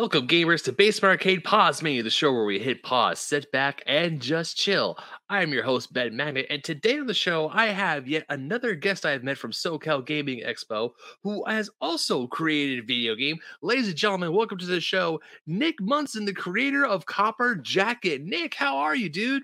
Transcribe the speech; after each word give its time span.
Welcome, 0.00 0.28
gamers, 0.28 0.64
to 0.64 0.72
Basement 0.72 1.10
Arcade 1.10 1.44
Pause 1.44 1.82
Menu, 1.82 2.02
the 2.02 2.08
show 2.08 2.32
where 2.32 2.46
we 2.46 2.58
hit 2.58 2.82
pause, 2.82 3.18
sit 3.18 3.52
back, 3.52 3.82
and 3.86 4.18
just 4.18 4.56
chill. 4.56 4.96
I 5.28 5.42
am 5.42 5.52
your 5.52 5.62
host, 5.62 5.92
Ben 5.92 6.16
Magnet, 6.16 6.46
and 6.48 6.64
today 6.64 6.98
on 6.98 7.06
the 7.06 7.12
show, 7.12 7.50
I 7.50 7.66
have 7.66 8.08
yet 8.08 8.24
another 8.30 8.74
guest 8.74 9.04
I 9.04 9.10
have 9.10 9.22
met 9.22 9.36
from 9.36 9.50
SoCal 9.52 10.06
Gaming 10.06 10.42
Expo, 10.42 10.92
who 11.22 11.44
has 11.44 11.68
also 11.82 12.26
created 12.28 12.82
a 12.82 12.86
video 12.86 13.14
game. 13.14 13.36
Ladies 13.60 13.88
and 13.88 13.96
gentlemen, 13.96 14.32
welcome 14.32 14.56
to 14.56 14.64
the 14.64 14.80
show, 14.80 15.20
Nick 15.46 15.74
Munson, 15.82 16.24
the 16.24 16.32
creator 16.32 16.86
of 16.86 17.04
Copper 17.04 17.56
Jacket. 17.56 18.22
Nick, 18.24 18.54
how 18.54 18.78
are 18.78 18.96
you, 18.96 19.10
dude? 19.10 19.42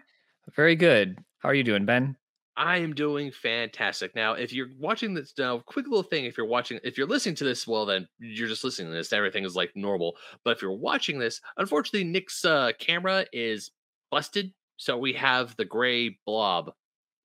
Very 0.55 0.75
good. 0.75 1.19
How 1.41 1.51
are 1.51 1.55
you 1.55 1.65
doing, 1.65 1.85
Ben? 1.85 2.17
I 2.57 2.79
am 2.79 2.95
doing 2.95 3.31
fantastic. 3.31 4.15
Now, 4.15 4.33
if 4.33 4.53
you're 4.53 4.69
watching 4.79 5.13
this 5.15 5.35
now, 5.37 5.59
quick 5.59 5.87
little 5.87 6.03
thing, 6.03 6.25
if 6.25 6.39
you're 6.39 6.47
watching, 6.47 6.81
if 6.85 6.97
you're 6.97 7.07
listening 7.07 7.35
to 7.37 7.45
this, 7.45 7.67
well, 7.67 7.85
then 7.85 8.09
you're 8.19 8.49
just 8.49 8.65
listening 8.65 8.91
to 8.91 8.97
this. 8.97 9.13
Everything 9.13 9.45
is 9.45 9.55
like 9.57 9.73
normal. 9.77 10.17
But 10.45 10.57
if 10.57 10.63
you're 10.63 10.73
watching 10.73 11.19
this, 11.19 11.41
unfortunately, 11.59 12.05
Nick's 12.05 12.45
uh, 12.45 12.73
camera 12.79 13.27
is 13.33 13.73
busted. 14.11 14.53
So 14.79 14.97
we 14.97 15.13
have 15.15 15.55
the 15.57 15.65
gray 15.67 16.19
blob 16.27 16.73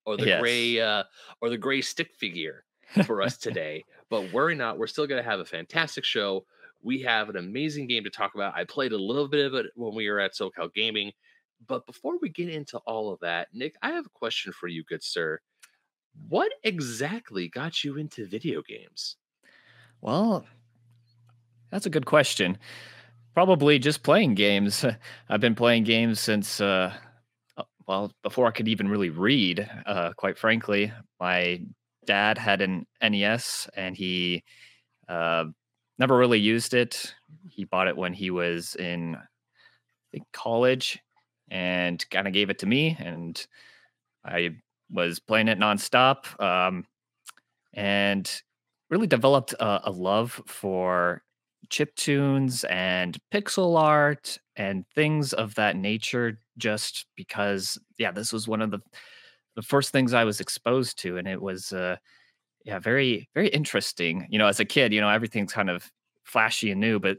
or 0.06 0.18
the 0.18 0.26
Yes. 0.26 0.42
gray 0.42 0.80
uh, 0.82 1.04
or 1.42 1.50
the 1.50 1.58
gray 1.58 1.82
stick 1.82 2.14
figure 2.18 2.66
for 3.06 3.22
us 3.22 3.38
today. 3.38 3.86
But 4.10 4.34
worry 4.34 4.56
not, 4.56 4.78
we're 4.78 4.88
still 4.88 5.08
going 5.08 5.24
to 5.24 5.30
have 5.30 5.40
a 5.40 5.46
fantastic 5.46 6.04
show. 6.04 6.46
We 6.84 7.02
have 7.04 7.30
an 7.30 7.38
amazing 7.38 7.88
game 7.88 8.04
to 8.04 8.10
talk 8.10 8.36
about. 8.36 8.56
I 8.56 8.66
played 8.66 8.92
a 8.92 8.98
little 8.98 9.28
bit 9.30 9.46
of 9.46 9.54
it 9.54 9.68
when 9.76 9.96
we 9.96 10.10
were 10.10 10.20
at 10.20 10.34
SoCal 10.34 10.74
Gaming. 10.74 11.12
But 11.68 11.86
before 11.86 12.18
we 12.22 12.30
get 12.30 12.50
into 12.50 12.78
all 12.80 13.12
of 13.12 13.20
that, 13.22 13.50
Nick, 13.54 13.76
I 13.82 13.92
have 13.92 14.06
a 14.06 14.10
question 14.10 14.52
for 14.52 14.68
you, 14.68 14.84
good 14.84 15.04
sir. 15.04 15.40
What 16.28 16.52
exactly 16.64 17.48
got 17.48 17.84
you 17.84 17.98
into 17.98 18.26
video 18.26 18.62
games? 18.62 19.18
Well, 20.02 20.46
that's 21.70 21.86
a 21.86 21.92
good 21.92 22.06
question. 22.06 22.58
Probably 23.34 23.80
just 23.80 24.04
playing 24.04 24.36
games. 24.36 24.86
I've 25.30 25.40
been 25.40 25.56
playing 25.56 25.84
games 25.84 26.20
since, 26.20 26.60
uh, 26.60 26.94
uh, 27.58 27.64
well, 27.88 28.12
before 28.24 28.48
I 28.48 28.52
could 28.52 28.68
even 28.68 28.88
really 28.88 29.10
read, 29.10 29.70
uh, 29.86 30.12
quite 30.18 30.38
frankly. 30.38 30.92
My 31.20 31.62
dad 32.06 32.38
had 32.38 32.62
an 32.62 32.86
NES 33.02 33.70
and 33.76 33.96
he 33.96 34.44
uh, 35.08 35.46
never 35.98 36.18
really 36.18 36.40
used 36.40 36.74
it. 36.74 37.14
He 37.50 37.64
bought 37.64 37.88
it 37.88 37.96
when 37.96 38.14
he 38.14 38.32
was 38.32 38.76
in, 38.76 39.16
think, 40.12 40.26
college 40.34 41.00
and 41.52 42.04
kind 42.10 42.28
of 42.28 42.34
gave 42.34 42.50
it 42.50 42.58
to 42.60 42.66
me. 42.66 42.98
And 43.00 43.46
I 44.26 44.56
was 44.90 45.20
playing 45.20 45.50
it 45.50 45.60
nonstop. 45.60 46.42
Um, 46.42 46.86
and 47.74 48.42
really 48.90 49.08
developed 49.08 49.54
a, 49.54 49.82
a 49.86 49.92
love 49.92 50.42
for 50.46 51.24
chip 51.70 51.96
tunes 51.96 52.66
and 52.66 53.18
pixel 53.34 53.80
art 53.80 54.38
and 54.58 54.86
things 54.94 55.32
of 55.34 55.56
that 55.56 55.78
nature 55.78 56.40
just 56.58 57.06
because 57.16 57.80
yeah 57.98 58.12
this 58.12 58.34
was 58.34 58.48
one 58.48 58.62
of 58.62 58.72
the 58.72 58.80
the 59.56 59.62
first 59.62 59.92
things 59.92 60.14
i 60.14 60.26
was 60.26 60.42
exposed 60.42 61.00
to 61.00 61.18
and 61.18 61.28
it 61.28 61.42
was 61.42 61.72
uh 61.72 61.96
yeah 62.66 62.78
very 62.78 63.30
very 63.34 63.48
interesting 63.50 64.28
you 64.30 64.38
know 64.38 64.48
as 64.48 64.60
a 64.60 64.66
kid 64.66 64.92
you 64.92 65.00
know 65.00 65.08
everything's 65.10 65.54
kind 65.54 65.70
of 65.70 65.90
flashy 66.24 66.72
and 66.72 66.82
new 66.82 67.00
but 67.00 67.18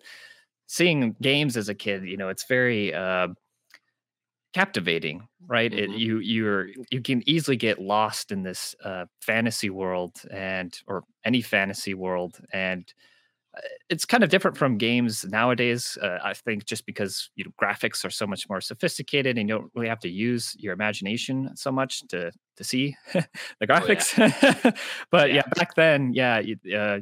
seeing 0.67 1.17
games 1.22 1.56
as 1.56 1.70
a 1.70 1.74
kid 1.74 2.05
you 2.05 2.17
know 2.17 2.28
it's 2.28 2.44
very 2.44 2.92
uh 2.92 3.28
captivating 4.53 5.27
right 5.48 5.72
it, 5.75 5.91
Mhm. 5.91 5.98
you 5.98 6.19
you're 6.19 6.69
you 6.91 7.00
can 7.03 7.22
easily 7.28 7.56
get 7.56 7.81
lost 7.81 8.31
in 8.33 8.42
this 8.42 8.75
uh, 8.84 9.06
fantasy 9.20 9.70
world 9.70 10.22
and 10.31 10.81
or 10.86 11.05
any 11.25 11.41
fantasy 11.42 11.95
world 11.95 12.39
and 12.53 12.92
uh, 13.56 13.61
it's 13.91 14.05
kind 14.05 14.25
of 14.25 14.30
different 14.30 14.56
from 14.56 14.78
games 14.78 15.25
nowadays 15.27 15.98
uh, 16.03 16.18
i 16.24 16.33
think 16.35 16.64
just 16.64 16.86
because 16.86 17.30
you 17.36 17.45
know 17.45 17.51
graphics 17.62 18.05
are 18.05 18.11
so 18.11 18.27
much 18.27 18.48
more 18.48 18.61
sophisticated 18.61 19.39
and 19.39 19.48
you 19.48 19.57
don't 19.57 19.70
really 19.74 19.89
have 19.89 20.01
to 20.01 20.08
use 20.08 20.55
your 20.58 20.73
imagination 20.73 21.51
so 21.57 21.73
much 21.73 22.01
to 22.08 22.33
to 22.57 22.64
see 22.64 22.96
the 23.61 23.67
yeah. 23.79 24.05
graphics 24.07 24.14
but 25.11 25.33
Yeah. 25.33 25.35
yeah 25.35 25.42
back 25.57 25.74
then 25.74 26.12
yeah 26.14 26.39
you, 26.39 26.57
uh, 26.77 27.01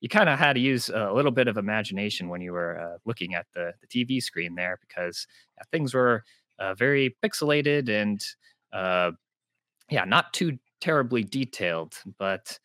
you 0.00 0.08
kind 0.08 0.28
of 0.28 0.38
had 0.38 0.54
to 0.54 0.60
use 0.60 0.88
a 0.88 1.12
little 1.12 1.30
bit 1.30 1.46
of 1.46 1.56
imagination 1.56 2.28
when 2.28 2.40
you 2.40 2.52
were 2.52 2.78
uh, 2.80 2.98
looking 3.04 3.34
at 3.34 3.46
the, 3.54 3.72
the 3.80 3.86
tv 3.86 4.20
screen 4.22 4.54
there 4.56 4.78
because 4.80 5.26
things 5.70 5.94
were 5.94 6.24
uh, 6.62 6.74
very 6.74 7.16
pixelated 7.22 7.88
and 7.88 8.24
uh, 8.72 9.10
yeah, 9.90 10.04
not 10.04 10.32
too 10.32 10.58
terribly 10.80 11.24
detailed, 11.24 11.94
but 12.18 12.58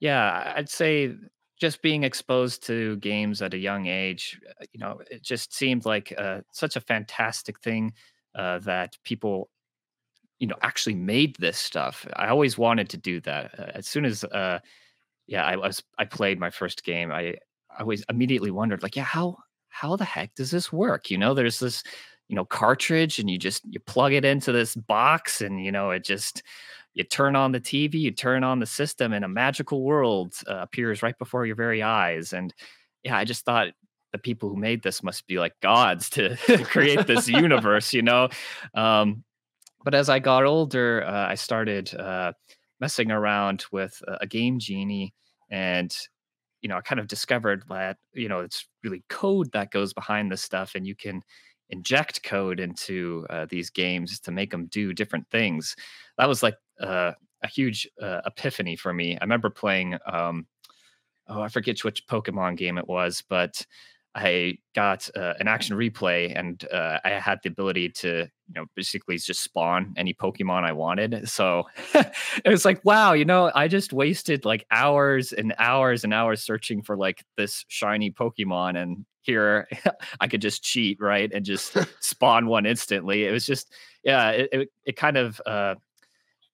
yeah, 0.00 0.52
I'd 0.56 0.68
say 0.68 1.14
just 1.58 1.82
being 1.82 2.04
exposed 2.04 2.66
to 2.66 2.96
games 2.96 3.40
at 3.42 3.54
a 3.54 3.58
young 3.58 3.86
age, 3.86 4.40
uh, 4.48 4.64
you 4.72 4.80
know, 4.80 5.00
it 5.10 5.22
just 5.22 5.54
seemed 5.54 5.84
like 5.86 6.14
uh, 6.18 6.40
such 6.52 6.76
a 6.76 6.80
fantastic 6.80 7.60
thing 7.60 7.92
uh, 8.34 8.58
that 8.60 8.96
people, 9.04 9.48
you 10.38 10.46
know, 10.46 10.56
actually 10.60 10.94
made 10.94 11.36
this 11.36 11.56
stuff. 11.56 12.06
I 12.16 12.28
always 12.28 12.58
wanted 12.58 12.88
to 12.90 12.98
do 12.98 13.20
that. 13.20 13.58
Uh, 13.58 13.70
as 13.74 13.86
soon 13.86 14.04
as, 14.04 14.24
uh, 14.24 14.58
yeah, 15.26 15.44
I 15.44 15.56
was, 15.56 15.82
I 15.98 16.04
played 16.04 16.38
my 16.38 16.50
first 16.50 16.84
game. 16.84 17.10
I, 17.10 17.36
I 17.70 17.80
always 17.80 18.04
immediately 18.10 18.50
wondered, 18.50 18.82
like, 18.82 18.96
yeah, 18.96 19.04
how, 19.04 19.36
how 19.68 19.96
the 19.96 20.04
heck 20.04 20.34
does 20.34 20.50
this 20.50 20.72
work? 20.72 21.10
You 21.10 21.18
know, 21.18 21.32
there's 21.34 21.58
this, 21.58 21.82
you 22.28 22.36
know, 22.36 22.44
cartridge, 22.44 23.18
and 23.18 23.30
you 23.30 23.38
just 23.38 23.62
you 23.68 23.80
plug 23.80 24.12
it 24.12 24.24
into 24.24 24.52
this 24.52 24.74
box, 24.74 25.40
and 25.40 25.64
you 25.64 25.72
know, 25.72 25.90
it 25.90 26.04
just 26.04 26.42
you 26.94 27.04
turn 27.04 27.36
on 27.36 27.52
the 27.52 27.60
TV, 27.60 27.94
you 27.94 28.10
turn 28.10 28.42
on 28.42 28.58
the 28.58 28.66
system, 28.66 29.12
and 29.12 29.24
a 29.24 29.28
magical 29.28 29.82
world 29.82 30.34
uh, 30.48 30.56
appears 30.56 31.02
right 31.02 31.16
before 31.18 31.46
your 31.46 31.56
very 31.56 31.82
eyes. 31.82 32.32
And 32.32 32.54
yeah, 33.04 33.16
I 33.16 33.24
just 33.24 33.44
thought 33.44 33.68
the 34.12 34.18
people 34.18 34.48
who 34.48 34.56
made 34.56 34.82
this 34.82 35.02
must 35.02 35.26
be 35.26 35.38
like 35.38 35.52
gods 35.60 36.08
to 36.10 36.36
create 36.64 37.06
this 37.06 37.28
universe, 37.44 37.92
you 37.92 38.02
know. 38.02 38.28
Um, 38.74 39.24
but 39.84 39.94
as 39.94 40.08
I 40.08 40.18
got 40.18 40.44
older, 40.44 41.04
uh, 41.06 41.28
I 41.28 41.34
started 41.34 41.94
uh, 41.94 42.32
messing 42.80 43.10
around 43.10 43.66
with 43.70 44.02
a 44.08 44.18
a 44.22 44.26
game 44.26 44.58
genie, 44.58 45.14
and 45.50 45.94
you 46.62 46.68
know, 46.68 46.78
I 46.78 46.80
kind 46.80 46.98
of 46.98 47.06
discovered 47.06 47.62
that 47.68 47.98
you 48.14 48.28
know 48.28 48.40
it's 48.40 48.66
really 48.82 49.04
code 49.08 49.52
that 49.52 49.70
goes 49.70 49.92
behind 49.92 50.32
this 50.32 50.42
stuff, 50.42 50.74
and 50.74 50.86
you 50.86 50.96
can 50.96 51.22
inject 51.70 52.22
code 52.22 52.60
into 52.60 53.26
uh, 53.30 53.46
these 53.48 53.70
games 53.70 54.20
to 54.20 54.30
make 54.30 54.50
them 54.50 54.66
do 54.66 54.92
different 54.92 55.28
things. 55.30 55.76
That 56.18 56.28
was 56.28 56.42
like 56.42 56.56
uh, 56.80 57.12
a 57.42 57.48
huge 57.48 57.88
uh, 58.00 58.20
epiphany 58.26 58.76
for 58.76 58.92
me. 58.92 59.16
I 59.18 59.24
remember 59.24 59.50
playing. 59.50 59.98
Um, 60.06 60.46
oh, 61.28 61.42
I 61.42 61.48
forget 61.48 61.84
which 61.84 62.06
Pokemon 62.06 62.56
game 62.56 62.78
it 62.78 62.88
was, 62.88 63.22
but 63.28 63.64
I 64.16 64.56
got 64.74 65.10
uh, 65.14 65.34
an 65.38 65.46
action 65.46 65.76
replay, 65.76 66.32
and 66.34 66.64
uh, 66.72 66.98
I 67.04 67.10
had 67.10 67.38
the 67.42 67.50
ability 67.50 67.90
to, 67.90 68.26
you 68.48 68.54
know, 68.54 68.64
basically 68.74 69.18
just 69.18 69.42
spawn 69.42 69.92
any 69.98 70.14
Pokemon 70.14 70.64
I 70.64 70.72
wanted. 70.72 71.28
So 71.28 71.64
it 71.94 72.48
was 72.48 72.64
like, 72.64 72.82
wow, 72.82 73.12
you 73.12 73.26
know, 73.26 73.52
I 73.54 73.68
just 73.68 73.92
wasted 73.92 74.46
like 74.46 74.64
hours 74.70 75.34
and 75.34 75.54
hours 75.58 76.02
and 76.02 76.14
hours 76.14 76.42
searching 76.42 76.82
for 76.82 76.96
like 76.96 77.24
this 77.36 77.66
shiny 77.68 78.10
Pokemon, 78.10 78.82
and 78.82 79.04
here 79.26 79.68
I 80.20 80.28
could 80.28 80.40
just 80.40 80.62
cheat, 80.62 80.98
right, 81.00 81.30
and 81.32 81.44
just 81.44 81.76
spawn 82.00 82.46
one 82.46 82.66
instantly. 82.66 83.24
It 83.24 83.32
was 83.32 83.46
just, 83.46 83.72
yeah, 84.04 84.30
it 84.30 84.48
it, 84.52 84.68
it 84.84 84.96
kind 84.96 85.16
of 85.16 85.40
uh, 85.44 85.74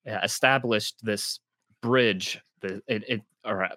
established 0.05 0.97
this 1.03 1.39
bridge. 1.81 2.39
The 2.61 2.81
it, 2.87 3.03
it 3.07 3.21
or 3.45 3.63
uh, 3.63 3.75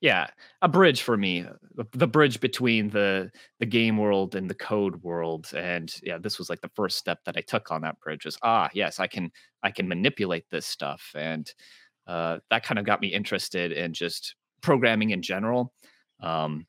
yeah 0.00 0.26
a 0.62 0.68
bridge 0.68 1.02
for 1.02 1.16
me 1.16 1.44
the, 1.74 1.86
the 1.92 2.06
bridge 2.06 2.40
between 2.40 2.88
the 2.90 3.30
the 3.58 3.66
game 3.66 3.96
world 3.96 4.34
and 4.34 4.48
the 4.48 4.54
code 4.54 5.02
world 5.02 5.50
and 5.56 5.96
yeah 6.02 6.18
this 6.18 6.38
was 6.38 6.48
like 6.48 6.60
the 6.60 6.70
first 6.74 6.98
step 6.98 7.18
that 7.24 7.36
i 7.36 7.40
took 7.40 7.70
on 7.70 7.80
that 7.82 7.98
bridge 8.00 8.24
was 8.24 8.38
ah 8.42 8.68
yes 8.74 9.00
i 9.00 9.06
can 9.06 9.30
i 9.62 9.70
can 9.70 9.88
manipulate 9.88 10.48
this 10.50 10.66
stuff 10.66 11.12
and 11.16 11.52
uh, 12.06 12.38
that 12.48 12.62
kind 12.62 12.78
of 12.78 12.86
got 12.86 13.02
me 13.02 13.08
interested 13.08 13.70
in 13.70 13.92
just 13.92 14.34
programming 14.62 15.10
in 15.10 15.20
general 15.20 15.74
um, 16.20 16.66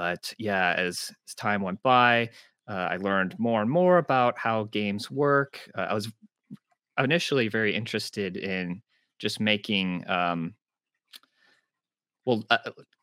but 0.00 0.32
yeah 0.38 0.72
as, 0.78 1.12
as 1.28 1.34
time 1.34 1.60
went 1.62 1.82
by 1.82 2.28
uh, 2.68 2.86
i 2.94 2.96
learned 2.96 3.32
more 3.38 3.60
and 3.62 3.70
more 3.70 3.98
about 3.98 4.38
how 4.38 4.64
games 4.64 5.10
work 5.10 5.52
uh, 5.76 5.86
i 5.90 5.94
was 5.94 6.06
initially 6.98 7.48
very 7.48 7.74
interested 7.74 8.36
in 8.36 8.80
just 9.18 9.40
making 9.40 9.86
um, 10.08 10.54
well 12.24 12.44
uh, 12.50 12.58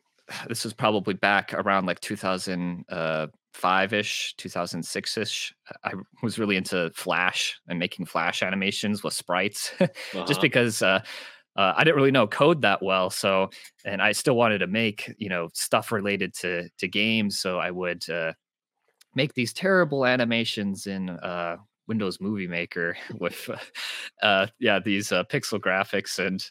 this 0.47 0.63
was 0.63 0.73
probably 0.73 1.13
back 1.13 1.53
around 1.53 1.85
like 1.85 1.99
2005 2.01 3.93
ish 3.93 4.35
2006 4.37 5.17
ish 5.17 5.53
i 5.83 5.91
was 6.23 6.37
really 6.39 6.55
into 6.57 6.91
flash 6.95 7.59
and 7.67 7.79
making 7.79 8.05
flash 8.05 8.43
animations 8.43 9.03
with 9.03 9.13
sprites 9.13 9.73
just 10.27 10.39
Uh-huh. 10.39 10.41
because 10.41 10.81
uh, 11.57 11.73
i 11.75 11.83
didn't 11.83 11.95
really 11.97 12.11
know 12.11 12.27
code 12.27 12.61
that 12.61 12.81
well 12.81 13.09
so 13.09 13.49
and 13.85 14.01
i 14.01 14.11
still 14.11 14.35
wanted 14.35 14.59
to 14.59 14.67
make 14.67 15.13
you 15.17 15.29
know 15.29 15.49
stuff 15.53 15.91
related 15.91 16.33
to 16.33 16.69
to 16.77 16.87
games 16.87 17.39
so 17.39 17.59
i 17.59 17.69
would 17.71 18.07
uh, 18.09 18.31
make 19.15 19.33
these 19.33 19.51
terrible 19.53 20.05
animations 20.05 20.87
in 20.87 21.09
uh, 21.09 21.57
windows 21.87 22.19
movie 22.21 22.47
maker 22.47 22.95
with 23.19 23.49
uh, 24.21 24.47
yeah 24.59 24.79
these 24.79 25.11
uh, 25.11 25.23
pixel 25.25 25.59
graphics 25.59 26.19
and 26.25 26.49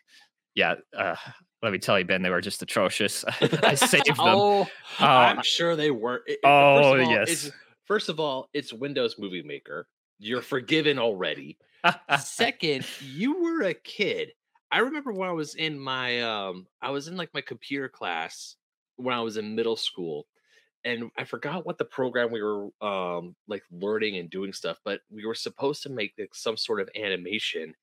yeah 0.54 0.74
uh, 0.96 1.14
let 1.62 1.72
me 1.72 1.78
tell 1.78 1.98
you, 1.98 2.04
Ben, 2.04 2.20
they 2.22 2.28
were 2.30 2.42
just 2.42 2.60
atrocious. 2.62 3.24
I 3.40 3.74
saved 3.74 4.06
them. 4.08 4.16
oh, 4.20 4.68
I'm 5.00 5.42
sure 5.42 5.74
they 5.74 5.90
were. 5.90 6.20
It- 6.26 6.38
Oh, 6.44 6.48
all, 6.48 6.98
yes. 6.98 7.50
First 7.86 8.08
of 8.10 8.20
all, 8.20 8.48
it's 8.52 8.74
Windows 8.74 9.16
Movie 9.18 9.42
Maker. 9.42 9.88
You're 10.18 10.42
forgiven 10.42 10.98
already. 10.98 11.56
Second, 12.20 12.86
you 13.00 13.42
were 13.42 13.62
a 13.62 13.74
kid. 13.74 14.32
I 14.70 14.78
remember 14.78 15.12
when 15.12 15.28
I 15.28 15.32
was 15.32 15.54
in 15.54 15.78
my 15.78 16.20
um 16.22 16.66
I 16.80 16.90
was 16.90 17.08
in 17.08 17.16
like 17.16 17.32
my 17.34 17.40
computer 17.40 17.88
class 17.88 18.56
when 18.96 19.14
I 19.14 19.20
was 19.20 19.36
in 19.36 19.54
middle 19.54 19.76
school 19.76 20.26
and 20.84 21.10
I 21.18 21.24
forgot 21.24 21.66
what 21.66 21.78
the 21.78 21.84
program 21.86 22.32
we 22.32 22.42
were 22.42 22.70
um 22.82 23.36
like 23.48 23.64
learning 23.70 24.16
and 24.18 24.30
doing 24.30 24.52
stuff, 24.52 24.80
but 24.84 25.02
we 25.10 25.26
were 25.26 25.34
supposed 25.34 25.82
to 25.84 25.90
make 25.90 26.14
like, 26.18 26.34
some 26.34 26.56
sort 26.56 26.80
of 26.80 26.90
animation. 26.96 27.74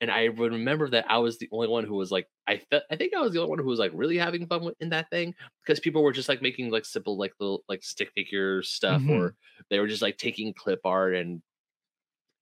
And 0.00 0.10
I 0.10 0.28
would 0.30 0.52
remember 0.52 0.90
that 0.90 1.10
I 1.10 1.18
was 1.18 1.38
the 1.38 1.48
only 1.52 1.68
one 1.68 1.84
who 1.84 1.96
was 1.96 2.12
like 2.12 2.28
I 2.48 2.58
felt 2.58 2.84
I 2.90 2.96
think 2.96 3.14
I 3.14 3.20
was 3.20 3.32
the 3.34 3.40
only 3.40 3.50
one 3.50 3.60
who 3.60 3.66
was 3.66 3.78
like 3.80 3.92
really 3.94 4.18
having 4.18 4.46
fun 4.48 4.64
with, 4.64 4.76
in 4.80 4.90
that 4.90 5.10
thing 5.10 5.34
because 5.64 5.80
people 5.80 6.02
were 6.02 6.12
just 6.12 6.28
like 6.30 6.42
making 6.42 6.70
like 6.70 6.86
simple 6.86 7.18
like 7.18 7.34
little 7.40 7.64
like 7.68 7.84
stick 7.84 8.12
figure 8.14 8.62
stuff 8.62 9.04
Mhm. 9.04 9.08
or 9.08 9.36
they 9.70 9.80
were 9.80 9.88
just 9.88 10.02
like 10.02 10.18
taking 10.18 10.54
clip 10.54 10.80
art 10.84 11.14
and 11.16 11.42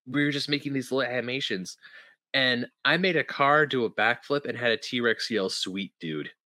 we 0.07 0.25
were 0.25 0.31
just 0.31 0.49
making 0.49 0.73
these 0.73 0.91
little 0.93 1.11
animations 1.11 1.77
and 2.35 2.67
I 2.85 2.99
made 2.99 3.17
a 3.17 3.25
car 3.25 3.65
do 3.65 3.85
a 3.85 3.91
backflip 3.91 4.45
and 4.45 4.59
had 4.59 4.73
a 4.73 4.77
T 4.77 5.01
Rex 5.01 5.31
yell, 5.31 5.49
"Sweet 5.49 5.93
dude!" 6.01 6.31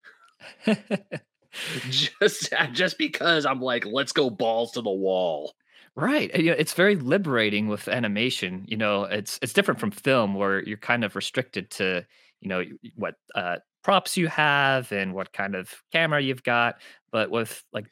Just 1.90 2.52
just 2.72 2.98
because 2.98 3.46
I'm 3.46 3.60
like, 3.60 3.86
let's 3.86 4.12
go 4.12 4.30
balls 4.30 4.72
to 4.72 4.82
the 4.82 4.90
wall. 4.90 5.54
Right. 5.94 6.34
You 6.36 6.50
know, 6.50 6.56
it's 6.56 6.74
very 6.74 6.94
liberating 6.94 7.68
with 7.68 7.88
animation. 7.88 8.64
You 8.68 8.76
know, 8.76 9.04
it's 9.04 9.38
it's 9.42 9.52
different 9.52 9.80
from 9.80 9.90
film 9.90 10.34
where 10.34 10.62
you're 10.62 10.76
kind 10.76 11.04
of 11.04 11.16
restricted 11.16 11.70
to, 11.72 12.06
you 12.40 12.48
know, 12.48 12.62
what 12.94 13.14
uh, 13.34 13.56
props 13.82 14.16
you 14.16 14.28
have 14.28 14.92
and 14.92 15.14
what 15.14 15.32
kind 15.32 15.56
of 15.56 15.82
camera 15.90 16.20
you've 16.20 16.44
got. 16.44 16.76
But 17.10 17.30
with 17.30 17.64
like 17.72 17.86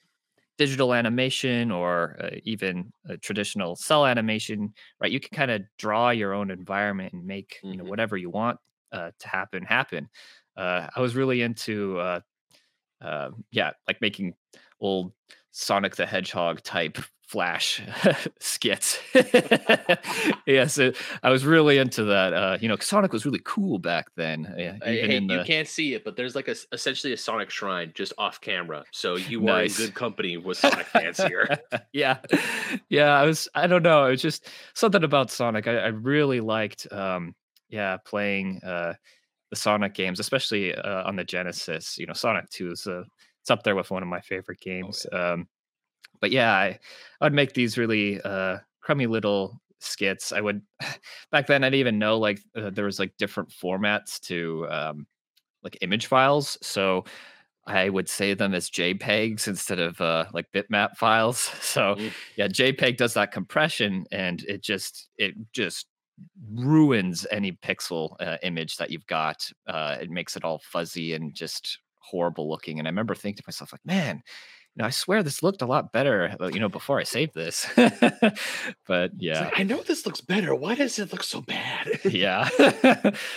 digital 0.58 0.94
animation 0.94 1.70
or 1.70 2.16
uh, 2.20 2.30
even 2.44 2.92
traditional 3.22 3.76
cell 3.76 4.06
animation, 4.06 4.72
right, 5.00 5.10
you 5.12 5.20
can 5.20 5.36
kind 5.36 5.50
of 5.50 5.62
draw 5.78 6.10
your 6.10 6.32
own 6.34 6.50
environment 6.50 7.12
and 7.12 7.24
make 7.26 7.64
you 7.70 7.78
know 7.78 7.84
Mhm. 7.84 7.86
whatever 7.86 8.16
you 8.16 8.30
want 8.30 8.58
uh, 8.92 9.10
to 9.18 9.28
happen 9.28 9.64
happen. 9.64 10.08
Uh, 10.56 10.88
I 10.96 11.00
was 11.00 11.14
really 11.14 11.42
into, 11.42 11.98
uh, 11.98 12.20
uh, 13.00 13.30
yeah, 13.50 13.72
like 13.86 14.00
making 14.00 14.34
old 14.80 15.12
Sonic 15.58 15.96
the 15.96 16.04
Hedgehog 16.04 16.60
type 16.62 16.98
flash 17.22 17.82
skits. 18.40 19.00
yes, 20.46 20.76
it, 20.78 20.96
I 21.22 21.30
was 21.30 21.46
really 21.46 21.78
into 21.78 22.04
that. 22.04 22.34
Uh, 22.34 22.58
you 22.60 22.68
know, 22.68 22.76
Sonic 22.76 23.10
was 23.12 23.24
really 23.24 23.40
cool 23.42 23.78
back 23.78 24.08
then. 24.16 24.54
Yeah, 24.58 24.76
Uh, 24.86 24.90
even 24.90 25.10
hey, 25.10 25.34
you 25.34 25.38
the 25.38 25.44
can't 25.44 25.66
see 25.66 25.94
it, 25.94 26.04
but 26.04 26.14
there's 26.14 26.34
like 26.34 26.48
a 26.48 26.54
essentially 26.72 27.14
a 27.14 27.16
Sonic 27.16 27.48
shrine 27.48 27.92
just 27.94 28.12
off 28.18 28.40
camera, 28.40 28.84
so 28.92 29.16
you 29.16 29.40
are 29.48 29.62
Nice. 29.62 29.78
in 29.78 29.86
good 29.86 29.94
company 29.94 30.36
with 30.36 30.58
Sonic 30.58 30.86
fans 30.86 31.16
here. 31.22 31.48
yeah, 31.92 32.18
yeah. 32.90 33.18
I 33.18 33.24
was. 33.24 33.48
I 33.54 33.66
don't 33.66 33.82
know. 33.82 34.04
It 34.06 34.10
was 34.10 34.22
just 34.22 34.48
something 34.74 35.02
about 35.04 35.30
Sonic. 35.30 35.66
I, 35.66 35.76
I 35.78 35.86
really 35.88 36.40
liked. 36.40 36.86
Um, 36.92 37.34
yeah, 37.70 37.96
playing 38.04 38.60
uh, 38.62 38.92
the 39.50 39.56
Sonic 39.56 39.94
games, 39.94 40.20
especially 40.20 40.74
uh, 40.74 41.08
on 41.08 41.16
the 41.16 41.24
Genesis. 41.24 41.96
You 41.98 42.06
know, 42.06 42.12
Sonic 42.12 42.50
Two 42.50 42.70
is 42.72 42.86
uh, 42.86 43.04
it's 43.46 43.50
up 43.52 43.62
there 43.62 43.76
with 43.76 43.92
one 43.92 44.02
of 44.02 44.08
my 44.08 44.20
favorite 44.20 44.58
games. 44.58 45.06
Um, 45.12 45.46
but 46.20 46.32
yeah, 46.32 46.52
I, 46.52 46.80
I'd 47.20 47.32
make 47.32 47.52
these 47.52 47.78
really 47.78 48.20
uh, 48.22 48.58
crummy 48.80 49.06
little 49.06 49.60
skits. 49.78 50.32
I 50.32 50.40
would 50.40 50.62
back 51.30 51.46
then. 51.46 51.62
I 51.62 51.68
didn't 51.68 51.78
even 51.78 51.98
know 52.00 52.18
like 52.18 52.40
uh, 52.56 52.70
there 52.70 52.86
was 52.86 52.98
like 52.98 53.16
different 53.18 53.50
formats 53.50 54.18
to 54.22 54.66
um, 54.68 55.06
like 55.62 55.78
image 55.80 56.06
files. 56.06 56.58
So 56.60 57.04
I 57.68 57.88
would 57.88 58.08
save 58.08 58.38
them 58.38 58.52
as 58.52 58.68
JPEGs 58.68 59.46
instead 59.46 59.78
of 59.78 60.00
uh, 60.00 60.26
like 60.32 60.50
bitmap 60.52 60.96
files. 60.96 61.48
So 61.62 61.94
Mm. 61.96 62.14
yeah, 62.36 62.48
JPEG 62.48 62.96
does 62.96 63.14
that 63.14 63.30
compression, 63.30 64.06
and 64.10 64.42
it 64.42 64.60
just 64.60 65.08
it 65.18 65.34
just 65.52 65.86
ruins 66.52 67.26
any 67.30 67.52
pixel 67.52 68.16
uh, 68.18 68.38
image 68.42 68.76
that 68.78 68.90
you've 68.90 69.06
got. 69.06 69.48
Uh, 69.68 69.98
it 70.00 70.10
makes 70.10 70.36
it 70.36 70.42
all 70.44 70.58
fuzzy 70.58 71.14
and 71.14 71.32
just 71.32 71.78
horrible 72.08 72.48
looking. 72.48 72.78
And 72.78 72.88
I 72.88 72.90
remember 72.90 73.14
thinking 73.14 73.42
to 73.42 73.44
myself, 73.46 73.72
like, 73.72 73.84
man, 73.84 74.22
you 74.76 74.82
know, 74.82 74.86
I 74.86 74.90
swear 74.90 75.22
this 75.22 75.42
looked 75.42 75.62
a 75.62 75.66
lot 75.66 75.92
better, 75.92 76.36
uh, 76.38 76.48
you 76.48 76.60
know, 76.60 76.68
before 76.68 77.00
I 77.00 77.04
saved 77.04 77.34
this. 77.34 77.66
but 78.86 79.10
yeah, 79.16 79.44
like, 79.44 79.60
I 79.60 79.62
know 79.62 79.82
this 79.82 80.04
looks 80.04 80.20
better. 80.20 80.54
Why 80.54 80.74
does 80.74 80.98
it 80.98 81.12
look 81.12 81.22
so 81.22 81.40
bad? 81.40 82.00
yeah. 82.04 82.48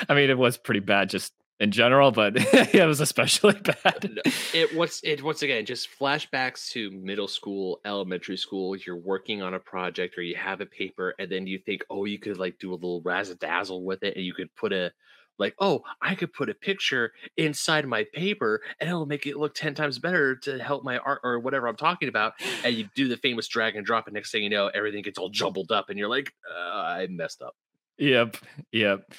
I 0.10 0.14
mean, 0.14 0.30
it 0.30 0.38
was 0.38 0.58
pretty 0.58 0.82
bad 0.82 1.10
just 1.10 1.34
in 1.62 1.72
general, 1.72 2.12
but 2.12 2.38
yeah, 2.54 2.84
it 2.84 2.88
was 2.88 3.00
especially 3.00 3.54
bad. 3.54 4.20
It 4.54 4.76
what's 4.76 5.02
it 5.04 5.24
once 5.24 5.42
again 5.42 5.66
just 5.66 5.90
flashbacks 5.98 6.70
to 6.72 6.92
middle 6.92 7.28
school 7.28 7.80
elementary 7.86 8.38
school 8.38 8.76
you're 8.78 8.96
working 8.96 9.42
on 9.42 9.54
a 9.54 9.60
project 9.60 10.18
or 10.18 10.22
you 10.22 10.36
have 10.36 10.62
a 10.62 10.66
paper 10.66 11.16
and 11.20 11.30
then 11.30 11.48
you 11.48 11.60
think 11.60 11.84
oh 11.90 12.06
you 12.06 12.18
could 12.18 12.38
like 12.38 12.60
do 12.60 12.72
a 12.72 12.76
little 12.76 13.02
razzle 13.02 13.36
dazzle 13.36 13.84
with 13.84 14.04
it 14.04 14.16
and 14.16 14.26
you 14.26 14.34
could 14.34 14.54
put 14.56 14.72
a 14.72 14.92
like 15.40 15.56
oh 15.60 15.82
i 16.02 16.14
could 16.16 16.32
put 16.34 16.50
a 16.50 16.54
picture 16.54 17.12
inside 17.38 17.88
my 17.88 18.06
paper 18.14 18.62
and 18.80 18.90
it'll 18.90 19.06
make 19.06 19.26
it 19.26 19.38
look 19.38 19.56
10 19.56 19.74
times 19.74 20.00
better 20.00 20.36
to 20.36 20.60
help 20.60 20.84
my 20.84 20.98
art 21.00 21.22
or 21.24 21.40
whatever 21.40 21.68
i'm 21.68 21.76
talking 21.76 22.10
about 22.10 22.34
and 22.64 22.76
you 22.76 22.88
do 22.96 23.08
the 23.08 23.18
famous 23.18 23.48
drag 23.48 23.76
and 23.76 23.86
drop 23.86 24.08
and 24.08 24.14
next 24.14 24.32
thing 24.32 24.44
you 24.44 24.50
know 24.50 24.68
everything 24.68 25.02
gets 25.02 25.18
all 25.18 25.30
jumbled 25.30 25.72
up 25.72 25.90
and 25.90 25.98
you're 25.98 26.10
like 26.10 26.34
uh, 26.54 26.78
i 26.80 27.08
messed 27.10 27.42
up 27.42 27.56
Yep. 28.00 28.38
Yep. 28.72 29.14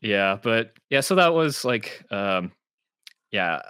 Yeah. 0.00 0.38
But 0.42 0.72
yeah, 0.90 1.00
so 1.00 1.14
that 1.14 1.34
was 1.34 1.64
like, 1.64 2.02
um, 2.10 2.52
yeah. 3.30 3.60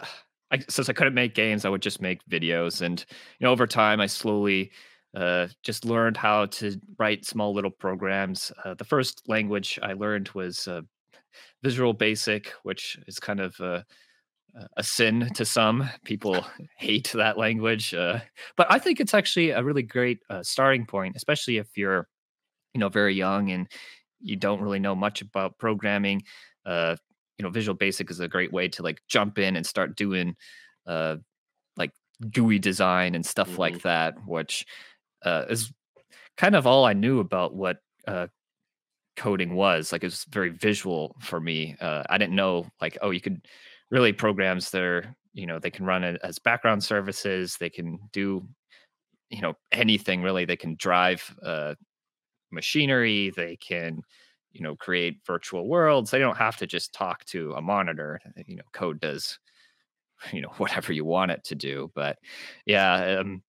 I, 0.50 0.58
since 0.68 0.88
I 0.88 0.92
couldn't 0.92 1.14
make 1.14 1.34
games, 1.34 1.64
I 1.64 1.68
would 1.68 1.82
just 1.82 2.00
make 2.00 2.24
videos. 2.30 2.82
And, 2.82 3.04
you 3.38 3.46
know, 3.46 3.52
over 3.52 3.66
time, 3.66 4.00
I 4.00 4.06
slowly 4.06 4.70
uh, 5.14 5.48
just 5.62 5.84
learned 5.84 6.16
how 6.16 6.46
to 6.46 6.78
write 6.98 7.24
small 7.24 7.54
little 7.54 7.70
programs. 7.70 8.52
Uh, 8.64 8.74
the 8.74 8.84
first 8.84 9.22
language 9.28 9.78
I 9.82 9.94
learned 9.94 10.28
was 10.30 10.68
uh, 10.68 10.82
Visual 11.62 11.92
Basic, 11.92 12.52
which 12.62 12.98
is 13.06 13.18
kind 13.18 13.40
of 13.40 13.58
a 13.60 13.84
a 14.76 14.82
sin 14.82 15.30
to 15.34 15.44
some. 15.44 15.88
People 16.04 16.44
hate 16.76 17.10
that 17.14 17.38
language 17.38 17.94
uh, 17.94 18.20
but 18.56 18.66
i 18.70 18.78
think 18.78 19.00
it's 19.00 19.14
actually 19.14 19.50
a 19.50 19.62
really 19.62 19.82
great 19.82 20.18
uh, 20.28 20.42
starting 20.42 20.84
point 20.84 21.16
especially 21.16 21.56
if 21.56 21.68
you're 21.76 22.08
you 22.74 22.80
know 22.80 22.88
very 22.88 23.14
young 23.14 23.50
and 23.50 23.68
you 24.20 24.36
don't 24.36 24.60
really 24.60 24.78
know 24.78 24.94
much 24.94 25.22
about 25.22 25.58
programming 25.58 26.22
uh 26.66 26.96
you 27.38 27.42
know 27.42 27.50
visual 27.50 27.76
basic 27.76 28.10
is 28.10 28.20
a 28.20 28.28
great 28.28 28.52
way 28.52 28.68
to 28.68 28.82
like 28.82 29.00
jump 29.08 29.38
in 29.38 29.56
and 29.56 29.66
start 29.66 29.96
doing 29.96 30.34
uh 30.86 31.16
like 31.76 31.92
GUI 32.30 32.58
design 32.58 33.14
and 33.14 33.24
stuff 33.24 33.58
like 33.58 33.82
that 33.82 34.14
which 34.26 34.64
uh 35.24 35.44
is 35.48 35.72
kind 36.36 36.54
of 36.54 36.66
all 36.66 36.84
i 36.84 36.92
knew 36.92 37.20
about 37.20 37.54
what 37.54 37.78
uh 38.06 38.26
coding 39.16 39.54
was 39.54 39.92
like 39.92 40.02
it 40.02 40.06
was 40.06 40.24
very 40.30 40.50
visual 40.50 41.14
for 41.20 41.40
me 41.40 41.76
uh 41.80 42.02
i 42.08 42.16
didn't 42.16 42.34
know 42.34 42.66
like 42.80 42.96
oh 43.02 43.10
you 43.10 43.20
could 43.20 43.46
really 43.90 44.12
programs 44.12 44.74
are 44.74 45.14
you 45.34 45.46
know 45.46 45.58
they 45.58 45.70
can 45.70 45.84
run 45.84 46.04
it 46.04 46.20
as 46.22 46.38
background 46.38 46.82
services 46.82 47.56
they 47.58 47.70
can 47.70 47.98
do 48.12 48.46
you 49.28 49.40
know 49.40 49.54
anything 49.70 50.22
really 50.22 50.44
they 50.44 50.56
can 50.56 50.74
drive 50.76 51.34
uh 51.44 51.74
machinery 52.50 53.30
they 53.36 53.56
can 53.56 54.00
you 54.52 54.60
know 54.60 54.76
create 54.76 55.20
virtual 55.26 55.66
worlds 55.68 56.10
they 56.10 56.18
don't 56.18 56.36
have 56.36 56.56
to 56.56 56.66
just 56.66 56.92
talk 56.92 57.24
to 57.24 57.52
a 57.52 57.60
monitor 57.62 58.20
you 58.46 58.56
know 58.56 58.62
code 58.72 59.00
does 59.00 59.38
you 60.32 60.40
know 60.40 60.52
whatever 60.58 60.92
you 60.92 61.04
want 61.04 61.30
it 61.30 61.42
to 61.44 61.54
do 61.54 61.90
but 61.94 62.18
yeah 62.66 63.18
um 63.18 63.42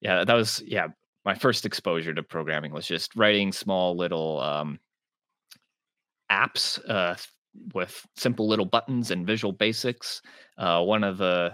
yeah 0.00 0.24
that 0.24 0.34
was 0.34 0.62
yeah 0.66 0.88
my 1.24 1.34
first 1.34 1.64
exposure 1.64 2.14
to 2.14 2.22
programming 2.22 2.72
was 2.72 2.86
just 2.86 3.14
writing 3.16 3.52
small 3.52 3.96
little 3.96 4.40
um 4.40 4.78
apps 6.30 6.78
uh 6.88 7.14
with 7.72 8.04
simple 8.16 8.48
little 8.48 8.64
buttons 8.64 9.10
and 9.10 9.26
visual 9.26 9.52
basics. 9.52 10.22
Uh 10.58 10.82
one 10.82 11.04
of 11.04 11.18
the 11.18 11.52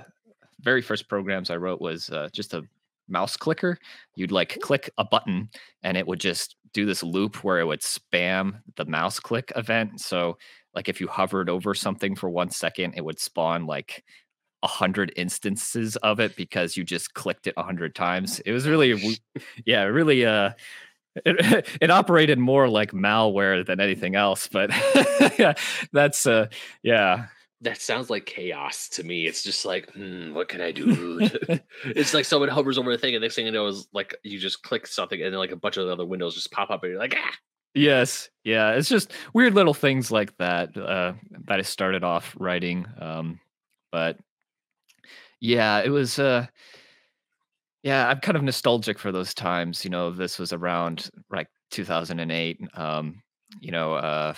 very 0.60 0.82
first 0.82 1.08
programs 1.08 1.50
i 1.50 1.56
wrote 1.56 1.80
was 1.80 2.10
uh, 2.10 2.28
just 2.32 2.54
a 2.54 2.62
mouse 3.08 3.36
clicker. 3.36 3.78
You'd 4.14 4.32
like 4.32 4.60
click 4.60 4.90
a 4.98 5.04
button 5.04 5.48
and 5.82 5.96
it 5.96 6.06
would 6.06 6.20
just 6.20 6.56
do 6.72 6.86
this 6.86 7.02
loop 7.02 7.42
where 7.42 7.58
it 7.58 7.66
would 7.66 7.80
spam 7.80 8.60
the 8.76 8.84
mouse 8.84 9.18
click 9.18 9.52
event. 9.56 10.00
So 10.00 10.38
like 10.74 10.88
if 10.88 11.00
you 11.00 11.08
hovered 11.08 11.50
over 11.50 11.74
something 11.74 12.14
for 12.14 12.30
one 12.30 12.50
second 12.50 12.94
it 12.96 13.04
would 13.04 13.18
spawn 13.18 13.66
like 13.66 14.04
a 14.62 14.66
hundred 14.68 15.12
instances 15.16 15.96
of 15.96 16.20
it 16.20 16.36
because 16.36 16.76
you 16.76 16.84
just 16.84 17.14
clicked 17.14 17.46
it 17.46 17.54
a 17.56 17.62
hundred 17.62 17.94
times 17.94 18.40
it 18.40 18.52
was 18.52 18.68
really 18.68 19.20
yeah 19.66 19.84
really 19.84 20.24
uh 20.26 20.50
it, 21.26 21.66
it 21.80 21.90
operated 21.90 22.38
more 22.38 22.68
like 22.68 22.92
malware 22.92 23.64
than 23.66 23.80
anything 23.80 24.14
else 24.16 24.48
but 24.48 24.70
yeah 25.38 25.54
that's 25.92 26.26
uh 26.26 26.46
yeah 26.82 27.26
That 27.62 27.80
sounds 27.80 28.08
like 28.08 28.24
chaos 28.24 28.88
to 28.96 29.04
me. 29.04 29.26
It's 29.26 29.42
just 29.42 29.66
like, 29.66 29.90
hmm, 29.92 30.32
what 30.32 30.48
can 30.48 30.62
I 30.62 30.72
do? 30.72 31.20
it's 31.84 32.14
like 32.14 32.24
someone 32.24 32.48
hovers 32.48 32.78
over 32.78 32.90
a 32.92 32.96
thing, 32.96 33.14
and 33.14 33.20
next 33.22 33.34
thing 33.36 33.44
you 33.44 33.52
know 33.52 33.66
is 33.66 33.86
like 33.92 34.14
you 34.22 34.38
just 34.38 34.62
click 34.62 34.86
something, 34.86 35.20
and 35.20 35.32
then 35.32 35.38
like 35.38 35.52
a 35.52 35.56
bunch 35.60 35.76
of 35.76 35.86
other 35.86 36.06
windows 36.06 36.34
just 36.34 36.50
pop 36.52 36.70
up, 36.70 36.82
and 36.84 36.92
you're 36.92 36.98
like, 36.98 37.14
ah. 37.18 37.34
Yes, 37.74 38.30
yeah, 38.44 38.72
it's 38.72 38.88
just 38.88 39.12
weird 39.34 39.54
little 39.54 39.74
things 39.74 40.10
like 40.10 40.36
that 40.38 40.76
uh, 40.76 41.12
that 41.46 41.58
I 41.58 41.62
started 41.62 42.02
off 42.02 42.34
writing. 42.38 42.86
Um, 42.98 43.40
But 43.92 44.18
yeah, 45.40 45.80
it 45.80 45.90
was 45.90 46.18
uh 46.18 46.46
yeah, 47.82 48.08
I'm 48.08 48.20
kind 48.20 48.36
of 48.36 48.42
nostalgic 48.42 48.98
for 48.98 49.10
those 49.10 49.32
times. 49.32 49.84
You 49.84 49.90
know, 49.90 50.10
this 50.10 50.38
was 50.38 50.52
around 50.52 51.08
like 51.30 51.48
2008. 51.70 52.60
Um, 52.74 53.22
you 53.60 53.70
know, 53.72 53.94
uh 53.94 54.34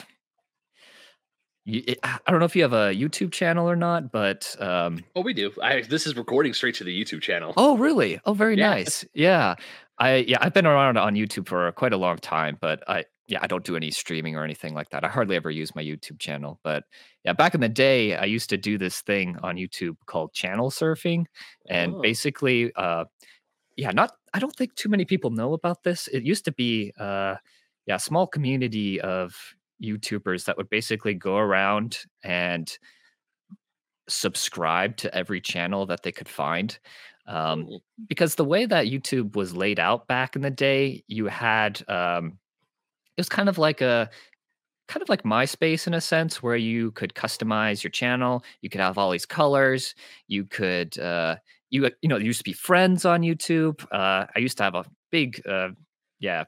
y- 1.67 1.83
it- 1.87 1.99
I 2.03 2.19
don't 2.31 2.39
know 2.39 2.45
if 2.47 2.57
you 2.57 2.63
have 2.63 2.73
a 2.73 2.95
YouTube 2.95 3.33
channel 3.33 3.69
or 3.69 3.77
not, 3.77 4.13
but 4.13 4.55
um 4.61 5.05
Oh, 5.17 5.23
we 5.23 5.35
do. 5.35 5.53
I 5.63 5.83
this 5.83 6.07
is 6.07 6.17
recording 6.17 6.53
straight 6.55 6.75
to 6.77 6.85
the 6.85 6.99
YouTube 7.05 7.23
channel. 7.23 7.53
Oh, 7.57 7.77
really? 7.77 8.21
Oh, 8.25 8.35
very 8.35 8.57
Yeah. 8.57 8.71
nice. 8.71 9.05
Yeah. 9.15 9.55
I 9.99 10.17
yeah, 10.17 10.39
I've 10.41 10.55
been 10.55 10.67
around 10.67 10.97
on 10.97 11.15
YouTube 11.15 11.49
for 11.49 11.71
quite 11.73 11.93
a 11.93 11.97
long 11.99 12.19
time, 12.19 12.59
but 12.61 12.83
I 12.89 13.05
yeah, 13.29 13.39
I 13.43 13.47
don't 13.47 13.65
do 13.65 13.77
any 13.77 13.91
streaming 13.91 14.37
or 14.37 14.45
anything 14.45 14.75
like 14.75 14.91
that. 14.91 15.05
I 15.05 15.09
hardly 15.09 15.37
ever 15.37 15.51
use 15.51 15.75
my 15.75 15.83
YouTube 15.83 16.19
channel, 16.19 16.59
but 16.65 16.85
yeah, 17.25 17.33
back 17.33 17.55
in 17.55 17.61
the 17.61 17.69
day, 17.69 18.17
I 18.17 18.25
used 18.25 18.51
to 18.51 18.57
do 18.59 18.79
this 18.79 19.01
thing 19.03 19.37
on 19.43 19.57
YouTube 19.57 19.97
called 20.07 20.33
channel 20.33 20.71
surfing, 20.71 21.27
and 21.69 21.95
Oh. 21.95 22.01
basically, 22.03 22.73
uh, 22.75 23.05
yeah, 23.77 23.91
not 23.93 24.13
I 24.35 24.39
don't 24.41 24.55
think 24.57 24.75
too 24.77 24.89
many 24.89 25.05
people 25.05 25.31
know 25.31 25.53
about 25.55 25.83
this. 25.85 26.09
It 26.09 26.25
used 26.25 26.45
to 26.47 26.53
be, 26.53 26.93
uh, 26.99 27.37
yeah, 27.87 27.99
small 27.99 28.27
community 28.27 29.01
of 29.01 29.35
YouTubers 29.83 30.45
that 30.47 30.57
would 30.57 30.71
basically 30.71 31.15
go 31.15 31.37
around 31.37 31.99
and 32.25 32.71
subscribe 34.09 34.97
to 34.99 35.15
every 35.15 35.41
channel 35.41 35.87
that 35.87 36.03
they 36.03 36.13
could 36.13 36.29
find. 36.29 36.79
Um, 37.27 37.69
because 38.09 38.35
the 38.35 38.45
way 38.45 38.67
that 38.67 38.87
YouTube 38.87 39.37
was 39.37 39.55
laid 39.55 39.79
out 39.79 40.09
back 40.09 40.35
in 40.35 40.43
the 40.43 40.51
day, 40.51 41.05
you 41.07 41.27
had 41.27 41.83
um, 41.89 42.39
it 43.17 43.21
was 43.21 43.29
kind 43.29 43.49
of 43.49 43.59
like 43.59 43.81
a 43.81 44.11
kind 44.93 45.03
of 45.03 45.09
like 45.09 45.23
MySpace 45.23 45.87
in 45.87 45.95
a 45.95 46.01
sense, 46.01 46.43
where 46.43 46.57
you 46.57 46.91
could 46.91 47.15
customize 47.15 47.83
your 47.83 47.91
channel. 47.91 48.45
You 48.61 48.69
could 48.69 48.81
have 48.83 48.99
all 48.99 49.11
these 49.11 49.25
colors. 49.25 49.95
You 50.29 50.45
could 50.45 50.99
uh, 50.99 51.37
you 51.71 51.91
you 52.03 52.09
know 52.09 52.19
there 52.19 52.27
used 52.27 52.41
to 52.41 52.45
be 52.45 52.53
friends 52.53 53.05
on 53.07 53.23
YouTube. 53.23 53.83
Uh, 53.91 54.27
I 54.37 54.39
used 54.39 54.59
to 54.59 54.65
have 54.65 54.75
a 54.75 54.85
big 55.11 55.41
uh, 55.47 55.71
yeah 56.21 56.45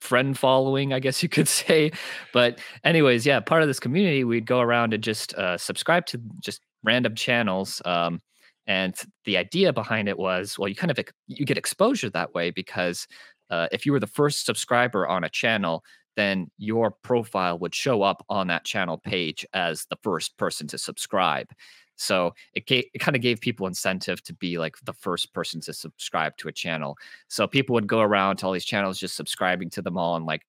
friend 0.00 0.36
following, 0.36 0.92
I 0.92 0.98
guess 0.98 1.22
you 1.22 1.28
could 1.28 1.48
say. 1.62 1.92
But 2.32 2.58
anyways, 2.82 3.24
yeah, 3.24 3.38
part 3.38 3.62
of 3.62 3.68
this 3.68 3.78
community, 3.78 4.24
we'd 4.24 4.46
go 4.46 4.58
around 4.58 4.92
and 4.92 5.02
just 5.02 5.32
uh, 5.34 5.56
subscribe 5.56 6.06
to 6.06 6.20
just 6.40 6.60
random 6.82 7.14
channels. 7.14 7.80
Um, 7.84 8.20
and 8.66 8.94
the 9.24 9.36
idea 9.36 9.72
behind 9.72 10.08
it 10.08 10.18
was, 10.18 10.58
well, 10.58 10.68
you 10.68 10.74
kind 10.74 10.90
of 10.90 10.98
you 11.28 11.46
get 11.46 11.58
exposure 11.58 12.10
that 12.10 12.34
way 12.34 12.50
because 12.50 13.06
uh, 13.50 13.68
if 13.70 13.86
you 13.86 13.92
were 13.92 14.00
the 14.00 14.06
first 14.06 14.46
subscriber 14.46 15.06
on 15.06 15.24
a 15.24 15.28
channel, 15.28 15.84
then 16.16 16.50
your 16.58 16.90
profile 16.90 17.58
would 17.58 17.74
show 17.74 18.02
up 18.02 18.24
on 18.28 18.46
that 18.48 18.64
channel 18.64 18.98
page 18.98 19.46
as 19.54 19.86
the 19.86 19.98
first 20.02 20.36
person 20.36 20.66
to 20.68 20.78
subscribe. 20.78 21.48
So 21.96 22.34
it, 22.54 22.66
ga- 22.66 22.90
it 22.92 22.98
kind 22.98 23.16
of 23.16 23.22
gave 23.22 23.40
people 23.40 23.66
incentive 23.66 24.22
to 24.24 24.34
be 24.34 24.58
like 24.58 24.76
the 24.84 24.92
first 24.92 25.32
person 25.32 25.60
to 25.62 25.72
subscribe 25.72 26.36
to 26.38 26.48
a 26.48 26.52
channel. 26.52 26.96
So 27.28 27.46
people 27.46 27.74
would 27.74 27.86
go 27.86 28.00
around 28.00 28.36
to 28.36 28.46
all 28.46 28.52
these 28.52 28.64
channels, 28.64 28.98
just 28.98 29.16
subscribing 29.16 29.70
to 29.70 29.82
them 29.82 29.96
all 29.96 30.16
and 30.16 30.26
like 30.26 30.42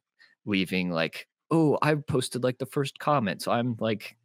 leaving 0.46 0.92
like, 0.92 1.28
oh, 1.52 1.78
I 1.82 1.96
posted 1.96 2.44
like 2.44 2.58
the 2.58 2.66
first 2.66 2.98
comment. 3.00 3.42
So 3.42 3.52
I'm 3.52 3.76
like, 3.80 4.16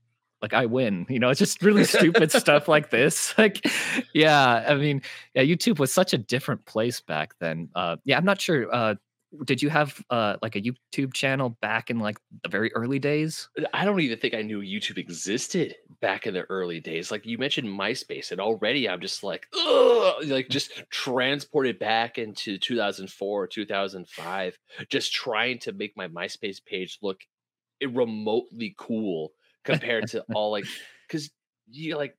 like 0.40 0.54
I 0.54 0.66
win, 0.66 1.04
you 1.08 1.18
know, 1.18 1.30
it's 1.30 1.38
just 1.38 1.62
really 1.62 1.84
stupid 1.84 2.30
stuff 2.30 2.68
like 2.68 2.90
this. 2.90 3.36
Like, 3.36 3.64
yeah, 4.14 4.64
I 4.66 4.74
mean, 4.76 5.02
yeah, 5.34 5.42
YouTube 5.42 5.78
was 5.78 5.92
such 5.92 6.12
a 6.12 6.18
different 6.18 6.64
place 6.64 7.00
back 7.00 7.34
then. 7.40 7.68
Uh, 7.74 7.96
yeah, 8.04 8.16
I'm 8.16 8.24
not 8.24 8.40
sure. 8.40 8.72
Uh, 8.72 8.94
did 9.44 9.62
you 9.62 9.68
have 9.68 10.02
uh 10.10 10.36
like 10.42 10.56
a 10.56 10.62
YouTube 10.62 11.12
channel 11.12 11.50
back 11.60 11.90
in 11.90 11.98
like 11.98 12.18
the 12.42 12.48
very 12.48 12.72
early 12.74 12.98
days? 12.98 13.48
I 13.74 13.84
don't 13.84 14.00
even 14.00 14.18
think 14.18 14.34
I 14.34 14.42
knew 14.42 14.60
YouTube 14.60 14.98
existed 14.98 15.74
back 16.00 16.26
in 16.26 16.34
the 16.34 16.44
early 16.44 16.80
days. 16.80 17.10
Like 17.10 17.26
you 17.26 17.38
mentioned 17.38 17.68
MySpace, 17.68 18.30
and 18.30 18.40
already 18.40 18.88
I'm 18.88 19.00
just 19.00 19.22
like, 19.22 19.46
ugh, 19.56 20.24
like 20.26 20.48
just 20.48 20.82
transported 20.90 21.78
back 21.78 22.18
into 22.18 22.58
2004, 22.58 23.46
2005, 23.46 24.58
just 24.88 25.12
trying 25.12 25.58
to 25.60 25.72
make 25.72 25.96
my 25.96 26.08
MySpace 26.08 26.64
page 26.64 26.98
look 27.02 27.20
remotely 27.82 28.74
cool 28.78 29.32
compared 29.64 30.08
to 30.08 30.24
all 30.34 30.50
like, 30.50 30.64
because 31.08 31.30
you 31.70 31.96
like 31.96 32.16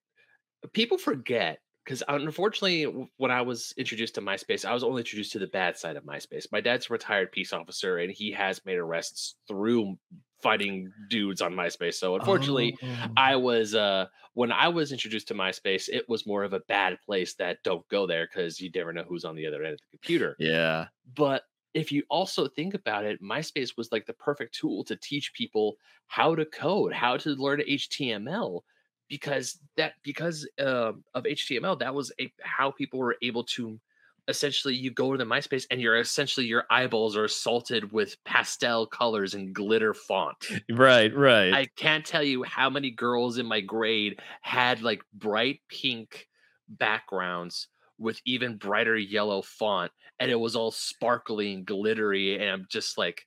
people 0.74 0.98
forget. 0.98 1.60
Because 1.90 2.04
unfortunately, 2.08 2.84
when 3.18 3.32
I 3.32 3.42
was 3.42 3.74
introduced 3.76 4.14
to 4.14 4.22
MySpace, 4.22 4.64
I 4.64 4.76
was 4.76 4.84
only 4.84 5.00
introduced 5.02 5.32
to 5.32 5.40
the 5.40 5.48
bad 5.48 5.76
side 5.76 5.96
of 5.96 6.04
MySpace. 6.04 6.46
My 6.52 6.62
dad's 6.62 6.88
a 6.88 6.94
retired 6.94 7.32
peace 7.32 7.52
officer, 7.52 7.98
and 7.98 8.12
he 8.12 8.32
has 8.32 8.64
made 8.64 8.78
arrests 8.78 9.38
through 9.48 9.98
fighting 10.40 10.94
dudes 11.10 11.42
on 11.42 11.56
MySpace. 11.56 11.96
So 11.96 12.14
unfortunately, 12.14 12.78
Oh. 12.84 13.08
I 13.18 13.38
was 13.38 13.74
uh 13.74 14.06
when 14.36 14.52
I 14.52 14.68
was 14.68 14.92
introduced 14.92 15.30
to 15.30 15.34
MySpace, 15.34 15.90
it 15.90 16.08
was 16.08 16.28
more 16.28 16.44
of 16.44 16.54
a 16.54 16.60
bad 16.60 17.00
place 17.04 17.34
that 17.36 17.58
don't 17.64 17.88
go 17.90 18.06
there 18.06 18.28
because 18.28 18.62
you 18.62 18.70
never 18.76 18.94
know 18.94 19.04
who's 19.10 19.26
on 19.26 19.36
the 19.36 19.48
other 19.48 19.64
end 19.64 19.74
of 19.74 19.80
the 19.80 19.98
computer. 19.98 20.36
Yeah. 20.38 20.90
But 21.16 21.42
if 21.74 21.92
you 21.92 22.04
also 22.12 22.48
think 22.48 22.76
about 22.76 23.04
it, 23.06 23.20
MySpace 23.20 23.76
was 23.76 23.92
like 23.92 24.06
the 24.06 24.14
perfect 24.14 24.54
tool 24.54 24.84
to 24.84 24.96
teach 24.96 25.34
people 25.34 25.78
how 26.06 26.36
to 26.36 26.46
code, 26.46 26.94
how 26.94 27.18
to 27.18 27.32
learn 27.32 27.62
HTML, 27.62 28.62
because 29.10 29.60
that 29.78 29.94
because 30.04 30.48
uh, 30.60 30.94
of 31.14 31.26
HTML, 31.26 31.76
that 31.76 31.94
was 31.96 32.12
a, 32.20 32.32
how 32.42 32.72
people 32.72 33.00
were 33.00 33.18
able 33.22 33.44
to 33.46 33.80
essentially 34.28 34.76
you 34.76 34.92
go 34.92 35.12
to 35.12 35.18
the 35.18 35.26
MySpace 35.26 35.66
and 35.72 35.82
you're 35.82 35.98
essentially 35.98 36.46
your 36.46 36.66
eyeballs 36.70 37.18
are 37.18 37.26
assaulted 37.26 37.92
with 37.92 38.24
pastel 38.24 38.86
colors 38.86 39.34
and 39.34 39.54
glitter 39.54 39.94
font. 39.94 40.38
Right, 40.70 41.14
right. 41.16 41.60
I 41.60 41.66
can't 41.76 42.06
tell 42.06 42.24
you 42.24 42.44
how 42.44 42.70
many 42.70 42.92
girls 42.92 43.38
in 43.38 43.46
my 43.46 43.62
grade 43.62 44.22
had 44.42 44.82
like 44.82 45.02
bright 45.14 45.62
pink 45.68 46.28
backgrounds 46.68 47.68
with 47.98 48.22
even 48.26 48.58
brighter 48.58 48.96
yellow 48.96 49.42
font 49.42 49.92
and 50.20 50.30
it 50.32 50.36
was 50.36 50.56
all 50.56 50.72
sparkly 50.72 51.54
and 51.54 51.66
glittery 51.66 52.36
and 52.36 52.44
I'm 52.50 52.68
just 52.70 52.98
like 52.98 53.26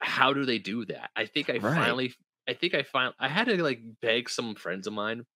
how 0.00 0.32
do 0.32 0.44
they 0.44 0.58
do 0.58 0.84
that? 0.86 1.10
I 1.16 1.26
think 1.26 1.48
I 1.48 1.60
Right. 1.60 1.72
finally 1.76 2.14
I 2.48 2.54
think 2.54 2.74
I 2.74 2.82
finally 2.82 3.14
I 3.18 3.28
had 3.28 3.44
to 3.46 3.62
like 3.62 3.80
beg 4.00 4.28
some 4.28 4.54
friends 4.54 4.86
of 4.86 4.92
mine 4.92 5.26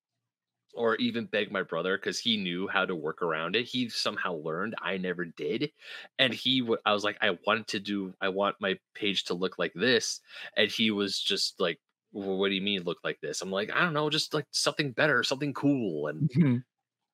or 0.74 0.96
even 0.96 1.26
beg 1.26 1.52
my 1.52 1.62
brother 1.62 1.98
because 1.98 2.18
he 2.20 2.36
knew 2.36 2.68
how 2.68 2.86
to 2.86 2.94
work 2.96 3.22
around 3.22 3.56
it. 3.56 3.64
He 3.66 3.88
somehow 3.90 4.34
learned. 4.34 4.74
I 4.82 4.98
never 4.98 5.24
did, 5.26 5.72
and 6.18 6.34
he. 6.34 6.60
w- 6.60 6.80
I 6.86 6.92
was 6.94 7.04
like, 7.04 7.18
I 7.22 7.38
want 7.46 7.68
to 7.68 7.80
do. 7.80 8.14
I 8.20 8.28
want 8.30 8.56
my 8.60 8.78
page 8.94 9.24
to 9.26 9.34
look 9.34 9.58
like 9.58 9.74
this, 9.74 10.20
and 10.56 10.70
he 10.70 10.90
was 10.92 11.20
just 11.20 11.60
like, 11.60 11.80
"Well, 12.12 12.38
"What 12.38 12.50
do 12.50 12.54
you 12.56 12.62
mean 12.62 12.82
look 12.84 13.00
like 13.04 13.20
this?" 13.22 13.42
I'm 13.42 13.50
like, 13.52 13.70
I 13.72 13.80
don't 13.82 13.94
know, 13.94 14.10
just 14.10 14.34
like 14.34 14.46
something 14.52 14.92
better, 14.92 15.22
something 15.24 15.54
cool. 15.54 16.08
And 16.08 16.26
Mhm. 16.34 16.64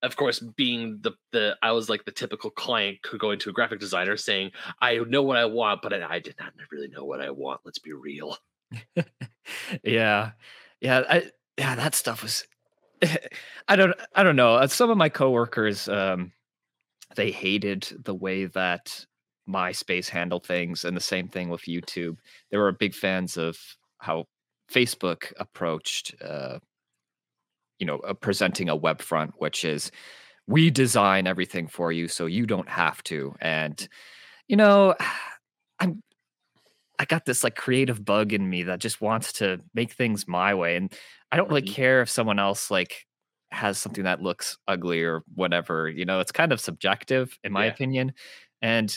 of 0.02 0.16
course, 0.16 0.40
being 0.40 1.00
the 1.02 1.12
the 1.32 1.56
I 1.62 1.72
was 1.72 1.88
like 1.90 2.04
the 2.06 2.12
typical 2.12 2.50
client 2.50 3.02
could 3.02 3.20
go 3.20 3.30
into 3.32 3.50
a 3.50 3.52
graphic 3.52 3.80
designer 3.80 4.16
saying, 4.16 4.52
I 4.80 4.98
know 4.98 5.22
what 5.22 5.36
I 5.38 5.44
want, 5.46 5.82
but 5.82 5.92
I, 5.94 6.16
I 6.16 6.18
did 6.20 6.36
not 6.40 6.54
really 6.72 6.88
know 6.88 7.04
what 7.04 7.20
I 7.20 7.30
want. 7.30 7.62
Let's 7.64 7.78
be 7.80 7.92
real. 7.92 8.36
yeah. 9.84 10.32
Yeah, 10.80 11.02
I 11.08 11.30
yeah, 11.58 11.74
that 11.76 11.94
stuff 11.94 12.22
was 12.22 12.44
I 13.68 13.76
don't 13.76 13.94
I 14.14 14.22
don't 14.22 14.36
know. 14.36 14.54
Uh, 14.56 14.66
Some 14.66 14.90
of 14.90 14.96
my 14.98 15.08
coworkers 15.08 15.88
um 15.88 16.32
they 17.16 17.30
hated 17.30 17.88
the 18.04 18.14
way 18.14 18.46
that 18.46 19.06
MySpace 19.48 20.08
handled 20.08 20.46
things 20.46 20.84
and 20.84 20.96
the 20.96 21.00
same 21.00 21.28
thing 21.28 21.48
with 21.50 21.62
YouTube. 21.62 22.18
They 22.50 22.58
were 22.58 22.72
big 22.72 22.94
fans 22.94 23.36
of 23.36 23.58
how 23.98 24.26
Facebook 24.72 25.32
approached 25.38 26.14
uh 26.22 26.58
you 27.78 27.86
know, 27.86 27.98
uh, 28.00 28.14
presenting 28.14 28.68
a 28.68 28.76
web 28.76 29.00
front 29.02 29.32
which 29.38 29.64
is 29.64 29.90
we 30.46 30.70
design 30.70 31.26
everything 31.26 31.68
for 31.68 31.92
you 31.92 32.08
so 32.08 32.26
you 32.26 32.46
don't 32.46 32.68
have 32.68 33.02
to. 33.04 33.34
And 33.40 33.86
you 34.48 34.56
know, 34.56 34.94
I'm 35.80 36.02
I 37.02 37.06
got 37.06 37.24
this 37.24 37.42
like 37.42 37.56
creative 37.56 38.04
bug 38.04 38.32
in 38.32 38.48
me 38.48 38.62
that 38.64 38.78
just 38.80 39.00
wants 39.00 39.32
to 39.34 39.60
make 39.74 39.92
things 39.92 40.28
my 40.28 40.54
way. 40.54 40.76
And 40.76 40.94
I 41.32 41.36
don't 41.36 41.48
really 41.48 41.62
care 41.62 42.00
if 42.00 42.08
someone 42.08 42.38
else 42.38 42.70
like 42.70 43.06
has 43.50 43.76
something 43.78 44.04
that 44.04 44.22
looks 44.22 44.56
ugly 44.68 45.02
or 45.02 45.24
whatever. 45.34 45.88
You 45.88 46.04
know, 46.04 46.20
it's 46.20 46.32
kind 46.32 46.52
of 46.52 46.60
subjective 46.60 47.38
in 47.42 47.52
my 47.52 47.64
Yeah. 47.64 47.66
opinion. 47.66 48.12
And 48.62 48.96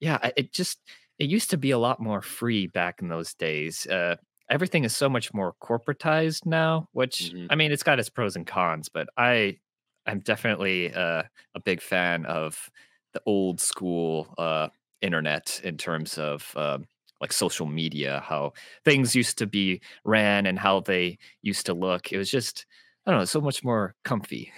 yeah, 0.00 0.30
it 0.36 0.52
just 0.52 0.80
it 1.18 1.28
used 1.28 1.50
to 1.50 1.58
be 1.58 1.72
a 1.72 1.78
lot 1.78 2.00
more 2.00 2.22
free 2.22 2.68
back 2.68 3.02
in 3.02 3.08
those 3.08 3.34
days. 3.34 3.86
Uh 3.86 4.16
everything 4.48 4.84
is 4.84 4.96
so 4.96 5.08
much 5.08 5.34
more 5.34 5.54
corporatized 5.62 6.46
now, 6.46 6.88
which 6.92 7.34
Mhm. 7.34 7.50
I 7.50 7.56
mean 7.56 7.72
it's 7.72 7.82
got 7.82 7.98
its 7.98 8.08
pros 8.10 8.36
and 8.36 8.46
cons, 8.46 8.88
but 8.88 9.08
I 9.16 9.58
I'm 10.06 10.20
definitely 10.20 10.92
uh, 10.94 11.24
a 11.54 11.60
big 11.60 11.82
fan 11.82 12.26
of 12.26 12.70
the 13.12 13.22
old 13.26 13.60
school 13.60 14.34
uh 14.38 14.68
internet 15.02 15.60
in 15.64 15.76
terms 15.78 16.18
of 16.18 16.54
um, 16.56 16.86
like 17.20 17.32
social 17.32 17.66
media, 17.66 18.22
how 18.26 18.52
things 18.84 19.14
used 19.14 19.38
to 19.38 19.46
be 19.46 19.80
ran 20.04 20.46
and 20.46 20.58
how 20.58 20.80
they 20.80 21.18
used 21.42 21.66
to 21.66 21.74
look. 21.74 22.12
It 22.12 22.18
was 22.18 22.30
just, 22.30 22.66
I 23.06 23.10
don't 23.10 23.20
know, 23.20 23.24
so 23.24 23.40
much 23.40 23.62
more 23.62 23.94
comfy. 24.04 24.52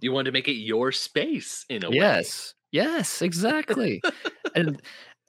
You 0.00 0.12
wanted 0.12 0.26
to 0.26 0.32
make 0.32 0.48
it 0.48 0.52
your 0.52 0.92
space 0.92 1.64
in 1.68 1.84
a 1.84 1.90
way. 1.90 1.96
Yes, 1.96 2.54
yes, 2.70 3.22
exactly. 3.22 4.02
and 4.54 4.80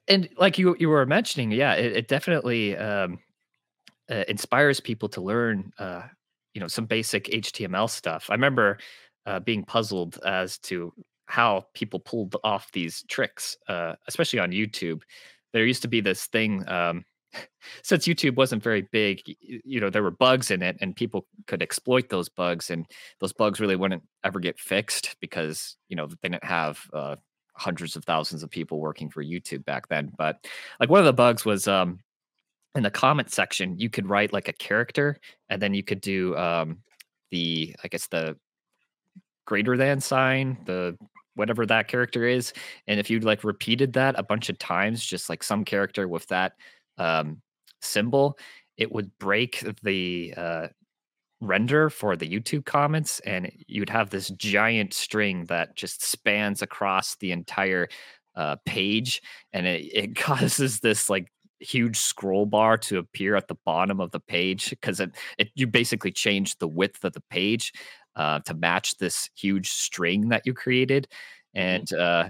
and 0.07 0.29
like 0.37 0.57
you 0.57 0.75
you 0.79 0.89
were 0.89 1.05
mentioning, 1.05 1.51
yeah, 1.51 1.73
it, 1.73 1.93
it 1.93 2.07
definitely 2.07 2.77
um, 2.77 3.19
uh, 4.11 4.23
inspires 4.27 4.79
people 4.79 5.09
to 5.09 5.21
learn. 5.21 5.71
Uh, 5.79 6.03
you 6.57 6.61
know 6.61 6.67
some 6.67 6.87
basic 6.87 7.25
HTML 7.25 7.87
stuff. 7.87 8.31
I 8.31 8.33
remember 8.33 8.79
uh, 9.27 9.39
being 9.39 9.63
puzzled 9.63 10.17
as 10.25 10.57
to 10.59 10.91
how 11.27 11.67
people 11.75 11.99
pulled 11.99 12.35
off 12.43 12.71
these 12.71 13.03
tricks, 13.07 13.55
uh, 13.67 13.93
especially 14.07 14.39
on 14.39 14.49
YouTube. 14.49 15.01
There 15.57 15.65
used 15.65 15.81
to 15.81 15.87
be 15.87 16.01
this 16.01 16.27
thing. 16.27 16.63
Um, 16.69 17.03
since 17.81 18.07
YouTube 18.07 18.35
wasn't 18.35 18.61
very 18.61 18.83
big, 18.91 19.21
you 19.25 19.79
know, 19.79 19.89
there 19.89 20.03
were 20.03 20.11
bugs 20.11 20.51
in 20.51 20.61
it 20.61 20.77
and 20.81 20.95
people 20.95 21.25
could 21.47 21.63
exploit 21.63 22.09
those 22.09 22.29
bugs 22.29 22.69
and 22.69 22.85
those 23.19 23.33
bugs 23.33 23.59
really 23.59 23.75
wouldn't 23.75 24.03
ever 24.23 24.39
get 24.39 24.59
fixed 24.59 25.15
because, 25.19 25.75
you 25.89 25.95
know, 25.95 26.05
they 26.05 26.29
didn't 26.29 26.43
have 26.43 26.79
uh, 26.93 27.15
hundreds 27.53 27.95
of 27.95 28.05
thousands 28.05 28.43
of 28.43 28.51
people 28.51 28.79
working 28.79 29.09
for 29.09 29.23
YouTube 29.23 29.65
back 29.65 29.87
then. 29.87 30.11
But 30.15 30.45
like 30.79 30.91
one 30.91 30.99
of 30.99 31.07
the 31.07 31.11
bugs 31.11 31.43
was 31.43 31.67
um, 31.67 32.01
in 32.75 32.83
the 32.83 32.91
comment 32.91 33.31
section, 33.31 33.79
you 33.79 33.89
could 33.89 34.07
write 34.07 34.33
like 34.33 34.49
a 34.49 34.53
character 34.53 35.17
and 35.49 35.59
then 35.59 35.73
you 35.73 35.81
could 35.81 36.01
do 36.01 36.37
um, 36.37 36.83
the, 37.31 37.75
I 37.83 37.87
guess, 37.87 38.05
the 38.09 38.37
greater 39.45 39.75
than 39.75 40.01
sign, 40.01 40.59
the 40.67 40.95
whatever 41.37 41.65
that 41.65 41.87
character 41.87 42.25
is. 42.25 42.53
And 42.87 42.99
if 42.99 43.09
you 43.09 43.19
like 43.19 43.43
repeated 43.43 43.93
that 43.93 44.17
a 44.17 44.23
bunch 44.23 44.49
of 44.49 44.57
times, 44.59 45.05
just 45.05 45.29
like 45.29 45.43
some 45.43 45.63
character 45.63 46.07
with 46.07 46.27
that 46.27 46.53
um, 46.97 47.41
symbol, 47.81 48.37
it 48.77 48.91
would 48.91 49.11
break 49.19 49.63
the 49.83 50.33
uh, 50.35 50.67
render 51.41 51.89
for 51.89 52.15
the 52.15 52.29
YouTube 52.29 52.65
comments, 52.65 53.19
and 53.21 53.51
you'd 53.67 53.89
have 53.89 54.09
this 54.09 54.29
giant 54.29 54.93
string 54.93 55.45
that 55.45 55.75
just 55.75 56.03
spans 56.03 56.61
across 56.61 57.15
the 57.17 57.31
entire 57.31 57.87
uh, 58.35 58.55
page, 58.65 59.21
and 59.53 59.65
it, 59.65 59.85
it 59.93 60.15
causes 60.15 60.79
this 60.79 61.09
like 61.09 61.27
huge 61.59 61.97
scroll 61.97 62.45
bar 62.45 62.77
to 62.77 62.99
appear 62.99 63.35
at 63.35 63.47
the 63.47 63.57
bottom 63.65 63.99
of 63.99 64.11
the 64.11 64.19
page 64.19 64.69
because 64.69 64.99
it, 64.99 65.15
it 65.39 65.49
you 65.55 65.65
basically 65.65 66.11
change 66.11 66.55
the 66.59 66.67
width 66.67 67.03
of 67.03 67.13
the 67.13 67.23
page 67.31 67.73
uh, 68.17 68.39
to 68.39 68.53
match 68.53 68.97
this 68.97 69.29
huge 69.35 69.69
string 69.69 70.29
that 70.29 70.41
you 70.45 70.53
created 70.53 71.07
mm-hmm. 71.55 71.65
and 71.65 71.93
uh, 71.93 72.29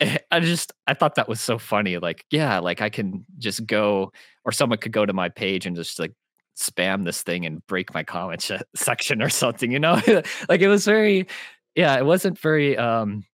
I 0.30 0.40
just 0.40 0.72
I 0.86 0.94
thought 0.94 1.14
that 1.14 1.28
was 1.28 1.40
so 1.40 1.58
funny. 1.58 1.98
Like, 1.98 2.24
yeah, 2.30 2.58
like 2.58 2.80
I 2.80 2.90
can 2.90 3.24
just 3.38 3.66
go, 3.66 4.12
or 4.44 4.52
someone 4.52 4.78
could 4.78 4.92
go 4.92 5.06
to 5.06 5.12
my 5.12 5.28
page 5.28 5.66
and 5.66 5.76
just 5.76 5.98
like 5.98 6.12
spam 6.56 7.04
this 7.04 7.22
thing 7.22 7.46
and 7.46 7.66
break 7.66 7.92
my 7.94 8.02
comment 8.02 8.42
sh- 8.42 8.52
section 8.76 9.22
or 9.22 9.28
something. 9.28 9.70
You 9.70 9.78
know, 9.78 10.00
like 10.48 10.60
it 10.60 10.68
was 10.68 10.84
very, 10.84 11.26
yeah, 11.74 11.96
it 11.96 12.04
wasn't 12.04 12.38
very, 12.38 12.76
um, 12.76 13.24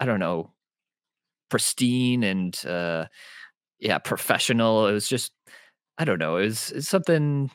I 0.00 0.06
don't 0.06 0.20
know, 0.20 0.52
pristine 1.50 2.22
and 2.22 2.66
uh, 2.66 3.06
yeah, 3.80 3.98
professional. 3.98 4.86
It 4.86 4.92
was 4.92 5.08
just, 5.08 5.32
I 5.98 6.04
don't 6.04 6.18
know, 6.18 6.36
it 6.36 6.46
was, 6.46 6.70
it 6.70 6.76
was 6.76 6.88
something 6.88 7.50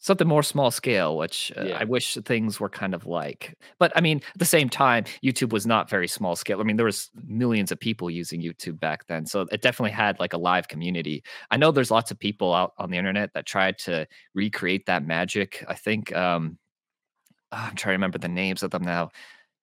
something 0.00 0.28
more 0.28 0.42
small 0.42 0.70
scale 0.70 1.16
which 1.16 1.52
uh, 1.56 1.64
yeah. 1.64 1.78
i 1.78 1.84
wish 1.84 2.14
things 2.24 2.60
were 2.60 2.68
kind 2.68 2.94
of 2.94 3.06
like 3.06 3.56
but 3.78 3.92
i 3.96 4.00
mean 4.00 4.18
at 4.18 4.38
the 4.38 4.44
same 4.44 4.68
time 4.68 5.04
youtube 5.22 5.52
was 5.52 5.66
not 5.66 5.90
very 5.90 6.08
small 6.08 6.36
scale. 6.36 6.60
I 6.60 6.64
mean 6.64 6.76
there 6.76 6.86
was 6.86 7.10
millions 7.26 7.72
of 7.72 7.80
people 7.80 8.08
using 8.08 8.40
youtube 8.40 8.78
back 8.78 9.06
then 9.06 9.26
so 9.26 9.46
it 9.50 9.60
definitely 9.60 9.90
had 9.90 10.18
like 10.20 10.32
a 10.32 10.38
live 10.38 10.68
community. 10.68 11.22
I 11.50 11.56
know 11.56 11.70
there's 11.70 11.90
lots 11.90 12.10
of 12.10 12.18
people 12.18 12.54
out 12.54 12.72
on 12.78 12.90
the 12.90 12.96
internet 12.96 13.32
that 13.34 13.46
tried 13.46 13.78
to 13.80 14.06
recreate 14.34 14.86
that 14.86 15.04
magic 15.04 15.64
i 15.68 15.74
think 15.74 16.14
um 16.14 16.58
i'm 17.52 17.74
trying 17.74 17.92
to 17.92 17.98
remember 17.98 18.18
the 18.18 18.28
names 18.28 18.62
of 18.62 18.70
them 18.70 18.82
now. 18.82 19.10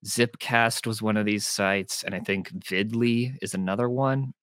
ZippCast 0.06 0.86
was 0.86 1.02
one 1.02 1.18
of 1.18 1.26
these 1.26 1.48
sites 1.48 2.04
and 2.04 2.14
i 2.14 2.20
think 2.20 2.52
VidLii 2.52 3.36
is 3.42 3.54
another 3.54 3.90
one. 3.90 4.34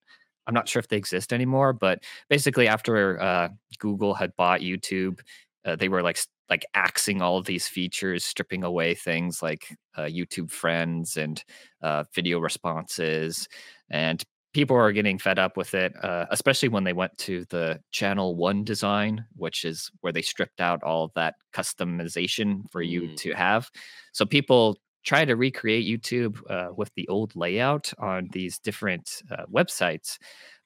I'm 0.47 0.55
not 0.55 0.69
sure 0.69 0.81
if 0.81 0.89
they 0.89 0.97
exist 0.97 1.33
anymore, 1.33 1.73
but 1.73 2.03
basically, 2.29 2.67
after 2.67 3.21
uh, 3.21 3.49
Google 3.79 4.15
had 4.15 4.35
bought 4.37 4.61
YouTube, 4.61 5.21
uh, 5.65 5.77
they 5.77 5.89
were 5.89 6.03
like 6.03 6.19
like 6.51 6.67
axing 6.75 7.23
all 7.23 7.39
of 7.39 7.47
these 7.47 7.67
features, 7.67 8.25
stripping 8.25 8.63
away 8.65 8.95
things 8.95 9.43
like 9.43 9.77
uh, 9.97 10.03
YouTube 10.03 10.51
friends 10.51 11.17
and 11.17 11.43
uh, 11.83 12.05
video 12.15 12.39
responses, 12.39 13.49
and 13.91 14.23
people 14.53 14.77
are 14.77 14.93
getting 14.93 15.19
fed 15.19 15.39
up 15.39 15.57
with 15.57 15.75
it, 15.75 15.93
uh, 16.05 16.27
especially 16.31 16.69
when 16.69 16.85
they 16.85 16.93
went 16.93 17.17
to 17.17 17.45
the 17.49 17.81
channel 17.91 18.37
one 18.37 18.65
design, 18.65 19.25
which 19.35 19.65
is 19.65 19.91
where 20.01 20.13
they 20.13 20.23
stripped 20.23 20.61
out 20.61 20.83
all 20.83 21.05
of 21.05 21.13
that 21.15 21.35
customization 21.55 22.71
for 22.71 22.83
you 22.83 23.03
mm. 23.03 23.17
to 23.17 23.33
have. 23.33 23.71
So 24.13 24.27
people 24.27 24.77
try 25.05 25.25
to 25.25 25.35
recreate 25.35 25.87
YouTube 25.87 26.39
uh, 26.49 26.73
with 26.77 26.91
the 26.95 27.09
old 27.09 27.35
layout 27.35 27.93
on 27.99 28.29
these 28.33 28.59
different 28.59 29.23
uh, 29.31 29.45
websites. 29.53 30.19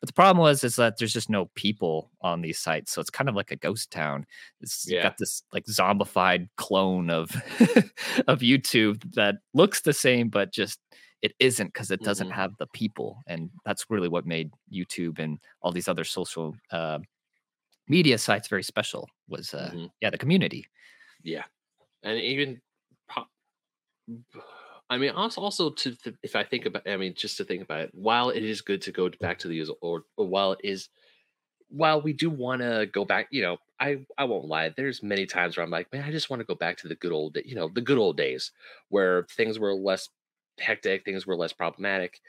But 0.06 0.14
the 0.14 0.20
problem 0.20 0.38
was 0.38 0.62
is 0.62 0.76
that 0.76 0.98
there's 0.98 1.12
just 1.12 1.28
no 1.28 1.46
people 1.56 2.12
on 2.20 2.40
these 2.40 2.60
sites, 2.60 2.92
so 2.92 3.00
it's 3.00 3.10
kind 3.10 3.28
of 3.28 3.34
like 3.34 3.50
a 3.50 3.56
ghost 3.56 3.90
town. 3.90 4.24
It's 4.60 4.88
yeah. 4.88 5.02
got 5.02 5.18
this 5.18 5.42
like 5.52 5.64
zombified 5.64 6.48
clone 6.56 7.10
of 7.10 7.34
of 8.28 8.38
YouTube 8.38 9.02
that 9.14 9.38
looks 9.52 9.80
the 9.80 9.92
same, 9.92 10.28
but 10.28 10.52
just 10.52 10.78
it 11.22 11.32
isn't 11.40 11.72
because 11.74 11.90
it 11.90 12.04
doesn't 12.04 12.28
mm-hmm. 12.28 12.36
have 12.36 12.52
the 12.58 12.68
people, 12.68 13.24
and 13.26 13.50
that's 13.64 13.86
really 13.90 14.08
what 14.08 14.26
made 14.26 14.52
YouTube 14.72 15.18
and 15.18 15.40
all 15.60 15.72
these 15.72 15.88
other 15.88 16.04
social 16.04 16.54
uh, 16.70 17.00
media 17.88 18.16
sites 18.16 18.46
very 18.46 18.62
special. 18.62 19.08
Was 19.28 19.54
uh, 19.54 19.70
mm-hmm. 19.74 19.86
yeah, 20.00 20.10
the 20.10 20.18
community. 20.18 20.68
Yeah, 21.24 21.42
and 22.04 22.16
even 22.20 22.60
I 24.88 24.98
mean, 24.98 25.10
also, 25.10 25.70
to 25.70 25.96
th- 25.96 26.16
if 26.22 26.36
I 26.36 26.44
think 26.44 26.64
about, 26.66 26.88
I 26.88 26.96
mean, 26.96 27.14
just 27.14 27.36
to 27.38 27.44
think 27.44 27.62
about 27.62 27.80
it, 27.80 27.90
while 27.94 28.30
it 28.30 28.44
is 28.44 28.60
good 28.60 28.82
to 28.82 28.92
go 28.92 29.08
back 29.20 29.38
to 29.40 29.48
the 29.48 29.64
or, 29.82 30.04
or 30.16 30.26
while 30.28 30.52
it 30.52 30.60
is, 30.62 30.88
while 31.68 32.00
we 32.02 32.12
do 32.12 32.30
want 32.30 32.62
to 32.62 32.88
go 32.92 33.04
back, 33.04 33.28
you 33.30 33.42
know, 33.42 33.58
I 33.80 34.06
I 34.18 34.24
won't 34.24 34.46
lie. 34.46 34.70
There's 34.70 35.02
many 35.02 35.26
times 35.26 35.56
where 35.56 35.64
I'm 35.64 35.70
like, 35.70 35.92
man, 35.92 36.04
I 36.04 36.12
just 36.12 36.30
want 36.30 36.40
to 36.40 36.46
go 36.46 36.54
back 36.54 36.78
to 36.78 36.88
the 36.88 36.96
good 36.96 37.12
old, 37.12 37.38
you 37.44 37.56
know, 37.56 37.68
the 37.68 37.82
good 37.82 37.98
old 37.98 38.16
days 38.16 38.52
where 38.90 39.26
things 39.30 39.58
were 39.58 39.74
less 39.74 40.08
hectic, 40.58 41.04
things 41.04 41.26
were 41.26 41.36
less 41.36 41.52
problematic. 41.52 42.20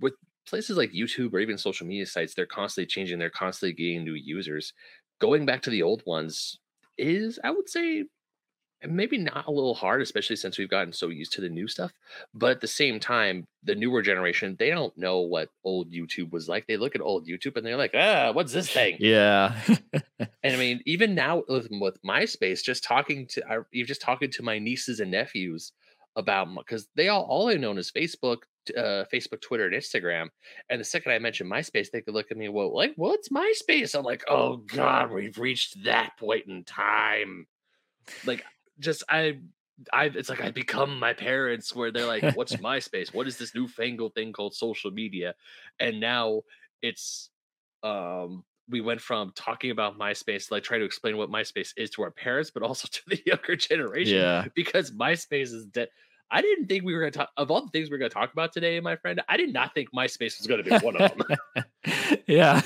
With 0.00 0.14
places 0.46 0.76
like 0.76 0.92
YouTube 0.92 1.32
or 1.32 1.40
even 1.40 1.58
social 1.58 1.86
media 1.86 2.06
sites, 2.06 2.34
they're 2.34 2.46
constantly 2.46 2.86
changing. 2.86 3.18
They're 3.18 3.30
constantly 3.30 3.74
getting 3.74 4.04
new 4.04 4.14
users. 4.14 4.72
Going 5.20 5.46
back 5.46 5.62
to 5.62 5.70
the 5.70 5.82
old 5.82 6.02
ones 6.06 6.58
is, 6.96 7.38
I 7.44 7.50
would 7.50 7.68
say, 7.68 8.04
maybe 8.88 9.18
not 9.18 9.46
a 9.46 9.50
little 9.50 9.74
hard, 9.74 10.00
especially 10.00 10.36
since 10.36 10.58
we've 10.58 10.70
gotten 10.70 10.92
so 10.92 11.08
used 11.08 11.32
to 11.34 11.40
the 11.40 11.48
new 11.48 11.68
stuff. 11.68 11.92
But 12.34 12.52
at 12.52 12.60
the 12.60 12.66
same 12.66 12.98
time, 12.98 13.46
the 13.62 13.74
newer 13.74 14.02
generation, 14.02 14.56
they 14.58 14.70
don't 14.70 14.96
know 14.96 15.20
what 15.20 15.50
old 15.64 15.92
YouTube 15.92 16.32
was 16.32 16.48
like. 16.48 16.66
They 16.66 16.76
look 16.76 16.94
at 16.94 17.00
old 17.00 17.26
YouTube 17.26 17.56
and 17.56 17.66
they're 17.66 17.76
like, 17.76 17.94
ah, 17.94 18.32
what's 18.32 18.52
this 18.52 18.70
thing? 18.70 18.96
Yeah. 18.98 19.60
and 20.18 20.54
I 20.54 20.56
mean, 20.56 20.80
even 20.86 21.14
now 21.14 21.42
with, 21.48 21.68
with 21.70 22.02
MySpace, 22.02 22.62
just 22.62 22.84
talking 22.84 23.26
to, 23.28 23.46
I, 23.46 23.58
you're 23.70 23.86
just 23.86 24.02
talking 24.02 24.30
to 24.32 24.42
my 24.42 24.58
nieces 24.58 25.00
and 25.00 25.10
nephews 25.10 25.72
about 26.16 26.48
because 26.56 26.88
they 26.96 27.08
all 27.08 27.22
all 27.22 27.48
I 27.48 27.54
known 27.54 27.78
is 27.78 27.92
Facebook, 27.92 28.38
uh, 28.76 29.04
Facebook, 29.12 29.40
Twitter, 29.40 29.66
and 29.66 29.74
Instagram. 29.74 30.28
And 30.68 30.80
the 30.80 30.84
second 30.84 31.12
I 31.12 31.18
mentioned 31.18 31.50
MySpace, 31.50 31.90
they 31.90 32.00
could 32.00 32.14
look 32.14 32.30
at 32.30 32.36
me, 32.36 32.48
well, 32.48 32.74
like, 32.74 32.94
what's 32.96 33.28
MySpace? 33.28 33.96
I'm 33.96 34.04
like, 34.04 34.24
oh 34.28 34.56
God, 34.56 35.12
we've 35.12 35.38
reached 35.38 35.84
that 35.84 36.12
point 36.18 36.46
in 36.46 36.64
time. 36.64 37.46
Like 38.24 38.44
just 38.80 39.04
I 39.08 39.38
I 39.92 40.06
it's 40.06 40.28
like 40.28 40.42
I 40.42 40.50
become 40.50 40.98
my 40.98 41.12
parents 41.12 41.74
where 41.74 41.90
they're 41.90 42.06
like, 42.06 42.34
what's 42.36 42.56
MySpace? 42.56 43.14
What 43.14 43.26
is 43.26 43.38
this 43.38 43.54
newfangled 43.54 44.14
thing 44.14 44.32
called 44.32 44.54
social 44.54 44.90
media? 44.90 45.34
And 45.78 46.00
now 46.00 46.42
it's 46.82 47.30
um 47.82 48.44
we 48.68 48.80
went 48.80 49.00
from 49.00 49.32
talking 49.34 49.70
about 49.70 49.98
MySpace, 49.98 50.50
like 50.50 50.62
trying 50.62 50.80
to 50.80 50.86
explain 50.86 51.16
what 51.16 51.30
MySpace 51.30 51.72
is 51.76 51.90
to 51.90 52.02
our 52.02 52.10
parents, 52.10 52.50
but 52.50 52.62
also 52.62 52.88
to 52.92 53.00
the 53.08 53.20
younger 53.26 53.56
generation. 53.56 54.16
Yeah. 54.16 54.46
Because 54.54 54.90
MySpace 54.90 55.52
is 55.52 55.66
dead. 55.66 55.88
I 56.32 56.42
didn't 56.42 56.66
think 56.66 56.84
we 56.84 56.94
were 56.94 57.00
going 57.00 57.12
to 57.12 57.18
talk 57.18 57.30
of 57.36 57.50
all 57.50 57.62
the 57.62 57.70
things 57.70 57.90
we 57.90 57.96
are 57.96 57.98
going 57.98 58.10
to 58.10 58.14
talk 58.14 58.32
about 58.32 58.52
today, 58.52 58.78
my 58.78 58.94
friend. 58.94 59.20
I 59.28 59.36
did 59.36 59.52
not 59.52 59.74
think 59.74 59.88
MySpace 59.92 60.38
was 60.38 60.46
going 60.46 60.62
to 60.62 60.70
be 60.70 60.84
one 60.84 60.96
of 60.96 61.10
them. 61.10 61.64
yeah, 62.26 62.60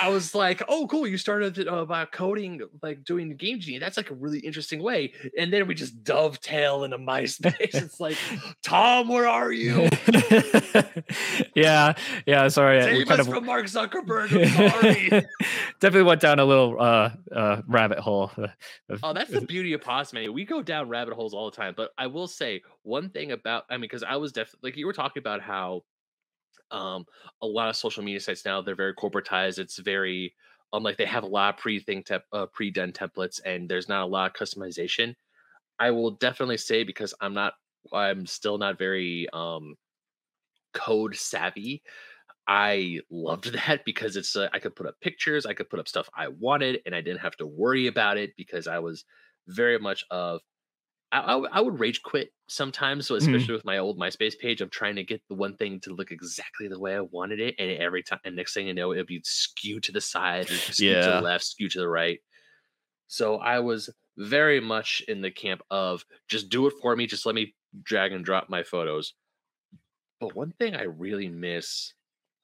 I 0.00 0.08
was 0.08 0.34
like, 0.34 0.62
"Oh, 0.68 0.88
cool! 0.88 1.06
You 1.06 1.16
started 1.16 1.68
uh, 1.68 1.76
about 1.76 2.10
coding, 2.10 2.60
like 2.82 3.04
doing 3.04 3.36
Game 3.36 3.60
Genie. 3.60 3.78
That's 3.78 3.96
like 3.96 4.10
a 4.10 4.14
really 4.14 4.40
interesting 4.40 4.82
way." 4.82 5.12
And 5.38 5.52
then 5.52 5.68
we 5.68 5.74
just 5.74 6.02
dovetail 6.02 6.82
into 6.82 6.98
MySpace. 6.98 7.54
it's 7.60 8.00
like, 8.00 8.16
Tom, 8.64 9.06
where 9.06 9.28
are 9.28 9.52
you? 9.52 9.88
yeah, 11.54 11.94
yeah. 12.26 12.48
Sorry, 12.48 12.82
Save 12.82 13.10
us 13.12 13.20
of... 13.20 13.28
from 13.28 13.46
Mark 13.46 13.66
Zuckerberg. 13.66 14.28
sorry. 14.28 15.24
Definitely 15.78 16.02
went 16.02 16.20
down 16.20 16.40
a 16.40 16.44
little 16.44 16.76
uh, 16.80 17.10
uh, 17.30 17.62
rabbit 17.68 18.00
hole. 18.00 18.32
oh, 19.04 19.12
that's 19.12 19.30
the 19.30 19.42
beauty 19.42 19.72
of 19.72 19.82
Pause 19.82 20.14
We 20.32 20.44
go 20.44 20.62
down 20.62 20.88
rabbit 20.88 21.14
holes 21.14 21.32
all 21.32 21.48
the 21.48 21.56
time, 21.56 21.74
but 21.76 21.92
I 21.96 22.08
will 22.08 22.26
say 22.26 22.62
one 22.82 23.10
thing 23.10 23.30
about 23.30 23.66
I 23.70 23.74
mean, 23.74 23.82
because 23.82 24.02
I 24.02 24.16
was 24.16 24.32
definitely 24.32 24.70
like 24.70 24.76
you 24.76 24.86
were 24.86 24.92
talking 24.92 25.20
about 25.20 25.42
how 25.42 25.84
um 26.72 27.04
a 27.42 27.46
lot 27.46 27.68
of 27.68 27.76
social 27.76 28.02
media 28.02 28.20
sites 28.20 28.44
now 28.44 28.62
they're 28.62 28.74
very 28.76 28.94
corporatized. 28.94 29.58
It's 29.58 29.78
very 29.78 30.34
um 30.72 30.82
like 30.82 30.96
they 30.96 31.06
have 31.06 31.24
a 31.24 31.26
lot 31.28 31.54
of 31.54 31.60
pre 31.60 31.80
thing 31.80 32.02
te- 32.04 32.16
uh, 32.32 32.46
pre 32.46 32.70
done 32.70 32.92
templates 32.92 33.40
and 33.44 33.68
there's 33.68 33.88
not 33.88 34.02
a 34.04 34.06
lot 34.06 34.30
of 34.30 34.36
customization. 34.36 35.14
I 35.80 35.90
will 35.92 36.12
definitely 36.12 36.58
say 36.58 36.84
because 36.84 37.14
I'm 37.20 37.34
not 37.34 37.54
I'm 37.92 38.26
still 38.26 38.58
not 38.58 38.78
very 38.78 39.28
um 39.32 39.76
code 40.72 41.16
savvy. 41.16 41.82
I 42.48 43.00
loved 43.10 43.52
that 43.54 43.84
because 43.86 44.16
it's 44.16 44.36
uh, 44.36 44.48
I 44.52 44.58
could 44.60 44.76
put 44.76 44.86
up 44.88 45.00
pictures, 45.00 45.46
I 45.46 45.54
could 45.54 45.70
put 45.70 45.80
up 45.80 45.88
stuff 45.88 46.10
I 46.16 46.28
wanted, 46.28 46.80
and 46.86 46.94
I 46.94 47.00
didn't 47.00 47.20
have 47.22 47.36
to 47.38 47.46
worry 47.46 47.86
about 47.86 48.18
it 48.18 48.32
because 48.36 48.66
I 48.68 48.80
was 48.80 49.04
very 49.48 49.78
much 49.78 50.04
of 50.10 50.42
I, 51.12 51.34
I, 51.34 51.60
would 51.60 51.78
rage 51.78 52.02
quit 52.02 52.30
sometimes. 52.48 53.06
So 53.06 53.14
Mhm. 53.20 53.48
especially 53.48 53.54
with 53.54 53.64
my 53.66 53.78
old 53.78 53.98
MySpace 53.98 54.38
page, 54.38 54.60
I'm 54.62 54.70
trying 54.70 54.96
to 54.96 55.04
get 55.04 55.22
the 55.28 55.34
one 55.34 55.56
thing 55.56 55.78
to 55.80 55.94
look 55.94 56.10
exactly 56.10 56.68
the 56.68 56.80
way 56.80 56.96
I 56.96 57.00
wanted 57.02 57.40
it, 57.40 57.54
and 57.58 57.70
every 57.70 58.02
time, 58.02 58.20
and 58.24 58.34
next 58.36 58.54
thing 58.54 58.66
you 58.66 58.74
know, 58.74 58.92
it'd 58.92 59.06
be 59.06 59.20
skewed 59.24 59.82
to 59.84 59.92
the 59.92 60.00
side, 60.00 60.50
or 60.50 60.62
skewed 60.70 61.02
to 61.02 61.10
the 61.12 61.18
left, 61.18 61.44
skewed 61.44 61.72
to 61.72 61.80
the 61.80 61.88
right. 61.88 62.20
So 63.08 63.38
I 63.38 63.60
was 63.60 63.90
very 64.18 64.60
much 64.60 65.02
in 65.08 65.22
the 65.22 65.30
camp 65.30 65.62
of 65.70 66.04
just 66.28 66.48
do 66.50 66.66
it 66.66 66.74
for 66.82 66.96
me, 66.96 67.06
just 67.06 67.26
let 67.26 67.34
me 67.36 67.54
drag 67.84 68.12
and 68.12 68.24
drop 68.24 68.48
my 68.50 68.62
photos. 68.64 69.14
But 70.20 70.34
one 70.34 70.52
thing 70.52 70.74
I 70.74 70.82
really 70.84 71.28
miss, 71.28 71.92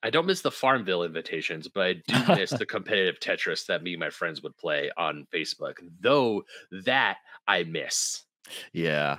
I 0.03 0.11
don't 0.11 0.27
miss 0.27 0.43
the 0.43 0.51
Farmville 0.51 1.05
invitations, 1.05 1.69
but 1.69 1.87
I 1.87 1.95
do 2.09 2.27
miss 2.27 2.55
the 2.59 2.67
competitive 2.67 3.21
Tetris 3.21 3.67
that 3.67 3.83
me 3.85 3.95
and 3.95 4.01
my 4.01 4.11
friends 4.11 4.43
would 4.43 4.57
play 4.59 4.91
on 4.97 5.27
Facebook. 5.33 5.79
Though 6.01 6.45
that 6.73 7.19
I 7.47 7.65
miss. 7.65 8.25
Yeah. 8.73 9.19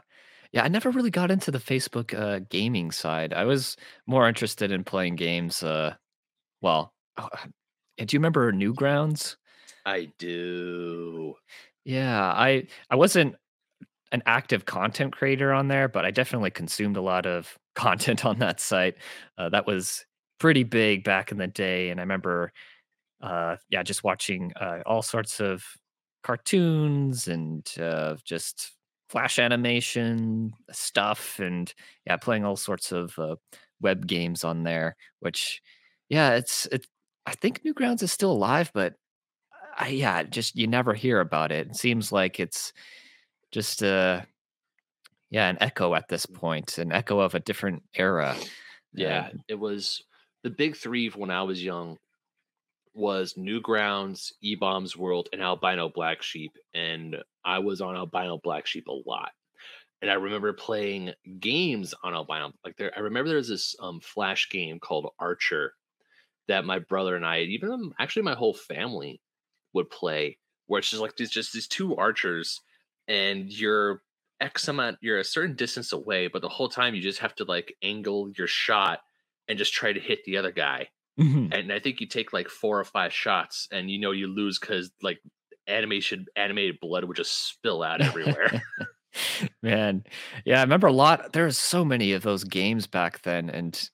Yeah, 0.51 0.63
I 0.63 0.67
never 0.67 0.89
really 0.89 1.11
got 1.11 1.29
into 1.31 1.51
the 1.51 1.59
Facebook 1.59 2.17
uh, 2.17 2.39
gaming 2.49 2.91
side. 2.91 3.33
I 3.33 3.45
was 3.45 3.77
more 4.07 4.27
interested 4.27 4.71
in 4.71 4.83
playing 4.83 5.15
games. 5.15 5.61
Uh, 5.61 5.95
well, 6.61 6.93
oh, 7.17 7.29
uh, 7.33 7.47
do 8.05 8.15
you 8.15 8.19
remember 8.19 8.51
Newgrounds? 8.53 9.37
I 9.85 10.11
do. 10.19 11.35
Yeah, 11.85 12.21
I 12.23 12.67
I 12.89 12.95
wasn't 12.95 13.35
an 14.11 14.23
active 14.25 14.65
content 14.65 15.13
creator 15.15 15.53
on 15.53 15.67
there, 15.67 15.87
but 15.87 16.05
I 16.05 16.11
definitely 16.11 16.51
consumed 16.51 16.97
a 16.97 17.01
lot 17.01 17.25
of 17.25 17.57
content 17.75 18.25
on 18.25 18.39
that 18.39 18.59
site. 18.59 18.95
Uh, 19.37 19.49
that 19.49 19.67
was 19.67 20.05
pretty 20.39 20.63
big 20.63 21.03
back 21.03 21.31
in 21.31 21.37
the 21.37 21.47
day, 21.47 21.89
and 21.89 21.99
I 21.99 22.03
remember, 22.03 22.53
uh, 23.21 23.57
yeah, 23.69 23.83
just 23.83 24.03
watching 24.03 24.53
uh, 24.59 24.79
all 24.85 25.01
sorts 25.01 25.39
of 25.41 25.63
cartoons 26.23 27.27
and 27.27 27.69
uh, 27.81 28.15
just 28.25 28.73
flash 29.09 29.39
animation 29.39 30.53
stuff, 30.71 31.39
and 31.39 31.73
yeah, 32.05 32.17
playing 32.17 32.45
all 32.45 32.55
sorts 32.55 32.91
of 32.91 33.17
uh, 33.19 33.35
web 33.81 34.07
games 34.07 34.43
on 34.43 34.63
there. 34.63 34.95
Which, 35.19 35.61
yeah, 36.09 36.35
it's 36.35 36.67
it. 36.67 36.87
I 37.25 37.33
think 37.33 37.61
Newgrounds 37.63 38.03
is 38.03 38.11
still 38.11 38.31
alive, 38.31 38.71
but 38.73 38.95
I, 39.77 39.89
yeah, 39.89 40.23
just 40.23 40.55
you 40.55 40.67
never 40.67 40.93
hear 40.93 41.19
about 41.19 41.51
it. 41.51 41.67
It 41.67 41.75
seems 41.75 42.11
like 42.11 42.39
it's 42.39 42.73
just 43.51 43.83
uh 43.83 44.21
yeah, 45.29 45.49
an 45.49 45.57
echo 45.61 45.93
at 45.95 46.07
this 46.09 46.25
point, 46.25 46.77
an 46.77 46.91
echo 46.91 47.19
of 47.19 47.35
a 47.35 47.39
different 47.39 47.83
era. 47.95 48.35
Yeah, 48.93 49.27
And 49.29 49.41
it 49.47 49.59
was 49.59 50.03
the 50.43 50.49
big 50.49 50.75
three 50.75 51.09
when 51.09 51.29
I 51.29 51.43
was 51.43 51.63
young 51.63 51.97
was 52.93 53.33
Newgrounds, 53.35 54.31
E 54.41 54.55
Bombs 54.55 54.97
World, 54.97 55.29
and 55.31 55.41
Albino 55.41 55.89
Black 55.89 56.21
Sheep. 56.21 56.51
And 56.73 57.17
I 57.45 57.59
was 57.59 57.81
on 57.81 57.95
Albino 57.95 58.39
Black 58.43 58.65
Sheep 58.65 58.87
a 58.87 59.09
lot. 59.09 59.31
And 60.01 60.09
I 60.09 60.15
remember 60.15 60.53
playing 60.53 61.13
games 61.39 61.93
on 62.03 62.13
Albino. 62.13 62.53
Like 62.63 62.77
there, 62.77 62.91
I 62.95 63.01
remember 63.01 63.29
there 63.29 63.37
was 63.37 63.49
this 63.49 63.75
um, 63.79 63.99
flash 63.99 64.49
game 64.49 64.79
called 64.79 65.11
Archer 65.19 65.73
that 66.47 66.65
my 66.65 66.79
brother 66.79 67.15
and 67.15 67.25
I, 67.25 67.41
even 67.41 67.71
um, 67.71 67.93
actually 67.99 68.23
my 68.23 68.33
whole 68.33 68.53
family, 68.53 69.21
would 69.73 69.89
play. 69.89 70.37
Where 70.67 70.79
it's 70.79 70.89
just 70.89 71.01
like 71.01 71.15
these 71.17 71.31
just 71.31 71.51
these 71.51 71.67
two 71.67 71.95
archers, 71.95 72.61
and 73.07 73.51
you're 73.51 74.01
X 74.39 74.67
amount, 74.67 74.97
you're 75.01 75.19
a 75.19 75.23
certain 75.23 75.55
distance 75.55 75.91
away, 75.91 76.27
but 76.27 76.41
the 76.41 76.49
whole 76.49 76.69
time 76.69 76.95
you 76.95 77.01
just 77.01 77.19
have 77.19 77.35
to 77.35 77.43
like 77.43 77.75
angle 77.83 78.29
your 78.37 78.47
shot 78.47 78.99
and 79.47 79.57
just 79.57 79.73
try 79.73 79.91
to 79.91 79.99
hit 79.99 80.23
the 80.25 80.37
other 80.37 80.51
guy. 80.51 80.87
Mhm. 81.19 81.51
And 81.51 81.71
I 81.73 81.79
think 81.79 82.01
you 82.01 82.07
take 82.07 82.33
like 82.33 82.49
four 82.49 82.79
or 82.79 82.83
five 82.85 83.13
shots, 83.13 83.67
and 83.71 83.89
you 83.91 83.99
know 83.99 84.11
you 84.11 84.27
lose 84.27 84.59
because 84.59 84.91
like 85.01 85.19
animation, 85.67 86.25
animated 86.35 86.79
blood 86.81 87.05
would 87.05 87.17
just 87.17 87.47
spill 87.49 87.83
out 87.83 88.01
everywhere. 88.01 88.51
Man, 89.61 90.03
yeah, 90.45 90.59
I 90.59 90.61
remember 90.63 90.87
a 90.87 90.91
lot. 90.93 91.33
There 91.33 91.43
There's 91.43 91.57
so 91.57 91.83
many 91.85 92.13
of 92.13 92.23
those 92.23 92.43
games 92.43 92.87
back 92.87 93.21
then, 93.21 93.49
and 93.49 93.89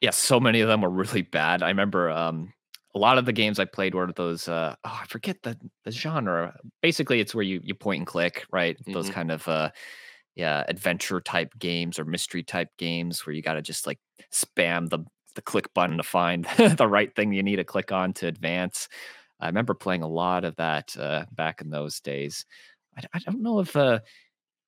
yeah, 0.00 0.10
so 0.10 0.38
many 0.38 0.60
of 0.60 0.68
them 0.68 0.82
were 0.82 0.90
really 0.90 1.22
bad. 1.22 1.62
I 1.62 1.68
remember 1.68 2.10
um, 2.10 2.52
a 2.94 2.98
lot 2.98 3.18
of 3.18 3.26
the 3.26 3.32
games 3.32 3.58
I 3.58 3.64
played 3.64 3.94
were 3.94 4.12
those. 4.12 4.48
Uh, 4.48 4.74
oh, 4.84 4.98
I 5.02 5.06
forget 5.06 5.42
the 5.42 5.58
the 5.84 5.90
genre. 5.90 6.56
Basically, 6.82 7.20
it's 7.20 7.34
where 7.34 7.44
you 7.44 7.60
you 7.64 7.74
point 7.74 7.98
and 8.00 8.06
click, 8.06 8.44
right? 8.52 8.78
Those 8.92 9.08
Mhm. 9.08 9.10
kind 9.10 9.30
of 9.32 9.46
uh, 9.48 9.70
yeah, 10.36 10.64
adventure 10.68 11.20
type 11.20 11.54
games 11.58 11.98
or 11.98 12.04
mystery 12.04 12.42
type 12.44 12.70
games 12.78 13.26
where 13.26 13.34
you 13.34 13.42
got 13.42 13.54
to 13.54 13.62
just 13.62 13.86
like 13.86 14.00
spam 14.32 14.88
the 14.90 15.00
the 15.38 15.42
click 15.42 15.72
button 15.74 15.98
to 15.98 16.02
find 16.02 16.44
the 16.78 16.88
right 16.88 17.14
thing 17.16 17.32
you 17.32 17.44
need 17.44 17.56
to 17.56 17.64
click 17.64 17.92
on 17.92 18.12
to 18.14 18.26
advance. 18.28 18.88
I 19.40 19.46
remember 19.46 19.74
playing 19.74 20.02
a 20.02 20.08
lot 20.08 20.44
of 20.44 20.56
that 20.56 20.96
uh, 20.98 21.26
back 21.32 21.62
in 21.62 21.70
those 21.70 22.00
days. 22.00 22.44
I, 22.98 23.04
I 23.14 23.20
don't 23.20 23.42
know 23.42 23.60
if 23.60 23.76
uh, 23.76 24.00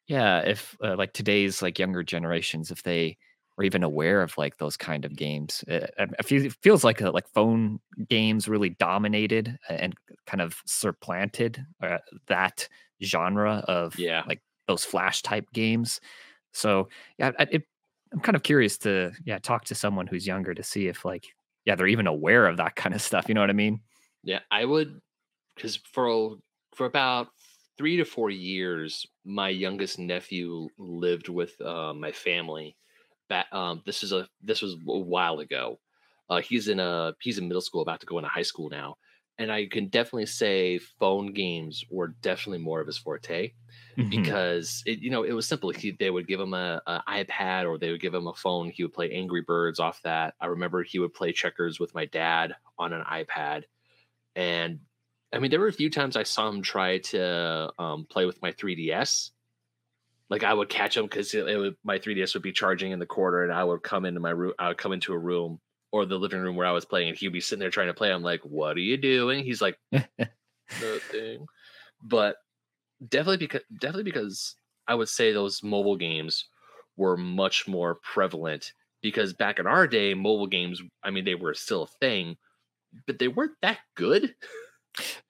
yeah, 0.08 0.40
if 0.40 0.76
uh, 0.82 0.96
like 0.96 1.12
today's 1.12 1.62
like 1.62 1.78
younger 1.78 2.02
generations, 2.02 2.70
if 2.70 2.82
they 2.82 3.16
are 3.58 3.64
even 3.64 3.82
aware 3.82 4.22
of 4.22 4.36
like 4.38 4.56
those 4.58 4.76
kind 4.76 5.04
of 5.04 5.16
games, 5.16 5.64
uh, 5.70 5.86
I 5.98 6.06
I 6.18 6.22
feel, 6.22 6.44
it 6.44 6.54
feels 6.62 6.84
like 6.84 7.00
uh, 7.02 7.12
like 7.12 7.28
phone 7.28 7.80
games 8.08 8.48
really 8.48 8.70
dominated 8.70 9.58
and 9.68 9.94
kind 10.26 10.40
of 10.40 10.62
supplanted 10.66 11.64
uh, 11.82 11.98
that 12.28 12.68
genre 13.02 13.64
of 13.68 13.96
Yeah. 13.96 14.24
like 14.26 14.42
those 14.66 14.84
flash 14.84 15.22
type 15.22 15.46
games. 15.52 16.00
So 16.52 16.88
yeah, 17.18 17.32
it, 17.38 17.64
I'm 18.12 18.20
kind 18.20 18.36
of 18.36 18.42
curious 18.42 18.76
to 18.78 19.12
yeah 19.24 19.38
talk 19.38 19.64
to 19.66 19.74
someone 19.74 20.06
who's 20.06 20.26
younger 20.26 20.54
to 20.54 20.62
see 20.62 20.88
if 20.88 21.04
like 21.04 21.26
yeah 21.64 21.74
they're 21.74 21.86
even 21.86 22.06
aware 22.06 22.46
of 22.46 22.56
that 22.56 22.76
kind 22.76 22.94
of 22.94 23.02
stuff. 23.02 23.28
You 23.28 23.34
know 23.34 23.40
what 23.40 23.50
I 23.50 23.54
mean? 23.54 23.80
Yeah, 24.22 24.40
I 24.50 24.64
would 24.64 25.00
because 25.54 25.76
for 25.76 26.36
for 26.74 26.86
about 26.86 27.28
three 27.78 27.96
to 27.96 28.04
four 28.04 28.30
years, 28.30 29.06
my 29.24 29.48
youngest 29.48 29.98
nephew 29.98 30.68
lived 30.78 31.28
with 31.28 31.60
uh, 31.60 31.94
my 31.94 32.12
family. 32.12 32.76
That 33.28 33.46
um, 33.52 33.82
this 33.86 34.02
is 34.02 34.12
a 34.12 34.28
this 34.42 34.60
was 34.60 34.74
a 34.74 34.98
while 34.98 35.38
ago. 35.38 35.78
Uh, 36.28 36.40
he's 36.40 36.68
in 36.68 36.80
a 36.80 37.14
he's 37.20 37.38
in 37.38 37.48
middle 37.48 37.60
school, 37.60 37.82
about 37.82 38.00
to 38.00 38.06
go 38.06 38.18
into 38.18 38.28
high 38.28 38.42
school 38.42 38.68
now, 38.70 38.96
and 39.38 39.52
I 39.52 39.66
can 39.66 39.88
definitely 39.88 40.26
say 40.26 40.78
phone 40.78 41.32
games 41.32 41.84
were 41.90 42.08
definitely 42.08 42.58
more 42.58 42.80
of 42.80 42.86
his 42.86 42.98
forte 42.98 43.52
Mhm. 44.00 44.10
because 44.10 44.82
it 44.86 45.00
you 45.00 45.10
know 45.10 45.22
it 45.24 45.32
was 45.32 45.46
simple. 45.46 45.70
He, 45.70 45.90
they 45.92 46.10
would 46.10 46.26
give 46.26 46.40
him 46.40 46.54
a, 46.54 46.80
a 46.86 47.02
iPad 47.08 47.66
or 47.68 47.78
they 47.78 47.90
would 47.90 48.00
give 48.00 48.14
him 48.14 48.26
a 48.26 48.34
phone. 48.34 48.70
He 48.70 48.82
would 48.82 48.92
play 48.92 49.10
Angry 49.12 49.42
Birds 49.42 49.80
off 49.80 50.00
that. 50.02 50.34
I 50.40 50.46
remember 50.46 50.82
he 50.82 50.98
would 50.98 51.14
play 51.14 51.32
checkers 51.32 51.78
with 51.80 51.94
my 51.94 52.06
dad 52.06 52.54
on 52.78 52.92
an 52.92 53.04
iPad, 53.04 53.64
and 54.36 54.80
I 55.32 55.38
mean 55.38 55.50
there 55.50 55.60
were 55.60 55.68
a 55.68 55.72
few 55.72 55.90
times 55.90 56.16
I 56.16 56.22
saw 56.24 56.48
him 56.48 56.62
try 56.62 56.98
to 56.98 57.72
um, 57.78 58.06
play 58.08 58.26
with 58.26 58.40
my 58.42 58.52
3DS. 58.52 59.30
Like 60.28 60.44
I 60.44 60.54
would 60.54 60.68
catch 60.68 60.96
him 60.96 61.04
because 61.04 61.34
it, 61.34 61.48
it 61.48 61.56
would, 61.58 61.76
my 61.82 61.98
3DS 61.98 62.34
would 62.34 62.42
be 62.42 62.52
charging 62.52 62.92
in 62.92 63.00
the 63.00 63.06
corner, 63.06 63.42
and 63.42 63.52
I 63.52 63.64
would 63.64 63.82
come 63.82 64.04
into 64.04 64.20
my 64.20 64.30
room. 64.30 64.52
I 64.58 64.68
would 64.68 64.78
come 64.78 64.92
into 64.92 65.12
a 65.12 65.18
room 65.18 65.60
or 65.92 66.06
the 66.06 66.18
living 66.18 66.40
room 66.40 66.54
where 66.54 66.66
I 66.66 66.72
was 66.72 66.84
playing, 66.84 67.08
and 67.08 67.18
he'd 67.18 67.28
be 67.28 67.40
sitting 67.40 67.60
there 67.60 67.70
trying 67.70 67.88
to 67.88 67.94
play. 67.94 68.12
I'm 68.12 68.22
like, 68.22 68.42
"What 68.42 68.76
are 68.76 68.80
you 68.80 68.96
doing?" 68.96 69.44
He's 69.44 69.60
like, 69.60 69.78
"Nothing." 69.92 71.46
But 72.02 72.36
definitely 73.08 73.38
because 73.38 73.62
definitely 73.78 74.04
because 74.04 74.56
I 74.86 74.94
would 74.94 75.08
say 75.08 75.32
those 75.32 75.62
mobile 75.62 75.96
games 75.96 76.46
were 76.96 77.16
much 77.16 77.68
more 77.68 77.96
prevalent 77.96 78.72
because 79.02 79.32
back 79.32 79.58
in 79.58 79.66
our 79.66 79.86
day, 79.86 80.14
mobile 80.14 80.46
games, 80.46 80.82
I 81.02 81.10
mean, 81.10 81.24
they 81.24 81.34
were 81.34 81.54
still 81.54 81.84
a 81.84 81.86
thing, 81.86 82.36
but 83.06 83.18
they 83.18 83.28
weren't 83.28 83.56
that 83.62 83.78
good 83.94 84.34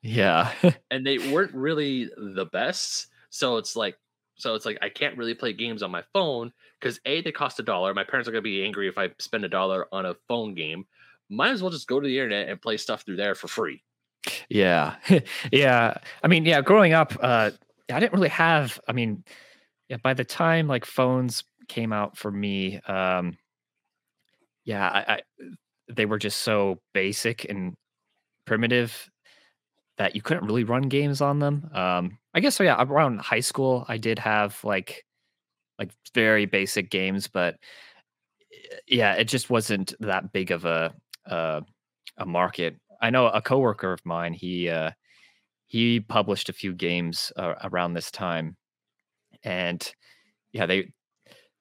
yeah. 0.02 0.52
and 0.90 1.06
they 1.06 1.18
weren't 1.18 1.54
really 1.54 2.10
the 2.16 2.46
best. 2.46 3.08
So 3.30 3.56
it's 3.56 3.76
like, 3.76 3.96
so 4.36 4.54
it's 4.54 4.64
like 4.64 4.78
I 4.80 4.88
can't 4.88 5.18
really 5.18 5.34
play 5.34 5.52
games 5.52 5.82
on 5.82 5.90
my 5.90 6.02
phone 6.12 6.52
because 6.80 6.98
a 7.04 7.20
they 7.20 7.32
cost 7.32 7.60
a 7.60 7.62
dollar. 7.62 7.92
My 7.92 8.04
parents 8.04 8.28
are 8.28 8.32
gonna 8.32 8.42
be 8.42 8.64
angry 8.64 8.88
if 8.88 8.96
I 8.96 9.10
spend 9.18 9.44
a 9.44 9.48
dollar 9.48 9.86
on 9.92 10.06
a 10.06 10.16
phone 10.28 10.54
game. 10.54 10.86
Might 11.28 11.50
as 11.50 11.62
well 11.62 11.70
just 11.70 11.86
go 11.86 12.00
to 12.00 12.06
the 12.06 12.18
internet 12.18 12.48
and 12.48 12.60
play 12.60 12.76
stuff 12.76 13.02
through 13.02 13.16
there 13.16 13.34
for 13.34 13.48
free. 13.48 13.84
Yeah. 14.48 14.96
yeah. 15.52 15.94
I 16.22 16.28
mean, 16.28 16.44
yeah, 16.44 16.60
growing 16.60 16.92
up, 16.92 17.16
uh, 17.20 17.50
I 17.92 18.00
didn't 18.00 18.12
really 18.12 18.28
have, 18.28 18.80
I 18.88 18.92
mean, 18.92 19.24
yeah, 19.88 19.98
by 20.02 20.14
the 20.14 20.24
time 20.24 20.68
like 20.68 20.84
phones 20.84 21.44
came 21.68 21.92
out 21.92 22.16
for 22.16 22.30
me, 22.30 22.78
um, 22.86 23.36
yeah, 24.64 24.88
I, 24.88 25.14
I 25.14 25.20
they 25.88 26.06
were 26.06 26.18
just 26.18 26.40
so 26.40 26.78
basic 26.94 27.44
and 27.48 27.74
primitive 28.46 29.08
that 29.98 30.16
you 30.16 30.22
couldn't 30.22 30.46
really 30.46 30.64
run 30.64 30.84
games 30.84 31.20
on 31.20 31.38
them. 31.40 31.70
Um, 31.74 32.18
I 32.34 32.40
guess 32.40 32.56
so. 32.56 32.64
Yeah, 32.64 32.82
around 32.82 33.20
high 33.20 33.40
school, 33.40 33.84
I 33.88 33.98
did 33.98 34.18
have 34.20 34.62
like 34.64 35.04
like 35.78 35.90
very 36.14 36.46
basic 36.46 36.90
games, 36.90 37.28
but 37.28 37.56
yeah, 38.86 39.14
it 39.14 39.24
just 39.24 39.50
wasn't 39.50 39.94
that 40.00 40.32
big 40.32 40.50
of 40.50 40.64
a 40.64 40.94
uh, 41.26 41.60
a 42.18 42.26
market. 42.26 42.76
I 43.00 43.10
know 43.10 43.28
a 43.28 43.42
coworker 43.42 43.92
of 43.92 44.04
mine. 44.04 44.34
He 44.34 44.68
uh, 44.68 44.90
he 45.66 46.00
published 46.00 46.48
a 46.48 46.52
few 46.54 46.74
games 46.74 47.32
uh, 47.36 47.54
around 47.64 47.94
this 47.94 48.10
time, 48.10 48.56
and 49.44 49.92
yeah, 50.52 50.66
they. 50.66 50.92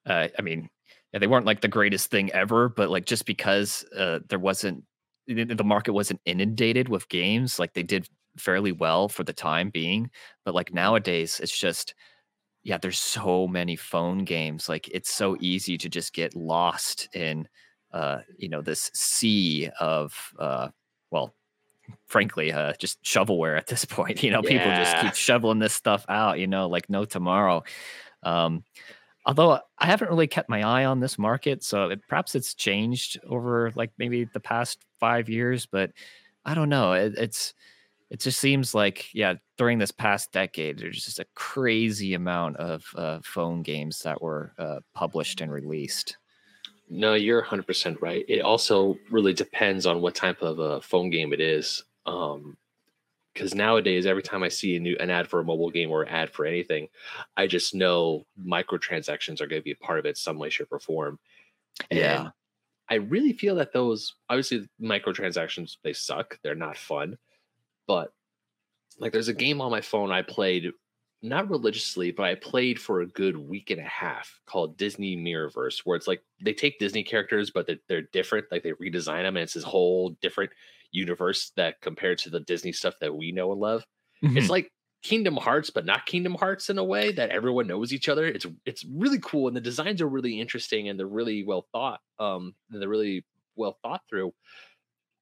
Uh, 0.05 0.29
I 0.37 0.41
mean, 0.41 0.69
yeah, 1.13 1.19
they 1.19 1.27
weren't 1.27 1.45
like 1.45 1.61
the 1.61 1.67
greatest 1.67 2.11
thing 2.11 2.31
ever, 2.31 2.69
but 2.69 2.89
like 2.89 3.05
just 3.05 3.25
because 3.25 3.85
uh, 3.97 4.19
there 4.29 4.39
wasn't 4.39 4.83
the 5.27 5.63
market 5.63 5.93
wasn't 5.93 6.21
inundated 6.25 6.89
with 6.89 7.09
games, 7.09 7.59
like 7.59 7.73
they 7.73 7.83
did 7.83 8.07
fairly 8.37 8.71
well 8.71 9.09
for 9.09 9.23
the 9.23 9.33
time 9.33 9.69
being. 9.69 10.09
But 10.45 10.55
like 10.55 10.73
nowadays, 10.73 11.39
it's 11.41 11.57
just 11.57 11.95
yeah, 12.63 12.77
there's 12.77 12.99
so 12.99 13.47
many 13.47 13.75
phone 13.75 14.25
games. 14.25 14.69
Like 14.69 14.87
it's 14.89 15.13
so 15.13 15.37
easy 15.39 15.77
to 15.77 15.89
just 15.89 16.13
get 16.13 16.35
lost 16.35 17.09
in 17.15 17.47
uh, 17.93 18.19
you 18.37 18.49
know, 18.49 18.61
this 18.61 18.91
sea 18.93 19.69
of 19.79 20.13
uh 20.39 20.69
well, 21.11 21.33
frankly, 22.07 22.51
uh 22.51 22.73
just 22.79 23.01
shovelware 23.03 23.57
at 23.57 23.67
this 23.67 23.85
point. 23.97 24.23
You 24.23 24.31
know, 24.31 24.41
yeah. 24.43 24.49
people 24.49 24.71
just 24.71 24.97
keep 24.97 25.15
shoveling 25.15 25.59
this 25.59 25.73
stuff 25.73 26.05
out, 26.09 26.39
you 26.39 26.47
know, 26.47 26.67
like 26.67 26.89
no 26.89 27.05
tomorrow. 27.05 27.63
Um 28.23 28.63
although 29.25 29.59
I 29.77 29.85
haven't 29.85 30.09
really 30.09 30.27
kept 30.27 30.49
my 30.49 30.63
eye 30.63 30.85
on 30.85 30.99
this 30.99 31.19
market, 31.19 31.63
so 31.63 31.89
it, 31.89 32.01
perhaps 32.07 32.35
it's 32.35 32.53
changed 32.53 33.19
over 33.27 33.71
like 33.75 33.91
maybe 33.97 34.25
the 34.25 34.39
past 34.39 34.83
five 34.99 35.29
years, 35.29 35.65
but 35.65 35.91
I 36.45 36.55
don't 36.55 36.69
know. 36.69 36.93
It, 36.93 37.13
it's 37.17 37.53
it 38.09 38.19
just 38.19 38.39
seems 38.39 38.73
like 38.73 39.13
yeah, 39.13 39.35
during 39.57 39.77
this 39.77 39.91
past 39.91 40.31
decade, 40.31 40.79
there's 40.79 41.05
just 41.05 41.19
a 41.19 41.27
crazy 41.35 42.15
amount 42.15 42.57
of 42.57 42.83
uh, 42.95 43.19
phone 43.23 43.61
games 43.61 43.99
that 43.99 44.21
were 44.21 44.53
uh, 44.57 44.79
published 44.93 45.41
and 45.41 45.51
released. 45.51 46.17
No, 46.89 47.13
you're 47.13 47.43
100% 47.43 48.01
right. 48.01 48.25
It 48.27 48.41
also 48.41 48.97
really 49.11 49.33
depends 49.33 49.85
on 49.85 50.01
what 50.01 50.15
type 50.15 50.41
of 50.41 50.59
a 50.59 50.81
phone 50.81 51.09
game 51.09 51.33
it 51.33 51.39
is. 51.39 51.83
Um, 52.05 52.57
because 53.33 53.53
nowadays 53.55 54.05
every 54.05 54.23
time 54.23 54.43
I 54.43 54.49
see 54.49 54.75
a 54.75 54.79
new 54.79 54.97
an 54.99 55.09
ad 55.09 55.27
for 55.27 55.39
a 55.39 55.43
mobile 55.43 55.69
game 55.69 55.91
or 55.91 56.07
ad 56.09 56.31
for 56.31 56.45
anything, 56.45 56.89
I 57.37 57.47
just 57.47 57.73
know 57.73 58.25
microtransactions 58.43 59.39
are 59.39 59.47
going 59.47 59.61
to 59.61 59.63
be 59.63 59.71
a 59.71 59.75
part 59.75 59.99
of 59.99 60.05
it 60.05 60.17
some 60.17 60.37
way, 60.37 60.49
shape, 60.49 60.67
or 60.71 60.79
form. 60.79 61.19
Yeah. 61.89 62.21
And 62.21 62.31
I 62.89 62.95
really 62.95 63.33
feel 63.33 63.55
that 63.55 63.71
those 63.71 64.15
obviously 64.29 64.67
microtransactions 64.81 65.77
they 65.83 65.93
suck. 65.93 66.39
They're 66.43 66.55
not 66.55 66.75
fun. 66.75 67.17
But 67.87 68.11
like 68.99 69.13
there's 69.13 69.29
a 69.29 69.33
game 69.33 69.61
on 69.61 69.71
my 69.71 69.81
phone 69.81 70.11
I 70.11 70.21
played 70.21 70.71
not 71.21 71.49
religiously, 71.49 72.11
but 72.11 72.23
I 72.23 72.35
played 72.35 72.79
for 72.79 73.01
a 73.01 73.07
good 73.07 73.37
week 73.37 73.71
and 73.71 73.79
a 73.79 73.83
half 73.83 74.39
called 74.45 74.77
Disney 74.77 75.17
Mirrorverse, 75.17 75.79
where 75.83 75.97
it's 75.97 76.07
like 76.07 76.21
they 76.43 76.53
take 76.53 76.79
Disney 76.79 77.03
characters, 77.03 77.51
but 77.51 77.67
they're, 77.67 77.79
they're 77.87 78.01
different. 78.13 78.45
Like 78.51 78.63
they 78.63 78.71
redesign 78.71 79.23
them, 79.23 79.35
and 79.35 79.43
it's 79.43 79.53
this 79.53 79.63
whole 79.63 80.15
different 80.21 80.51
universe 80.91 81.51
that 81.57 81.81
compared 81.81 82.19
to 82.19 82.29
the 82.29 82.39
Disney 82.39 82.71
stuff 82.71 82.95
that 83.01 83.15
we 83.15 83.31
know 83.31 83.51
and 83.51 83.59
love. 83.59 83.85
Mm-hmm. 84.23 84.37
It's 84.37 84.49
like 84.49 84.71
Kingdom 85.03 85.37
Hearts, 85.37 85.69
but 85.69 85.85
not 85.85 86.05
Kingdom 86.05 86.35
Hearts 86.35 86.69
in 86.69 86.77
a 86.77 86.83
way 86.83 87.11
that 87.11 87.29
everyone 87.29 87.67
knows 87.67 87.93
each 87.93 88.09
other. 88.09 88.25
It's 88.25 88.45
it's 88.65 88.85
really 88.85 89.19
cool, 89.19 89.47
and 89.47 89.55
the 89.55 89.61
designs 89.61 90.01
are 90.01 90.09
really 90.09 90.39
interesting, 90.39 90.89
and 90.89 90.99
they're 90.99 91.07
really 91.07 91.43
well 91.43 91.67
thought. 91.71 91.99
Um, 92.19 92.55
and 92.71 92.81
they're 92.81 92.89
really 92.89 93.25
well 93.55 93.77
thought 93.83 94.01
through. 94.09 94.33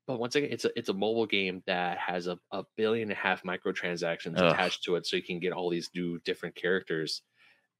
But 0.08 0.20
once 0.20 0.36
again, 0.36 0.50
it's 0.52 0.66
a 0.66 0.72
it's 0.78 0.90
a 0.90 0.94
mobile 0.94 1.26
game 1.26 1.64
that 1.68 1.98
has 1.98 2.28
a, 2.28 2.40
a 2.52 2.64
billion 2.78 3.10
and 3.10 3.18
a 3.18 3.22
half 3.22 3.44
microtransactions 3.44 4.38
Ugh. 4.38 4.54
attached 4.54 4.84
to 4.86 4.96
it, 4.96 5.06
so 5.06 5.18
you 5.18 5.24
can 5.24 5.40
get 5.40 5.54
all 5.54 5.70
these 5.70 5.90
new 5.94 6.20
different 6.20 6.56
characters. 6.56 7.22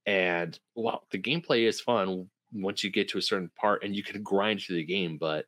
And 0.06 0.58
well, 0.74 1.06
the 1.10 1.18
gameplay 1.18 1.66
is 1.66 1.80
fun 1.80 2.30
once 2.52 2.84
you 2.84 2.90
get 2.90 3.08
to 3.10 3.18
a 3.18 3.22
certain 3.22 3.50
part, 3.56 3.82
and 3.82 3.96
you 3.96 4.02
can 4.02 4.22
grind 4.22 4.60
through 4.60 4.76
the 4.76 4.84
game, 4.84 5.18
but 5.18 5.46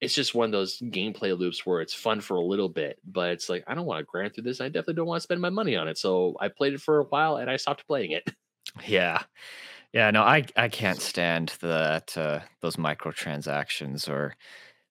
it's 0.00 0.14
just 0.14 0.34
one 0.34 0.46
of 0.46 0.52
those 0.52 0.78
gameplay 0.80 1.36
loops 1.36 1.64
where 1.64 1.80
it's 1.80 1.94
fun 1.94 2.20
for 2.20 2.36
a 2.36 2.44
little 2.44 2.68
bit, 2.68 2.98
but 3.04 3.30
it's 3.30 3.48
like 3.48 3.64
I 3.66 3.74
don't 3.74 3.86
want 3.86 4.00
to 4.00 4.04
grind 4.04 4.34
through 4.34 4.44
this. 4.44 4.60
I 4.60 4.68
definitely 4.68 4.94
don't 4.94 5.06
want 5.06 5.18
to 5.18 5.24
spend 5.24 5.40
my 5.40 5.50
money 5.50 5.76
on 5.76 5.88
it. 5.88 5.98
So 5.98 6.36
I 6.40 6.48
played 6.48 6.74
it 6.74 6.80
for 6.80 7.00
a 7.00 7.04
while 7.04 7.36
and 7.36 7.50
I 7.50 7.56
stopped 7.56 7.86
playing 7.86 8.12
it. 8.12 8.28
Yeah. 8.86 9.22
Yeah, 9.92 10.10
no, 10.10 10.22
I 10.22 10.44
I 10.56 10.68
can't 10.68 11.00
stand 11.00 11.56
that 11.60 12.16
uh, 12.18 12.40
those 12.60 12.76
microtransactions 12.76 14.08
or 14.08 14.36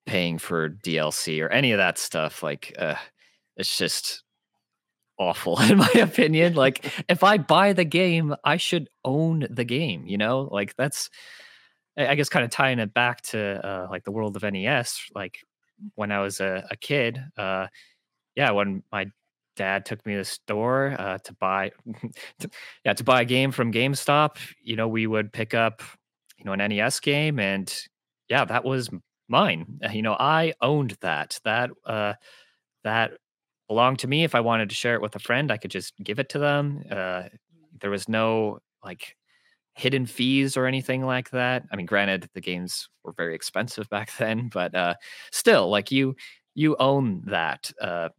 paying 0.06 0.38
for 0.38 0.70
DLC 0.70 1.44
or 1.44 1.50
any 1.50 1.72
of 1.72 1.78
that 1.78 1.98
stuff. 1.98 2.44
Like, 2.44 2.74
uh, 2.78 2.96
it's 3.58 3.78
just 3.78 4.24
awful 5.18 5.60
in 5.62 5.78
my 5.78 5.92
opinion. 5.96 6.54
Like, 6.56 6.86
if 7.10 7.24
I 7.24 7.38
buy 7.38 7.74
the 7.74 7.86
game, 7.86 8.36
I 8.44 8.58
should 8.58 8.90
own 9.04 9.48
the 9.50 9.66
game. 9.66 10.06
You 10.06 10.18
know, 10.18 10.50
like 10.52 10.76
that's 10.76 11.10
I 11.98 12.16
guess 12.16 12.30
kind 12.30 12.44
of 12.44 12.52
tying 12.52 12.80
it 12.80 12.94
back 12.94 13.22
to 13.24 13.66
uh, 13.66 13.88
like 13.90 14.04
the 14.04 14.12
world 14.12 14.36
of 14.36 14.44
NES, 14.44 15.10
like 15.16 15.40
when 15.96 16.12
I 16.12 16.20
was 16.20 16.40
a, 16.40 16.66
a 16.70 16.76
kid, 16.76 17.20
uh, 17.38 17.68
yeah, 18.36 18.52
when 18.52 18.84
my 18.92 19.08
dad 19.56 19.86
took 19.86 20.06
me 20.06 20.14
to 20.14 20.20
the 20.20 20.26
store 20.26 20.96
uh, 21.00 21.18
to 21.20 21.34
buy, 21.34 21.72
to, 22.40 22.50
yeah, 22.84 22.94
to 22.94 23.04
buy 23.04 23.22
a 23.22 23.26
game 23.26 23.52
from 23.52 23.72
GameStop, 23.72 24.38
you 24.62 24.76
know, 24.76 24.88
we 24.88 25.08
would 25.08 25.32
pick 25.32 25.54
up, 25.54 25.82
you 26.38 26.46
know, 26.46 26.52
an 26.52 26.70
NES 26.70 27.00
game, 27.00 27.40
and 27.40 27.74
yeah, 28.30 28.44
that 28.46 28.66
was 28.66 28.90
mine. 29.28 29.80
You 29.92 30.02
know, 30.02 30.16
I 30.20 30.54
owned 30.62 30.98
that. 31.02 31.40
That 31.44 31.72
uh, 31.86 32.14
that 32.84 33.12
belonged 33.68 34.00
to 34.00 34.08
me. 34.08 34.24
If 34.24 34.36
I 34.36 34.42
wanted 34.42 34.70
to 34.70 34.76
share 34.76 34.96
it 34.96 35.02
with 35.02 35.16
a 35.16 35.20
friend, 35.20 35.52
I 35.52 35.58
could 35.58 35.72
just 35.72 35.94
give 36.04 36.20
it 36.20 36.30
to 36.30 36.40
them. 36.40 36.84
Uh, 36.90 37.24
there 37.82 37.90
was 37.90 38.08
no 38.08 38.60
like 38.84 39.16
hidden 39.76 40.06
fees 40.06 40.56
or 40.56 40.66
anything 40.66 41.04
like 41.04 41.30
that. 41.32 41.64
I 41.72 41.76
mean, 41.76 41.86
granted, 41.86 42.30
the 42.34 42.42
games 42.42 42.88
were 43.04 43.14
very 43.14 43.36
expensive 43.36 43.90
back 43.92 44.16
then, 44.18 44.50
but 44.54 44.74
uh, 44.76 44.96
still, 45.32 45.70
like 45.70 45.92
you, 45.92 46.16
you 46.54 46.76
own 46.80 47.24
that 47.28 47.72
uh, 47.82 48.10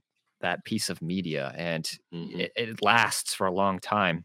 that 0.40 0.64
piece 0.64 0.90
of 0.90 1.00
media, 1.00 1.52
and 1.56 1.84
mm-hmm. 2.14 2.40
it, 2.40 2.52
it, 2.54 2.82
lasts 2.82 3.34
for 3.34 3.46
a 3.46 3.52
long 3.52 3.78
time. 3.78 4.24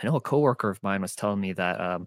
I 0.00 0.06
know 0.06 0.16
a 0.16 0.20
coworker 0.20 0.70
of 0.70 0.82
mine 0.82 1.02
was 1.02 1.16
telling 1.16 1.40
me 1.40 1.52
that 1.54 1.80
um, 1.80 2.06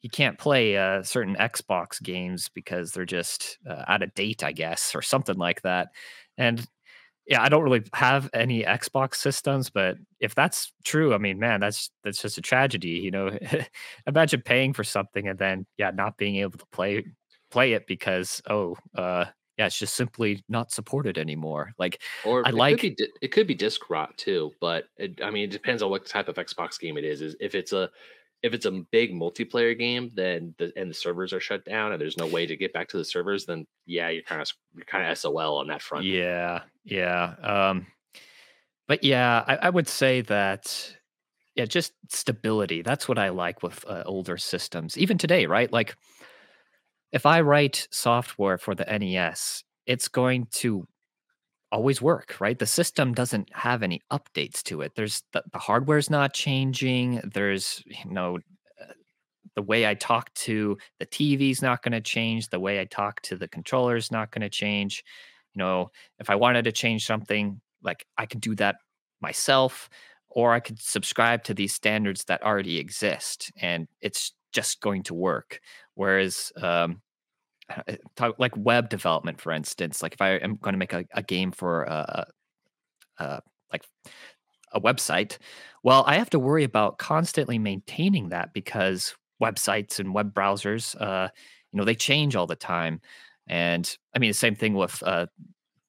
he 0.00 0.08
can't 0.08 0.38
play 0.38 0.76
uh, 0.76 1.02
certain 1.02 1.36
Xbox 1.36 2.02
games 2.02 2.48
because 2.48 2.92
they're 2.92 3.04
just 3.04 3.58
uh, 3.68 3.84
out 3.86 4.02
of 4.02 4.14
date, 4.14 4.42
I 4.42 4.52
guess, 4.52 4.94
or 4.94 5.02
something 5.02 5.36
like 5.36 5.62
that. 5.62 5.88
And 6.38 6.66
yeah, 7.26 7.42
I 7.42 7.50
don't 7.50 7.62
really 7.62 7.84
have 7.92 8.30
any 8.32 8.64
Xbox 8.64 9.16
systems, 9.16 9.68
but 9.68 9.96
if 10.18 10.34
that's 10.34 10.72
true, 10.84 11.14
I 11.14 11.18
mean, 11.18 11.38
man, 11.38 11.60
that's 11.60 11.90
that's 12.02 12.22
just 12.22 12.38
a 12.38 12.42
tragedy. 12.42 12.88
You 12.88 13.10
know, 13.10 13.38
imagine 14.06 14.42
paying 14.42 14.72
for 14.72 14.84
something 14.84 15.28
and 15.28 15.38
then 15.38 15.66
yeah, 15.76 15.90
not 15.90 16.16
being 16.16 16.36
able 16.36 16.58
to 16.58 16.66
play 16.72 17.04
play 17.50 17.74
it 17.74 17.86
because 17.86 18.40
oh, 18.48 18.76
uh, 18.96 19.26
yeah, 19.58 19.66
it's 19.66 19.78
just 19.78 19.94
simply 19.94 20.42
not 20.48 20.72
supported 20.72 21.18
anymore. 21.18 21.72
Like, 21.78 22.00
or 22.24 22.46
I 22.46 22.48
it 22.48 22.54
like 22.54 22.80
could 22.80 22.96
be, 22.96 23.08
it 23.20 23.28
could 23.28 23.46
be 23.46 23.54
disc 23.54 23.90
rot 23.90 24.16
too, 24.16 24.52
but 24.58 24.84
it, 24.96 25.20
I 25.22 25.30
mean, 25.30 25.44
it 25.44 25.50
depends 25.50 25.82
on 25.82 25.90
what 25.90 26.06
type 26.06 26.28
of 26.28 26.36
Xbox 26.36 26.80
game 26.80 26.96
it 26.96 27.04
is. 27.04 27.20
Is 27.20 27.36
if 27.38 27.54
it's 27.54 27.74
a 27.74 27.90
if 28.42 28.54
it's 28.54 28.66
a 28.66 28.70
big 28.70 29.12
multiplayer 29.12 29.78
game, 29.78 30.10
then 30.14 30.54
the 30.58 30.72
and 30.76 30.90
the 30.90 30.94
servers 30.94 31.32
are 31.32 31.40
shut 31.40 31.64
down 31.64 31.92
and 31.92 32.00
there's 32.00 32.16
no 32.16 32.26
way 32.26 32.46
to 32.46 32.56
get 32.56 32.72
back 32.72 32.88
to 32.88 32.96
the 32.96 33.04
servers, 33.04 33.46
then 33.46 33.66
yeah, 33.86 34.08
you're 34.08 34.22
kind 34.22 34.40
of 34.40 34.50
you're 34.74 34.84
kind 34.84 35.10
of 35.10 35.18
SOL 35.18 35.58
on 35.58 35.68
that 35.68 35.82
front. 35.82 36.04
Yeah, 36.04 36.62
yeah. 36.84 37.34
Um, 37.42 37.86
but 38.88 39.04
yeah, 39.04 39.44
I, 39.46 39.56
I 39.56 39.70
would 39.70 39.88
say 39.88 40.22
that 40.22 40.96
yeah, 41.54 41.64
just 41.66 41.92
stability. 42.08 42.82
That's 42.82 43.08
what 43.08 43.18
I 43.18 43.28
like 43.30 43.62
with 43.62 43.84
uh, 43.86 44.02
older 44.06 44.36
systems, 44.36 44.96
even 44.96 45.18
today, 45.18 45.46
right? 45.46 45.70
Like, 45.70 45.96
if 47.12 47.26
I 47.26 47.40
write 47.40 47.88
software 47.90 48.56
for 48.56 48.74
the 48.74 48.84
NES, 48.84 49.64
it's 49.84 50.08
going 50.08 50.46
to 50.52 50.86
always 51.72 52.02
work, 52.02 52.36
right? 52.40 52.58
The 52.58 52.66
system 52.66 53.14
doesn't 53.14 53.48
have 53.52 53.82
any 53.82 54.02
updates 54.10 54.62
to 54.64 54.80
it. 54.82 54.94
There's 54.94 55.22
the, 55.32 55.42
the 55.52 55.58
hardware's 55.58 56.10
not 56.10 56.32
changing. 56.32 57.20
There's, 57.32 57.82
you 57.86 58.10
know, 58.10 58.38
uh, 58.80 58.92
the 59.54 59.62
way 59.62 59.86
I 59.86 59.94
talk 59.94 60.32
to 60.34 60.76
the 60.98 61.06
TV's 61.06 61.62
not 61.62 61.82
going 61.82 61.92
to 61.92 62.00
change. 62.00 62.48
The 62.48 62.60
way 62.60 62.80
I 62.80 62.84
talk 62.84 63.20
to 63.22 63.36
the 63.36 63.48
controller's 63.48 64.10
not 64.10 64.30
going 64.32 64.42
to 64.42 64.50
change. 64.50 65.04
You 65.54 65.60
know, 65.60 65.90
if 66.18 66.30
I 66.30 66.34
wanted 66.34 66.64
to 66.64 66.72
change 66.72 67.06
something, 67.06 67.60
like 67.82 68.06
I 68.18 68.26
could 68.26 68.40
do 68.40 68.54
that 68.56 68.76
myself, 69.20 69.88
or 70.28 70.52
I 70.52 70.60
could 70.60 70.80
subscribe 70.80 71.44
to 71.44 71.54
these 71.54 71.74
standards 71.74 72.24
that 72.24 72.42
already 72.42 72.78
exist, 72.78 73.50
and 73.60 73.88
it's 74.00 74.32
just 74.52 74.80
going 74.80 75.02
to 75.04 75.14
work. 75.14 75.60
Whereas, 75.94 76.52
um, 76.60 77.02
talk 78.16 78.36
like 78.38 78.56
web 78.56 78.88
development, 78.88 79.40
for 79.40 79.52
instance. 79.52 80.02
Like 80.02 80.14
if 80.14 80.20
I 80.20 80.30
am 80.36 80.56
going 80.56 80.74
to 80.74 80.78
make 80.78 80.92
a, 80.92 81.04
a 81.14 81.22
game 81.22 81.52
for 81.52 81.84
a, 81.84 82.26
a, 83.18 83.40
like 83.72 83.84
a 84.72 84.80
website, 84.80 85.38
well, 85.82 86.04
I 86.06 86.16
have 86.16 86.30
to 86.30 86.38
worry 86.38 86.64
about 86.64 86.98
constantly 86.98 87.58
maintaining 87.58 88.30
that 88.30 88.52
because 88.52 89.14
websites 89.42 89.98
and 89.98 90.14
web 90.14 90.34
browsers, 90.34 91.00
uh, 91.00 91.28
you 91.72 91.78
know, 91.78 91.84
they 91.84 91.94
change 91.94 92.36
all 92.36 92.46
the 92.46 92.56
time. 92.56 93.00
And 93.46 93.96
I 94.14 94.18
mean, 94.18 94.30
the 94.30 94.34
same 94.34 94.54
thing 94.54 94.74
with 94.74 95.02
uh, 95.02 95.26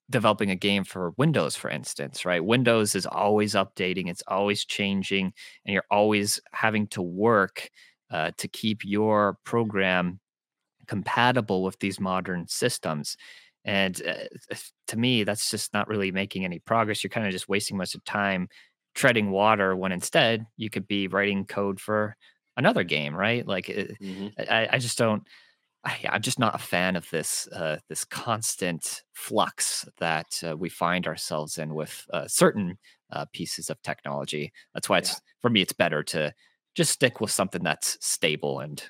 developing 0.09 0.51
a 0.51 0.55
game 0.55 0.83
for 0.83 1.13
Windows, 1.17 1.55
for 1.55 1.69
instance, 1.69 2.25
right? 2.25 2.43
Windows 2.43 2.95
is 2.95 3.05
always 3.05 3.53
updating, 3.53 4.09
it's 4.09 4.23
always 4.27 4.65
changing, 4.65 5.33
and 5.65 5.73
you're 5.73 5.85
always 5.91 6.39
having 6.53 6.87
to 6.87 7.01
work 7.01 7.69
uh, 8.11 8.31
to 8.37 8.47
keep 8.47 8.83
your 8.83 9.37
program 9.43 10.19
compatible 10.91 11.63
with 11.63 11.79
these 11.79 11.99
modern 12.01 12.47
systems. 12.47 13.15
And 13.63 13.95
uh, 14.05 14.55
to 14.87 14.97
me, 14.97 15.23
that's 15.23 15.49
just 15.51 15.73
not 15.73 15.87
really 15.87 16.11
making 16.11 16.43
any 16.45 16.59
progress. 16.59 17.03
You're 17.03 17.09
kind 17.17 17.27
of 17.27 17.31
just 17.31 17.47
wasting 17.49 17.77
much 17.77 17.95
of 17.95 18.03
time 18.03 18.49
treading 18.95 19.31
water 19.31 19.75
when 19.75 19.93
instead 19.93 20.45
you 20.57 20.69
could 20.69 20.87
be 20.87 21.07
writing 21.07 21.45
code 21.45 21.79
for 21.79 22.15
another 22.57 22.83
game, 22.83 23.15
right? 23.15 23.47
Like 23.47 23.69
it, 23.69 23.97
hmm 23.99 24.33
I, 24.37 24.67
I 24.73 24.77
just 24.79 24.97
don't. 24.97 25.23
I, 25.83 25.99
I'm 26.09 26.21
just 26.21 26.39
not 26.39 26.55
a 26.55 26.59
fan 26.59 26.95
of 26.95 27.09
this 27.09 27.47
uh, 27.49 27.79
this 27.89 28.05
constant 28.05 29.03
flux 29.13 29.85
that 29.99 30.27
uh, 30.47 30.55
we 30.57 30.69
find 30.69 31.07
ourselves 31.07 31.57
in 31.57 31.73
with 31.73 32.05
uh, 32.13 32.27
certain 32.27 32.77
uh, 33.11 33.25
pieces 33.33 33.69
of 33.69 33.81
technology. 33.81 34.51
That's 34.73 34.89
why 34.89 34.97
Yeah. 34.97 35.05
it's 35.05 35.21
for 35.41 35.49
me. 35.49 35.61
It's 35.61 35.73
better 35.73 36.03
to 36.03 36.33
just 36.75 36.91
stick 36.91 37.19
with 37.21 37.31
something 37.31 37.63
that's 37.63 37.97
stable 38.05 38.59
and 38.59 38.83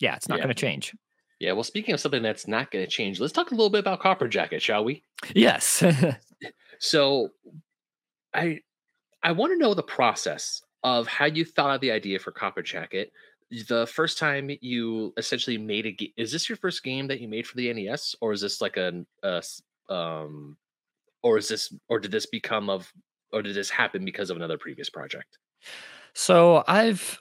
yeah, 0.00 0.16
it's 0.16 0.28
not 0.28 0.40
Yeah. 0.40 0.42
going 0.42 0.54
to 0.54 0.60
change. 0.60 0.94
Yeah. 1.40 1.52
Well, 1.52 1.64
speaking 1.64 1.94
of 1.94 2.00
something 2.00 2.22
that's 2.22 2.46
not 2.46 2.70
going 2.70 2.84
to 2.84 2.90
change, 2.90 3.18
let's 3.18 3.32
talk 3.32 3.50
a 3.50 3.54
little 3.54 3.70
bit 3.70 3.80
about 3.80 4.00
Copper 4.00 4.28
Jacket, 4.28 4.62
shall 4.62 4.84
we? 4.84 5.02
Yes. 5.34 5.82
So, 6.82 7.28
I 8.32 8.60
I 9.22 9.32
want 9.32 9.52
to 9.52 9.58
know 9.58 9.74
the 9.74 9.82
process 9.82 10.62
of 10.82 11.06
how 11.06 11.26
you 11.26 11.44
thought 11.44 11.74
of 11.74 11.80
the 11.82 11.90
idea 11.90 12.18
for 12.18 12.32
Copper 12.32 12.62
Jacket. 12.62 13.12
The 13.68 13.86
first 13.86 14.16
time 14.16 14.50
you 14.62 15.12
essentially 15.18 15.58
made 15.58 15.84
a 15.84 15.92
game, 15.92 16.12
is 16.16 16.32
this 16.32 16.48
your 16.48 16.56
first 16.56 16.82
game 16.82 17.06
that 17.08 17.20
you 17.20 17.28
made 17.28 17.46
for 17.46 17.56
the 17.56 17.70
NES, 17.70 18.14
or 18.22 18.32
is 18.32 18.40
this 18.40 18.62
like 18.62 18.78
a, 18.78 19.04
a 19.22 19.42
um, 19.92 20.56
or 21.22 21.36
is 21.36 21.48
this 21.48 21.70
or 21.88 22.00
did 22.00 22.12
this 22.12 22.26
become 22.26 22.70
of 22.70 22.90
or 23.32 23.42
did 23.42 23.54
this 23.54 23.68
happen 23.68 24.04
because 24.04 24.30
of 24.30 24.36
another 24.36 24.56
previous 24.56 24.88
project? 24.88 25.36
so 26.14 26.64
I've 26.66 27.20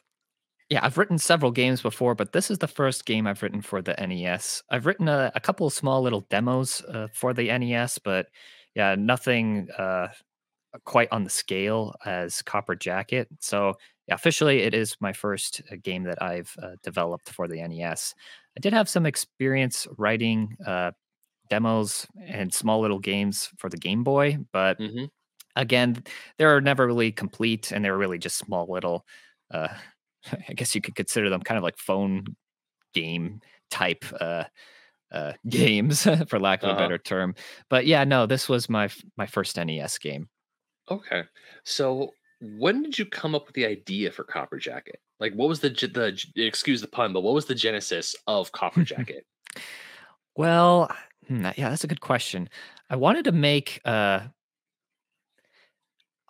yeah 0.69 0.79
I've 0.83 0.97
written 0.97 1.17
several 1.17 1.51
games 1.51 1.81
before, 1.81 2.15
but 2.15 2.31
this 2.33 2.51
is 2.51 2.59
the 2.59 2.67
first 2.67 3.05
game 3.05 3.27
I've 3.27 3.41
written 3.43 3.61
for 3.61 3.81
the 3.81 3.99
NES. 3.99 4.63
I've 4.69 4.85
written 4.85 5.07
a, 5.07 5.31
a 5.35 5.39
couple 5.39 5.67
of 5.67 5.73
small 5.73 6.01
little 6.01 6.21
demos 6.29 6.81
uh, 6.83 7.07
for 7.13 7.33
the 7.33 7.49
NES, 7.57 7.99
but 7.99 8.27
yeah, 8.75 8.95
nothing. 8.97 9.69
Uh, 9.77 10.09
quite 10.85 11.09
on 11.11 11.23
the 11.23 11.29
scale 11.29 11.95
as 12.05 12.41
Copper 12.43 12.75
Jacket. 12.75 13.27
So 13.39 13.73
yeah, 14.07 14.15
officially, 14.15 14.59
it 14.61 14.73
is 14.73 14.95
my 14.99 15.13
first 15.13 15.61
uh, 15.71 15.75
game 15.83 16.03
that 16.03 16.21
I've 16.21 16.53
uh, 16.61 16.71
developed 16.83 17.29
for 17.29 17.47
the 17.47 17.61
NES. 17.61 18.13
I 18.57 18.59
did 18.61 18.73
have 18.73 18.89
some 18.89 19.05
experience 19.05 19.87
writing 19.97 20.55
uh, 20.65 20.91
demos 21.49 22.07
and 22.25 22.53
small 22.53 22.81
little 22.81 22.99
games 22.99 23.49
for 23.57 23.69
the 23.69 23.77
Game 23.77 24.03
Boy, 24.03 24.37
but 24.53 24.79
hmm 24.79 25.05
again, 25.55 26.03
they 26.37 26.45
are 26.45 26.61
never 26.61 26.87
really 26.87 27.11
complete, 27.11 27.71
and 27.71 27.83
they're 27.83 27.97
really 27.97 28.19
just 28.19 28.37
small 28.37 28.67
little. 28.69 29.05
I 30.49 30.53
guess 30.53 30.75
you 30.75 30.81
could 30.81 30.95
consider 30.95 31.29
them 31.29 31.41
kind 31.41 31.57
of 31.57 31.63
like 31.63 31.77
phone 31.77 32.35
game 32.93 33.41
type 33.71 34.05
uh, 34.19 34.45
uh, 35.11 35.33
games, 35.49 36.07
for 36.27 36.39
lack 36.39 36.63
of 36.63 36.69
a 36.69 36.71
Uh-huh. 36.73 36.81
better 36.81 36.97
term. 36.97 37.35
But 37.69 37.85
yeah, 37.85 38.03
no, 38.03 38.25
this 38.25 38.47
was 38.49 38.69
my 38.69 38.89
my 39.17 39.25
first 39.25 39.57
NES 39.57 39.97
game. 39.99 40.29
Okay. 40.89 41.23
So 41.63 42.13
when 42.41 42.81
did 42.83 42.97
you 42.97 43.05
come 43.05 43.35
up 43.35 43.45
with 43.47 43.55
the 43.55 43.65
idea 43.65 44.11
for 44.11 44.23
Copper 44.23 44.57
Jacket? 44.57 44.99
Like, 45.19 45.33
what 45.33 45.49
was 45.49 45.59
the 45.59 45.69
the 45.69 46.45
excuse 46.45 46.81
the 46.81 46.87
pun, 46.87 47.13
but 47.13 47.21
what 47.21 47.33
was 47.33 47.45
the 47.45 47.55
genesis 47.55 48.15
of 48.27 48.51
Copper 48.51 48.83
Jacket? 48.93 49.25
Well, 50.35 50.89
hmm, 51.27 51.43
yeah, 51.57 51.69
that's 51.69 51.83
a 51.83 51.87
good 51.87 52.01
question. 52.01 52.49
I 52.89 52.95
wanted 52.95 53.25
to 53.25 53.31
make 53.31 53.81
uh 53.85 54.21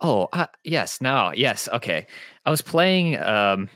oh, 0.00 0.28
uh, 0.32 0.46
yes, 0.64 1.00
now, 1.00 1.32
yes, 1.32 1.68
okay. 1.72 2.06
I 2.44 2.50
was 2.50 2.62
playing 2.62 3.18
um 3.18 3.68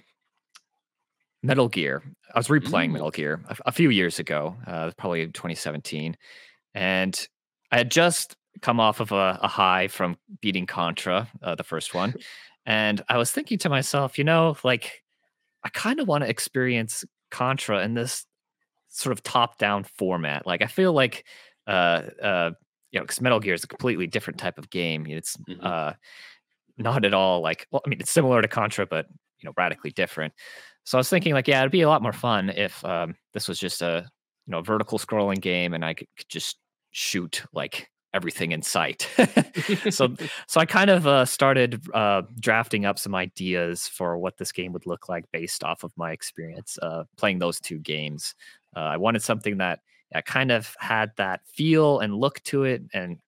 Metal 1.44 1.68
Gear. 1.68 2.02
I 2.35 2.38
was 2.38 2.48
replaying 2.48 2.88
Mm, 2.88 2.92
Metal 2.92 3.11
Gear 3.11 3.40
a, 3.48 3.57
a 3.66 3.72
few 3.72 3.90
years 3.90 4.18
ago, 4.18 4.57
uh 4.66 4.90
probably 4.96 5.26
2017, 5.26 6.16
and 6.74 7.28
I 7.70 7.78
had 7.78 7.90
just 7.90 8.37
come 8.62 8.80
off 8.80 9.00
of 9.00 9.12
a, 9.12 9.38
a 9.42 9.48
high 9.48 9.88
from 9.88 10.16
beating 10.40 10.66
Contra, 10.66 11.28
uh, 11.42 11.54
the 11.54 11.62
first 11.62 11.94
one, 11.94 12.14
and 12.66 13.02
I 13.09 13.18
was 13.18 13.30
thinking 13.30 13.59
to 13.59 13.68
myself, 13.68 14.16
you 14.16 14.24
know, 14.24 14.57
like 14.64 15.02
I 15.62 15.68
kind 15.68 16.00
of 16.00 16.09
want 16.09 16.24
to 16.24 16.30
experience 16.30 17.04
Contra 17.30 17.85
in 17.85 17.94
this 17.94 18.26
sort 18.88 19.12
of 19.12 19.22
top-down 19.22 19.85
format. 19.85 20.46
Like 20.46 20.62
I 20.62 20.66
feel 20.66 20.92
like 20.92 21.26
uh 21.66 22.02
uh 22.22 22.50
you 22.90 23.00
know, 23.00 23.04
because 23.04 23.20
Metal 23.20 23.40
Gear 23.40 23.54
is 23.54 23.64
a 23.64 23.68
completely 23.68 24.07
different 24.07 24.38
type 24.38 24.57
of 24.57 24.70
game. 24.70 25.07
It's 25.07 25.37
mhm. 25.37 25.62
uh 25.62 25.92
not 26.78 27.04
at 27.04 27.12
all 27.12 27.40
like 27.42 27.66
well, 27.70 27.83
I 27.85 27.88
mean, 27.90 28.00
it's 28.00 28.11
similar 28.11 28.40
to 28.40 28.48
Contra, 28.48 28.87
but 28.87 29.07
you 29.40 29.48
know, 29.48 29.52
radically 29.59 29.90
different. 29.90 30.33
So 30.85 30.99
I 30.99 31.01
was 31.01 31.09
thinking 31.09 31.35
like, 31.35 31.49
yeah, 31.49 31.61
it'd 31.61 31.73
be 31.73 31.83
a 31.83 31.88
lot 31.88 32.03
more 32.03 32.12
fun 32.12 32.51
if 32.51 32.85
um 32.85 33.16
this 33.33 33.49
was 33.49 33.59
just 33.59 33.83
a 33.83 34.09
you 34.47 34.51
know 34.51 34.61
vertical 34.61 34.99
scrolling 34.99 35.40
game 35.40 35.75
and 35.75 35.85
I 35.85 35.94
could, 35.94 36.09
could 36.16 36.29
just 36.29 36.59
shoot 36.90 37.42
like 37.53 37.90
everything 38.14 38.53
in 38.53 38.62
sight. 38.62 39.09
so 39.90 40.14
so 40.47 40.61
I 40.61 40.66
kind 40.66 40.88
of 40.88 41.07
uh, 41.07 41.25
started 41.25 41.83
uh, 41.92 42.23
drafting 42.40 42.87
up 42.87 42.99
some 42.99 43.14
ideas 43.14 43.88
for 43.88 44.16
what 44.16 44.38
this 44.38 44.53
game 44.53 44.73
would 44.73 44.87
look 44.87 45.09
like 45.09 45.25
based 45.33 45.64
off 45.64 45.83
of 45.83 45.92
my 45.97 46.12
experience 46.12 46.79
uh, 46.81 47.05
playing 47.16 47.40
those 47.40 47.61
two 47.61 47.79
games. 47.79 48.35
Uh, 48.77 48.81
I 48.81 48.97
wanted 48.97 49.23
something 49.23 49.59
that 49.59 49.81
yeah, 50.12 50.20
kind 50.20 50.53
of 50.53 50.77
had 50.79 51.11
that 51.16 51.40
feel 51.47 51.99
and 51.99 52.14
look 52.14 52.42
to 52.44 52.64
it, 52.64 52.83
and 52.94 53.18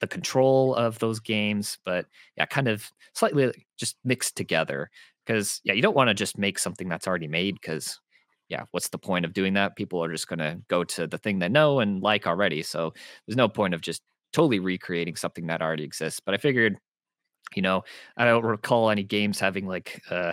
the 0.00 0.08
control 0.08 0.74
of 0.74 0.98
those 0.98 1.20
games, 1.20 1.78
but 1.84 2.06
yeah, 2.36 2.46
kind 2.46 2.66
of 2.66 2.90
slightly 3.14 3.52
just 3.76 3.96
mixed 4.04 4.36
together. 4.36 4.90
Because 5.26 5.60
yeah, 5.64 5.74
you 5.74 5.82
don't 5.82 5.96
want 5.96 6.08
to 6.08 6.14
just 6.14 6.38
make 6.38 6.58
something 6.58 6.88
that's 6.88 7.06
already 7.08 7.28
made. 7.28 7.56
Because 7.60 8.00
yeah, 8.48 8.64
what's 8.70 8.88
the 8.90 8.98
point 8.98 9.24
of 9.24 9.32
doing 9.32 9.54
that? 9.54 9.76
People 9.76 10.02
are 10.04 10.12
just 10.12 10.28
going 10.28 10.38
to 10.38 10.60
go 10.68 10.84
to 10.84 11.06
the 11.06 11.18
thing 11.18 11.38
they 11.40 11.48
know 11.48 11.80
and 11.80 12.02
like 12.02 12.26
already. 12.26 12.62
So 12.62 12.92
there's 13.26 13.36
no 13.36 13.48
point 13.48 13.74
of 13.74 13.80
just 13.80 14.02
totally 14.32 14.60
recreating 14.60 15.16
something 15.16 15.46
that 15.48 15.62
already 15.62 15.84
exists. 15.84 16.20
But 16.20 16.34
I 16.34 16.38
figured, 16.38 16.78
you 17.54 17.62
know, 17.62 17.84
I 18.16 18.24
don't 18.24 18.44
recall 18.44 18.90
any 18.90 19.02
games 19.02 19.40
having 19.40 19.66
like 19.66 20.02
uh, 20.10 20.32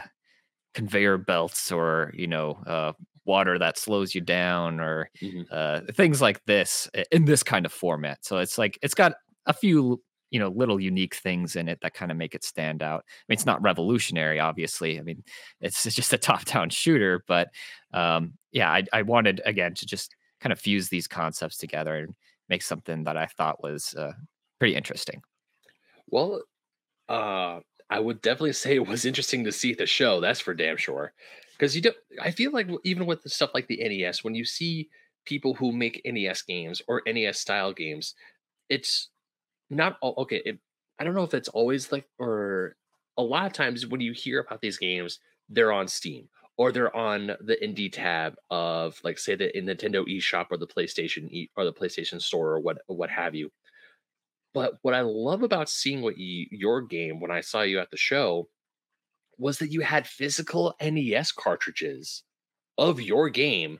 conveyor 0.73 1.19
belts 1.19 1.71
or 1.71 2.11
you 2.15 2.27
know 2.27 2.53
uh, 2.67 2.93
water 3.25 3.59
that 3.59 3.77
slows 3.77 4.15
you 4.15 4.21
down 4.21 4.79
or 4.79 5.09
Mhm. 5.21 5.45
uh, 5.51 5.81
things 5.93 6.21
like 6.21 6.43
this 6.45 6.89
in 7.11 7.25
this 7.25 7.43
kind 7.43 7.65
of 7.65 7.73
format. 7.73 8.25
So 8.25 8.37
it's 8.39 8.57
like 8.57 8.79
it's 8.81 8.95
got 8.95 9.13
a 9.45 9.53
few 9.53 10.01
you 10.33 10.39
know 10.39 10.49
little 10.49 10.79
unique 10.79 11.13
things 11.13 11.55
in 11.55 11.69
it 11.69 11.77
that 11.83 11.93
kind 11.93 12.09
of 12.09 12.17
make 12.17 12.33
it 12.33 12.43
stand 12.43 12.81
out. 12.81 13.03
I 13.07 13.21
mean, 13.29 13.35
it's 13.35 13.45
not 13.45 13.61
revolutionary, 13.61 14.39
obviously. 14.39 14.99
I 14.99 15.03
mean, 15.03 15.23
it's 15.61 15.83
just 15.95 16.11
a 16.11 16.17
top-down 16.17 16.71
shooter, 16.71 17.23
but 17.27 17.49
um, 17.93 18.33
yeah, 18.51 18.71
I, 18.71 18.83
I 18.91 19.03
wanted 19.03 19.41
again 19.45 19.75
to 19.75 19.85
just 19.85 20.15
kind 20.41 20.51
of 20.51 20.59
fuse 20.59 20.89
these 20.89 21.07
concepts 21.07 21.57
together 21.57 21.95
and 21.95 22.15
make 22.49 22.63
something 22.63 23.03
that 23.03 23.15
I 23.15 23.27
thought 23.27 23.61
was 23.61 23.93
uh, 23.93 24.13
pretty 24.57 24.75
interesting. 24.75 25.21
Well, 26.07 26.41
uh, 27.07 27.59
I 27.91 27.99
would 27.99 28.19
definitely 28.23 28.53
say 28.53 28.75
it 28.75 28.87
was 28.87 29.05
interesting 29.05 29.43
to 29.43 29.51
see 29.51 29.75
the 29.75 29.85
show. 29.85 30.19
That's 30.19 30.39
for 30.39 30.55
damn 30.55 30.77
sure. 30.77 31.13
Because 31.51 31.75
you 31.75 31.83
don't. 31.83 31.95
I 32.19 32.31
feel 32.31 32.51
like 32.51 32.67
even 32.83 33.05
with 33.05 33.21
the 33.21 33.29
stuff 33.29 33.51
like 33.53 33.67
the 33.67 33.77
NES, 33.87 34.23
when 34.23 34.33
you 34.33 34.45
see 34.45 34.89
people 35.25 35.53
who 35.53 35.71
make 35.71 36.01
NES 36.03 36.41
games 36.41 36.81
or 36.87 37.03
NES 37.05 37.39
style 37.39 37.71
games, 37.71 38.15
it's 38.67 39.09
not 39.75 39.97
all 40.01 40.15
okay. 40.19 40.41
It, 40.45 40.59
I 40.99 41.03
don't 41.03 41.15
know 41.15 41.23
if 41.23 41.33
it's 41.33 41.49
always 41.49 41.91
like, 41.91 42.07
or 42.19 42.75
a 43.17 43.23
lot 43.23 43.45
of 43.47 43.53
times 43.53 43.87
when 43.87 44.01
you 44.01 44.13
hear 44.13 44.41
about 44.41 44.61
these 44.61 44.77
games, 44.77 45.19
they're 45.49 45.71
on 45.73 45.87
Steam 45.87 46.29
or 46.57 46.71
they're 46.71 46.95
on 46.95 47.27
the 47.41 47.57
indie 47.63 47.91
tab 47.91 48.35
of 48.51 48.99
like 49.03 49.17
say 49.19 49.35
the 49.35 49.55
in 49.57 49.65
Nintendo 49.65 50.05
eShop 50.07 50.47
or 50.51 50.57
the 50.57 50.67
PlayStation 50.67 51.29
e, 51.31 51.49
or 51.57 51.65
the 51.65 51.73
PlayStation 51.73 52.21
Store 52.21 52.51
or 52.53 52.59
what 52.59 52.79
what 52.87 53.09
have 53.09 53.35
you 53.35 53.51
But 54.53 54.75
what 54.83 54.93
I 54.93 55.01
love 55.01 55.43
about 55.43 55.69
seeing 55.69 56.01
what 56.01 56.17
you 56.17 56.47
your 56.51 56.81
game 56.81 57.19
when 57.19 57.31
I 57.31 57.41
saw 57.41 57.61
you 57.61 57.79
at 57.79 57.91
the 57.91 57.97
show 57.97 58.49
was 59.37 59.59
that 59.59 59.71
you 59.71 59.81
had 59.81 60.07
physical 60.07 60.75
NES 60.81 61.31
cartridges 61.31 62.23
of 62.77 63.01
your 63.01 63.29
game, 63.29 63.79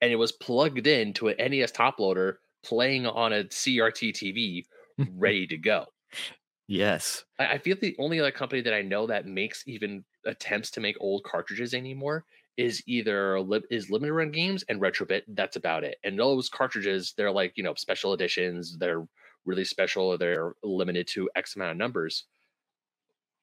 and 0.00 0.12
it 0.12 0.16
was 0.16 0.32
plugged 0.32 0.86
into 0.86 1.28
an 1.28 1.36
NES 1.50 1.72
top 1.72 1.98
loader 2.00 2.40
playing 2.64 3.06
on 3.06 3.32
a 3.32 3.44
CRT 3.44 4.12
TV, 4.12 4.64
ready 4.98 5.46
to 5.48 5.56
go. 5.56 5.86
yes. 6.68 7.24
I, 7.38 7.46
I 7.46 7.58
feel 7.58 7.76
the 7.80 7.96
only 7.98 8.20
other 8.20 8.32
company 8.32 8.62
that 8.62 8.74
I 8.74 8.82
know 8.82 9.06
that 9.06 9.26
makes 9.26 9.64
even 9.66 10.04
attempts 10.26 10.70
to 10.72 10.80
make 10.80 10.96
old 11.00 11.24
cartridges 11.24 11.74
anymore 11.74 12.24
is 12.56 12.82
either 12.86 13.40
Lib- 13.40 13.66
is 13.70 13.90
limited 13.90 14.12
run 14.12 14.30
games 14.30 14.64
and 14.68 14.80
retrobit. 14.80 15.22
That's 15.28 15.56
about 15.56 15.84
it. 15.84 15.98
And 16.04 16.18
those 16.18 16.48
cartridges, 16.48 17.14
they're 17.16 17.32
like 17.32 17.52
you 17.56 17.62
know 17.64 17.74
special 17.74 18.12
editions. 18.12 18.76
They're 18.78 19.06
really 19.44 19.64
special. 19.64 20.16
They're 20.16 20.54
limited 20.62 21.08
to 21.08 21.30
X 21.34 21.56
amount 21.56 21.72
of 21.72 21.76
numbers. 21.76 22.24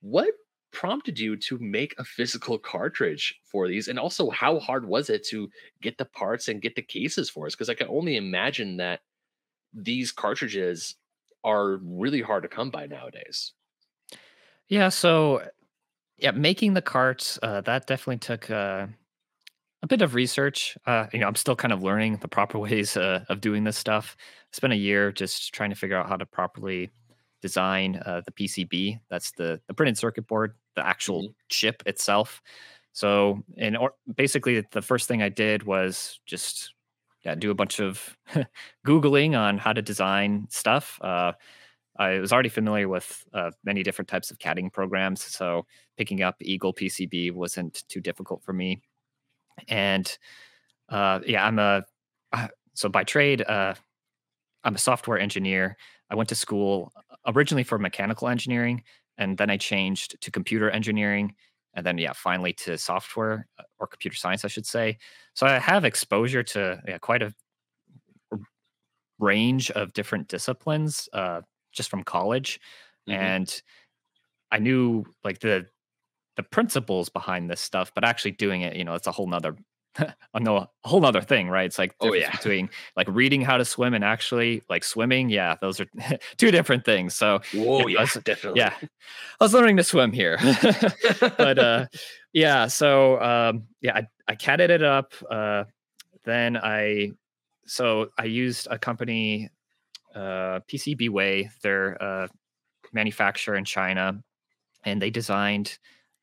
What 0.01 0.33
prompted 0.71 1.19
you 1.19 1.35
to 1.35 1.57
make 1.59 1.93
a 1.97 2.03
physical 2.03 2.57
cartridge 2.57 3.35
for 3.43 3.67
these? 3.67 3.87
And 3.87 3.99
also, 3.99 4.29
how 4.29 4.59
hard 4.59 4.87
was 4.87 5.09
it 5.09 5.25
to 5.27 5.49
get 5.81 5.97
the 5.97 6.05
parts 6.05 6.47
and 6.47 6.61
get 6.61 6.75
the 6.75 6.81
cases 6.81 7.29
for 7.29 7.45
us? 7.45 7.53
Because 7.53 7.69
I 7.69 7.75
can 7.75 7.87
only 7.89 8.15
imagine 8.15 8.77
that 8.77 9.01
these 9.73 10.11
cartridges 10.11 10.95
are 11.43 11.77
really 11.77 12.21
hard 12.21 12.43
to 12.43 12.49
come 12.49 12.69
by 12.71 12.85
nowadays. 12.87 13.53
Yeah. 14.67 14.89
So 14.89 15.43
yeah, 16.17 16.31
making 16.31 16.73
the 16.75 16.81
carts 16.81 17.39
uh, 17.43 17.61
that 17.61 17.87
definitely 17.87 18.19
took. 18.19 18.49
Uh, 18.51 18.87
A 19.83 19.87
bit 19.87 20.01
of 20.03 20.15
research. 20.15 20.77
Uh, 20.87 21.07
you 21.13 21.19
know, 21.19 21.27
I'm 21.27 21.35
still 21.35 21.55
kind 21.55 21.73
of 21.73 21.83
learning 21.83 22.17
the 22.17 22.27
proper 22.27 22.59
ways 22.67 22.97
uh, 22.97 23.25
of 23.29 23.41
doing 23.41 23.63
this 23.65 23.77
stuff. 23.77 24.17
Spent 24.53 24.73
a 24.73 24.77
year 24.77 25.11
just 25.11 25.53
trying 25.53 25.71
to 25.71 25.75
figure 25.77 25.97
out 25.97 26.09
how 26.09 26.17
to 26.17 26.25
properly 26.25 26.91
design 27.41 28.01
uh, 28.05 28.21
the 28.25 28.31
PCB. 28.31 28.99
That's 29.09 29.31
the 29.33 29.61
the 29.67 29.73
printed 29.75 29.97
circuit 29.97 30.27
board, 30.27 30.55
the 30.75 30.85
actual 30.87 31.29
Mhm. 31.29 31.35
chip 31.49 31.83
itself. 31.87 32.41
So, 32.93 33.43
and 33.57 33.77
or, 33.77 33.93
basically, 34.15 34.61
the 34.71 34.81
first 34.83 35.07
thing 35.07 35.21
I 35.23 35.29
did 35.29 35.63
was 35.63 36.19
just 36.25 36.73
yeah, 37.23 37.35
do 37.35 37.51
a 37.51 37.55
bunch 37.55 37.79
of 37.79 38.17
googling 38.85 39.37
on 39.37 39.57
how 39.57 39.73
to 39.73 39.81
design 39.81 40.47
stuff. 40.49 40.99
Uh, 41.01 41.33
I 41.97 42.19
was 42.19 42.33
already 42.33 42.49
familiar 42.49 42.87
with 42.87 43.23
uh, 43.33 43.51
many 43.63 43.83
different 43.83 44.09
types 44.09 44.31
of 44.31 44.39
CADing 44.39 44.71
programs, 44.73 45.23
so 45.23 45.65
picking 45.97 46.21
up 46.21 46.35
Eagle 46.41 46.73
PCB 46.73 47.33
wasn't 47.33 47.83
too 47.89 47.99
difficult 47.99 48.43
for 48.43 48.53
me. 48.53 48.81
And 49.67 50.17
uh, 50.89 51.19
yeah, 51.25 51.45
I'm 51.45 51.59
a 51.59 51.83
uh, 52.31 52.47
so 52.73 52.89
by 52.89 53.03
trade, 53.03 53.41
uh, 53.41 53.75
I'm 54.63 54.75
a 54.75 54.79
software 54.79 55.19
engineer. 55.19 55.77
I 56.09 56.15
went 56.15 56.29
to 56.29 56.35
school 56.35 56.91
uh, 56.95 57.31
originally 57.35 57.63
for 57.63 57.77
mechanical 57.77 58.27
engineering, 58.27 58.83
and 59.17 59.37
then 59.37 59.49
I 59.49 59.57
changed 59.57 60.19
to 60.21 60.31
computer 60.31 60.69
engineering, 60.69 61.35
and 61.73 61.85
then 61.85 61.97
yeah, 61.97 62.13
finally 62.13 62.53
to 62.53 62.77
software 62.77 63.47
uh, 63.59 63.63
or 63.79 63.87
computer 63.87 64.15
science, 64.15 64.43
I 64.45 64.49
should 64.49 64.65
say. 64.65 64.97
So 65.33 65.45
I 65.47 65.59
have 65.59 65.85
exposure 65.85 66.43
to 66.43 66.81
yeah, 66.87 66.97
quite 66.97 67.21
a 67.21 67.33
range 69.19 69.71
of 69.71 69.93
different 69.93 70.27
disciplines 70.27 71.07
uh, 71.13 71.41
just 71.71 71.89
from 71.89 72.03
college, 72.03 72.59
mm-hmm. 73.07 73.19
and 73.19 73.61
I 74.51 74.59
knew 74.59 75.05
like 75.23 75.39
the 75.39 75.67
the 76.37 76.43
principles 76.43 77.09
behind 77.09 77.49
this 77.49 77.61
stuff, 77.61 77.91
but 77.93 78.03
actually 78.03 78.31
doing 78.31 78.61
it, 78.61 78.75
you 78.75 78.83
know, 78.83 78.93
it's 78.93 79.07
a 79.07 79.11
whole 79.11 79.27
nother 79.27 79.55
I 79.97 80.39
know 80.39 80.57
a 80.57 80.69
whole 80.83 81.05
other 81.05 81.21
thing, 81.21 81.49
right? 81.49 81.65
It's 81.65 81.77
like 81.77 81.93
oh, 81.99 82.13
yeah. 82.13 82.31
between 82.31 82.69
like 82.95 83.07
reading 83.09 83.41
how 83.41 83.57
to 83.57 83.65
swim 83.65 83.93
and 83.93 84.03
actually 84.03 84.63
like 84.69 84.83
swimming. 84.83 85.29
Yeah, 85.29 85.55
those 85.61 85.79
are 85.79 85.87
two 86.37 86.51
different 86.51 86.85
things. 86.85 87.13
So 87.13 87.41
oh 87.55 87.87
yeah, 87.87 88.01
was, 88.01 88.13
definitely. 88.23 88.59
Yeah, 88.59 88.73
I 88.81 89.43
was 89.43 89.53
learning 89.53 89.77
to 89.77 89.83
swim 89.83 90.11
here, 90.11 90.37
but 91.19 91.59
uh, 91.59 91.85
yeah. 92.33 92.67
So 92.67 93.21
um, 93.21 93.63
yeah, 93.81 93.97
I, 93.97 94.07
I 94.27 94.35
catted 94.35 94.69
it 94.69 94.83
up. 94.83 95.13
Uh, 95.29 95.65
then 96.23 96.57
I 96.57 97.11
so 97.65 98.09
I 98.17 98.25
used 98.25 98.67
a 98.69 98.79
company, 98.79 99.49
uh, 100.15 100.61
PCBWay. 100.71 101.49
They're 101.61 101.93
a 101.93 102.29
manufacturer 102.93 103.55
in 103.55 103.65
China, 103.65 104.23
and 104.83 105.01
they 105.01 105.09
designed, 105.09 105.77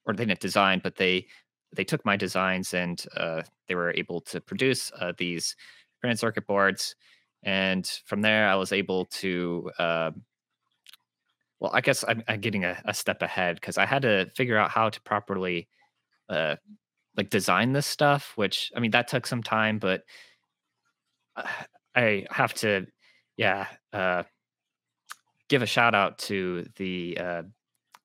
or 0.06 0.14
they 0.14 0.24
didn't 0.24 0.40
design, 0.40 0.80
but 0.82 0.96
they 0.96 1.26
they 1.74 1.84
took 1.84 2.04
my 2.04 2.16
designs 2.16 2.74
and 2.74 3.04
uh, 3.16 3.42
they 3.66 3.74
were 3.74 3.92
able 3.92 4.20
to 4.22 4.40
produce 4.40 4.90
uh, 4.98 5.12
these 5.16 5.54
printed 6.00 6.18
circuit 6.18 6.46
boards. 6.46 6.94
And 7.42 7.86
from 8.06 8.22
there, 8.22 8.48
I 8.48 8.54
was 8.56 8.72
able 8.72 9.06
to, 9.06 9.70
uh, 9.78 10.10
well, 11.60 11.70
I 11.74 11.80
guess 11.80 12.04
I'm, 12.06 12.22
I'm 12.28 12.40
getting 12.40 12.64
a, 12.64 12.80
a, 12.84 12.94
step 12.94 13.22
ahead 13.22 13.56
because 13.56 13.78
I 13.78 13.86
had 13.86 14.02
to 14.02 14.30
figure 14.34 14.56
out 14.56 14.70
how 14.70 14.90
to 14.90 15.00
properly 15.02 15.68
uh, 16.28 16.56
like 17.16 17.30
design 17.30 17.72
this 17.72 17.86
stuff, 17.86 18.32
which 18.36 18.72
I 18.74 18.80
mean, 18.80 18.92
that 18.92 19.08
took 19.08 19.26
some 19.26 19.42
time, 19.42 19.78
but 19.78 20.02
uh, 21.36 21.42
I 21.94 22.26
have 22.30 22.54
to, 22.54 22.86
yeah, 23.36 23.66
uh, 23.92 24.24
give 25.48 25.62
a 25.62 25.66
shout 25.66 25.94
out 25.94 26.18
to 26.18 26.66
the 26.76 27.18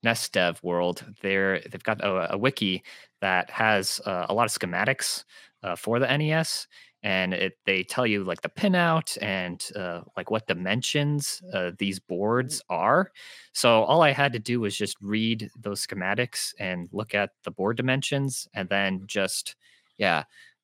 NESdev 0.04 0.62
world. 0.64 1.06
They're 1.22 1.60
they've 1.60 1.84
got 1.84 2.04
a, 2.04 2.34
a 2.34 2.38
wiki 2.38 2.84
that 3.24 3.50
has 3.50 4.00
uh, 4.06 4.26
a 4.28 4.34
lot 4.34 4.46
of 4.46 4.52
schematics 4.52 5.24
uh, 5.64 5.76
for 5.76 5.98
the 5.98 6.18
NES, 6.18 6.68
and 7.04 7.34
it 7.34 7.54
they 7.66 7.84
tell 7.84 8.06
you 8.06 8.24
like 8.24 8.42
the 8.42 8.50
pinout 8.50 9.18
and 9.22 9.66
uh, 9.76 10.02
like 10.18 10.30
what 10.30 10.46
dimensions 10.46 11.42
uh, 11.54 11.72
these 11.80 12.00
boards 12.00 12.62
are. 12.70 13.12
So 13.54 13.84
all 13.84 14.02
I 14.02 14.12
had 14.12 14.34
to 14.34 14.40
do 14.40 14.60
was 14.60 14.76
just 14.76 14.98
read 15.02 15.50
those 15.58 15.86
schematics 15.86 16.54
and 16.60 16.90
look 16.92 17.16
at 17.16 17.32
the 17.46 17.52
board 17.52 17.78
dimensions, 17.78 18.48
and 18.54 18.68
then 18.68 19.04
just 19.08 19.56
yeah 19.98 20.24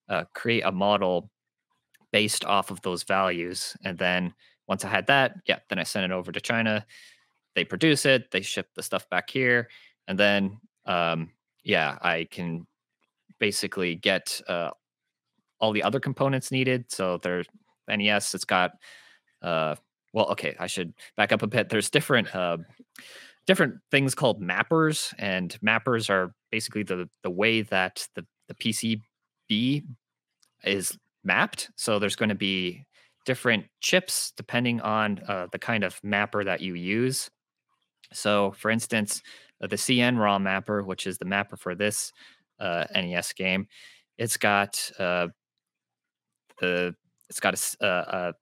uh, 0.09 0.25
create 0.35 0.63
a 0.65 0.71
model 0.71 1.31
based 2.11 2.43
off 2.43 2.71
of 2.71 2.81
those 2.81 3.03
values. 3.03 3.77
And 3.85 3.97
then 3.97 4.33
once 4.67 4.83
I 4.83 4.89
had 4.89 5.07
that, 5.07 5.35
yeah, 5.45 5.59
then 5.69 5.79
I 5.79 5.83
sent 5.83 6.05
it 6.05 6.11
over 6.11 6.31
to 6.31 6.41
China 6.41 6.85
they 7.55 7.65
produce 7.65 8.05
it, 8.05 8.31
they 8.31 8.41
ship 8.41 8.69
the 8.75 8.83
stuff 8.83 9.09
back 9.09 9.29
here, 9.29 9.69
and 10.07 10.17
then 10.17 10.59
um, 10.85 11.31
yeah, 11.69 11.99
I 12.01 12.27
can 12.31 12.65
basically 13.39 13.95
get 13.95 14.41
uh, 14.47 14.71
all 15.59 15.71
the 15.71 15.83
other 15.83 15.99
components 15.99 16.51
needed. 16.51 16.85
So 16.89 17.19
there's 17.21 17.45
NES, 17.87 18.33
it's 18.33 18.43
got 18.43 18.71
uh, 19.43 19.75
well, 20.11 20.25
okay, 20.31 20.55
I 20.59 20.65
should 20.65 20.93
back 21.15 21.31
up 21.31 21.43
a 21.43 21.47
bit. 21.47 21.69
There's 21.69 21.91
different 21.91 22.35
uh, 22.35 22.57
different 23.45 23.75
things 23.91 24.15
called 24.15 24.41
mappers, 24.41 25.13
and 25.19 25.55
mappers 25.63 26.09
are 26.09 26.33
basically 26.51 26.81
the 26.81 27.07
the 27.21 27.29
way 27.29 27.61
that 27.61 28.07
the 28.15 28.25
the 28.47 28.55
PCB 28.55 29.83
is 30.63 30.97
mapped. 31.23 31.69
So 31.75 31.99
there's 31.99 32.15
going 32.15 32.29
to 32.29 32.35
be 32.35 32.83
different 33.27 33.65
chips 33.79 34.33
depending 34.35 34.81
on 34.81 35.19
uh, 35.27 35.45
the 35.51 35.59
kind 35.59 35.83
of 35.83 35.99
mapper 36.03 36.43
that 36.43 36.61
you 36.61 36.73
use. 36.73 37.29
So, 38.11 38.55
for 38.57 38.71
instance, 38.71 39.21
uh, 39.61 39.67
the 39.67 39.75
CN 39.75 40.17
ROM 40.17 40.43
mapper, 40.43 40.83
which 40.83 41.07
is 41.07 41.17
the 41.17 41.25
mapper 41.25 41.57
for 41.57 41.75
this 41.75 42.11
uh, 42.59 42.85
NES 42.93 43.33
game, 43.33 43.67
it's 44.17 44.37
got 44.37 44.91
uh, 44.99 45.27
the 46.59 46.95
it's 47.29 47.39
got 47.39 47.53
a, 47.53 47.85
uh, 47.85 48.05
a, 48.17 48.33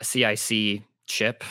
a, 0.00 0.04
CIC 0.04 0.82
chip. 1.06 1.44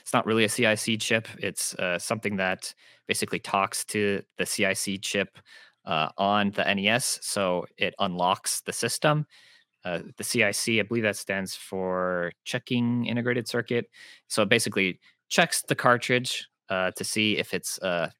It's 0.00 0.12
not 0.12 0.26
really 0.26 0.44
a 0.44 0.48
CIC 0.48 1.00
chip. 1.00 1.26
It's 1.38 1.74
uh, 1.74 1.98
something 1.98 2.36
that 2.36 2.74
basically 3.06 3.38
talks 3.38 3.84
to 3.86 4.22
the 4.36 4.44
CIC 4.44 5.00
chip 5.00 5.38
uh, 5.86 6.10
on 6.18 6.50
the 6.50 6.62
NES, 6.74 7.18
so 7.22 7.66
it 7.78 7.94
unlocks 7.98 8.60
the 8.60 8.72
system. 8.72 9.26
Uh, 9.84 10.00
the 10.16 10.24
CIC, 10.24 10.80
I 10.80 10.82
believe 10.82 11.04
that 11.04 11.16
stands 11.16 11.54
for 11.54 12.32
checking 12.44 13.06
integrated 13.06 13.48
circuit. 13.48 13.86
So 14.26 14.42
it 14.42 14.48
basically 14.48 15.00
checks 15.28 15.62
the 15.62 15.74
cartridge 15.74 16.48
uh, 16.70 16.90
to 16.92 17.04
see 17.04 17.38
if 17.38 17.54
it's 17.54 17.78
uh, 17.80 18.10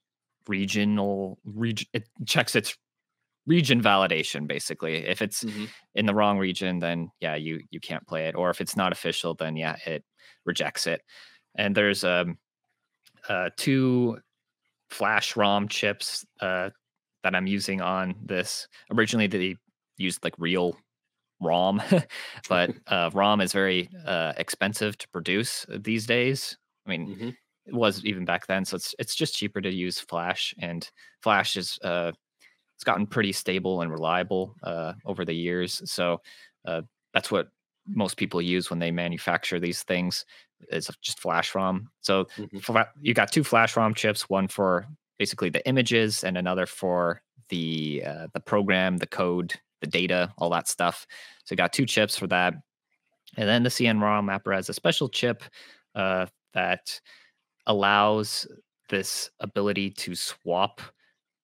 regional 0.47 1.39
region. 1.45 1.87
It 1.93 2.09
checks 2.27 2.57
its 2.57 2.77
region 3.47 3.83
validation 3.83 4.47
basically. 4.47 5.07
If 5.07 5.23
it's 5.23 5.45
mm-hmm. 5.45 5.65
in 5.95 6.07
the 6.07 6.15
wrong 6.15 6.39
region, 6.39 6.79
then 6.79 7.11
yeah, 7.21 7.35
you 7.35 7.61
you 7.71 7.81
can't 7.81 8.07
play 8.07 8.27
it. 8.27 8.35
Or 8.35 8.51
if 8.51 8.61
it's 8.61 8.77
not 8.77 8.93
official, 8.93 9.35
then 9.35 9.57
yeah, 9.57 9.77
it 9.87 10.05
rejects 10.45 10.87
it. 10.87 11.03
And 11.57 11.75
there's 11.75 12.05
um, 12.05 12.39
uh, 13.29 13.51
two 13.57 14.19
flash 14.91 15.37
ROM 15.37 15.69
chips 15.69 16.25
uh, 16.41 16.71
that 17.23 17.35
I'm 17.35 17.47
using 17.47 17.81
on 17.81 18.15
this. 18.25 18.69
Originally, 18.91 19.27
they 19.27 19.57
used 19.97 20.23
like 20.25 20.35
real 20.39 20.77
ROM, 21.41 21.83
but 22.49 22.71
uh, 22.87 23.11
ROM 23.13 23.41
is 23.41 23.53
very 23.53 23.89
uh, 24.07 24.33
expensive 24.37 24.97
to 24.99 25.09
produce 25.09 25.67
these 25.69 26.07
days. 26.07 26.57
I 26.87 26.91
mean, 26.91 27.09
mm-hmm. 27.09 27.29
It 27.69 27.75
was 27.75 28.05
even 28.05 28.25
back 28.25 28.47
then. 28.47 28.65
So 28.65 28.77
it's 28.77 28.95
it's 28.99 29.15
just 29.15 29.37
cheaper 29.37 29.61
to 29.61 29.73
use 29.73 30.01
Flash, 30.01 30.55
and 30.59 30.89
Flash 31.23 31.57
is 31.57 31.79
uh, 31.83 32.13
it's 32.75 32.85
gotten 32.85 33.07
pretty 33.07 33.33
stable 33.33 33.83
and 33.83 33.91
reliable 33.91 34.57
uh, 34.63 34.95
over 35.05 35.25
the 35.25 35.35
years. 35.35 35.83
So 35.91 36.21
uh, 36.67 36.83
that's 37.13 37.31
what 37.31 37.49
most 37.87 38.17
people 38.17 38.41
use 38.43 38.71
when 38.71 38.79
they 38.79 38.91
manufacture 38.91 39.59
these 39.59 39.83
things 39.83 40.25
is 40.71 40.91
just 41.01 41.21
Flash 41.21 41.55
ROM. 41.55 41.89
So 42.01 42.25
mm-hmm. 42.37 42.81
you 43.01 43.15
got 43.15 43.33
two 43.33 43.45
Flash 43.45 43.77
ROM 43.77 43.95
chips, 43.95 44.29
one 44.29 44.49
for 44.49 44.87
basically 45.19 45.51
the 45.51 45.67
images, 45.67 46.25
and 46.25 46.37
another 46.37 46.67
for 46.67 47.23
the 47.49 48.03
uh, 48.07 48.27
the 48.33 48.41
program, 48.41 48.97
the 48.97 49.07
code, 49.07 49.55
the 49.81 49.87
data, 49.87 50.33
all 50.39 50.51
that 50.51 50.69
stuff. 50.69 51.07
So 51.45 51.53
you 51.53 51.57
got 51.57 51.73
two 51.73 51.87
chips 51.87 52.17
for 52.17 52.27
that. 52.29 52.55
And 53.37 53.49
then 53.49 53.63
the 53.63 53.69
CN 53.69 54.01
ROM 54.01 54.27
mapper 54.27 54.53
has 54.53 54.69
a 54.69 54.75
special 54.75 55.09
chip 55.09 55.43
uh, 55.95 56.27
that 56.55 57.01
allows 57.69 58.49
this 58.89 59.31
ability 59.39 59.91
to 59.91 60.15
swap 60.15 60.81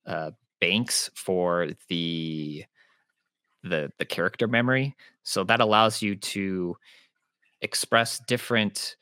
uh, 0.06 0.32
banks 0.60 1.10
for 1.14 1.68
the 1.88 2.64
the 3.62 3.90
the 3.98 4.04
character 4.04 4.48
memory. 4.48 4.96
So 5.22 5.44
that 5.44 5.60
allows 5.60 6.02
you 6.02 6.16
to 6.16 6.76
express 7.60 8.20
different 8.26 8.96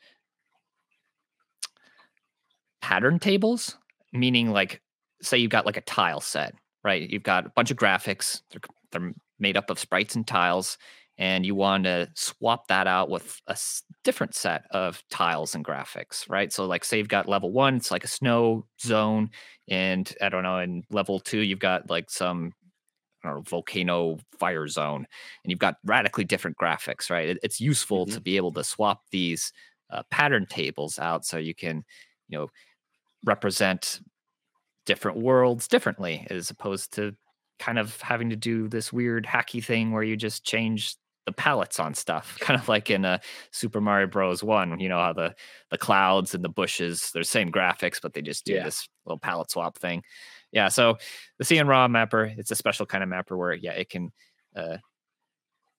pattern 2.81 3.19
tables, 3.19 3.77
meaning 4.11 4.51
like 4.51 4.81
say 5.21 5.37
you've 5.37 5.51
got 5.51 5.65
like 5.65 5.77
a 5.77 5.81
tile 5.81 6.21
set, 6.21 6.53
right? 6.83 7.09
You've 7.09 7.23
got 7.23 7.45
a 7.45 7.49
bunch 7.49 7.71
of 7.71 7.77
graphics. 7.77 8.41
They're, 8.51 8.61
they're 8.91 9.13
made 9.39 9.57
up 9.57 9.69
of 9.69 9.79
sprites 9.79 10.15
and 10.15 10.27
tiles 10.27 10.77
and 11.17 11.45
you 11.45 11.55
want 11.55 11.83
to 11.83 12.09
swap 12.15 12.67
that 12.67 12.87
out 12.87 13.09
with 13.09 13.39
a 13.47 13.57
different 14.03 14.33
set 14.33 14.63
of 14.71 15.03
tiles 15.09 15.55
and 15.55 15.63
graphics, 15.63 16.29
right? 16.29 16.51
So, 16.51 16.65
like, 16.65 16.83
say 16.83 16.97
you've 16.97 17.07
got 17.07 17.29
level 17.29 17.51
one, 17.51 17.75
it's 17.75 17.91
like 17.91 18.03
a 18.03 18.07
snow 18.07 18.65
zone, 18.81 19.29
and 19.69 20.11
I 20.21 20.29
don't 20.29 20.43
know, 20.43 20.59
in 20.59 20.83
level 20.89 21.19
two, 21.19 21.39
you've 21.39 21.59
got 21.59 21.89
like 21.89 22.09
some 22.09 22.53
know, 23.23 23.41
volcano 23.41 24.17
fire 24.39 24.67
zone, 24.67 25.05
and 25.43 25.51
you've 25.51 25.59
got 25.59 25.77
radically 25.85 26.23
different 26.23 26.57
graphics, 26.57 27.09
right? 27.09 27.29
It, 27.29 27.39
it's 27.43 27.61
useful 27.61 28.05
mm-hmm. 28.05 28.15
to 28.15 28.21
be 28.21 28.37
able 28.37 28.51
to 28.53 28.63
swap 28.63 29.01
these 29.11 29.51
uh, 29.91 30.03
pattern 30.09 30.45
tables 30.49 30.99
out 30.99 31.25
so 31.25 31.37
you 31.37 31.55
can, 31.55 31.83
you 32.27 32.37
know, 32.37 32.47
represent 33.25 34.01
different 34.85 35.17
worlds 35.17 35.67
differently 35.67 36.27
as 36.29 36.49
opposed 36.49 36.93
to 36.95 37.15
kind 37.59 37.79
of 37.79 38.01
having 38.01 38.29
to 38.29 38.35
do 38.35 38.67
this 38.67 38.91
weird 38.91 39.25
hacky 39.25 39.63
thing 39.63 39.91
where 39.91 40.03
you 40.03 40.17
just 40.17 40.43
change 40.43 40.95
the 41.25 41.31
palettes 41.31 41.79
on 41.79 41.93
stuff, 41.93 42.37
kind 42.41 42.59
of 42.59 42.67
like 42.67 42.89
in 42.89 43.05
a 43.05 43.09
uh, 43.09 43.17
Super 43.51 43.81
Mario 43.81 44.07
Bros. 44.07 44.43
One. 44.43 44.79
You 44.79 44.89
know 44.89 44.99
how 44.99 45.13
the 45.13 45.35
the 45.69 45.77
clouds 45.77 46.35
and 46.35 46.43
the 46.43 46.49
bushes 46.49 47.11
they're 47.11 47.21
the 47.21 47.27
same 47.27 47.51
graphics, 47.51 48.01
but 48.01 48.13
they 48.13 48.21
just 48.21 48.45
do 48.45 48.53
yeah. 48.53 48.63
this 48.63 48.87
little 49.05 49.19
palette 49.19 49.51
swap 49.51 49.77
thing. 49.77 50.03
Yeah, 50.51 50.67
so 50.69 50.97
the 51.39 51.45
CN 51.45 51.67
ROM 51.67 51.91
mapper, 51.91 52.31
it's 52.37 52.51
a 52.51 52.55
special 52.55 52.85
kind 52.85 53.03
of 53.03 53.09
mapper 53.09 53.35
where 53.35 53.53
yeah, 53.53 53.71
it 53.71 53.89
can 53.89 54.11
uh, 54.55 54.77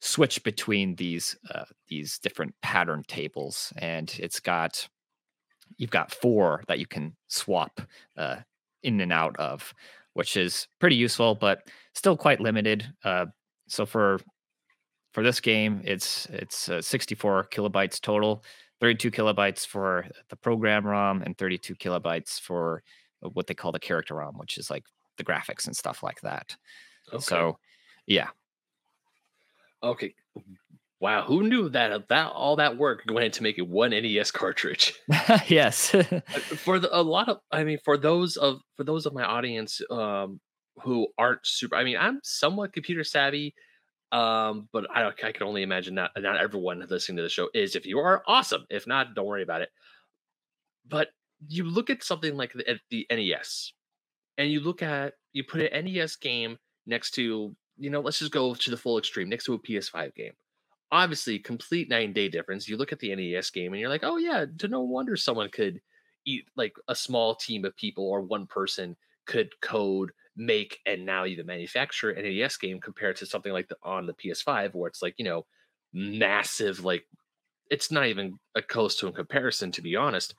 switch 0.01 0.43
between 0.43 0.97
these 0.97 1.37
uh, 1.55 1.65
these 1.89 2.19
different 2.19 2.55
pattern 2.63 3.05
tables, 3.07 3.73
and 3.77 4.15
it's 4.19 4.41
got 4.41 4.89
you've 5.79 5.91
got 5.91 6.13
four 6.13 6.63
that 6.69 6.79
you 6.79 6.87
can 6.87 7.17
swap 7.29 7.81
uh, 8.17 8.37
in 8.83 9.01
and 9.01 9.13
out 9.13 9.37
of, 9.39 9.73
which 10.15 10.37
is 10.37 10.69
pretty 10.79 10.97
useful, 10.97 11.35
but 11.35 11.69
still 11.95 12.17
quite 12.17 12.41
limited. 12.41 12.87
Uh, 13.05 13.27
so 13.67 13.87
for 13.87 14.19
for 15.15 15.23
this 15.23 15.41
game, 15.41 15.81
it's 15.85 16.27
it's 16.27 16.69
uh, 16.69 16.83
64 16.83 17.45
kilobytes 17.45 18.01
total, 18.01 18.45
32 18.81 19.13
kilobytes 19.13 19.65
for 19.65 20.07
the 20.29 20.37
program 20.37 20.85
ROM, 20.85 21.23
and 21.23 21.39
32 21.39 21.77
kilobytes 21.77 22.41
for 22.41 22.83
what 23.21 23.47
they 23.47 23.55
call 23.55 23.71
the 23.73 23.79
character 23.79 24.17
ROM, 24.17 24.37
which 24.37 24.59
is 24.59 24.71
like 24.71 24.85
the 25.17 25.25
graphics 25.25 25.67
and 25.67 25.77
stuff 25.77 26.03
like 26.03 26.21
that. 26.23 26.57
Okay. 27.13 27.23
So, 27.23 27.59
yeah. 28.07 28.29
Okay. 29.85 30.15
Wow, 30.99 31.23
who 31.23 31.49
knew 31.49 31.69
that 31.69 32.09
that 32.09 32.33
all 32.33 32.57
that 32.57 32.77
work 32.77 33.03
went 33.09 33.25
into 33.25 33.43
making 33.43 33.71
one 33.71 33.91
NES 33.91 34.33
cartridge? 34.33 34.95
yes. 35.47 35.95
Uh, 35.95 36.19
for 36.57 36.79
the, 36.81 36.89
a 36.97 37.03
lot 37.03 37.29
of 37.29 37.39
I 37.53 37.63
mean 37.63 37.79
for 37.85 37.97
those 37.97 38.37
of 38.37 38.61
for 38.77 38.83
those 38.83 39.07
of 39.07 39.13
my 39.13 39.23
audience 39.23 39.81
um 39.91 40.41
who 40.83 41.07
aren't 41.19 41.41
super 41.45 41.77
I 41.77 41.85
mean 41.85 41.97
I'm 41.99 42.21
somewhat 42.25 42.73
computer 42.73 43.05
savvy 43.05 43.55
um 44.15 44.69
but 44.73 44.87
I 44.95 45.09
I 45.09 45.33
can 45.33 45.43
only 45.43 45.63
imagine 45.63 45.95
not 45.95 46.13
not 46.17 46.41
everyone 46.41 46.87
listening 46.89 47.17
to 47.17 47.23
the 47.23 47.29
show 47.29 47.49
is 47.53 47.75
if 47.75 47.85
you 47.85 47.99
are 47.99 48.23
awesome. 48.27 48.65
If 48.71 48.87
not 48.87 49.15
don't 49.15 49.27
worry 49.27 49.43
about 49.43 49.63
it. 49.63 49.71
But 50.89 51.09
you 51.49 51.65
look 51.65 51.91
at 51.91 52.05
something 52.05 52.37
like 52.37 52.53
the, 52.53 52.79
the 52.91 53.07
NES 53.11 53.73
and 54.39 54.51
you 54.51 54.61
look 54.61 54.83
at 54.83 55.15
you 55.33 55.43
put 55.45 55.61
an 55.63 55.85
NES 55.85 56.17
game 56.17 56.57
next 56.87 57.13
to 57.13 57.55
you 57.77 57.91
know 57.91 58.01
let's 58.01 58.21
just 58.21 58.31
go 58.31 58.55
to 58.55 58.71
the 58.71 58.77
full 58.77 58.99
extreme 58.99 59.29
next 59.29 59.45
to 59.45 59.55
a 59.55 59.59
PS5 59.59 60.15
game. 60.15 60.33
Obviously, 60.93 61.41
complete 61.41 61.89
nine 61.89 62.13
day 62.13 62.29
difference. 62.29 62.69
You 62.69 62.77
look 62.77 62.93
at 62.93 63.01
the 63.01 63.15
NES 63.15 63.51
game 63.51 63.73
and 63.73 63.81
you're 63.81 63.91
like, 63.91 64.05
oh 64.05 64.17
yeah, 64.17 64.45
to 64.59 64.69
no 64.69 64.83
wonder 64.83 65.17
someone 65.17 65.49
could 65.51 65.81
eat 66.25 66.45
like 66.57 66.75
a 66.87 66.95
small 66.95 67.35
team 67.35 67.65
of 67.65 67.77
people 67.77 68.09
or 68.09 68.21
one 68.21 68.47
person 68.47 68.97
could 69.27 69.51
code, 69.61 70.13
make, 70.37 70.81
and 70.87 71.05
now 71.05 71.25
you 71.25 71.35
even 71.35 71.47
manufacture 71.47 72.11
an 72.11 72.25
NES 72.25 72.57
game 72.57 72.81
compared 72.81 73.17
to 73.17 73.27
something 73.27 73.53
like 73.53 73.69
the 73.69 73.77
on 73.83 74.07
the 74.07 74.15
PS5 74.15 74.75
where 74.75 74.89
it's 74.89 75.03
like 75.03 75.15
you 75.19 75.25
know 75.25 75.47
massive 75.93 76.85
like 76.85 77.05
it's 77.71 77.91
not 77.91 78.07
even 78.07 78.39
a 78.55 78.63
close 78.63 78.97
to 78.97 79.09
a 79.09 79.13
comparison 79.13 79.71
to 79.73 79.83
be 79.83 79.97
honest. 79.97 80.35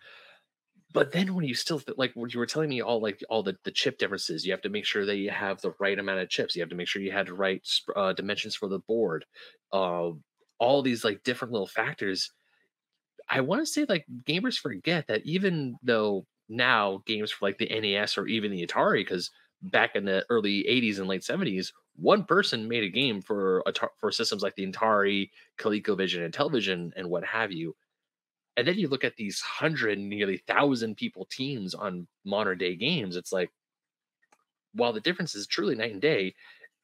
But 0.93 1.11
then 1.11 1.35
when 1.35 1.45
you 1.45 1.55
still 1.55 1.81
like 1.97 2.11
when 2.13 2.29
you 2.29 2.39
were 2.39 2.45
telling 2.45 2.69
me 2.69 2.81
all 2.81 3.01
like 3.01 3.21
all 3.29 3.43
the, 3.43 3.57
the 3.63 3.71
chip 3.71 3.97
differences 3.97 4.45
you 4.45 4.51
have 4.51 4.61
to 4.61 4.69
make 4.69 4.85
sure 4.85 5.05
that 5.05 5.17
you 5.17 5.29
have 5.29 5.59
the 5.61 5.73
right 5.79 5.97
amount 5.97 6.19
of 6.19 6.29
chips. 6.29 6.55
You 6.55 6.61
have 6.61 6.69
to 6.69 6.75
make 6.75 6.87
sure 6.87 7.01
you 7.01 7.11
had 7.11 7.27
the 7.27 7.33
right 7.33 7.61
uh, 7.95 8.13
dimensions 8.13 8.55
for 8.55 8.69
the 8.69 8.79
board. 8.79 9.25
Uh, 9.73 10.11
all 10.57 10.81
these 10.81 11.03
like 11.03 11.23
different 11.23 11.51
little 11.51 11.67
factors. 11.67 12.31
I 13.29 13.41
want 13.41 13.61
to 13.61 13.65
say 13.65 13.85
like 13.89 14.05
gamers 14.23 14.57
forget 14.57 15.07
that 15.07 15.25
even 15.25 15.77
though 15.83 16.25
now 16.47 17.01
games 17.05 17.31
for 17.31 17.45
like 17.45 17.57
the 17.57 17.67
nes 17.67 18.17
or 18.17 18.27
even 18.27 18.51
the 18.51 18.65
atari 18.65 18.99
because 18.99 19.31
back 19.61 19.95
in 19.95 20.05
the 20.05 20.25
early 20.29 20.67
80s 20.67 20.99
and 20.99 21.07
late 21.07 21.23
70s 21.23 21.73
one 21.95 22.25
person 22.25 22.67
made 22.67 22.83
a 22.83 22.89
game 22.89 23.21
for 23.21 23.63
for 23.97 24.11
systems 24.11 24.43
like 24.43 24.55
the 24.55 24.67
atari 24.67 25.31
colecovision 25.57 26.23
and 26.23 26.33
Intellivision 26.33 26.91
and 26.95 27.09
what 27.09 27.23
have 27.25 27.51
you 27.51 27.75
and 28.57 28.67
then 28.67 28.77
you 28.77 28.87
look 28.87 29.03
at 29.03 29.15
these 29.17 29.41
hundred, 29.41 29.99
nearly 29.99 30.37
thousand 30.37 30.95
people 30.97 31.25
teams 31.25 31.73
on 31.75 32.07
modern 32.23 32.57
day 32.57 32.75
games. 32.75 33.15
It's 33.15 33.31
like, 33.31 33.51
while 34.73 34.93
the 34.93 35.01
difference 35.01 35.33
is 35.35 35.47
truly 35.47 35.73
night 35.75 35.91
and 35.91 36.01
day, 36.01 36.35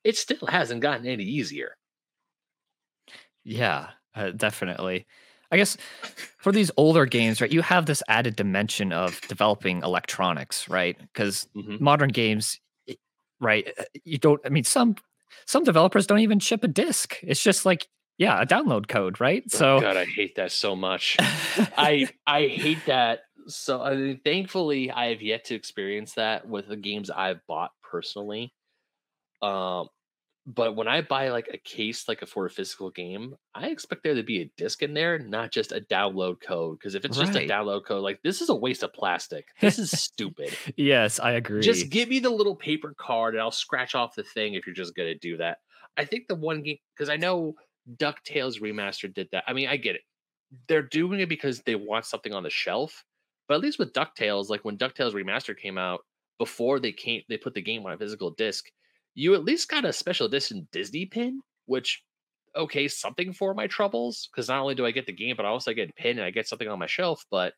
it 0.03 0.17
still 0.17 0.47
hasn't 0.47 0.81
gotten 0.81 1.07
any 1.07 1.23
easier. 1.25 1.77
Yeah, 3.43 3.91
uh, 4.15 4.31
definitely. 4.31 5.07
I 5.51 5.57
guess 5.57 5.77
for 6.37 6.51
these 6.51 6.71
older 6.77 7.05
games, 7.05 7.41
right, 7.41 7.51
you 7.51 7.61
have 7.61 7.85
this 7.85 8.01
added 8.07 8.35
dimension 8.35 8.93
of 8.93 9.19
developing 9.27 9.83
electronics, 9.83 10.69
right? 10.69 10.97
Because 10.99 11.47
mm-hmm. 11.55 11.83
modern 11.83 12.09
games, 12.09 12.59
right, 13.39 13.67
uh, 13.77 13.83
you 14.03 14.17
don't. 14.17 14.41
I 14.45 14.49
mean, 14.49 14.63
some 14.63 14.95
some 15.45 15.63
developers 15.63 16.07
don't 16.07 16.19
even 16.19 16.39
ship 16.39 16.63
a 16.63 16.67
disc. 16.67 17.17
It's 17.23 17.43
just 17.43 17.65
like 17.65 17.87
yeah, 18.17 18.41
a 18.41 18.45
download 18.45 18.87
code, 18.87 19.19
right? 19.19 19.43
Oh, 19.53 19.57
so 19.57 19.79
God, 19.81 19.97
I 19.97 20.05
hate 20.05 20.35
that 20.35 20.51
so 20.51 20.75
much. 20.75 21.17
I 21.19 22.07
I 22.27 22.47
hate 22.47 22.85
that. 22.85 23.21
So 23.47 23.81
I 23.81 23.95
mean, 23.95 24.21
thankfully, 24.23 24.91
I 24.91 25.07
have 25.07 25.21
yet 25.21 25.45
to 25.45 25.55
experience 25.55 26.13
that 26.13 26.47
with 26.47 26.67
the 26.67 26.77
games 26.77 27.09
I've 27.09 27.45
bought 27.47 27.71
personally. 27.81 28.53
Um, 29.41 29.87
but 30.47 30.75
when 30.75 30.87
I 30.87 31.01
buy 31.01 31.29
like 31.29 31.49
a 31.53 31.57
case, 31.57 32.07
like 32.07 32.23
a 32.23 32.25
for 32.25 32.45
a 32.45 32.49
physical 32.49 32.89
game, 32.89 33.35
I 33.53 33.67
expect 33.67 34.03
there 34.03 34.15
to 34.15 34.23
be 34.23 34.41
a 34.41 34.51
disc 34.57 34.81
in 34.81 34.93
there, 34.93 35.19
not 35.19 35.51
just 35.51 35.71
a 35.71 35.81
download 35.81 36.41
code. 36.41 36.79
Because 36.79 36.95
if 36.95 37.05
it's 37.05 37.17
right. 37.17 37.27
just 37.27 37.37
a 37.37 37.47
download 37.47 37.85
code, 37.85 38.01
like 38.01 38.21
this 38.23 38.41
is 38.41 38.49
a 38.49 38.55
waste 38.55 38.81
of 38.81 38.91
plastic. 38.93 39.45
This 39.59 39.77
is 39.77 39.91
stupid. 39.91 40.55
yes, 40.77 41.19
I 41.19 41.33
agree. 41.33 41.61
Just 41.61 41.89
give 41.89 42.09
me 42.09 42.19
the 42.19 42.31
little 42.31 42.55
paper 42.55 42.95
card, 42.97 43.35
and 43.35 43.41
I'll 43.41 43.51
scratch 43.51 43.93
off 43.93 44.15
the 44.15 44.23
thing 44.23 44.55
if 44.55 44.65
you're 44.65 44.73
just 44.73 44.95
gonna 44.95 45.15
do 45.15 45.37
that. 45.37 45.59
I 45.97 46.05
think 46.05 46.27
the 46.27 46.35
one 46.35 46.63
game 46.63 46.77
because 46.95 47.09
I 47.09 47.17
know 47.17 47.53
DuckTales 47.97 48.59
Remastered 48.61 49.13
did 49.13 49.29
that. 49.31 49.43
I 49.47 49.53
mean, 49.53 49.67
I 49.67 49.77
get 49.77 49.95
it. 49.95 50.01
They're 50.67 50.81
doing 50.81 51.19
it 51.19 51.29
because 51.29 51.61
they 51.61 51.75
want 51.75 52.05
something 52.05 52.33
on 52.33 52.43
the 52.43 52.49
shelf. 52.49 53.03
But 53.47 53.55
at 53.55 53.61
least 53.61 53.79
with 53.79 53.93
DuckTales, 53.93 54.49
like 54.49 54.65
when 54.65 54.77
DuckTales 54.77 55.13
Remastered 55.13 55.57
came 55.57 55.77
out, 55.77 56.01
before 56.39 56.79
they 56.79 56.91
came 56.91 57.21
they 57.29 57.37
put 57.37 57.53
the 57.53 57.61
game 57.61 57.85
on 57.85 57.93
a 57.93 57.97
physical 57.97 58.31
disc, 58.31 58.65
you 59.13 59.33
at 59.33 59.43
least 59.43 59.69
got 59.69 59.85
a 59.85 59.93
special 59.93 60.27
edition 60.27 60.67
Disney 60.71 61.05
pin, 61.05 61.41
which 61.65 62.03
okay, 62.55 62.87
something 62.87 63.33
for 63.33 63.53
my 63.53 63.67
troubles. 63.67 64.29
Because 64.31 64.49
not 64.49 64.61
only 64.61 64.75
do 64.75 64.85
I 64.85 64.91
get 64.91 65.05
the 65.05 65.13
game, 65.13 65.35
but 65.35 65.45
I 65.45 65.49
also 65.49 65.73
get 65.73 65.89
a 65.89 65.93
pin 65.93 66.17
and 66.17 66.25
I 66.25 66.31
get 66.31 66.47
something 66.47 66.67
on 66.67 66.79
my 66.79 66.87
shelf. 66.87 67.25
But 67.31 67.53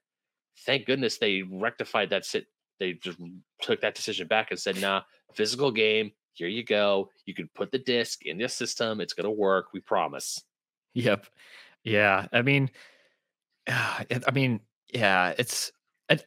thank 0.66 0.86
goodness 0.86 1.18
they 1.18 1.42
rectified 1.42 2.10
that 2.12 2.26
sit 2.26 2.48
they 2.80 2.94
just 2.94 3.20
took 3.62 3.82
that 3.82 3.96
decision 3.96 4.28
back 4.28 4.52
and 4.52 4.60
said, 4.60 4.82
nah, 4.82 5.04
physical 5.34 5.72
game, 5.72 6.12
here 6.34 6.48
you 6.48 6.64
go. 6.64 7.10
You 7.26 7.34
can 7.34 7.50
put 7.54 7.72
the 7.72 7.80
disc 7.80 8.26
in 8.26 8.38
the 8.38 8.50
system. 8.50 9.00
It's 9.00 9.14
to 9.14 9.30
work. 9.30 9.68
We 9.74 9.80
promise. 9.80 10.42
Yep. 10.94 11.28
Yeah. 11.84 12.28
I 12.34 12.42
mean, 12.42 12.70
I 13.68 14.06
mean, 14.34 14.60
yeah, 14.94 15.34
it's, 15.38 15.72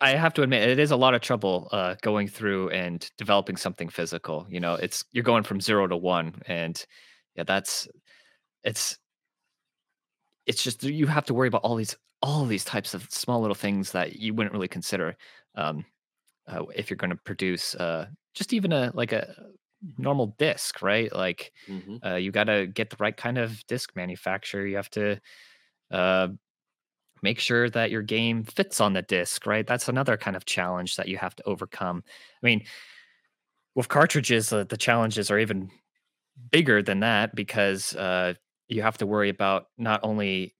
I 0.00 0.10
have 0.10 0.34
to 0.34 0.42
admit, 0.42 0.68
it 0.68 0.78
is 0.78 0.90
a 0.90 0.96
lot 0.96 1.14
of 1.14 1.20
trouble 1.20 1.68
uh, 1.70 1.96
going 2.02 2.28
through 2.28 2.70
and 2.70 3.08
developing 3.18 3.56
something 3.56 3.88
physical. 3.88 4.46
You 4.48 4.60
know, 4.60 4.74
it's, 4.74 5.04
you're 5.12 5.22
going 5.22 5.44
from 5.44 5.60
zero 5.60 5.86
to 5.86 5.96
one. 5.96 6.34
And 6.46 6.82
yeah, 7.34 7.44
that's, 7.44 7.86
it's, 8.64 8.98
it's 10.46 10.62
just, 10.62 10.82
you 10.82 11.06
have 11.06 11.26
to 11.26 11.34
worry 11.34 11.48
about 11.48 11.62
all 11.62 11.76
these, 11.76 11.94
all 12.22 12.46
these 12.46 12.64
types 12.64 12.94
of 12.94 13.06
small 13.10 13.40
little 13.40 13.54
things 13.54 13.92
that 13.92 14.16
you 14.16 14.32
wouldn't 14.34 14.54
really 14.54 14.68
consider. 14.68 15.16
Um, 15.54 15.84
uh, 16.48 16.64
if 16.74 16.90
you're 16.90 16.96
going 16.96 17.10
to 17.10 17.16
produce 17.16 17.74
uh, 17.74 18.06
just 18.34 18.52
even 18.52 18.72
a 18.72 18.90
like 18.94 19.12
a 19.12 19.34
normal 19.98 20.34
disc, 20.38 20.82
right? 20.82 21.14
Like 21.14 21.52
mm-hmm. 21.68 21.96
uh, 22.06 22.16
you 22.16 22.30
got 22.30 22.44
to 22.44 22.66
get 22.66 22.90
the 22.90 22.96
right 22.98 23.16
kind 23.16 23.38
of 23.38 23.66
disc 23.66 23.94
manufacturer. 23.96 24.66
You 24.66 24.76
have 24.76 24.90
to 24.90 25.20
uh, 25.90 26.28
make 27.26 27.40
sure 27.40 27.68
that 27.68 27.90
your 27.90 28.02
game 28.02 28.44
fits 28.44 28.80
on 28.80 28.92
the 28.92 29.02
disc, 29.02 29.46
right? 29.46 29.66
That's 29.66 29.88
another 29.88 30.16
kind 30.16 30.36
of 30.36 30.44
challenge 30.44 30.94
that 30.94 31.08
you 31.08 31.18
have 31.18 31.34
to 31.34 31.42
overcome. 31.44 32.04
I 32.40 32.46
mean, 32.46 32.64
with 33.74 33.88
cartridges, 33.88 34.52
uh, 34.52 34.62
the 34.62 34.76
challenges 34.76 35.28
are 35.28 35.40
even 35.40 35.68
bigger 36.52 36.82
than 36.82 37.00
that 37.00 37.34
because 37.34 37.96
uh, 37.96 38.34
you 38.68 38.82
have 38.82 38.96
to 38.98 39.06
worry 39.08 39.28
about 39.28 39.66
not 39.76 39.98
only 40.04 40.54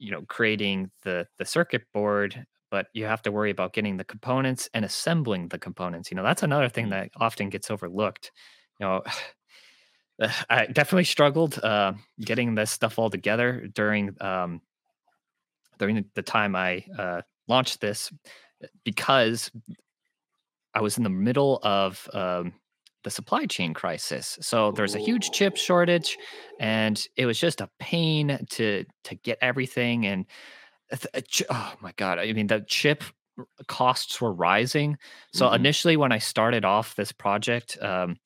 you 0.00 0.10
know 0.10 0.22
creating 0.28 0.90
the 1.04 1.26
the 1.38 1.44
circuit 1.44 1.82
board 1.92 2.46
but 2.70 2.86
you 2.92 3.04
have 3.04 3.22
to 3.22 3.32
worry 3.32 3.50
about 3.50 3.72
getting 3.72 3.96
the 3.96 4.04
components 4.04 4.68
and 4.74 4.84
assembling 4.84 5.48
the 5.48 5.58
components. 5.58 6.10
You 6.10 6.16
know, 6.16 6.22
that's 6.22 6.42
another 6.42 6.68
thing 6.68 6.88
mm. 6.88 6.90
that 6.90 7.10
often 7.16 7.48
gets 7.48 7.70
overlooked. 7.70 8.30
You 8.78 8.86
know, 8.86 9.02
I 10.50 10.66
definitely 10.66 11.04
struggled 11.04 11.58
uh, 11.62 11.92
getting 12.20 12.54
this 12.54 12.70
stuff 12.70 12.98
all 12.98 13.08
together 13.08 13.68
during 13.72 14.14
um, 14.20 14.60
during 15.78 16.04
the 16.14 16.22
time 16.22 16.54
I 16.56 16.84
uh, 16.98 17.22
launched 17.46 17.80
this 17.80 18.12
because 18.84 19.50
I 20.74 20.80
was 20.80 20.96
in 20.96 21.04
the 21.04 21.10
middle 21.10 21.60
of 21.62 22.08
um, 22.12 22.52
the 23.04 23.10
supply 23.10 23.46
chain 23.46 23.74
crisis. 23.74 24.38
So 24.40 24.72
there's 24.72 24.94
a 24.94 24.98
huge 24.98 25.30
chip 25.30 25.56
shortage, 25.56 26.18
and 26.60 27.02
it 27.16 27.26
was 27.26 27.38
just 27.38 27.60
a 27.60 27.70
pain 27.78 28.46
to 28.50 28.84
to 29.04 29.14
get 29.14 29.38
everything 29.40 30.06
and 30.06 30.26
oh 31.50 31.74
my 31.82 31.92
god 31.96 32.18
i 32.18 32.32
mean 32.32 32.46
the 32.46 32.64
chip 32.66 33.04
costs 33.66 34.22
were 34.22 34.32
rising 34.32 34.96
so 35.34 35.44
mm-hmm. 35.44 35.56
initially 35.56 35.98
when 35.98 36.12
i 36.12 36.18
started 36.18 36.64
off 36.64 36.96
this 36.96 37.12
project 37.12 37.76
um, 37.82 38.16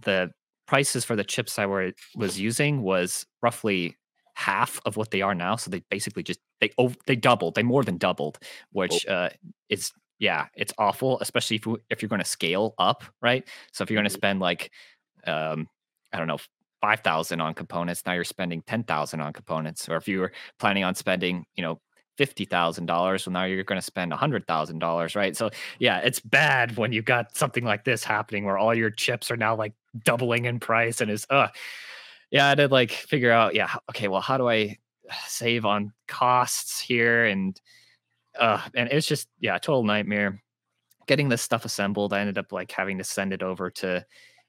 the 0.00 0.28
prices 0.72 1.04
for 1.04 1.16
the 1.16 1.24
chips 1.24 1.58
I 1.58 1.66
were 1.66 1.92
was 2.16 2.40
using 2.40 2.82
was 2.82 3.26
roughly 3.42 3.96
half 4.34 4.80
of 4.86 4.96
what 4.96 5.10
they 5.10 5.22
are 5.22 5.34
now. 5.34 5.56
So 5.56 5.70
they 5.70 5.80
basically 5.90 6.22
just 6.22 6.40
they 6.60 6.70
oh 6.78 6.92
they 7.06 7.16
doubled, 7.16 7.54
they 7.54 7.62
more 7.62 7.84
than 7.84 7.98
doubled, 7.98 8.38
which 8.72 9.06
uh, 9.06 9.30
is 9.68 9.92
yeah, 10.18 10.46
it's 10.54 10.72
awful, 10.78 11.18
especially 11.20 11.56
if 11.56 11.66
you, 11.66 11.78
if 11.90 12.00
you're 12.00 12.08
going 12.08 12.20
to 12.22 12.24
scale 12.28 12.74
up, 12.78 13.02
right? 13.20 13.48
So 13.72 13.82
if 13.82 13.90
you're 13.90 13.96
going 13.96 14.04
to 14.04 14.10
Mhm. 14.10 14.10
spend 14.10 14.38
like 14.40 14.70
um, 15.26 15.68
I 16.12 16.18
don't 16.18 16.28
know. 16.28 16.38
5000 16.82 17.40
on 17.40 17.54
components 17.54 18.02
now 18.06 18.12
you're 18.12 18.24
spending 18.24 18.60
10000 18.62 19.20
on 19.20 19.32
components 19.32 19.88
or 19.88 19.96
if 19.96 20.08
you 20.08 20.18
were 20.18 20.32
planning 20.58 20.82
on 20.82 20.96
spending 20.96 21.46
you 21.54 21.62
know 21.62 21.80
$50,000 22.18 23.24
well 23.24 23.32
now 23.32 23.44
you're 23.44 23.62
going 23.62 23.78
to 23.80 23.86
spend 23.86 24.12
a 24.12 24.16
$100,000 24.16 25.14
right 25.14 25.36
so 25.36 25.48
yeah 25.78 25.98
it's 25.98 26.18
bad 26.18 26.76
when 26.76 26.90
you 26.92 27.00
got 27.00 27.36
something 27.36 27.62
like 27.64 27.84
this 27.84 28.02
happening 28.02 28.44
where 28.44 28.58
all 28.58 28.74
your 28.74 28.90
chips 28.90 29.30
are 29.30 29.36
now 29.36 29.54
like 29.54 29.74
doubling 30.04 30.44
in 30.44 30.58
price 30.58 31.00
and 31.00 31.08
is 31.08 31.24
uh 31.30 31.46
yeah, 32.32 32.50
I 32.50 32.54
to 32.56 32.68
like 32.68 32.90
figure 32.90 33.30
out, 33.30 33.54
yeah, 33.54 33.74
okay, 33.90 34.08
well, 34.08 34.22
how 34.22 34.38
do 34.38 34.48
I 34.48 34.78
save 35.26 35.64
on 35.64 35.92
costs 36.08 36.80
here? 36.80 37.26
And 37.26 37.60
uh 38.38 38.60
and 38.74 38.88
it's 38.90 39.06
just 39.06 39.28
yeah, 39.38 39.58
total 39.58 39.84
nightmare. 39.84 40.42
Getting 41.06 41.28
this 41.28 41.42
stuff 41.42 41.64
assembled, 41.64 42.12
I 42.12 42.20
ended 42.20 42.38
up 42.38 42.50
like 42.50 42.72
having 42.72 42.98
to 42.98 43.04
send 43.04 43.32
it 43.32 43.42
over 43.42 43.70
to 43.70 44.04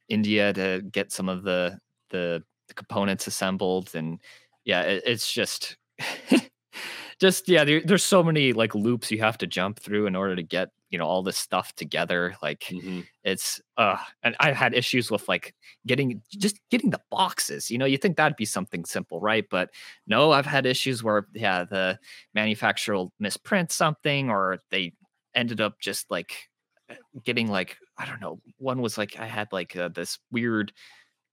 India 0.08 0.54
to 0.54 0.82
get 0.92 1.12
some 1.12 1.30
of 1.30 1.44
the 1.44 1.78
the, 2.10 2.44
the 2.70 2.74
components 2.74 3.28
assembled. 3.28 3.92
And 3.96 4.20
yeah, 4.64 4.84
it, 4.84 5.04
it's 5.06 5.32
just 5.32 5.76
just 7.20 7.50
yeah, 7.50 7.66
there, 7.66 7.82
there's 7.84 8.04
so 8.04 8.24
many 8.24 8.54
like 8.54 8.76
loops 8.76 9.12
you 9.12 9.20
have 9.20 9.38
to 9.40 9.48
jump 9.48 9.80
through 9.80 10.08
in 10.08 10.16
order 10.16 10.36
to 10.38 10.44
get 10.44 10.70
you 10.94 11.00
know 11.00 11.08
all 11.08 11.24
this 11.24 11.38
stuff 11.40 11.76
together. 11.76 12.36
Like 12.44 12.76
Mhm. 12.76 13.08
it's 13.26 13.62
uh 13.78 13.98
and 14.24 14.36
i've 14.42 14.56
had 14.56 14.74
issues 14.76 15.10
with 15.12 15.28
like 15.30 15.56
getting 15.88 16.22
just 16.32 16.60
getting 16.72 16.92
the 16.92 17.02
boxes. 17.12 17.72
You 17.72 17.80
know, 17.80 17.86
you 17.86 17.98
think 17.98 18.18
that'd 18.18 18.38
be 18.38 18.46
something 18.46 18.86
simple, 18.86 19.20
right? 19.22 19.46
But 19.52 19.72
no, 20.08 20.32
I've 20.34 20.46
had 20.48 20.66
issues 20.68 21.04
where 21.04 21.28
yeah, 21.34 21.66
the 21.66 22.00
manufacturer 22.36 22.96
will 22.96 23.14
misprint 23.20 23.72
something 23.72 24.30
or 24.30 24.60
they 24.72 24.94
ended 25.36 25.62
up 25.62 25.80
just 25.82 26.12
like 26.12 26.50
uh, 26.90 26.96
getting 27.26 27.50
like 27.50 27.78
I 27.98 28.06
don't 28.06 28.22
know, 28.22 28.42
one 28.58 28.82
was 28.82 28.98
like 28.98 29.20
I 29.20 29.28
had 29.28 29.52
like 29.52 29.76
uh, 29.76 29.90
this 29.90 30.20
weird 30.32 30.74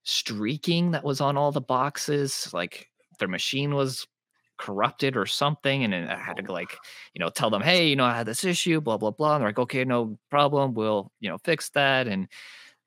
streaking 0.03 0.91
that 0.91 1.03
was 1.03 1.21
on 1.21 1.37
all 1.37 1.51
the 1.51 1.61
boxes, 1.61 2.49
like 2.53 2.87
their 3.19 3.27
machine 3.27 3.75
was 3.75 4.07
corrupted 4.61 5.17
or 5.17 5.25
something 5.25 5.83
and 5.83 5.91
then 5.91 6.07
I 6.07 6.17
had 6.17 6.37
to 6.37 6.51
like 6.51 6.77
you 7.13 7.19
know, 7.19 7.29
tell 7.29 7.49
them, 7.49 7.61
hey, 7.61 7.87
you 7.87 7.95
know, 7.95 8.05
I 8.05 8.15
had 8.15 8.25
this 8.25 8.43
issue, 8.43 8.79
blah, 8.81 8.97
blah, 8.97 9.11
blah. 9.11 9.35
And 9.35 9.41
they're 9.41 9.49
like, 9.49 9.59
okay, 9.59 9.83
no 9.83 10.17
problem. 10.29 10.73
We'll, 10.73 11.11
you 11.19 11.29
know, 11.29 11.37
fix 11.43 11.69
that. 11.71 12.07
And 12.07 12.27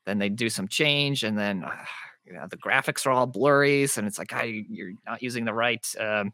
then 0.07 0.19
they 0.19 0.29
do 0.29 0.49
some 0.49 0.69
change 0.69 1.25
and 1.25 1.39
then, 1.39 1.65
uh, 1.65 1.85
you 2.25 2.33
know, 2.33 2.47
the 2.49 2.57
graphics 2.57 3.07
are 3.07 3.11
all 3.11 3.27
blurry. 3.27 3.87
And 3.97 4.07
it's 4.07 4.19
like, 4.19 4.33
I, 4.33 4.65
you're 4.69 4.93
not 5.07 5.23
using 5.23 5.45
the 5.45 5.53
right 5.53 5.87
um, 6.01 6.33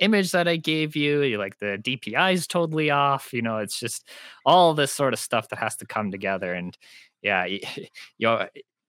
image 0.00 0.32
that 0.32 0.48
I 0.48 0.56
gave 0.56 0.96
you. 0.96 1.22
You 1.22 1.38
like 1.38 1.58
the 1.58 1.78
DPI 1.80 2.34
is 2.34 2.46
totally 2.46 2.90
off. 2.90 3.32
You 3.32 3.42
know, 3.42 3.58
it's 3.58 3.78
just 3.78 4.08
all 4.44 4.74
this 4.74 4.92
sort 4.92 5.12
of 5.12 5.20
stuff 5.20 5.48
that 5.50 5.58
has 5.60 5.76
to 5.76 5.86
come 5.86 6.10
together. 6.10 6.52
And 6.52 6.76
yeah, 7.22 7.44
you 7.46 7.60
know, 8.20 8.48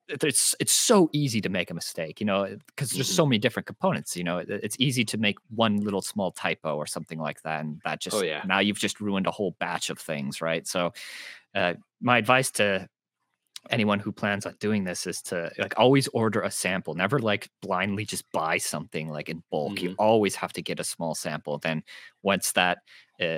it's 0.10 0.56
it's 0.60 0.74
so 0.74 1.10
easy 1.14 1.42
to 1.42 1.50
make 1.50 1.72
a 1.72 1.74
mistake, 1.74 2.20
you 2.20 2.26
know, 2.26 2.58
because 2.68 2.96
there's 2.96 3.08
Mhm. 3.08 3.16
so 3.16 3.26
many 3.26 3.38
different 3.40 3.68
components. 3.68 4.18
You 4.18 4.24
know, 4.24 4.40
it- 4.40 4.50
it's 4.50 4.76
easy 4.80 5.06
to 5.06 5.18
make 5.18 5.38
one 5.50 5.78
little 5.78 6.02
small 6.02 6.32
typo 6.32 6.76
or 6.76 6.86
something 6.88 7.20
like 7.20 7.42
that, 7.44 7.62
and 7.62 7.82
that 7.86 8.02
just 8.02 8.18
Oh, 8.18 8.22
yeah. 8.22 8.44
now 8.44 8.60
you've 8.60 8.80
just 8.80 9.00
ruined 9.02 9.28
a 9.28 9.32
whole 9.32 9.52
batch 9.60 9.90
of 9.90 10.00
things, 10.00 10.42
right? 10.42 10.68
So, 10.68 10.94
uh, 11.56 11.76
my 12.02 12.18
advice 12.20 12.52
to 12.54 12.90
anyone 13.70 14.00
who 14.00 14.12
plans 14.12 14.46
on 14.46 14.56
doing 14.60 14.84
this 14.84 15.08
is 15.08 15.22
to 15.22 15.52
like 15.58 15.74
always 15.78 16.08
order 16.10 16.42
a 16.42 16.52
sample 16.52 16.96
never 16.96 17.20
like 17.20 17.50
blindly 17.62 18.06
just 18.06 18.30
buy 18.34 18.58
something 18.58 19.10
like 19.10 19.30
in 19.30 19.42
bulk 19.52 19.82
you 19.82 19.90
Mhm. 19.90 19.96
always 19.98 20.36
have 20.36 20.52
to 20.54 20.62
get 20.62 20.80
a 20.82 20.84
small 20.84 21.16
sample 21.16 21.58
then 21.60 21.82
once 22.24 22.52
that 22.54 22.80
uh, 23.22 23.38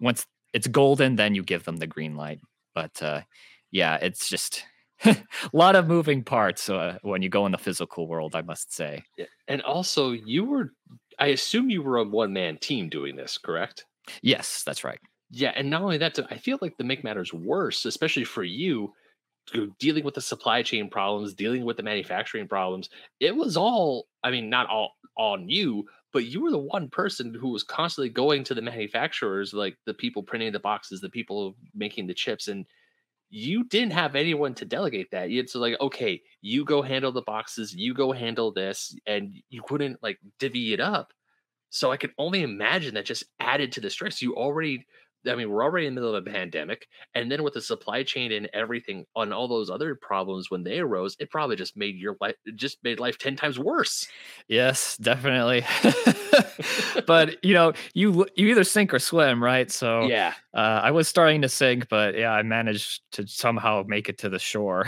once 0.00 0.26
it's 0.52 0.66
golden 0.68 1.16
then 1.16 1.34
you 1.34 1.42
give 1.42 1.64
them 1.64 1.76
the 1.76 1.86
green 1.86 2.16
light 2.16 2.40
but 2.74 3.02
uh 3.02 3.22
yeah 3.70 3.96
it's 4.02 4.28
just 4.28 4.66
a 5.04 5.16
lot 5.52 5.76
of 5.76 5.86
moving 5.88 6.22
parts 6.22 6.68
uh, 6.68 6.98
when 7.02 7.22
you 7.22 7.28
go 7.28 7.46
in 7.46 7.52
the 7.52 7.58
physical 7.58 8.06
world 8.06 8.34
i 8.34 8.42
must 8.42 8.72
say 8.72 9.02
And 9.48 9.62
also, 9.62 10.12
you 10.12 10.44
were, 10.44 10.72
I 11.18 11.26
assume 11.28 11.70
you 11.70 11.82
were 11.82 11.98
a 11.98 12.04
one 12.04 12.32
man 12.32 12.58
team 12.58 12.88
doing 12.88 13.16
this, 13.16 13.38
correct? 13.38 13.84
yes 14.22 14.62
that's 14.64 14.84
right 14.84 15.00
Yeah. 15.30 15.52
And 15.56 15.70
not 15.70 15.82
only 15.82 15.98
that, 15.98 16.18
I 16.30 16.36
feel 16.38 16.58
like 16.60 16.76
to 16.76 16.84
make 16.84 17.02
matters 17.02 17.32
worse, 17.32 17.84
especially 17.84 18.24
for 18.24 18.44
you, 18.44 18.92
dealing 19.78 20.04
with 20.04 20.14
the 20.14 20.20
supply 20.20 20.62
chain 20.62 20.88
problems, 20.88 21.34
dealing 21.34 21.64
with 21.64 21.76
the 21.76 21.82
manufacturing 21.82 22.48
problems, 22.48 22.88
it 23.20 23.34
was 23.36 23.56
all, 23.56 24.06
I 24.22 24.30
mean, 24.30 24.48
not 24.48 24.68
all 24.68 24.92
on 25.16 25.48
you, 25.48 25.84
but 26.12 26.24
you 26.26 26.40
were 26.42 26.50
the 26.50 26.58
one 26.58 26.88
person 26.88 27.34
who 27.34 27.48
was 27.50 27.62
constantly 27.62 28.08
going 28.08 28.44
to 28.44 28.54
the 28.54 28.62
manufacturers, 28.62 29.52
like 29.52 29.76
the 29.86 29.94
people 29.94 30.22
printing 30.22 30.52
the 30.52 30.60
boxes, 30.60 31.00
the 31.00 31.10
people 31.10 31.56
making 31.74 32.06
the 32.06 32.14
chips, 32.14 32.48
and 32.48 32.66
you 33.36 33.64
didn't 33.64 33.94
have 33.94 34.14
anyone 34.14 34.54
to 34.54 34.64
delegate 34.64 35.10
that. 35.10 35.28
To 35.28 35.58
like, 35.58 35.74
okay, 35.80 36.22
you 36.40 36.64
go 36.64 36.82
handle 36.82 37.10
the 37.10 37.22
boxes, 37.22 37.74
you 37.74 37.92
go 37.92 38.12
handle 38.12 38.52
this, 38.52 38.96
and 39.08 39.34
you 39.50 39.60
couldn't 39.66 40.00
like 40.04 40.18
divvy 40.38 40.72
it 40.72 40.78
up. 40.78 41.12
So 41.70 41.90
I 41.90 41.96
can 41.96 42.12
only 42.16 42.42
imagine 42.42 42.94
that 42.94 43.06
just 43.06 43.24
added 43.40 43.72
to 43.72 43.80
the 43.80 43.90
stress. 43.90 44.22
You 44.22 44.36
already, 44.36 44.86
I 45.28 45.34
mean, 45.34 45.50
we're 45.50 45.62
already 45.64 45.86
in 45.86 45.94
the 45.94 46.00
middle 46.00 46.14
of 46.14 46.26
a 46.26 46.30
pandemic, 46.30 46.86
and 47.14 47.30
then 47.30 47.42
with 47.42 47.54
the 47.54 47.60
supply 47.60 48.02
chain 48.02 48.32
and 48.32 48.48
everything 48.52 49.06
on 49.16 49.32
all 49.32 49.48
those 49.48 49.70
other 49.70 49.94
problems 49.94 50.50
when 50.50 50.62
they 50.64 50.78
arose, 50.80 51.16
it 51.18 51.30
probably 51.30 51.56
just 51.56 51.76
made 51.76 51.96
your 51.96 52.16
life, 52.20 52.34
just 52.54 52.78
made 52.84 53.00
life 53.00 53.18
ten 53.18 53.36
times 53.36 53.58
worse. 53.58 54.06
Yes, 54.48 54.96
definitely. 54.98 55.64
but 57.06 57.42
you 57.44 57.54
know, 57.54 57.72
you 57.94 58.26
you 58.36 58.48
either 58.48 58.64
sink 58.64 58.92
or 58.94 58.98
swim, 58.98 59.42
right? 59.42 59.70
So 59.70 60.06
Yeah, 60.06 60.34
uh, 60.54 60.80
I 60.82 60.90
was 60.90 61.08
starting 61.08 61.42
to 61.42 61.48
sink, 61.48 61.88
but 61.88 62.16
yeah, 62.16 62.32
I 62.32 62.42
managed 62.42 63.02
to 63.12 63.26
somehow 63.26 63.84
make 63.86 64.08
it 64.08 64.18
to 64.18 64.28
the 64.28 64.38
shore. 64.38 64.86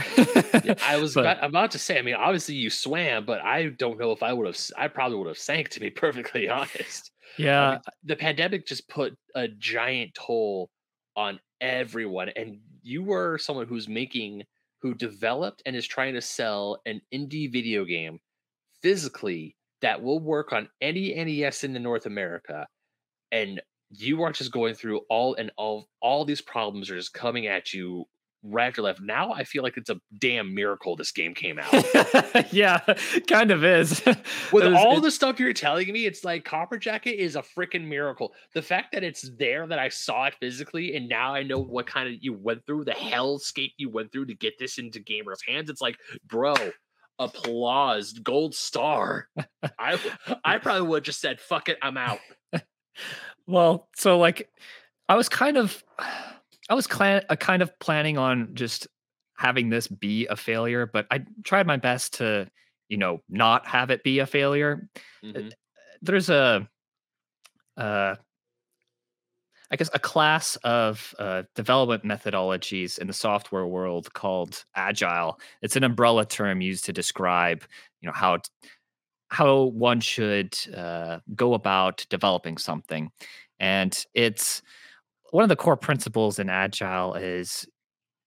yeah. 0.64 0.74
I 0.82 0.96
was 1.00 1.14
But- 1.14 1.20
about, 1.38 1.44
about 1.44 1.70
to 1.72 1.78
say. 1.78 1.98
I 1.98 2.02
mean, 2.02 2.14
obviously 2.14 2.54
you 2.54 2.70
swam, 2.70 3.24
but 3.24 3.40
I 3.40 3.66
don't 3.68 3.98
know 3.98 4.12
if 4.12 4.22
I 4.22 4.32
would 4.32 4.46
have. 4.46 4.58
I 4.76 4.88
probably 4.88 5.18
would 5.18 5.28
have 5.28 5.38
sank 5.38 5.70
to 5.70 5.80
be 5.80 5.90
perfectly 6.04 6.48
honest. 6.48 7.10
I 7.38 7.42
yeah, 7.42 7.70
mean, 7.70 7.80
the 8.04 8.16
pandemic 8.16 8.66
just 8.66 8.88
put 8.88 9.16
a 9.34 9.48
giant 9.48 10.14
toll 10.14 10.70
on 11.16 11.40
everyone 11.60 12.30
and 12.30 12.60
you 12.82 13.02
were 13.02 13.38
someone 13.38 13.66
who's 13.66 13.88
making 13.88 14.44
who 14.82 14.94
developed 14.94 15.62
and 15.64 15.74
is 15.74 15.86
trying 15.86 16.14
to 16.14 16.20
sell 16.20 16.80
an 16.86 17.00
indie 17.12 17.50
video 17.50 17.84
game 17.84 18.20
physically 18.82 19.56
that 19.80 20.02
will 20.02 20.20
work 20.20 20.52
on 20.52 20.68
any 20.80 21.14
NES 21.14 21.64
in 21.64 21.72
the 21.72 21.80
North 21.80 22.06
America 22.06 22.66
and 23.32 23.60
you 23.90 24.22
are 24.22 24.32
just 24.32 24.52
going 24.52 24.74
through 24.74 25.00
all 25.08 25.34
and 25.34 25.50
all 25.56 25.86
all 26.02 26.24
these 26.24 26.40
problems 26.40 26.90
are 26.90 26.96
just 26.96 27.14
coming 27.14 27.46
at 27.46 27.72
you 27.72 28.04
right 28.48 28.68
after 28.68 28.82
left. 28.82 29.00
Now 29.00 29.32
I 29.32 29.44
feel 29.44 29.62
like 29.62 29.76
it's 29.76 29.90
a 29.90 30.00
damn 30.18 30.54
miracle 30.54 30.96
this 30.96 31.12
game 31.12 31.34
came 31.34 31.58
out. 31.58 32.52
yeah, 32.52 32.80
kind 33.28 33.50
of 33.50 33.64
is. 33.64 34.02
With 34.52 34.64
was- 34.64 34.74
all 34.74 35.00
the 35.00 35.10
stuff 35.10 35.40
you're 35.40 35.52
telling 35.52 35.92
me, 35.92 36.06
it's 36.06 36.24
like 36.24 36.44
Copper 36.44 36.78
Jacket 36.78 37.20
is 37.20 37.36
a 37.36 37.42
freaking 37.42 37.86
miracle. 37.86 38.32
The 38.54 38.62
fact 38.62 38.92
that 38.92 39.04
it's 39.04 39.30
there, 39.38 39.66
that 39.66 39.78
I 39.78 39.88
saw 39.88 40.26
it 40.26 40.34
physically, 40.40 40.96
and 40.96 41.08
now 41.08 41.34
I 41.34 41.42
know 41.42 41.58
what 41.58 41.86
kind 41.86 42.08
of 42.08 42.14
you 42.20 42.32
went 42.32 42.64
through, 42.66 42.84
the 42.84 42.92
hellscape 42.92 43.72
you 43.76 43.90
went 43.90 44.12
through 44.12 44.26
to 44.26 44.34
get 44.34 44.58
this 44.58 44.78
into 44.78 45.00
gamers' 45.00 45.46
hands. 45.46 45.70
It's 45.70 45.80
like, 45.80 45.98
bro, 46.26 46.54
applause, 47.18 48.12
gold 48.12 48.54
star. 48.54 49.28
I 49.78 49.98
I 50.44 50.58
probably 50.62 50.86
would 50.88 50.98
have 50.98 51.04
just 51.04 51.20
said, 51.20 51.40
fuck 51.40 51.68
it, 51.68 51.78
I'm 51.82 51.96
out. 51.96 52.20
well, 53.46 53.88
so 53.96 54.18
like, 54.18 54.50
I 55.08 55.16
was 55.16 55.28
kind 55.28 55.56
of, 55.56 55.82
I 56.68 56.74
was 56.74 56.86
clan- 56.86 57.24
uh, 57.28 57.36
kind 57.36 57.62
of 57.62 57.78
planning 57.78 58.18
on 58.18 58.54
just 58.54 58.86
having 59.36 59.68
this 59.70 59.86
be 59.86 60.26
a 60.26 60.36
failure, 60.36 60.86
but 60.86 61.06
I 61.10 61.24
tried 61.44 61.66
my 61.66 61.76
best 61.76 62.14
to, 62.14 62.48
you 62.88 62.96
know, 62.96 63.22
not 63.28 63.66
have 63.66 63.90
it 63.90 64.02
be 64.02 64.18
a 64.18 64.26
failure. 64.26 64.88
Mhm. 65.24 65.52
there's 66.02 66.28
a 66.30 66.68
uh 67.76 68.16
I 69.70 69.76
guess 69.76 69.90
a 69.92 69.98
class 69.98 70.56
of 70.56 71.14
uh, 71.18 71.42
development 71.56 72.04
methodologies 72.04 72.98
in 72.98 73.08
the 73.08 73.12
software 73.12 73.66
world 73.66 74.12
called 74.12 74.64
agile. 74.76 75.40
It's 75.60 75.74
an 75.76 75.82
umbrella 75.82 76.24
term 76.24 76.60
used 76.60 76.84
to 76.84 76.92
describe, 76.92 77.64
you 78.00 78.06
know, 78.06 78.12
how 78.14 78.36
t- 78.38 78.50
how 79.30 79.64
one 79.64 80.00
should 80.00 80.56
uh, 80.74 81.20
go 81.34 81.54
about 81.54 82.06
developing 82.10 82.58
something, 82.58 83.10
and 83.60 84.06
it's 84.14 84.62
one 85.36 85.42
of 85.42 85.50
the 85.50 85.56
core 85.56 85.76
principles 85.76 86.38
in 86.38 86.48
agile 86.48 87.14
is, 87.14 87.66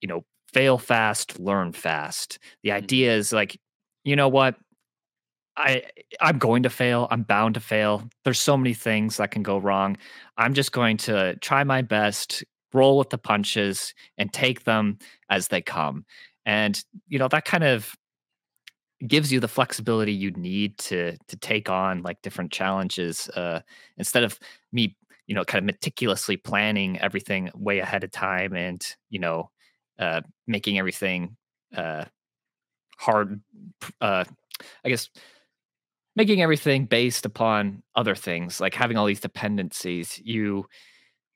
you 0.01 0.07
know, 0.07 0.25
fail 0.53 0.77
fast, 0.77 1.39
learn 1.39 1.73
fast. 1.73 2.39
The 2.63 2.69
Mhm. 2.69 2.75
idea 2.75 3.15
is 3.17 3.33
like, 3.33 3.59
you 4.05 4.15
know 4.15 4.29
what, 4.29 4.57
I 5.57 5.83
I'm 6.21 6.37
going 6.37 6.63
to 6.63 6.69
fail. 6.69 7.07
I'm 7.11 7.23
bound 7.23 7.55
to 7.55 7.59
fail. 7.59 8.07
There's 8.23 8.39
so 8.39 8.57
many 8.57 8.73
things 8.73 9.17
that 9.17 9.31
can 9.31 9.43
go 9.43 9.57
wrong. 9.57 9.97
I'm 10.37 10.53
just 10.53 10.71
going 10.71 10.97
to 10.97 11.35
try 11.37 11.63
my 11.63 11.81
best, 11.81 12.43
roll 12.73 12.97
with 12.97 13.09
the 13.09 13.17
punches 13.17 13.93
and 14.17 14.31
take 14.31 14.63
them 14.63 14.99
as 15.29 15.49
they 15.49 15.61
come. 15.61 16.05
And 16.45 16.81
you 17.07 17.19
know, 17.19 17.27
that 17.29 17.45
kind 17.45 17.63
of 17.63 17.95
gives 19.07 19.31
you 19.31 19.39
the 19.39 19.47
flexibility 19.47 20.11
you 20.11 20.31
need 20.31 20.77
to 20.77 21.15
to 21.27 21.37
take 21.37 21.69
on 21.69 22.03
like 22.03 22.21
different 22.21 22.51
challenges 22.51 23.29
uh 23.29 23.61
instead 23.97 24.23
of 24.23 24.37
me 24.73 24.95
you 25.29 25.35
know 25.35 25.45
kind 25.45 25.61
of 25.61 25.65
meticulously 25.65 26.35
planning 26.35 26.99
everything 26.99 27.51
way 27.53 27.79
ahead 27.79 28.03
of 28.03 28.11
time 28.11 28.55
and 28.55 28.95
you 29.11 29.19
know 29.19 29.51
uh 29.99 30.21
making 30.47 30.79
everything 30.79 31.37
uh 31.77 32.03
hard 32.97 33.39
uh 34.01 34.25
i 34.83 34.89
guess 34.89 35.07
making 36.15 36.41
everything 36.41 36.85
based 36.85 37.27
upon 37.27 37.83
other 37.95 38.15
things 38.15 38.59
like 38.59 38.73
having 38.73 38.97
all 38.97 39.05
these 39.05 39.21
dependencies 39.21 40.19
you 40.25 40.65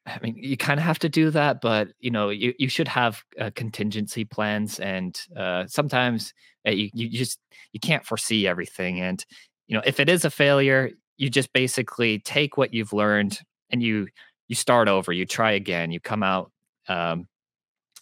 I 0.05 0.19
mean, 0.21 0.35
you 0.35 0.57
kind 0.57 0.81
of 0.81 0.85
have 0.85 0.99
to 0.99 1.07
do 1.07 1.29
that, 1.29 1.61
but 1.61 1.93
you 2.01 2.11
know, 2.11 2.27
you, 2.27 2.53
you 2.59 2.67
should 2.67 2.89
have 2.89 3.23
uh, 3.39 3.51
contingency 3.55 4.25
plans, 4.25 4.77
and 4.81 5.17
uh, 5.33 5.65
sometimes 5.67 6.33
uh, 6.67 6.71
you 6.71 6.89
you 6.93 7.07
just 7.07 7.39
you 7.71 7.79
can't 7.79 8.05
foresee 8.05 8.45
everything. 8.45 8.99
And 8.99 9.25
you 9.67 9.77
know, 9.77 9.83
if 9.85 10.01
it 10.01 10.09
is 10.09 10.25
a 10.25 10.29
failure, 10.29 10.89
you 11.15 11.29
just 11.29 11.53
basically 11.53 12.19
take 12.19 12.57
what 12.57 12.73
you've 12.73 12.91
learned 12.91 13.39
and 13.73 13.83
you 13.83 14.07
you 14.47 14.55
start 14.55 14.87
over. 14.87 15.11
You 15.11 15.25
try 15.25 15.51
again. 15.51 15.91
You 15.91 15.99
come 15.99 16.23
out 16.23 16.51
um, 16.87 17.27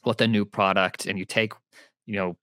with 0.05 0.21
a 0.21 0.27
new 0.27 0.45
product, 0.45 1.07
and 1.07 1.17
you 1.17 1.25
take 1.25 1.53
you 2.05 2.15
know 2.15 2.37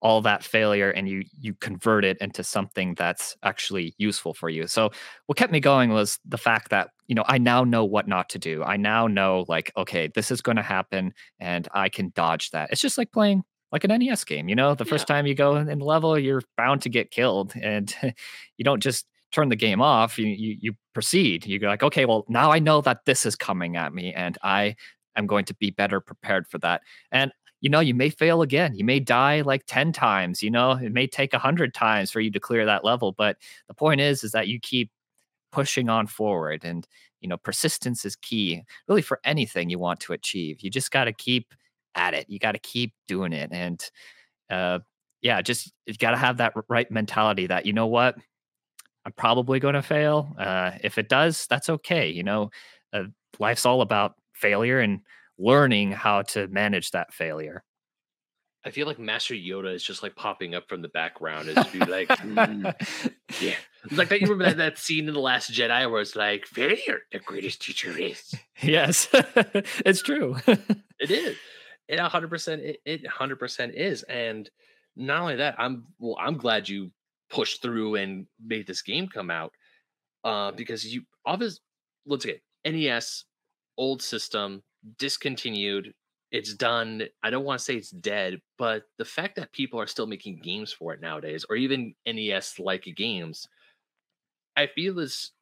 all 0.00 0.22
that 0.22 0.44
failure 0.44 0.90
and 0.90 1.08
you 1.08 1.24
you 1.40 1.54
convert 1.54 2.04
it 2.04 2.16
into 2.20 2.44
something 2.44 2.94
that's 2.94 3.36
actually 3.42 3.94
useful 3.98 4.32
for 4.32 4.48
you. 4.48 4.66
So 4.66 4.90
what 5.26 5.36
kept 5.36 5.52
me 5.52 5.60
going 5.60 5.90
was 5.90 6.18
the 6.24 6.38
fact 6.38 6.70
that, 6.70 6.90
you 7.08 7.14
know, 7.14 7.24
I 7.26 7.38
now 7.38 7.64
know 7.64 7.84
what 7.84 8.06
not 8.06 8.28
to 8.30 8.38
do. 8.38 8.62
I 8.62 8.76
now 8.76 9.08
know 9.08 9.44
like, 9.48 9.72
okay, 9.76 10.08
this 10.14 10.30
is 10.30 10.40
going 10.40 10.56
to 10.56 10.62
happen 10.62 11.12
and 11.40 11.66
I 11.72 11.88
can 11.88 12.12
dodge 12.14 12.50
that. 12.50 12.70
It's 12.70 12.80
just 12.80 12.96
like 12.98 13.10
playing 13.10 13.42
like 13.72 13.84
an 13.84 13.98
NES 13.98 14.24
game, 14.24 14.48
you 14.48 14.54
know, 14.54 14.74
the 14.74 14.84
first 14.84 15.08
yeah. 15.08 15.16
time 15.16 15.26
you 15.26 15.34
go 15.34 15.56
in 15.56 15.66
the 15.66 15.84
level, 15.84 16.18
you're 16.18 16.42
bound 16.56 16.82
to 16.82 16.88
get 16.88 17.10
killed 17.10 17.54
and 17.60 17.92
you 18.56 18.64
don't 18.64 18.82
just 18.82 19.04
turn 19.32 19.48
the 19.48 19.56
game 19.56 19.80
off. 19.80 20.18
You, 20.18 20.26
you, 20.26 20.56
you 20.60 20.74
proceed. 20.94 21.46
You're 21.46 21.68
like, 21.68 21.82
okay, 21.82 22.04
well, 22.04 22.24
now 22.28 22.50
I 22.50 22.58
know 22.58 22.80
that 22.82 23.04
this 23.04 23.26
is 23.26 23.36
coming 23.36 23.76
at 23.76 23.92
me 23.92 24.12
and 24.14 24.38
I 24.42 24.76
am 25.16 25.26
going 25.26 25.44
to 25.46 25.54
be 25.54 25.70
better 25.70 26.00
prepared 26.00 26.46
for 26.46 26.58
that. 26.58 26.82
And 27.12 27.32
you 27.60 27.68
know, 27.68 27.80
you 27.80 27.94
may 27.94 28.08
fail 28.10 28.42
again. 28.42 28.74
You 28.74 28.84
may 28.84 29.00
die 29.00 29.40
like 29.40 29.64
10 29.66 29.92
times, 29.92 30.42
you 30.42 30.50
know, 30.50 30.72
it 30.72 30.92
may 30.92 31.06
take 31.06 31.32
100 31.32 31.74
times 31.74 32.10
for 32.10 32.20
you 32.20 32.30
to 32.30 32.40
clear 32.40 32.64
that 32.64 32.84
level. 32.84 33.12
But 33.12 33.36
the 33.66 33.74
point 33.74 34.00
is, 34.00 34.22
is 34.22 34.32
that 34.32 34.48
you 34.48 34.60
keep 34.60 34.90
pushing 35.50 35.88
on 35.88 36.06
forward 36.06 36.64
and, 36.64 36.86
you 37.20 37.28
know, 37.28 37.36
persistence 37.36 38.04
is 38.04 38.14
key 38.16 38.62
really 38.86 39.02
for 39.02 39.20
anything 39.24 39.70
you 39.70 39.78
want 39.78 40.00
to 40.00 40.12
achieve. 40.12 40.60
You 40.60 40.70
just 40.70 40.90
got 40.92 41.04
to 41.04 41.12
keep 41.12 41.52
at 41.94 42.14
it. 42.14 42.26
You 42.28 42.38
got 42.38 42.52
to 42.52 42.60
keep 42.60 42.92
doing 43.08 43.32
it. 43.32 43.50
And, 43.52 43.84
uh, 44.50 44.80
yeah, 45.20 45.42
just 45.42 45.72
you 45.86 45.94
got 45.94 46.12
to 46.12 46.16
have 46.16 46.36
that 46.36 46.52
right 46.68 46.88
mentality 46.90 47.48
that, 47.48 47.66
you 47.66 47.72
know 47.72 47.88
what, 47.88 48.16
I'm 49.08 49.12
probably 49.12 49.58
going 49.58 49.74
to 49.74 49.80
fail. 49.80 50.36
Uh, 50.38 50.72
if 50.82 50.98
it 50.98 51.08
does, 51.08 51.46
that's 51.46 51.70
okay. 51.70 52.10
You 52.10 52.24
know, 52.24 52.50
uh, 52.92 53.04
life's 53.38 53.64
all 53.64 53.80
about 53.80 54.16
failure 54.34 54.80
and 54.80 55.00
learning 55.38 55.92
how 55.92 56.20
to 56.22 56.46
manage 56.48 56.90
that 56.90 57.14
failure. 57.14 57.64
I 58.66 58.70
feel 58.70 58.86
like 58.86 58.98
Master 58.98 59.32
Yoda 59.32 59.74
is 59.74 59.82
just 59.82 60.02
like 60.02 60.14
popping 60.14 60.54
up 60.54 60.68
from 60.68 60.82
the 60.82 60.88
background 60.88 61.48
as 61.48 61.66
be 61.68 61.78
like, 61.78 62.08
mm, 62.08 63.10
yeah, 63.40 63.54
like 63.92 64.10
that. 64.10 64.20
You 64.20 64.26
remember 64.26 64.44
that, 64.44 64.58
that 64.58 64.78
scene 64.78 65.08
in 65.08 65.14
the 65.14 65.20
Last 65.20 65.50
Jedi 65.50 65.90
where 65.90 66.02
it's 66.02 66.14
like, 66.14 66.44
failure, 66.44 67.00
the 67.10 67.18
greatest 67.20 67.62
teacher 67.62 67.96
is. 67.96 68.34
Yes, 68.60 69.08
it's 69.14 70.02
true. 70.02 70.36
it 70.46 71.10
is. 71.10 71.34
It 71.88 71.98
hundred 71.98 72.28
percent. 72.28 72.60
It 72.84 73.06
hundred 73.06 73.38
percent 73.38 73.74
is. 73.74 74.02
And 74.02 74.50
not 74.96 75.22
only 75.22 75.36
that, 75.36 75.54
I'm 75.56 75.86
well. 75.98 76.18
I'm 76.20 76.36
glad 76.36 76.68
you 76.68 76.90
pushed 77.30 77.62
through 77.62 77.96
and 77.96 78.26
made 78.44 78.66
this 78.66 78.82
game 78.82 79.08
come 79.08 79.30
out, 79.30 79.52
uh, 80.24 80.52
because 80.52 80.84
you 80.84 81.02
obviously 81.26 81.60
let's 82.06 82.24
get 82.24 82.42
NES, 82.64 83.24
old 83.76 84.02
system, 84.02 84.62
discontinued. 84.98 85.92
It's 86.30 86.52
done. 86.54 87.04
I 87.22 87.30
don't 87.30 87.44
want 87.44 87.58
to 87.58 87.64
say 87.64 87.74
it's 87.76 87.90
dead, 87.90 88.40
but 88.58 88.82
the 88.98 89.04
fact 89.04 89.36
that 89.36 89.52
people 89.52 89.80
are 89.80 89.86
still 89.86 90.06
making 90.06 90.40
games 90.42 90.72
for 90.72 90.92
it 90.92 91.00
nowadays, 91.00 91.46
or 91.48 91.56
even 91.56 91.94
NES 92.06 92.58
like 92.58 92.84
games, 92.96 93.48
I 94.56 94.66
feel 94.66 94.98
is 94.98 95.32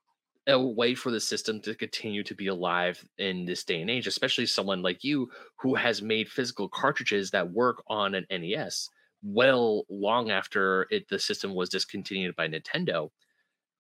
a 0.47 0.61
way 0.61 0.95
for 0.95 1.11
the 1.11 1.19
system 1.19 1.61
to 1.63 1.75
continue 1.75 2.23
to 2.23 2.35
be 2.35 2.47
alive 2.47 3.05
in 3.19 3.45
this 3.45 3.65
day 3.65 3.81
and 3.81 3.91
age, 3.91 4.07
especially 4.07 4.47
someone 4.47 4.81
like 4.81 5.03
you 5.03 5.29
who 5.59 5.75
has 5.75 6.03
made 6.03 6.29
physical 6.29 6.69
cartridges 6.69 7.33
that 7.33 7.51
work 7.51 7.83
on 7.89 8.15
an 8.15 8.27
NES 8.31 8.89
well 9.23 9.85
long 9.89 10.31
after 10.31 10.87
it 10.91 11.09
the 11.09 11.19
system 11.19 11.55
was 11.55 11.69
discontinued 11.69 12.37
by 12.37 12.49
Nintendo. 12.49 13.11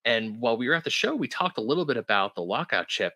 And 0.05 0.41
while 0.41 0.57
we 0.57 0.68
were 0.68 0.74
at 0.74 0.84
the 0.84 0.91
show, 0.91 1.14
we 1.14 1.28
talked 1.28 1.59
a 1.59 1.62
little 1.62 1.84
bit 1.84 1.97
about 1.97 2.34
the 2.34 2.43
lockout 2.43 2.89
chip. 2.89 3.14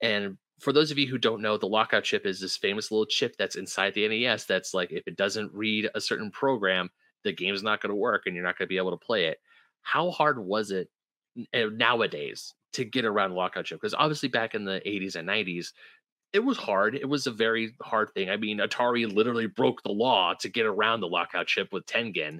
And 0.00 0.38
for 0.60 0.72
those 0.72 0.90
of 0.90 0.98
you 0.98 1.08
who 1.08 1.18
don't 1.18 1.42
know, 1.42 1.56
the 1.56 1.66
lockout 1.66 2.04
chip 2.04 2.26
is 2.26 2.40
this 2.40 2.56
famous 2.56 2.90
little 2.90 3.06
chip 3.06 3.34
that's 3.36 3.56
inside 3.56 3.94
the 3.94 4.06
NES 4.06 4.44
that's 4.44 4.74
like 4.74 4.92
if 4.92 5.06
it 5.06 5.16
doesn't 5.16 5.52
read 5.52 5.88
a 5.94 6.00
certain 6.00 6.30
program, 6.30 6.90
the 7.24 7.32
game's 7.32 7.62
not 7.62 7.80
going 7.80 7.90
to 7.90 7.96
work 7.96 8.22
and 8.26 8.34
you're 8.34 8.44
not 8.44 8.56
going 8.58 8.66
to 8.66 8.68
be 8.68 8.76
able 8.76 8.96
to 8.96 9.04
play 9.04 9.26
it. 9.26 9.38
How 9.82 10.10
hard 10.10 10.38
was 10.38 10.70
it 10.70 10.88
eh, 11.52 11.66
nowadays 11.72 12.54
to 12.74 12.84
get 12.84 13.04
around 13.04 13.34
lockout 13.34 13.64
chip? 13.64 13.80
Because 13.80 13.94
obviously 13.94 14.28
back 14.28 14.54
in 14.54 14.64
the 14.64 14.80
80s 14.86 15.16
and 15.16 15.28
90s, 15.28 15.72
it 16.32 16.40
was 16.40 16.56
hard. 16.56 16.94
It 16.94 17.08
was 17.08 17.26
a 17.26 17.32
very 17.32 17.74
hard 17.82 18.12
thing. 18.14 18.30
I 18.30 18.36
mean, 18.36 18.58
Atari 18.58 19.12
literally 19.12 19.46
broke 19.46 19.82
the 19.82 19.92
law 19.92 20.34
to 20.40 20.48
get 20.48 20.66
around 20.66 21.00
the 21.00 21.08
lockout 21.08 21.46
chip 21.46 21.72
with 21.72 21.86
Tengen. 21.86 22.38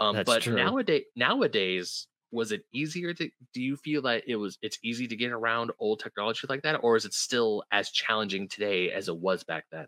Um, 0.00 0.22
but 0.24 0.42
true. 0.42 0.56
nowadays, 0.56 1.04
nowadays, 1.14 2.06
was 2.32 2.52
it 2.52 2.62
easier 2.72 3.14
to 3.14 3.30
do 3.52 3.62
you 3.62 3.76
feel 3.76 4.02
that 4.02 4.22
it 4.26 4.36
was 4.36 4.58
it's 4.62 4.78
easy 4.82 5.06
to 5.06 5.16
get 5.16 5.32
around 5.32 5.70
old 5.78 6.00
technology 6.00 6.46
like 6.48 6.62
that 6.62 6.80
or 6.82 6.96
is 6.96 7.04
it 7.04 7.14
still 7.14 7.62
as 7.70 7.90
challenging 7.90 8.48
today 8.48 8.90
as 8.90 9.08
it 9.08 9.16
was 9.16 9.44
back 9.44 9.64
then 9.70 9.86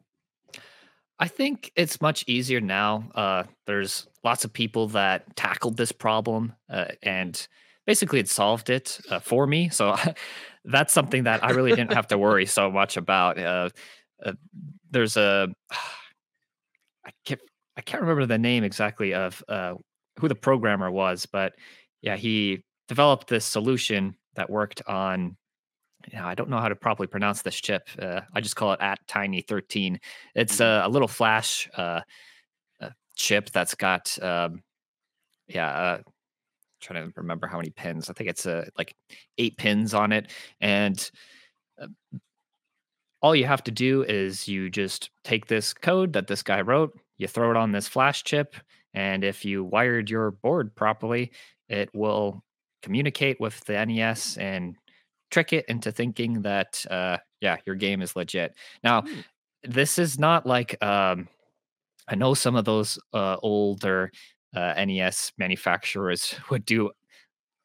i 1.18 1.26
think 1.26 1.72
it's 1.74 2.00
much 2.00 2.24
easier 2.26 2.61
now 2.61 3.11
uh, 3.14 3.42
there's 3.66 4.06
lots 4.24 4.44
of 4.44 4.52
people 4.52 4.88
that 4.88 5.34
tackled 5.36 5.76
this 5.76 5.92
problem 5.92 6.52
uh, 6.70 6.86
and 7.02 7.48
basically 7.89 8.20
it 8.20 8.28
solved 8.28 8.68
it 8.70 9.01
uh, 9.11 9.18
for 9.18 9.49
me 9.49 9.68
so 9.68 9.97
that's 10.64 10.93
something 10.93 11.24
that 11.24 11.43
i 11.43 11.51
really 11.51 11.70
didn't 11.70 11.93
have 11.93 12.07
to 12.07 12.16
worry 12.16 12.47
so 12.47 12.70
much 12.70 12.97
about 12.97 13.36
uh, 13.39 13.68
uh, 14.24 14.32
there's 14.93 15.16
a 15.16 15.49
i 17.05 17.11
can't 17.24 17.41
i 17.76 17.80
can't 17.80 18.03
remember 18.03 18.26
the 18.26 18.39
name 18.39 18.62
exactly 18.62 19.12
of 19.14 19.43
uh, 19.49 19.74
who 20.20 20.28
the 20.28 20.34
programmer 20.34 20.91
was 20.91 21.26
but 21.26 21.55
yeah, 22.03 22.16
he 22.16 22.64
developed 22.86 23.28
this 23.28 23.45
solution 23.45 24.16
that 24.34 24.51
worked 24.51 24.82
on. 24.86 25.36
You 26.12 26.18
know, 26.18 26.26
I 26.26 26.34
don't 26.34 26.49
know 26.49 26.59
how 26.59 26.68
to 26.68 26.76
properly 26.76 27.09
pronounce 27.09 27.43
this 27.43 27.57
chip. 27.57 27.89
Uh, 28.01 28.20
I 28.32 28.41
just 28.41 28.57
call 28.57 28.72
it 28.72 28.80
at 28.80 28.99
Tiny 29.09 29.43
13. 29.43 29.99
It's 30.34 30.57
mm-hmm. 30.57 30.84
a, 30.84 30.86
a, 30.86 30.89
little 30.89 31.09
flash 31.09 31.68
uh, 31.76 32.01
uh, 32.80 32.91
chip 33.16 33.51
that's 33.51 33.74
got, 33.74 34.16
um, 34.22 34.62
yeah, 35.49 35.68
uh, 35.68 35.99
trying 36.81 37.05
to 37.05 37.12
remember 37.16 37.47
how 37.47 37.59
many 37.59 37.70
pins. 37.70 38.09
I 38.09 38.12
think 38.12 38.31
it's 38.31 38.47
uh, 38.47 38.66
like 38.76 38.95
eight 39.39 39.57
pins 39.57 39.95
on 39.95 40.12
it, 40.12 40.31
and 40.61 41.11
uh, 41.81 41.89
all 43.20 43.35
you 43.35 43.47
have 43.47 43.64
to 43.64 43.70
do 43.70 44.05
is 44.05 44.47
you 44.47 44.70
just 44.70 45.11
take 45.24 45.47
this 45.47 45.72
code 45.72 46.12
that 46.12 46.29
this 46.29 46.43
guy 46.43 46.61
wrote, 46.61 46.99
you 47.16 47.26
throw 47.26 47.51
it 47.51 47.57
on 47.57 47.72
this 47.72 47.89
flash 47.89 48.22
chip, 48.24 48.55
and 48.95 49.24
if 49.24 49.45
you 49.45 49.64
wired 49.64 50.09
your 50.09 50.31
board 50.31 50.74
properly, 50.74 51.33
it 51.68 51.91
will 51.95 52.43
communicate 52.83 53.41
with 53.41 53.61
the 53.64 53.85
NES 53.85 54.37
and 54.39 54.76
trick 55.31 55.53
it 55.53 55.64
into 55.68 55.93
thinking 55.93 56.43
that 56.43 56.85
uh, 56.91 57.18
yeah, 57.41 57.57
your 57.66 57.76
game 57.76 58.03
is 58.03 58.16
legit. 58.16 58.55
Now, 58.83 59.03
mm. 59.03 59.24
this 59.62 59.99
is 59.99 60.18
not 60.18 60.47
like 60.47 60.83
um, 60.83 61.29
I 62.09 62.14
know 62.14 62.35
some 62.35 62.57
of 62.57 62.64
those 62.64 62.99
uh, 63.12 63.37
older 63.43 64.11
uh, 64.55 64.74
NES 64.84 65.32
manufacturers 65.38 66.34
would 66.51 66.64
do 66.64 66.90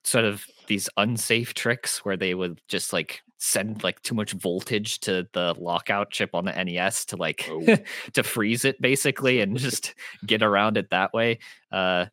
sort 0.04 0.26
of 0.26 0.46
these 0.68 0.90
unsafe 0.98 1.54
tricks 1.54 2.04
where 2.04 2.18
they 2.18 2.34
would 2.34 2.60
just 2.68 2.92
like 2.92 3.22
send 3.38 3.84
like 3.84 4.02
too 4.04 4.16
much 4.16 4.32
voltage 4.34 5.00
to 5.00 5.28
the 5.34 5.54
lockout 5.58 6.12
chip 6.12 6.30
on 6.34 6.46
the 6.46 6.64
NES 6.64 7.06
to 7.06 7.18
like 7.18 7.48
oh. 7.50 7.78
to 8.14 8.24
freeze 8.24 8.66
it 8.66 8.82
basically 8.82 9.42
and 9.42 9.58
just 9.58 9.96
get 10.26 10.42
around 10.42 10.78
it 10.78 10.90
that 10.90 11.14
way. 11.14 11.40
Uh, 11.72 12.06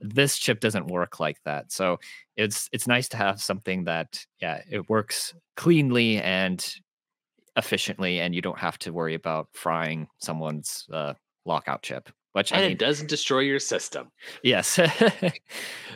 this 0.00 0.38
chip 0.38 0.60
doesn't 0.60 0.86
work 0.86 1.20
like 1.20 1.36
that 1.44 1.70
so 1.70 1.98
it's 2.34 2.70
it's 2.72 2.86
nice 2.86 3.06
to 3.06 3.18
have 3.18 3.38
something 3.38 3.84
that 3.84 4.24
yeah 4.40 4.62
it 4.70 4.88
works 4.88 5.34
cleanly 5.56 6.18
and 6.22 6.74
efficiently 7.56 8.20
and 8.20 8.34
you 8.34 8.40
don't 8.40 8.58
have 8.58 8.78
to 8.78 8.92
worry 8.94 9.14
about 9.14 9.48
frying 9.52 10.08
someone's 10.18 10.86
uh, 10.92 11.12
lockout 11.44 11.82
chip 11.82 12.08
which 12.32 12.52
and 12.52 12.60
I 12.60 12.64
mean, 12.64 12.72
it 12.72 12.78
doesn't 12.78 13.08
destroy 13.08 13.40
your 13.40 13.58
system. 13.58 14.10
Yes. 14.42 14.78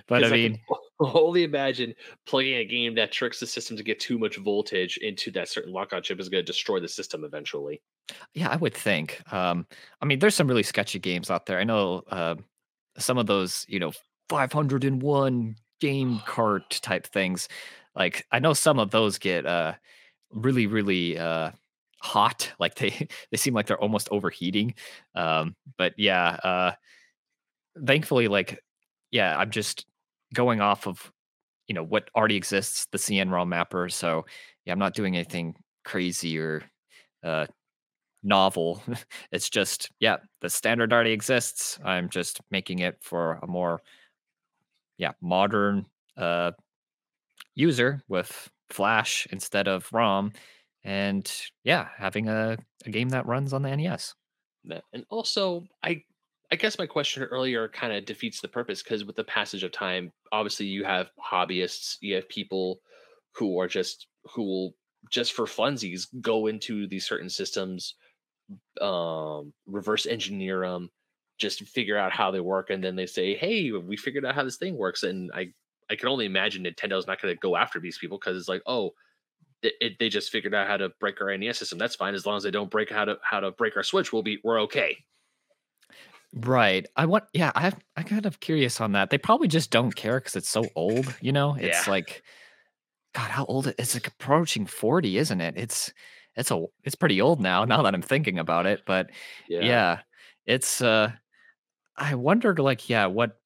But 0.06 0.22
i 0.24 0.28
mean 0.28 0.60
I 0.70 0.74
only 1.14 1.44
imagine 1.44 1.94
playing 2.26 2.56
a 2.56 2.64
game 2.66 2.94
that 2.96 3.10
tricks 3.10 3.40
the 3.40 3.46
system 3.46 3.74
to 3.78 3.82
get 3.82 4.00
too 4.00 4.18
much 4.18 4.36
voltage 4.36 4.98
into 4.98 5.30
that 5.30 5.48
certain 5.48 5.72
lockout 5.72 6.04
chip 6.04 6.20
is 6.20 6.28
going 6.28 6.44
to 6.44 6.46
destroy 6.52 6.78
the 6.78 6.88
system 6.88 7.24
eventually. 7.24 7.80
Yeah 8.34 8.50
i 8.50 8.56
would 8.56 8.74
think 8.74 9.22
um 9.32 9.66
i 10.02 10.04
mean 10.04 10.18
there's 10.18 10.34
some 10.34 10.46
really 10.46 10.62
sketchy 10.62 10.98
games 10.98 11.30
out 11.30 11.46
there. 11.46 11.58
I 11.58 11.64
know 11.64 12.02
uh, 12.10 12.34
some 12.98 13.16
of 13.16 13.26
those, 13.26 13.64
you 13.68 13.78
know, 13.78 13.92
501 14.28 15.56
game 15.80 16.20
cart 16.26 16.78
type 16.82 17.06
things. 17.06 17.48
Like 17.96 18.26
I 18.30 18.38
know 18.40 18.52
some 18.52 18.78
of 18.78 18.90
those 18.90 19.18
get 19.18 19.46
uh 19.46 19.74
really 20.32 20.66
really 20.66 21.16
uh 21.16 21.52
hot 22.04 22.52
like 22.58 22.74
they 22.76 22.90
they 23.30 23.36
seem 23.36 23.54
like 23.54 23.66
they're 23.66 23.80
almost 23.80 24.08
overheating 24.10 24.74
um 25.14 25.56
but 25.78 25.94
yeah 25.96 26.36
uh 26.44 26.72
thankfully 27.86 28.28
like 28.28 28.60
yeah 29.10 29.36
i'm 29.38 29.50
just 29.50 29.86
going 30.34 30.60
off 30.60 30.86
of 30.86 31.10
you 31.66 31.74
know 31.74 31.82
what 31.82 32.10
already 32.14 32.36
exists 32.36 32.86
the 32.92 32.98
cn 32.98 33.30
rom 33.30 33.48
mapper 33.48 33.88
so 33.88 34.24
yeah 34.64 34.72
i'm 34.72 34.78
not 34.78 34.94
doing 34.94 35.16
anything 35.16 35.54
crazy 35.84 36.38
or 36.38 36.62
uh 37.22 37.46
novel. 38.24 38.82
It's 39.30 39.50
just 39.50 39.90
yeah 40.00 40.16
the 40.40 40.48
standard 40.48 40.92
already 40.92 41.12
exists. 41.12 41.78
I'm 41.84 42.08
just 42.08 42.40
making 42.50 42.80
it 42.80 42.96
for 43.02 43.38
a 43.42 43.46
more 43.46 43.82
yeah 44.96 45.12
modern 45.20 45.86
uh 46.16 46.52
user 47.54 48.02
with 48.08 48.50
flash 48.70 49.26
instead 49.30 49.68
of 49.68 49.88
rom 49.92 50.32
and 50.84 51.42
yeah 51.64 51.88
having 51.96 52.28
a, 52.28 52.56
a 52.86 52.90
game 52.90 53.10
that 53.10 53.26
runs 53.26 53.52
on 53.52 53.62
the 53.62 53.76
nes 53.76 54.14
And 54.92 55.04
also, 55.10 55.66
I 55.82 56.02
I 56.50 56.56
guess 56.56 56.78
my 56.78 56.86
question 56.86 57.22
earlier 57.24 57.68
kind 57.68 57.92
of 57.92 58.04
defeats 58.04 58.40
the 58.40 58.48
purpose 58.48 58.82
because 58.82 59.04
with 59.04 59.16
the 59.16 59.24
passage 59.24 59.62
of 59.64 59.72
time, 59.72 60.12
obviously 60.32 60.66
you 60.66 60.84
have 60.84 61.10
hobbyists, 61.20 61.96
you 62.00 62.14
have 62.14 62.28
people 62.28 62.80
who 63.34 63.58
are 63.60 63.68
just 63.68 64.06
who 64.34 64.42
will 64.42 64.74
just 65.10 65.32
for 65.32 65.44
funsies 65.44 66.06
go 66.20 66.46
into 66.46 66.86
these 66.86 67.06
certain 67.06 67.28
systems, 67.28 67.94
um, 68.80 69.52
reverse 69.66 70.06
engineer 70.06 70.60
them, 70.60 70.90
just 71.38 71.62
figure 71.64 71.98
out 71.98 72.12
how 72.12 72.30
they 72.30 72.40
work, 72.40 72.70
and 72.70 72.82
then 72.84 72.96
they 72.96 73.06
say, 73.06 73.34
"Hey, 73.34 73.70
we 73.72 73.96
figured 73.96 74.24
out 74.24 74.34
how 74.34 74.44
this 74.44 74.56
thing 74.58 74.76
works." 74.76 75.02
And 75.02 75.30
I 75.34 75.48
I 75.90 75.96
can 75.96 76.08
only 76.08 76.26
imagine 76.26 76.64
Nintendo's 76.64 77.06
not 77.06 77.20
going 77.20 77.34
to 77.34 77.40
go 77.40 77.56
after 77.56 77.80
these 77.80 77.98
people 77.98 78.18
because 78.18 78.38
it's 78.38 78.48
like, 78.48 78.62
oh, 78.66 78.92
it, 79.64 79.98
they 79.98 80.08
just 80.08 80.30
figured 80.30 80.54
out 80.54 80.66
how 80.66 80.76
to 80.76 80.90
break 81.00 81.20
our 81.20 81.36
NES 81.36 81.58
system. 81.58 81.78
That's 81.78 81.96
fine 81.96 82.14
as 82.14 82.26
long 82.26 82.36
as 82.36 82.42
they 82.42 82.50
don't 82.50 82.70
break 82.70 82.90
how 82.90 83.04
to 83.04 83.18
how 83.22 83.40
to 83.40 83.50
break 83.52 83.76
our 83.76 83.82
Switch. 83.82 84.12
We'll 84.12 84.22
be 84.22 84.38
we're 84.44 84.60
okay. 84.62 84.98
Right. 86.34 86.86
I 86.96 87.06
want 87.06 87.24
yeah, 87.32 87.52
I 87.54 87.72
I 87.96 88.02
kind 88.02 88.26
of 88.26 88.40
curious 88.40 88.80
on 88.80 88.92
that. 88.92 89.10
They 89.10 89.18
probably 89.18 89.46
just 89.48 89.70
don't 89.70 89.94
care 89.94 90.18
because 90.18 90.34
it's 90.34 90.48
so 90.48 90.68
old, 90.74 91.14
you 91.20 91.30
know? 91.32 91.54
It's 91.54 91.86
Yeah. 91.86 91.92
like 91.92 92.24
God, 93.14 93.30
how 93.30 93.44
old 93.46 93.68
it- 93.68 93.76
it's 93.78 93.94
like 93.94 94.08
approaching 94.08 94.66
40, 94.66 95.18
isn't 95.18 95.40
it? 95.40 95.54
It's 95.56 95.92
it's 96.36 96.50
a 96.50 96.64
it's 96.84 96.96
pretty 96.96 97.20
old 97.20 97.40
now, 97.40 97.64
now 97.64 97.82
that 97.82 97.94
I'm 97.94 98.02
thinking 98.02 98.38
about 98.38 98.66
it. 98.66 98.82
But 98.86 99.10
yeah, 99.48 100.00
it's 100.46 100.80
uh 100.82 101.12
I 101.96 102.14
wondered 102.16 102.58
like, 102.58 102.88
yeah, 102.88 103.06
what 103.06 103.40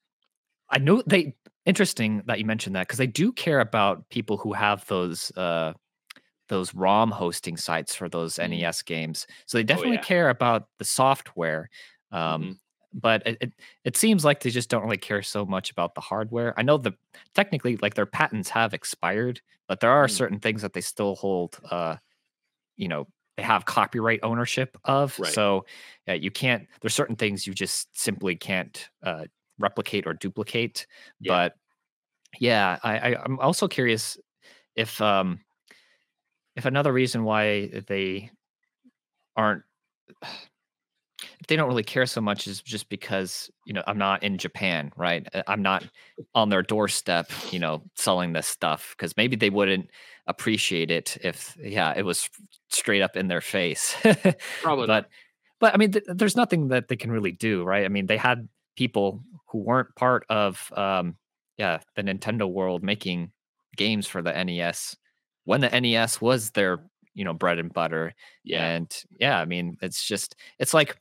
I 0.71 0.79
know 0.79 1.03
they 1.07 1.37
interesting 1.66 2.23
that 2.27 2.39
you 2.39 2.47
mentioned 2.47 2.77
that 2.77 2.87
because 2.89 2.99
they 2.99 3.07
do 3.07 3.33
care 3.33 3.61
about 3.61 4.09
people 4.11 4.39
who 4.39 4.55
have 4.55 4.87
those 4.87 5.31
uh 5.37 5.75
those 6.49 6.74
ROM 6.74 7.11
hosting 7.11 7.57
sites 7.57 7.94
for 7.94 8.09
those 8.09 8.38
Mm. 8.40 8.64
NES 8.64 8.82
games. 8.82 9.26
So 9.46 9.59
they 9.59 9.64
definitely 9.64 9.99
yeah. 9.99 10.01
care 10.01 10.28
about 10.30 10.68
the 10.78 10.84
software. 10.84 11.70
Um, 12.12 12.51
Mhm. 12.51 12.59
but 12.92 13.22
it, 13.26 13.36
it 13.40 13.53
it 13.84 13.96
seems 13.96 14.24
like 14.24 14.40
they 14.42 14.51
just 14.51 14.70
don't 14.70 14.82
really 14.82 14.96
care 14.96 15.22
so 15.22 15.44
much 15.46 15.70
about 15.70 15.94
the 15.94 16.01
hardware. 16.01 16.55
I 16.59 16.62
know 16.62 16.78
the 16.78 16.92
technically 17.34 17.76
like 17.78 17.94
their 17.94 18.07
patents 18.07 18.49
have 18.51 18.72
expired, 18.74 19.40
but 19.68 19.80
there 19.80 19.90
are 19.90 20.09
Mm. 20.09 20.18
certain 20.20 20.40
things 20.40 20.62
that 20.62 20.72
they 20.72 20.80
still 20.80 21.16
hold 21.16 21.61
uh 21.70 21.96
you 22.76 22.88
know, 22.88 23.07
they 23.36 23.42
have 23.42 23.64
copyright 23.66 24.20
ownership 24.22 24.76
of. 24.84 25.12
Right. 25.18 25.42
So 25.42 25.66
yeah, 26.07 26.14
you 26.14 26.30
can't 26.30 26.66
there's 26.80 26.94
certain 26.94 27.16
things 27.16 27.46
you 27.46 27.55
just 27.55 27.96
simply 27.99 28.36
can't 28.36 28.88
uh 29.03 29.26
replicate 29.59 30.07
or 30.07 30.14
duplicate. 30.14 30.86
Yeah. 31.20 31.38
But 31.38 31.55
yeah, 32.40 32.78
I, 32.82 32.99
I 33.14 33.24
I'm 33.24 33.38
also 33.40 33.68
curious 33.68 34.18
if 34.76 35.01
um 35.03 35.40
if 36.59 36.65
another 36.65 36.93
reason 36.93 37.23
why 37.23 37.69
they 37.87 38.31
aren't 39.37 39.63
if 41.41 41.47
they 41.47 41.55
don't 41.55 41.69
really 41.69 41.85
care 41.85 42.05
so 42.05 42.21
much 42.21 42.49
is 42.49 42.61
just 42.61 42.89
because 42.89 43.49
you 43.65 43.73
know 43.73 43.83
I'm 43.87 43.97
not 43.97 44.25
in 44.25 44.39
Japan, 44.39 44.93
right? 44.97 45.27
Uh, 45.33 45.45
I'm 45.47 45.63
not 45.63 45.85
on 46.35 46.49
their 46.49 46.63
doorstep, 46.63 47.31
you 47.53 47.61
know, 47.61 47.83
selling 47.95 48.33
this 48.33 48.49
stuff 48.49 48.95
because 48.97 49.17
maybe 49.17 49.37
they 49.37 49.51
wouldn't 49.51 49.89
appreciate 50.27 50.91
it 50.91 51.17
if 51.23 51.57
yeah, 51.63 51.95
it 51.97 52.05
was 52.05 52.29
straight 52.71 53.03
up 53.03 53.17
in 53.17 53.29
their 53.29 53.41
face. 53.41 53.97
Probably 54.63 54.89
but 54.89 55.09
but 55.61 55.75
I 55.75 55.77
mean, 55.77 55.93
th- 55.93 56.05
there's 56.09 56.37
nothing 56.37 56.69
that 56.69 56.89
they 56.89 56.97
can 56.97 57.13
really 57.13 57.33
do, 57.33 57.63
right? 57.63 57.85
I 57.85 57.89
mean, 57.89 58.07
they 58.07 58.17
had 58.17 58.49
people 58.77 59.23
who 59.47 59.59
weren't 59.59 59.95
part 59.95 60.27
of 60.29 60.73
um 60.77 61.15
yeah 61.57 61.79
the 61.95 62.03
Nintendo 62.03 62.51
world 62.51 62.83
making 62.83 63.31
games 63.77 64.09
for 64.09 64.23
the 64.23 64.33
NES 64.33 64.97
when 65.49 65.62
the 65.62 65.80
NES 65.80 66.20
was 66.20 66.51
their 66.51 66.84
you 67.14 67.24
know 67.24 67.32
bread 67.32 67.59
and 67.59 67.72
butter 67.72 68.12
Yeah. 68.44 68.64
and 68.66 69.05
yeah, 69.18 69.40
I 69.40 69.46
mean, 69.46 69.78
it's 69.80 70.07
just 70.07 70.36
it's 70.59 70.74
like 70.74 70.96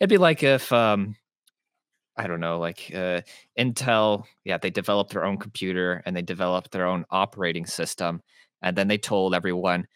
it'd 0.00 0.10
be 0.10 0.18
like 0.18 0.42
if 0.42 0.72
um 0.72 1.14
I 2.16 2.26
don't 2.26 2.40
know, 2.40 2.58
like 2.58 2.90
uh 2.94 3.20
Intel, 3.56 4.24
yeah, 4.44 4.58
they 4.58 4.70
developed 4.70 5.12
their 5.12 5.24
own 5.24 5.38
computer 5.38 6.02
and 6.06 6.16
they 6.16 6.22
developed 6.22 6.72
their 6.72 6.86
own 6.86 7.04
operating 7.10 7.66
system 7.66 8.20
and 8.62 8.76
then 8.76 8.88
they 8.88 8.98
told 8.98 9.32
everyone, 9.34 9.86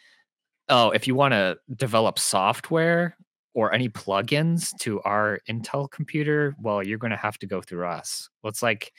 "Oh, 0.69 0.91
if 0.91 1.07
you 1.09 1.15
want 1.17 1.33
to 1.33 1.59
develop 1.75 2.19
software 2.21 3.17
or 3.55 3.73
any 3.75 3.89
plugins 3.89 4.77
to 4.81 5.01
our 5.03 5.41
Intel 5.49 5.91
computer, 5.91 6.55
well, 6.61 6.83
you're 6.87 6.99
going 6.99 7.11
to 7.13 7.17
have 7.17 7.39
to 7.41 7.47
go 7.49 7.61
through 7.63 7.87
us." 7.89 8.31
Well, 8.43 8.51
it's 8.51 8.63
like 8.63 8.93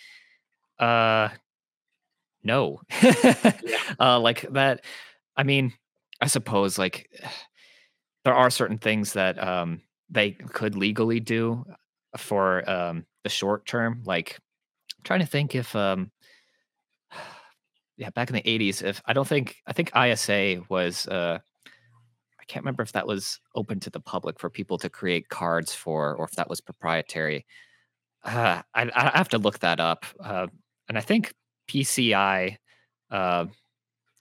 uh 0.80 1.30
no. 2.44 2.82
uh 4.00 4.20
like 4.20 4.42
that 4.52 4.84
I 5.36 5.44
mean, 5.44 5.74
I 6.22 6.28
suppose 6.28 6.78
like 6.78 7.10
there 8.26 8.34
are 8.34 8.50
certain 8.50 8.78
things 8.78 9.14
that 9.14 9.42
um 9.42 9.82
they 10.10 10.32
could 10.32 10.76
legally 10.76 11.20
do 11.20 11.66
for 12.18 12.68
um 12.70 13.06
the 13.24 13.30
short 13.30 13.66
term 13.66 14.02
like 14.06 14.40
I'm 14.98 15.04
trying 15.04 15.20
to 15.22 15.26
think 15.26 15.56
if 15.56 15.76
um 15.76 16.12
yeah 17.98 18.10
back 18.12 18.30
in 18.30 18.36
the 18.36 18.42
80s 18.42 18.84
if 18.84 19.02
i 19.06 19.14
don't 19.14 19.28
think 19.28 19.58
i 19.68 19.74
think 19.74 19.92
isa 19.96 20.62
was 20.70 21.08
uh 21.08 21.38
i 22.40 22.44
can't 22.46 22.64
remember 22.64 22.84
if 22.84 22.94
that 22.94 23.08
was 23.08 23.40
open 23.56 23.80
to 23.82 23.90
the 23.90 24.00
public 24.00 24.40
for 24.40 24.50
people 24.50 24.78
to 24.80 24.90
create 24.90 25.30
cards 25.30 25.74
for 25.74 26.16
or 26.16 26.26
if 26.26 26.32
that 26.32 26.50
was 26.50 26.62
proprietary 26.62 27.46
uh, 28.24 28.62
I, 28.74 28.92
I 28.96 29.18
have 29.18 29.30
to 29.30 29.38
look 29.38 29.60
that 29.60 29.80
up 29.80 30.06
uh, 30.24 30.48
and 30.88 30.98
i 30.98 31.02
think 31.02 31.34
pci 31.70 32.58
uh, 33.12 33.46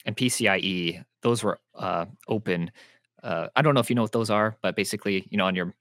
and 0.07 0.17
pcie 0.17 1.05
those 1.23 1.43
were 1.45 1.61
uh, 1.75 2.07
open 2.29 2.71
uh, 3.23 3.49
i 3.57 3.63
don't 3.63 3.75
know 3.75 3.81
if 3.81 3.91
you 3.91 3.97
know 3.97 4.03
what 4.03 4.13
those 4.13 4.31
are 4.31 4.57
but 4.63 4.77
basically 4.77 5.27
you 5.31 5.39
know 5.39 5.47
on 5.47 5.55
your 5.55 5.75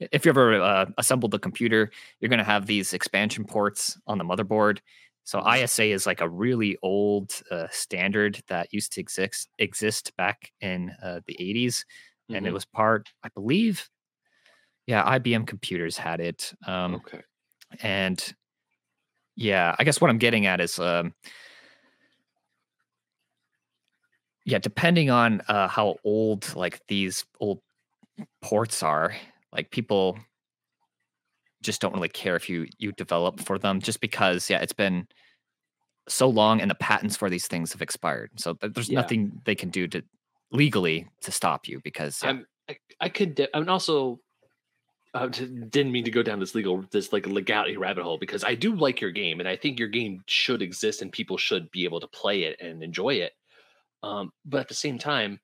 if 0.00 0.24
you 0.24 0.30
ever 0.30 0.60
uh, 0.60 0.86
assembled 0.98 1.30
the 1.32 1.38
computer, 1.38 1.90
you're 2.20 2.28
going 2.28 2.38
to 2.38 2.44
have 2.44 2.66
these 2.66 2.92
expansion 2.92 3.44
ports 3.44 3.98
on 4.06 4.18
the 4.18 4.24
motherboard. 4.24 4.78
So 5.24 5.40
Mhm. 5.42 5.54
ISA 5.54 5.84
is 5.92 6.06
like 6.06 6.20
a 6.20 6.28
really 6.28 6.78
old 6.82 7.42
uh, 7.50 7.68
standard 7.70 8.40
that 8.48 8.72
used 8.72 8.92
to 8.94 9.00
exist 9.00 9.48
exist 9.58 10.16
back 10.16 10.52
in 10.60 10.92
uh, 11.02 11.20
the 11.26 11.36
80s, 11.40 11.84
and 12.32 12.46
it 12.46 12.52
Mhm. 12.52 12.54
was 12.54 12.64
part, 12.64 13.10
I 13.24 13.28
believe, 13.30 13.88
yeah, 14.86 15.04
IBM 15.04 15.46
computers 15.46 15.96
had 15.98 16.20
it. 16.20 16.52
Um, 16.66 17.02
okay. 17.02 17.22
and 17.80 18.34
yeah, 19.38 19.76
I 19.78 19.84
guess 19.84 20.00
what 20.00 20.10
I'm 20.10 20.18
getting 20.18 20.46
at 20.46 20.60
is, 20.60 20.80
um, 20.80 21.14
yeah, 24.44 24.58
depending 24.58 25.10
on 25.10 25.42
uh, 25.46 25.68
how 25.68 25.96
old 26.02 26.54
like 26.56 26.80
these 26.88 27.24
old 27.38 27.60
ports 28.42 28.82
are, 28.82 29.14
like 29.52 29.70
people 29.70 30.18
just 31.62 31.80
don't 31.80 31.94
really 31.94 32.08
care 32.08 32.34
if 32.34 32.48
you 32.48 32.66
you 32.78 32.90
develop 32.92 33.38
for 33.40 33.58
them, 33.58 33.80
just 33.80 34.00
because 34.00 34.50
yeah, 34.50 34.58
it's 34.58 34.72
been 34.72 35.06
so 36.08 36.28
long 36.28 36.60
and 36.60 36.68
the 36.70 36.74
patents 36.74 37.16
for 37.16 37.30
these 37.30 37.46
things 37.46 37.72
have 37.72 37.82
expired. 37.82 38.30
So 38.40 38.54
there's 38.60 38.90
Yeah. 38.90 39.02
nothing 39.02 39.40
they 39.44 39.54
can 39.54 39.70
do 39.70 39.86
to 39.88 40.02
legally 40.50 41.06
to 41.20 41.30
stop 41.30 41.68
you 41.68 41.80
because 41.84 42.22
yeah, 42.24 42.30
I'm 42.30 42.46
I, 42.68 42.76
I 43.00 43.08
could 43.08 43.36
de- 43.36 43.56
I'm 43.56 43.68
also 43.68 44.18
uh, 45.14 45.26
didn't 45.26 45.92
mean 45.92 46.04
to 46.04 46.10
go 46.10 46.22
down 46.22 46.38
this 46.38 46.54
legal 46.54 46.84
this 46.90 47.12
like 47.12 47.26
legality 47.26 47.76
rabbit 47.76 48.04
hole 48.04 48.18
because 48.18 48.44
I 48.44 48.54
do 48.54 48.74
like 48.74 49.00
your 49.00 49.10
game 49.10 49.40
and 49.40 49.48
I 49.48 49.56
think 49.56 49.78
your 49.78 49.88
game 49.88 50.22
should 50.26 50.62
exist 50.62 51.02
and 51.02 51.10
people 51.10 51.38
should 51.38 51.70
be 51.70 51.84
able 51.84 52.00
to 52.00 52.06
play 52.08 52.42
it 52.42 52.60
and 52.60 52.82
enjoy 52.82 53.14
it. 53.14 53.32
Um, 54.02 54.32
but 54.44 54.60
at 54.60 54.68
the 54.68 54.74
same 54.74 54.98
time, 54.98 55.40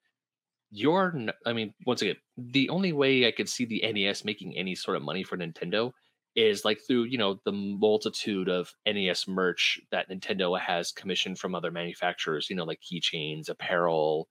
you're 0.70 1.14
I 1.46 1.52
mean, 1.52 1.72
once 1.86 2.02
again, 2.02 2.16
the 2.36 2.68
only 2.68 2.92
way 2.92 3.26
I 3.26 3.32
could 3.32 3.48
see 3.48 3.64
the 3.64 3.82
NES 3.90 4.24
making 4.24 4.56
any 4.56 4.74
sort 4.74 4.96
of 4.96 5.02
money 5.02 5.22
for 5.22 5.36
Nintendo 5.36 5.92
is 6.36 6.64
like 6.64 6.80
through 6.86 7.04
you 7.04 7.18
know 7.18 7.40
the 7.44 7.52
multitude 7.52 8.48
of 8.48 8.74
NES 8.86 9.28
merch 9.28 9.80
that 9.90 10.10
Nintendo 10.10 10.58
has 10.58 10.92
commissioned 10.92 11.38
from 11.38 11.54
other 11.54 11.70
manufacturers. 11.70 12.50
You 12.50 12.56
know, 12.56 12.64
like 12.64 12.80
keychains, 12.80 13.48
apparel, 13.48 14.28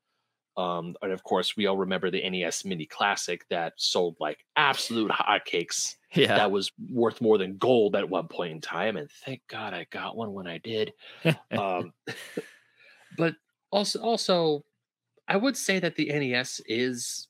Um, 0.56 0.96
and 1.02 1.12
of 1.12 1.24
course, 1.24 1.58
we 1.58 1.66
all 1.66 1.78
remember 1.78 2.12
the 2.12 2.28
NES 2.30 2.66
Mini 2.66 2.86
Classic 2.86 3.44
that 3.50 3.74
sold 3.78 4.16
like 4.20 4.46
absolute 4.56 5.12
hotcakes. 5.12 5.96
Yeah. 6.16 6.38
That 6.38 6.52
was 6.52 6.72
worth 6.92 7.22
more 7.22 7.40
than 7.40 7.58
gold 7.58 7.96
at 7.96 8.08
one 8.08 8.28
point 8.28 8.52
in 8.52 8.62
time. 8.62 8.98
And 8.98 9.10
thank 9.26 9.42
God 9.48 9.74
I 9.74 9.88
got 9.90 10.16
one 10.16 10.32
when 10.32 10.46
I 10.46 10.60
did. 10.60 10.94
um, 11.58 11.92
but 13.18 13.34
also, 13.72 14.00
also, 14.00 14.64
I 15.28 15.38
would 15.38 15.58
say 15.58 15.80
that 15.80 15.96
the 15.96 16.10
NES 16.10 16.62
is. 16.68 17.30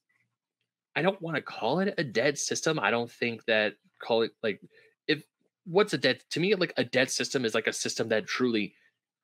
I 0.98 1.02
don't 1.02 1.22
want 1.22 1.38
to 1.38 1.42
call 1.42 1.80
it 1.80 1.94
a 1.98 2.04
dead 2.04 2.38
system. 2.38 2.78
I 2.78 2.92
don't 2.92 3.10
think 3.10 3.46
that 3.46 3.76
call 4.04 4.24
it 4.24 4.32
like 4.44 4.60
if 5.08 5.24
what's 5.66 5.94
a 5.94 5.98
dead 5.98 6.22
to 6.32 6.40
me 6.40 6.54
like 6.56 6.74
a 6.78 6.84
dead 6.84 7.10
system 7.10 7.46
is 7.46 7.56
like 7.56 7.68
a 7.68 7.74
system 7.74 8.10
that 8.10 8.28
truly 8.28 8.76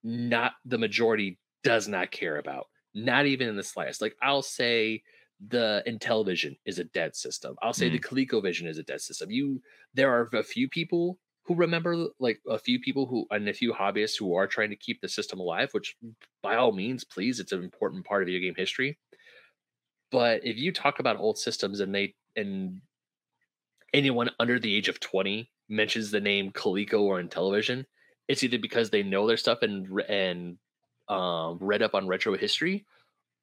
not 0.03 0.53
the 0.65 0.77
majority 0.77 1.37
does 1.63 1.87
not 1.87 2.11
care 2.11 2.37
about 2.37 2.67
not 2.93 3.25
even 3.25 3.47
in 3.47 3.55
the 3.55 3.63
slightest. 3.63 4.01
Like 4.01 4.15
i'll 4.21 4.41
say 4.41 5.03
the 5.47 5.81
intellivision 5.87 6.57
is 6.65 6.79
a 6.79 6.83
dead 6.83 7.15
system. 7.15 7.55
I'll 7.61 7.73
say 7.73 7.89
the 7.89 7.99
mm. 7.99 8.27
ColecoVision 8.27 8.67
is 8.67 8.77
a 8.77 8.83
dead 8.83 9.01
system. 9.01 9.31
You 9.31 9.61
there 9.93 10.11
are 10.11 10.29
a 10.33 10.43
few 10.43 10.67
people 10.67 11.17
who 11.43 11.55
remember 11.55 12.07
like 12.19 12.39
a 12.47 12.59
few 12.59 12.79
people 12.79 13.05
who 13.05 13.25
and 13.31 13.47
a 13.47 13.53
few 13.53 13.73
hobbyists 13.73 14.19
who 14.19 14.35
are 14.35 14.47
trying 14.47 14.69
to 14.69 14.75
keep 14.75 15.01
the 15.01 15.07
system 15.07 15.39
alive 15.39 15.69
which 15.71 15.95
mm, 16.05 16.13
by 16.43 16.55
all 16.55 16.71
means 16.71 17.03
please 17.03 17.39
it's 17.39 17.51
an 17.51 17.63
important 17.63 18.05
part 18.05 18.21
of 18.21 18.27
video 18.27 18.41
game 18.41 18.55
history. 18.55 18.97
But 20.11 20.45
if 20.45 20.57
you 20.57 20.71
talk 20.71 20.99
about 20.99 21.17
old 21.17 21.37
systems 21.37 21.79
and 21.79 21.93
they 21.95 22.15
and 22.35 22.81
anyone 23.93 24.29
under 24.39 24.59
the 24.59 24.75
age 24.75 24.89
of 24.89 24.99
20 24.99 25.49
mentions 25.69 26.11
the 26.11 26.19
name 26.19 26.51
Coleco 26.51 27.01
or 27.01 27.21
Intellivision, 27.21 27.85
it's 28.27 28.43
either 28.43 28.57
because 28.57 28.89
they 28.89 29.03
know 29.03 29.25
their 29.25 29.37
stuff 29.37 29.59
and 29.61 29.87
and 30.09 30.57
um, 31.09 31.57
read 31.59 31.81
up 31.81 31.95
on 31.95 32.07
retro 32.07 32.37
history, 32.37 32.85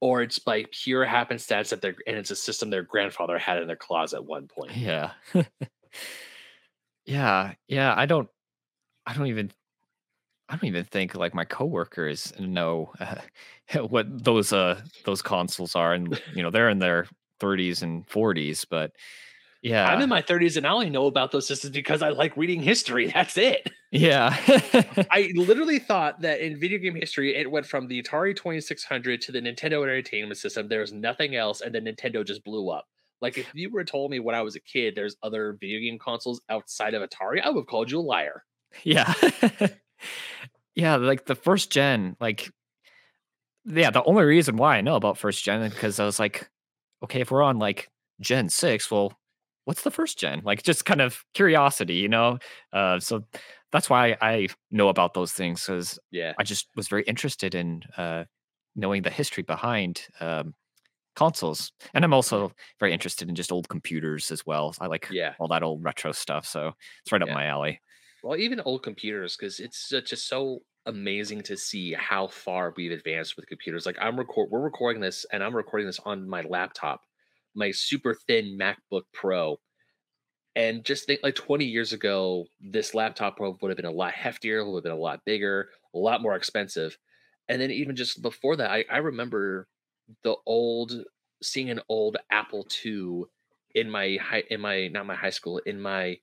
or 0.01 0.23
it's 0.23 0.39
by 0.39 0.65
pure 0.71 1.05
happenstance 1.05 1.71
that 1.71 1.81
they're 1.81 1.97
and 2.07 2.17
it's 2.17 2.31
a 2.31 2.37
system 2.37 2.71
their 2.71 2.83
grandfather 2.83 3.39
had 3.39 3.61
in 3.61 3.67
their 3.67 3.77
closet 3.77 4.17
at 4.17 4.25
one 4.25 4.47
point. 4.47 4.77
Yeah. 4.77 5.13
yeah. 7.07 7.55
Yeah. 7.69 7.95
I 7.97 8.07
don't, 8.07 8.29
I 9.07 9.15
don't 9.15 9.29
even, 9.29 9.51
I 10.49 10.57
don't 10.57 10.67
even 10.67 10.85
think 10.85 11.15
like 11.15 11.35
my 11.35 11.45
coworkers 11.45 12.33
know 12.39 12.93
uh, 13.01 13.17
what 13.89 14.07
those, 14.25 14.53
uh, 14.53 14.81
those 15.05 15.23
consoles 15.23 15.75
are. 15.75 15.93
And, 15.93 16.21
you 16.35 16.43
know, 16.43 16.51
they're 16.51 16.71
in 16.71 16.79
their 16.79 17.07
30s 17.41 17.83
and 17.83 18.07
40s, 18.07 18.67
but 18.69 18.93
yeah. 19.63 19.89
I'm 19.89 20.01
in 20.01 20.09
my 20.09 20.23
30s 20.23 20.57
and 20.57 20.67
I 20.67 20.71
only 20.71 20.91
know 20.91 21.07
about 21.07 21.33
those 21.33 21.47
systems 21.47 21.73
because 21.73 22.03
I 22.03 22.11
like 22.11 22.37
reading 22.37 22.61
history. 22.61 23.07
That's 23.15 23.37
it. 23.37 23.71
Yeah. 23.91 24.37
I 25.11 25.33
literally 25.35 25.79
thought 25.79 26.21
that 26.21 26.41
in 26.41 26.59
video 26.59 26.79
game 26.79 26.95
history, 26.95 27.35
it 27.35 27.51
went 27.51 27.67
from 27.67 27.89
the 27.89 28.03
Atari 28.03 28.37
2600 28.37 29.21
to 29.23 29.33
the 29.33 29.41
Nintendo 29.41 29.83
Entertainment 29.83 30.39
System. 30.39 30.69
There 30.69 30.81
was 30.81 30.93
nothing 30.93 31.37
else, 31.37 31.61
and 31.61 31.75
then 31.75 31.85
Nintendo 31.85 32.25
just 32.25 32.45
blew 32.45 32.69
up. 32.71 32.87
Like, 33.21 33.39
if 33.39 33.51
you 33.55 33.71
were 33.71 33.85
told 33.85 34.11
me 34.11 34.21
when 34.21 34.35
I 34.35 34.43
was 34.43 34.57
a 34.57 34.61
kid 34.61 34.95
there's 34.95 35.17
other 35.23 35.57
video 35.59 35.81
game 35.81 35.99
consoles 35.99 36.41
outside 36.51 36.95
of 36.95 37.09
Atari, 37.09 37.41
I 37.43 37.49
would 37.49 37.61
have 37.61 37.67
called 37.67 37.91
you 37.91 37.99
a 37.99 38.03
liar. 38.03 38.45
Yeah. 38.85 39.13
yeah. 40.75 40.97
Like 40.97 41.25
the 41.25 41.35
first 41.35 41.71
gen, 41.73 42.17
like, 42.21 42.51
yeah, 43.65 43.91
the 43.91 44.05
only 44.05 44.25
reason 44.25 44.57
why 44.57 44.77
I 44.77 44.81
know 44.83 44.97
about 44.97 45.19
first 45.19 45.43
gen 45.43 45.63
is 45.63 45.73
because 45.73 45.99
I 45.99 46.05
was 46.05 46.19
like, 46.19 46.49
okay, 47.03 47.21
if 47.21 47.31
we're 47.31 47.43
on 47.43 47.59
like 47.59 47.89
Gen 48.21 48.49
6, 48.49 48.91
well, 48.91 49.13
what's 49.67 49.83
the 49.83 49.93
first 49.93 50.19
gen? 50.19 50.43
Like 50.45 50.63
just 50.65 50.87
kind 50.87 51.03
of 51.03 51.25
curiosity, 51.35 51.97
you 51.97 52.09
know? 52.09 52.39
Uh, 52.73 53.01
so 53.01 53.25
that's 53.73 53.91
why 53.91 54.17
I 54.23 54.49
know 54.71 54.89
about 54.89 55.15
those 55.15 55.33
things 55.33 55.67
because 55.67 55.99
yeah, 56.11 56.35
I 56.39 56.45
just 56.45 56.69
was 56.77 56.89
very 56.89 57.03
interested 57.05 57.55
in 57.55 57.83
uh, 57.99 58.25
knowing 58.77 59.03
the 59.03 59.11
history 59.11 59.43
behind 59.43 60.07
um, 60.21 60.55
consoles, 61.17 61.73
and 61.95 62.05
I'm 62.05 62.15
also 62.15 62.53
very 62.81 62.93
interested 62.93 63.29
in 63.29 63.35
just 63.35 63.53
old 63.53 63.69
computers 63.69 64.31
as 64.33 64.47
well. 64.47 64.75
I 64.81 64.87
like 64.87 65.11
yeah 65.11 65.35
all 65.39 65.49
that 65.49 65.63
old 65.63 65.85
retro 65.85 66.13
stuff, 66.13 66.47
so 66.47 66.73
it's 67.03 67.13
right 67.13 67.23
up 67.23 67.31
my 67.31 67.47
alley. 67.47 67.81
Well, 68.23 68.37
even 68.39 68.61
old 68.61 68.83
computers, 68.83 69.37
because 69.37 69.61
it's 69.61 69.89
just 69.89 70.29
so 70.29 70.63
amazing 70.87 71.43
to 71.43 71.57
see 71.57 71.93
how 71.93 72.29
far 72.29 72.73
we've 72.77 72.93
advanced 72.93 73.37
with 73.37 73.47
computers. 73.47 73.87
Like 73.87 73.97
I'm 74.01 74.19
record, 74.19 74.51
we're 74.51 74.61
recording 74.61 75.01
this, 75.01 75.25
and 75.33 75.43
I'm 75.43 75.55
recording 75.55 75.87
this 75.87 76.01
on 76.01 76.29
my 76.29 76.43
laptop, 76.43 77.06
my 77.57 77.71
super 77.71 78.17
thin 78.27 78.59
MacBook 78.59 79.03
Pro. 79.13 79.59
And 80.55 80.85
just 80.85 81.07
think, 81.07 81.21
like 81.23 81.35
20 81.35 81.65
years 81.65 81.93
ago, 81.93 82.47
this 82.61 82.95
laptop 82.95 83.37
Pro 83.37 83.59
would 83.61 83.71
have 83.71 83.77
been 83.77 83.85
a 83.85 83.91
lot 83.91 84.15
heftier, 84.15 84.65
would 84.65 84.79
have 84.79 84.85
been 84.85 84.93
a 84.93 84.97
lot 84.97 85.21
bigger, 85.27 85.69
a 85.95 85.99
lot 85.99 86.23
more 86.23 86.35
expensive. 86.35 86.97
And 87.49 87.61
then 87.61 87.71
even 87.71 87.95
just 87.95 88.23
before 88.23 88.57
that, 88.57 88.71
I, 88.71 88.85
I 88.91 88.99
remember 88.99 89.69
the 90.23 90.37
old 90.47 90.93
seeing 91.43 91.71
an 91.71 91.81
old 91.89 92.17
Apple 92.31 92.67
II 92.85 93.25
in 93.75 93.91
my 93.91 94.17
high 94.21 94.43
in 94.51 94.61
my 94.61 94.89
not 94.89 95.07
my 95.07 95.15
high 95.15 95.31
school 95.31 95.59
in 95.67 95.81
my 95.81 96.17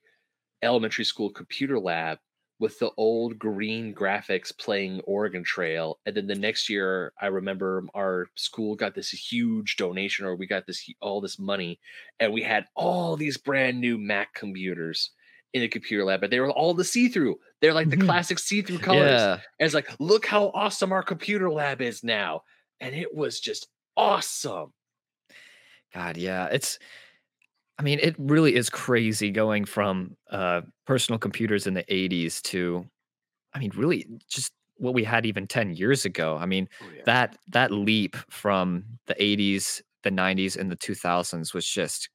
elementary 0.62 1.04
school 1.04 1.30
computer 1.30 1.78
lab 1.78 2.18
with 2.58 2.78
the 2.78 2.90
old 2.96 3.38
green 3.38 3.94
graphics 3.94 4.56
playing 4.56 5.00
Oregon 5.02 5.42
Trail. 5.44 5.98
And 6.06 6.16
then 6.16 6.26
the 6.26 6.34
next 6.34 6.68
year, 6.68 7.12
I 7.20 7.26
remember 7.26 7.84
our 7.94 8.28
school 8.36 8.76
got 8.76 8.94
this 8.94 9.10
huge 9.10 9.76
donation, 9.76 10.24
or 10.24 10.36
we 10.36 10.46
got 10.46 10.66
this 10.66 10.88
all 11.00 11.20
this 11.20 11.38
money, 11.38 11.80
and 12.20 12.32
we 12.32 12.42
had 12.42 12.66
all 12.76 13.16
these 13.16 13.36
brand 13.36 13.80
new 13.80 13.98
Mac 13.98 14.34
computers 14.34 15.10
in 15.52 15.60
the 15.62 15.68
computer 15.68 16.04
lab, 16.04 16.20
but 16.20 16.30
they 16.30 16.40
were 16.40 16.50
all 16.50 16.74
the 16.74 16.84
see-through. 16.84 17.38
They're 17.60 17.74
like 17.74 17.90
the 17.90 17.96
Mhm. 17.96 18.06
classic 18.06 18.38
see-through 18.38 18.80
colors. 18.80 19.28
Yeah, 19.28 19.40
And 19.58 19.66
it's 19.66 19.74
like, 19.74 19.88
look 20.00 20.26
how 20.26 20.50
awesome 20.54 20.92
our 20.92 21.02
computer 21.02 21.50
lab 21.50 21.80
is 21.80 22.02
now. 22.02 22.42
And 22.80 22.94
it 22.94 23.14
was 23.14 23.38
just 23.40 23.68
awesome. 23.96 24.72
God, 25.92 26.16
yeah. 26.16 26.48
It's 26.50 26.78
I 27.78 27.82
mean, 27.82 27.98
it 28.00 28.14
really 28.18 28.54
is 28.54 28.70
crazy 28.70 29.30
going 29.30 29.64
from 29.64 30.16
uh 30.30 30.62
personal 30.86 31.18
computers 31.18 31.66
in 31.66 31.74
the 31.74 31.84
80s 31.92 32.40
to 32.42 32.86
I 33.54 33.60
mean, 33.60 33.72
really 33.76 34.06
just 34.28 34.52
what 34.78 34.94
we 34.94 35.04
had 35.04 35.26
even 35.26 35.46
10 35.48 35.74
years 35.74 36.04
ago. 36.06 36.36
I 36.38 36.46
mean, 36.46 36.68
that 37.06 37.38
that 37.48 37.72
leap 37.72 38.16
from 38.30 38.84
the 39.06 39.22
80s, 39.22 39.82
the 40.04 40.10
90s 40.12 40.56
and 40.56 40.70
the 40.72 40.76
2000s 40.76 41.54
was 41.54 41.66
just 41.68 42.10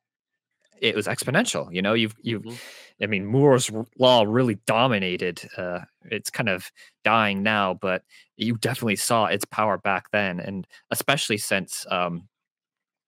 it 0.82 0.95
was 0.95 1.07
exponential. 1.07 1.74
You 1.74 1.82
know, 1.82 1.93
you've 1.93 2.16
you've 2.24 2.45
Mhm. 2.45 2.60
I 3.01 3.07
mean, 3.07 3.26
Moore's 3.26 3.72
law 3.99 4.24
really 4.28 4.55
dominated. 4.68 5.47
Uh, 5.57 5.82
it's 6.05 6.30
kind 6.32 6.49
of 6.49 6.72
dying 7.03 7.43
now, 7.43 7.76
but 7.76 8.03
you 8.38 8.57
definitely 8.57 8.97
saw 8.97 9.26
its 9.28 9.45
power 9.45 9.78
back 9.80 10.12
then, 10.12 10.39
and 10.39 10.68
especially 10.91 11.38
since 11.38 11.86
um, 11.91 12.30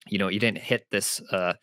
you 0.08 0.18
know 0.18 0.28
you 0.28 0.40
didn't 0.40 0.60
hit 0.60 0.86
this 0.92 1.22
uh, 1.32 1.54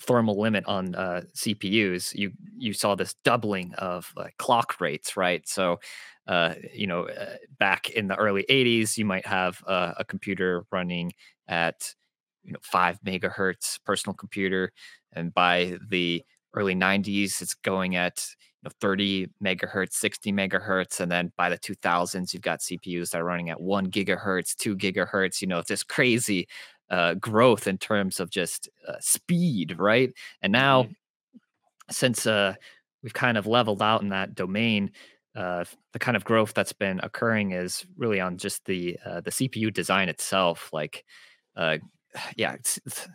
thermal 0.00 0.38
limit 0.38 0.64
on 0.66 0.94
uh, 0.94 1.22
CPUs. 1.34 2.14
You 2.14 2.32
you 2.56 2.72
saw 2.72 2.94
this 2.94 3.14
doubling 3.24 3.74
of 3.74 4.12
uh, 4.16 4.26
clock 4.38 4.80
rates, 4.80 5.16
right? 5.16 5.46
So, 5.48 5.80
uh, 6.26 6.54
you 6.74 6.86
know, 6.86 7.08
uh, 7.08 7.36
back 7.58 7.90
in 7.90 8.08
the 8.08 8.16
early 8.16 8.44
'80s, 8.48 8.96
you 8.98 9.04
might 9.04 9.26
have 9.26 9.62
uh, 9.66 9.92
a 9.98 10.04
computer 10.04 10.64
running 10.72 11.12
at 11.48 11.94
you 12.44 12.52
know 12.52 12.58
five 12.62 12.98
megahertz 13.04 13.78
personal 13.84 14.14
computer, 14.14 14.72
and 15.12 15.32
by 15.34 15.78
the 15.88 16.22
early 16.54 16.74
90s 16.74 17.42
it's 17.42 17.54
going 17.54 17.96
at 17.96 18.24
you 18.62 18.68
know 18.68 18.70
30 18.80 19.28
megahertz 19.44 19.92
60 19.92 20.32
megahertz 20.32 21.00
and 21.00 21.12
then 21.12 21.30
by 21.36 21.50
the 21.50 21.58
2000s 21.58 22.32
you've 22.32 22.42
got 22.42 22.60
cpus 22.60 23.10
that 23.10 23.20
are 23.20 23.24
running 23.24 23.50
at 23.50 23.60
1 23.60 23.90
gigahertz 23.90 24.56
2 24.56 24.74
gigahertz 24.76 25.42
you 25.42 25.46
know 25.48 25.58
it's 25.58 25.68
just 25.68 25.88
crazy 25.88 26.48
uh, 26.90 27.14
growth 27.14 27.66
in 27.66 27.78
terms 27.78 28.20
of 28.20 28.30
just 28.30 28.68
uh, 28.88 28.94
speed 29.00 29.76
right 29.78 30.12
and 30.42 30.52
now 30.52 30.84
Mhm. 30.84 30.94
since 31.90 32.26
uh, 32.26 32.54
we've 33.02 33.14
kind 33.14 33.38
of 33.38 33.46
leveled 33.46 33.82
out 33.82 34.02
in 34.02 34.08
that 34.10 34.34
domain 34.34 34.90
uh, 35.34 35.64
the 35.92 35.98
kind 35.98 36.16
of 36.16 36.24
growth 36.24 36.54
that's 36.54 36.72
been 36.72 36.98
occurring 37.02 37.50
is 37.52 37.84
really 37.96 38.20
on 38.20 38.38
just 38.38 38.64
the 38.64 38.98
uh, 39.04 39.20
the 39.20 39.30
cpu 39.30 39.72
design 39.72 40.08
itself 40.08 40.70
like 40.72 41.04
uh, 41.56 41.78
yeah 42.36 42.54
it's, 42.54 42.78
it's 42.86 43.06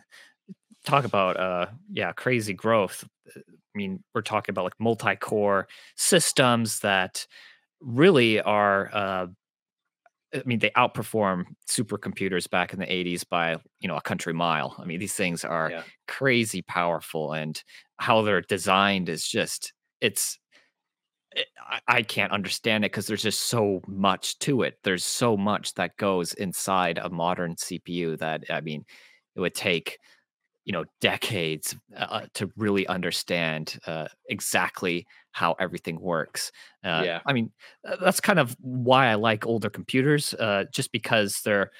talk 0.84 1.04
about 1.04 1.36
uh 1.38 1.66
yeah 1.92 2.12
crazy 2.12 2.54
growth 2.54 3.04
Uh, 3.36 3.40
i 3.48 3.78
mean 3.78 4.02
we're 4.14 4.22
talking 4.22 4.52
about 4.52 4.64
like 4.64 4.78
multi-core 4.80 5.68
systems 5.96 6.80
that 6.80 7.26
really 7.80 8.40
are 8.40 8.90
uh 8.94 9.26
i 10.34 10.42
mean 10.44 10.58
they 10.58 10.70
outperform 10.70 11.44
supercomputers 11.68 12.48
back 12.48 12.72
in 12.72 12.78
the 12.78 12.92
80s 12.92 13.24
by 13.24 13.56
you 13.80 13.88
know 13.88 13.96
a 13.96 14.00
country 14.02 14.32
mile 14.32 14.76
i 14.78 14.84
mean 14.84 15.00
these 15.00 15.14
things 15.14 15.44
are 15.44 15.70
Yeah. 15.70 15.84
crazy 16.08 16.62
powerful 16.62 17.32
and 17.32 17.62
how 17.98 18.22
they're 18.22 18.40
designed 18.42 19.08
is 19.08 19.26
just 19.26 19.72
it's 20.00 20.38
it- 21.34 21.48
I, 21.58 21.80
I 21.88 22.02
can't 22.02 22.32
understand 22.32 22.84
it 22.84 22.92
because 22.92 23.06
there's 23.06 23.22
just 23.22 23.42
so 23.42 23.80
much 23.86 24.38
to 24.40 24.62
it 24.62 24.78
there's 24.84 25.04
so 25.04 25.36
much 25.36 25.74
that 25.74 25.96
goes 25.96 26.34
inside 26.34 26.98
a 26.98 27.10
modern 27.10 27.56
cpu 27.56 28.18
that 28.18 28.44
i 28.50 28.60
mean 28.60 28.84
it 29.36 29.40
would 29.40 29.54
take 29.54 29.98
you 30.64 30.72
know 30.72 30.84
decades 31.00 31.76
uh, 31.96 32.26
to 32.34 32.50
really 32.56 32.86
understand 32.86 33.78
uh, 33.86 34.08
exactly 34.28 35.06
how 35.32 35.54
everything 35.58 36.00
works 36.00 36.52
uh, 36.84 37.02
Yeah. 37.04 37.20
i 37.26 37.32
mean 37.32 37.50
uh, 37.88 37.96
that's 38.00 38.20
kind 38.20 38.38
of 38.38 38.56
why 38.60 39.08
i 39.08 39.14
like 39.14 39.46
older 39.46 39.70
computers 39.70 40.34
uh, 40.34 40.64
just 40.70 40.92
because 40.92 41.40
they're 41.42 41.70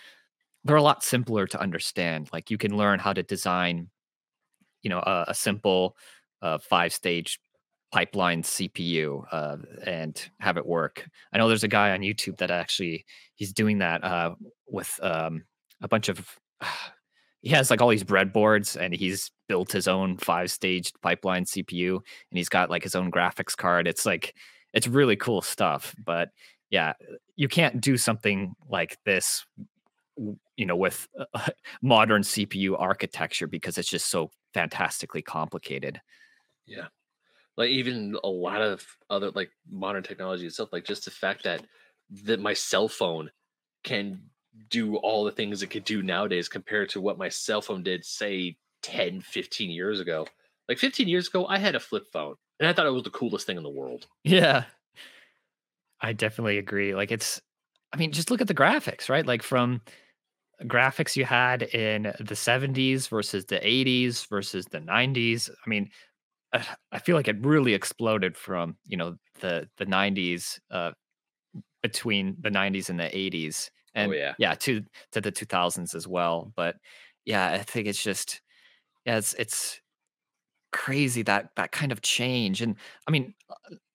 they're 0.65 0.77
a 0.77 0.83
lot 0.83 1.03
simpler 1.03 1.47
to 1.47 1.61
understand. 1.61 2.29
Like 2.33 2.51
you 2.51 2.59
can 2.59 2.77
learn 2.77 2.99
how 2.99 3.13
to 3.13 3.23
design, 3.23 3.89
you 4.83 4.91
know, 4.91 5.01
a, 5.01 5.27
a 5.29 5.35
simple 5.35 5.97
uh, 6.41 6.59
five 6.59 6.93
stage 6.93 7.41
pipeline 7.91 8.43
CPU 8.43 9.25
uh, 9.33 9.57
and 9.85 10.31
have 10.41 10.57
it 10.57 10.67
work. 10.67 11.07
I 11.33 11.39
know 11.39 11.49
there's 11.49 11.65
a 11.65 11.69
guy 11.69 11.91
on 11.91 12.01
YouTube 12.01 12.39
that 12.39 12.51
actually 12.51 13.05
he's 13.35 13.53
doing 13.53 13.79
that 13.79 14.03
uh, 14.05 14.35
with 14.69 14.99
um, 15.03 15.45
a 15.81 15.89
bunch 15.89 16.09
of. 16.09 16.39
he 17.43 17.51
has 17.51 17.71
like 17.71 17.81
all 17.83 17.89
these 17.89 18.05
breadboards 18.05 18.81
and 18.81 18.95
he's 18.95 19.31
built 19.49 19.73
his 19.73 19.89
own 19.89 20.17
five 20.17 20.51
staged 20.51 21.01
pipeline 21.03 21.45
CPU 21.45 21.97
and 21.97 22.39
he's 22.39 22.49
got 22.49 22.71
like 22.71 22.83
his 22.83 22.95
own 22.95 23.11
graphics 23.11 23.57
card. 23.57 23.87
It's 23.87 24.07
like 24.07 24.35
it's 24.73 24.87
really 24.87 25.17
cool 25.17 25.43
stuff. 25.43 25.95
But 26.05 26.31
yeah, 26.71 26.95
you 27.37 27.49
can't 27.49 27.81
do 27.81 27.97
something 27.97 28.55
like 28.69 28.97
this, 29.05 29.45
you 30.17 30.67
know, 30.67 30.77
with 30.77 31.09
modern 31.83 32.23
CPU 32.23 32.77
architecture 32.79 33.47
because 33.47 33.77
it's 33.77 33.91
just 33.91 34.09
so 34.11 34.31
fantastically 34.55 35.23
complicated. 35.23 36.01
Yeah 36.67 36.87
like 37.57 37.71
even 37.71 38.17
a 38.25 38.29
lot 38.29 38.63
of 38.63 38.85
other 39.11 39.31
like 39.33 39.51
modern 39.71 40.03
technology 40.03 40.47
itself 40.47 40.73
like 40.73 40.85
just 40.85 41.05
the 41.05 41.11
fact 41.11 41.45
that 41.45 41.65
that 42.25 42.41
my 42.41 42.55
cell 42.55 42.89
phone 42.89 43.31
can 43.85 44.21
do 44.71 44.97
all 44.97 45.25
the 45.25 45.33
things 45.33 45.63
it 45.63 45.69
could 45.69 45.85
do 45.85 46.03
nowadays 46.03 46.49
compared 46.49 46.89
to 46.91 47.01
what 47.01 47.19
my 47.19 47.29
cell 47.29 47.63
phone 47.63 47.83
did 47.83 48.05
say 48.05 48.57
10 48.83 49.21
15 49.21 49.71
years 49.71 50.01
ago. 50.01 50.27
Like 50.69 50.79
15 50.79 51.09
years 51.09 51.29
ago 51.29 51.47
i 51.47 51.59
had 51.59 51.75
a 51.75 51.81
flip 51.81 52.05
phone 52.13 52.35
and 52.61 52.69
i 52.69 52.73
thought 52.73 52.87
it 52.87 52.93
was 52.93 53.03
the 53.03 53.11
coolest 53.11 53.47
thing 53.47 53.57
in 53.57 53.63
the 53.63 53.71
world. 53.71 54.07
Yeah. 54.25 54.65
I 56.01 56.13
definitely 56.13 56.59
agree. 56.59 56.95
Like 56.95 57.13
it's 57.13 57.41
i 57.93 57.97
mean 57.97 58.13
just 58.13 58.31
look 58.31 58.41
at 58.41 58.49
the 58.49 58.55
graphics 58.55 59.09
right? 59.09 59.27
Like 59.27 59.43
from 59.43 59.81
graphics 60.65 61.17
you 61.17 61.25
had 61.25 61.63
in 61.63 62.05
the 62.21 62.35
70s 62.37 63.09
versus 63.09 63.47
the 63.47 63.59
80s 63.59 64.29
versus 64.29 64.65
the 64.67 64.79
90s 64.79 65.51
i 65.51 65.69
mean 65.69 65.91
I 66.93 66.99
feel 66.99 67.17
like 67.17 67.29
it 67.29 67.45
really 67.45 67.73
exploded 67.75 68.37
from 68.37 68.77
you 68.87 68.97
know 68.97 69.17
the 69.41 69.69
the 69.79 69.87
90s 69.87 70.61
uh, 70.71 70.93
between 71.83 72.37
the 72.41 72.51
90s 72.51 72.91
and 72.91 73.01
the 73.01 73.05
80s 73.05 73.71
and 73.95 74.13
oh, 74.13 74.15
yeah 74.15 74.35
yeah 74.39 74.55
to 74.55 74.83
to 75.13 75.21
the 75.21 75.33
2000s 75.33 75.95
as 75.95 76.07
well 76.07 76.53
but 76.57 76.77
yeah 77.25 77.53
I 77.53 77.59
think 77.59 77.87
it's 77.87 78.03
just 78.03 78.41
yeah 79.05 79.19
it's 79.19 79.35
it's 79.35 79.81
crazy 80.73 81.23
that 81.23 81.51
that 81.57 81.73
kind 81.73 81.93
of 81.93 82.01
change 82.01 82.63
and 82.63 82.77
I 83.07 83.11
mean 83.11 83.35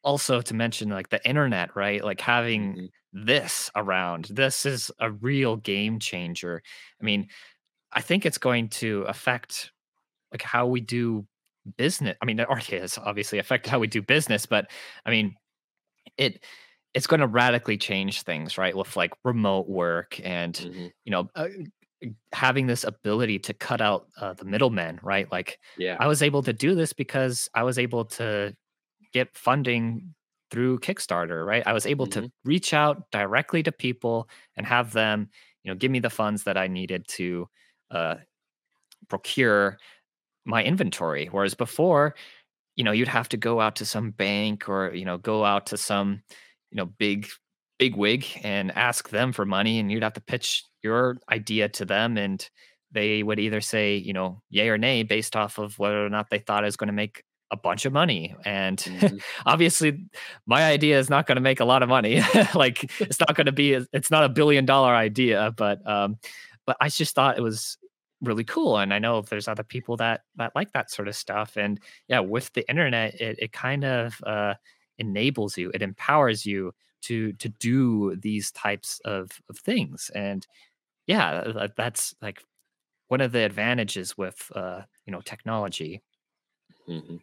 also 0.04 0.42
to 0.42 0.54
mention 0.54 0.90
like 0.90 1.10
the 1.10 1.28
internet 1.28 1.76
right 1.76 2.04
like 2.04 2.22
having 2.22 2.74
mm-hmm. 2.74 3.26
this 3.26 3.72
around 3.76 4.26
this 4.26 4.66
is 4.66 4.92
a 5.00 5.12
real 5.12 5.56
game 5.56 6.00
changer 6.00 6.62
I 7.02 7.04
mean 7.04 7.28
I 7.92 8.02
think 8.02 8.26
it's 8.26 8.38
going 8.38 8.70
to 8.70 9.04
affect 9.08 9.72
like 10.32 10.42
how 10.42 10.68
we 10.68 10.82
do 10.82 11.26
business. 11.78 12.16
I 12.22 12.26
mean, 12.26 12.40
it 12.40 12.48
already 12.48 12.78
has 12.80 12.98
obviously 12.98 13.40
affected 13.40 13.70
how 13.70 13.80
we 13.80 13.88
do 13.88 14.02
business, 14.02 14.46
but 14.46 14.70
I 15.06 15.10
mean, 15.10 15.36
it 16.18 16.44
it's 16.98 17.06
going 17.06 17.20
to 17.20 17.28
radically 17.28 17.78
change 17.78 18.24
things, 18.24 18.58
right? 18.58 18.76
With 18.76 18.96
like 18.96 19.14
remote 19.24 19.70
work 19.70 20.20
and 20.24 20.54
mm-hmm. 20.56 20.88
you 21.06 21.12
know 21.12 21.30
uh, 21.36 21.50
having 22.34 22.66
this 22.66 22.84
ability 22.84 23.38
to 23.38 23.54
cut 23.54 23.82
out 23.82 24.08
uh, 24.20 24.34
the 24.34 24.46
middlemen, 24.46 25.00
right? 25.04 25.32
Like, 25.32 25.60
yeah, 25.78 25.96
I 26.00 26.08
was 26.08 26.24
able 26.24 26.42
to 26.42 26.54
do 26.54 26.74
this 26.74 26.94
because 26.94 27.50
I 27.54 27.62
was 27.62 27.78
able 27.78 28.06
to 28.06 28.56
get 29.14 29.38
funding 29.38 30.16
through 30.50 30.80
Kickstarter, 30.80 31.46
right? 31.46 31.62
I 31.68 31.74
was 31.74 31.86
able 31.86 32.08
mm-hmm. 32.08 32.26
to 32.26 32.32
reach 32.44 32.74
out 32.74 33.12
directly 33.12 33.62
to 33.62 33.72
people 33.72 34.28
and 34.56 34.66
have 34.66 34.92
them, 34.92 35.30
you 35.64 35.72
know, 35.72 35.76
give 35.76 35.92
me 35.92 36.00
the 36.00 36.10
funds 36.10 36.46
that 36.46 36.58
I 36.58 36.66
needed 36.66 37.08
to 37.10 37.48
uh, 37.92 38.16
procure 39.08 39.78
my 40.46 40.64
inventory. 40.64 41.28
Whereas 41.28 41.54
before, 41.54 42.16
you 42.76 42.84
know, 42.84 42.92
you'd 42.92 43.08
have 43.08 43.30
to 43.30 43.38
go 43.38 43.62
out 43.62 43.76
to 43.76 43.86
some 43.86 44.10
bank 44.12 44.68
or, 44.68 44.96
you 44.96 45.06
know, 45.06 45.20
go 45.20 45.46
out 45.46 45.68
to 45.68 45.78
some, 45.78 46.24
you 46.72 46.78
know, 46.78 46.86
big, 46.86 47.28
big 47.80 47.96
wig 47.96 48.26
and 48.44 48.76
ask 48.76 49.10
them 49.10 49.32
for 49.32 49.46
money 49.46 49.80
and 49.80 49.92
you'd 49.92 50.04
have 50.04 50.14
to 50.14 50.22
pitch 50.22 50.64
your 50.84 51.18
idea 51.30 51.70
to 51.70 51.86
them 51.86 52.18
and 52.18 52.50
they 52.92 53.22
would 53.24 53.40
either 53.40 53.62
say, 53.62 53.98
you 53.98 54.14
know, 54.14 54.42
yay 54.50 54.70
or 54.70 54.78
nay 54.78 55.04
based 55.04 55.36
off 55.36 55.58
of 55.58 55.78
whether 55.78 56.06
or 56.06 56.10
not 56.10 56.30
they 56.30 56.40
thought 56.40 56.64
it 56.64 56.68
was 56.68 56.78
going 56.78 56.88
to 56.88 56.94
make 56.94 57.24
a 57.52 57.58
bunch 57.58 57.86
of 57.86 57.94
money. 57.94 58.36
And 58.46 58.78
mm-hmm. 58.82 59.18
obviously 59.46 60.06
my 60.46 60.64
idea 60.64 61.00
is 61.00 61.10
not 61.10 61.28
going 61.28 61.36
to 61.36 61.42
make 61.42 61.60
a 61.60 61.66
lot 61.66 61.84
of 61.84 61.90
money. 61.90 62.22
like 62.56 62.90
it's 63.00 63.20
not 63.20 63.36
going 63.36 63.46
to 63.46 63.52
be, 63.52 63.74
it's 63.94 64.12
not 64.12 64.24
a 64.24 64.30
billion 64.30 64.66
dollar 64.66 64.94
idea, 64.96 65.54
but, 65.56 65.88
um, 65.88 66.18
but 66.66 66.78
I 66.82 66.90
just 66.90 67.16
thought 67.16 67.38
it 67.38 67.42
was 67.42 67.78
really 68.22 68.44
cool 68.44 68.78
and 68.78 68.94
i 68.94 68.98
know 68.98 69.20
if 69.20 69.28
there's 69.28 69.48
other 69.48 69.64
people 69.64 69.96
that 69.96 70.22
that 70.38 70.52
like 70.56 70.72
that 70.72 70.90
sort 70.90 71.08
of 71.08 71.16
stuff 71.16 71.56
and 71.56 71.80
yeah 72.08 72.20
with 72.20 72.52
the 72.54 72.68
internet 72.68 73.14
it, 73.22 73.38
it 73.40 73.52
kind 73.52 73.86
of 73.86 74.20
uh 74.26 74.56
enables 75.00 75.58
you 75.58 75.70
it 75.74 75.82
empowers 75.82 76.46
you 76.46 76.74
to 77.02 77.34
to 77.34 77.50
do 77.50 78.16
these 78.16 78.52
types 78.52 79.00
of 79.06 79.32
of 79.50 79.58
things 79.58 80.12
and 80.16 80.48
yeah 81.06 81.68
that's 81.76 82.16
like 82.22 82.42
one 83.08 83.22
of 83.22 83.32
the 83.32 83.44
advantages 83.44 84.18
with 84.18 84.52
uh 84.56 84.82
you 85.06 85.12
know 85.12 85.22
technology 85.22 86.02
mm-hmm. 86.88 87.18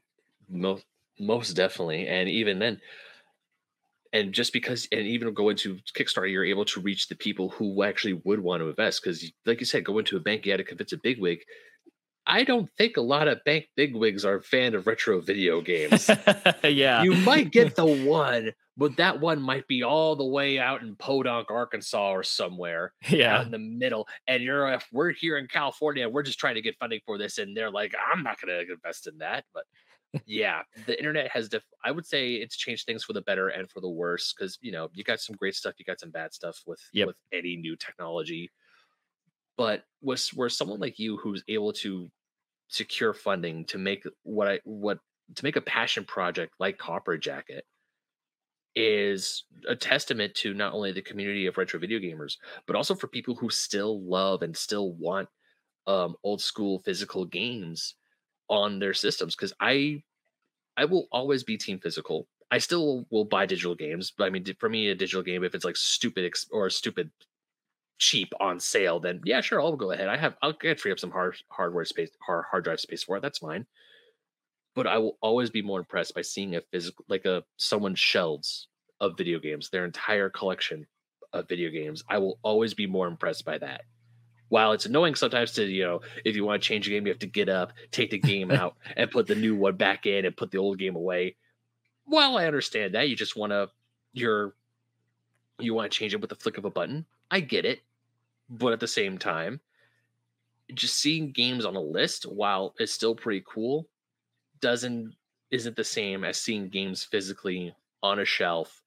most 0.49 0.85
most 1.19 1.53
definitely 1.53 2.07
and 2.09 2.29
even 2.29 2.59
then 2.59 2.81
and 4.13 4.33
just 4.33 4.53
because 4.53 4.89
and 4.93 5.03
even 5.03 5.35
going 5.35 5.57
to 5.57 5.79
kickstarter 5.97 6.31
you're 6.31 6.45
able 6.45 6.65
to 6.65 6.81
reach 6.81 7.09
the 7.09 7.15
people 7.15 7.51
who 7.51 7.83
actually 7.83 8.15
would 8.25 8.41
want 8.41 8.61
to 8.61 8.69
invest 8.69 9.03
because 9.03 9.25
like 9.47 9.61
you 9.61 9.67
said 9.67 9.85
go 9.85 9.99
into 9.99 10.17
a 10.17 10.21
bank 10.21 10.47
you 10.47 10.53
had 10.53 10.59
to 10.59 10.65
convince 10.65 10.93
a 10.93 10.97
bigwig 10.97 11.41
i 12.27 12.45
don't 12.45 12.71
think 12.77 12.97
a 12.97 13.01
lot 13.01 13.29
of 13.29 13.43
bank 13.45 13.67
bigwigs 13.77 14.25
are 14.25 14.37
a 14.37 14.43
fan 14.43 14.75
of 14.75 14.87
retro 14.87 15.21
video 15.21 15.61
games 15.61 16.11
yeah 16.65 17.03
you 17.03 17.15
might 17.15 17.51
get 17.51 17.77
the 17.77 17.87
one 17.87 18.53
but 18.77 18.97
that 18.97 19.21
one 19.21 19.41
might 19.41 19.67
be 19.69 19.83
all 19.83 20.17
the 20.17 20.25
way 20.25 20.59
out 20.59 20.83
in 20.83 20.97
podunk 20.97 21.51
arkansas 21.51 22.11
or 22.11 22.23
somewhere 22.23 22.93
yeah 23.09 23.43
in 23.43 23.51
the 23.51 23.59
middle 23.59 24.07
and 24.27 24.43
you're 24.43 24.69
if 24.73 24.87
we're 24.93 25.13
here 25.13 25.39
in 25.39 25.47
california 25.47 26.09
we're 26.09 26.23
just 26.23 26.39
trying 26.39 26.55
to 26.55 26.63
get 26.63 26.77
funding 26.79 27.01
for 27.07 27.19
this 27.19 27.39
and 27.39 27.57
they're 27.57 27.71
like 27.71 27.95
i'm 28.13 28.23
not 28.23 28.41
going 28.41 28.67
to 28.67 28.73
invest 28.73 29.07
in 29.07 29.19
that 29.19 29.45
but 29.53 29.65
yeah, 30.27 30.63
the 30.87 30.97
internet 30.99 31.31
has 31.31 31.49
def- 31.49 31.65
I 31.85 31.91
would 31.91 32.07
say 32.07 32.35
it's 32.35 32.57
changed 32.57 32.87
things 32.87 33.05
for 33.05 33.13
the 33.13 33.23
better 33.23 33.49
and 33.49 33.71
for 33.71 33.81
the 33.81 33.89
worse 33.89 34.33
because 34.33 34.59
you 34.61 34.73
know 34.73 34.89
you 34.95 35.05
got 35.05 35.21
some 35.21 35.37
great 35.37 35.55
stuff, 35.55 35.75
you 35.79 35.85
got 35.85 36.01
some 36.01 36.11
bad 36.11 36.33
stuff 36.33 36.61
with 36.67 36.81
yep. 36.93 37.07
with 37.07 37.17
any 37.33 37.57
new 37.57 37.77
technology. 37.77 38.51
But 39.57 39.85
was 40.03 40.31
where 40.31 40.49
someone 40.49 40.81
like 40.81 40.99
you 40.99 41.17
who's 41.17 41.45
able 41.49 41.73
to 41.75 42.11
secure 42.69 43.15
funding 43.15 43.65
to 43.67 43.79
make 43.79 44.05
what 44.23 44.49
I 44.49 44.61
what 44.65 44.99
to 45.37 45.45
make 45.45 45.57
a 45.57 45.61
passion 45.61 46.05
project 46.05 46.55
like 46.59 46.79
Copper 46.79 47.17
Jacket 47.19 47.65
is 48.77 49.45
a 49.69 49.77
testament 49.77 50.35
to 50.35 50.53
not 50.53 50.73
only 50.73 50.93
the 50.93 51.03
community 51.03 51.47
of 51.47 51.57
retro 51.57 51.79
video 51.79 51.99
gamers, 51.99 52.37
but 52.67 52.75
also 52.75 52.95
for 52.95 53.07
people 53.07 53.35
who 53.35 53.49
still 53.51 54.03
love 54.03 54.43
and 54.43 54.57
still 54.57 54.93
want 54.95 55.29
um, 55.87 56.17
old 56.25 56.41
school 56.41 56.81
physical 56.81 57.25
games 57.25 57.95
on 58.51 58.79
their 58.79 58.95
systems 58.95 59.37
because 59.37 59.53
I 59.61 60.03
I 60.77 60.87
will 60.87 61.09
always 61.13 61.45
be 61.45 61.57
team 61.59 61.79
physical. 61.81 62.29
I 62.51 62.59
still 62.59 63.07
will 63.11 63.25
buy 63.25 63.47
digital 63.47 63.75
games, 63.75 64.13
but 64.17 64.25
I 64.25 64.31
mean, 64.31 64.45
for 64.59 64.69
me, 64.69 64.89
a 64.89 64.95
digital 64.95 65.23
game, 65.23 65.45
if 65.45 65.55
it's 65.55 65.65
like 65.65 65.77
stupid 65.77 66.27
ex- 66.27 66.49
or 66.53 66.71
stupid 66.71 67.11
cheap 67.99 68.33
on 68.41 68.61
sale, 68.61 69.01
then 69.01 69.21
yeah, 69.25 69.41
sure, 69.41 69.61
I'll 69.61 69.77
go 69.77 69.93
ahead. 69.93 70.09
I 70.09 70.17
have 70.17 70.37
I'll 70.43 70.53
get 70.53 70.81
free 70.81 70.93
up 70.93 70.99
some 70.99 71.11
hard 71.11 71.37
hardware 71.49 71.85
space, 71.85 72.11
hard 72.27 72.45
hard 72.51 72.65
drive 72.65 72.81
space 72.81 73.03
for 73.03 73.17
it. 73.17 73.23
That's 73.23 73.39
fine. 73.39 73.67
But 74.75 74.87
I 74.87 74.99
will 74.99 75.19
always 75.21 75.51
be 75.51 75.63
more 75.63 75.79
impressed 75.79 76.15
by 76.15 76.23
seeing 76.23 76.57
a 76.57 76.61
physical, 76.73 77.05
like 77.09 77.25
a 77.25 77.45
someone's 77.57 78.01
shelves 78.01 78.69
of 79.01 79.17
video 79.17 79.39
games, 79.39 79.71
their 79.71 79.85
entire 79.85 80.29
collection 80.31 80.87
of 81.33 81.49
video 81.49 81.71
games. 81.71 82.03
I 82.09 82.19
will 82.19 82.39
always 82.43 82.75
be 82.75 82.87
more 82.87 83.07
impressed 83.07 83.45
by 83.45 83.59
that 83.59 83.83
while 84.49 84.73
it's 84.73 84.87
annoying 84.87 85.15
sometimes 85.15 85.53
to 85.53 85.65
you 85.65 85.83
know 85.83 86.01
if 86.25 86.37
you 86.37 86.45
want 86.45 86.63
to 86.63 86.69
change 86.69 86.87
a 86.87 86.91
game 86.91 87.07
you 87.07 87.13
have 87.13 87.19
to 87.19 87.27
get 87.27 87.49
up 87.49 87.73
take 87.91 88.11
the 88.11 88.19
game 88.19 88.51
out 88.53 88.77
and 88.97 89.11
put 89.11 89.27
the 89.27 89.35
new 89.35 89.57
one 89.57 89.77
back 89.77 90.07
in 90.07 90.25
and 90.25 90.37
put 90.37 90.51
the 90.51 90.59
old 90.59 90.79
game 90.79 90.95
away 90.95 91.35
while 92.05 92.37
i 92.37 92.47
understand 92.47 92.95
that 92.95 93.09
you 93.09 93.17
just 93.17 93.37
want 93.37 93.51
to 93.51 93.69
you're 94.13 94.55
you 95.59 95.75
want 95.75 95.91
to 95.91 95.99
change 95.99 96.15
it 96.15 96.21
with 96.21 96.31
the 96.31 96.37
flick 96.37 96.59
of 96.59 96.65
a 96.65 96.71
button 96.71 97.05
i 97.31 97.41
get 97.41 97.65
it 97.65 97.81
but 98.49 98.73
at 98.73 98.81
the 98.81 98.89
same 98.89 99.19
time 99.19 99.61
just 100.73 100.97
seeing 100.97 101.31
games 101.31 101.65
on 101.65 101.77
a 101.77 101.81
list 101.81 102.25
while 102.25 102.75
it's 102.79 102.93
still 102.93 103.15
pretty 103.15 103.45
cool 103.47 103.89
doesn't 104.61 105.15
isn't 105.51 105.77
the 105.77 105.85
same 105.85 106.25
as 106.25 106.41
seeing 106.41 106.69
games 106.69 107.05
physically 107.05 107.75
on 108.03 108.19
a 108.19 108.25
shelf 108.25 108.83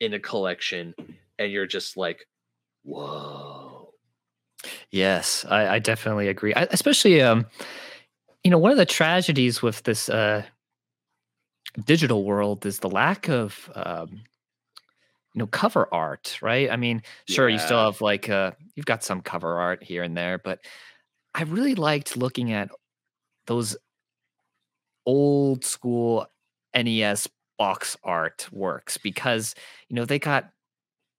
in 0.00 0.14
a 0.14 0.20
collection 0.20 0.94
and 1.38 1.50
you're 1.50 1.66
just 1.66 1.96
like 1.96 2.26
whoa 2.84 3.76
Yes, 4.90 5.44
I, 5.48 5.74
I 5.74 5.78
definitely 5.78 6.28
agree. 6.28 6.54
I, 6.54 6.66
especially, 6.70 7.20
um, 7.20 7.46
you 8.44 8.50
know, 8.50 8.58
one 8.58 8.70
of 8.70 8.78
the 8.78 8.86
tragedies 8.86 9.62
with 9.62 9.82
this 9.82 10.08
uh, 10.08 10.44
digital 11.84 12.24
world 12.24 12.64
is 12.64 12.78
the 12.78 12.88
lack 12.88 13.28
of, 13.28 13.70
um, 13.74 14.22
you 15.36 15.40
know 15.40 15.46
cover 15.48 15.86
art, 15.92 16.38
right? 16.40 16.70
I 16.70 16.76
mean, 16.76 17.02
sure, 17.28 17.48
you 17.48 17.58
still 17.58 17.84
have 17.84 18.00
like 18.00 18.30
uh, 18.30 18.52
you've 18.74 18.86
got 18.86 19.04
some 19.04 19.20
cover 19.20 19.60
art 19.60 19.84
here 19.84 20.02
and 20.02 20.16
there, 20.16 20.38
but 20.38 20.60
I 21.34 21.42
really 21.42 21.74
liked 21.74 22.16
looking 22.16 22.52
at 22.52 22.70
those 23.46 23.76
old 25.04 25.62
school 25.62 26.26
NES 26.74 27.28
box 27.58 27.98
art 28.02 28.48
works 28.50 28.96
because 28.96 29.54
you 29.88 29.96
know 29.96 30.06
they 30.06 30.18
got 30.18 30.50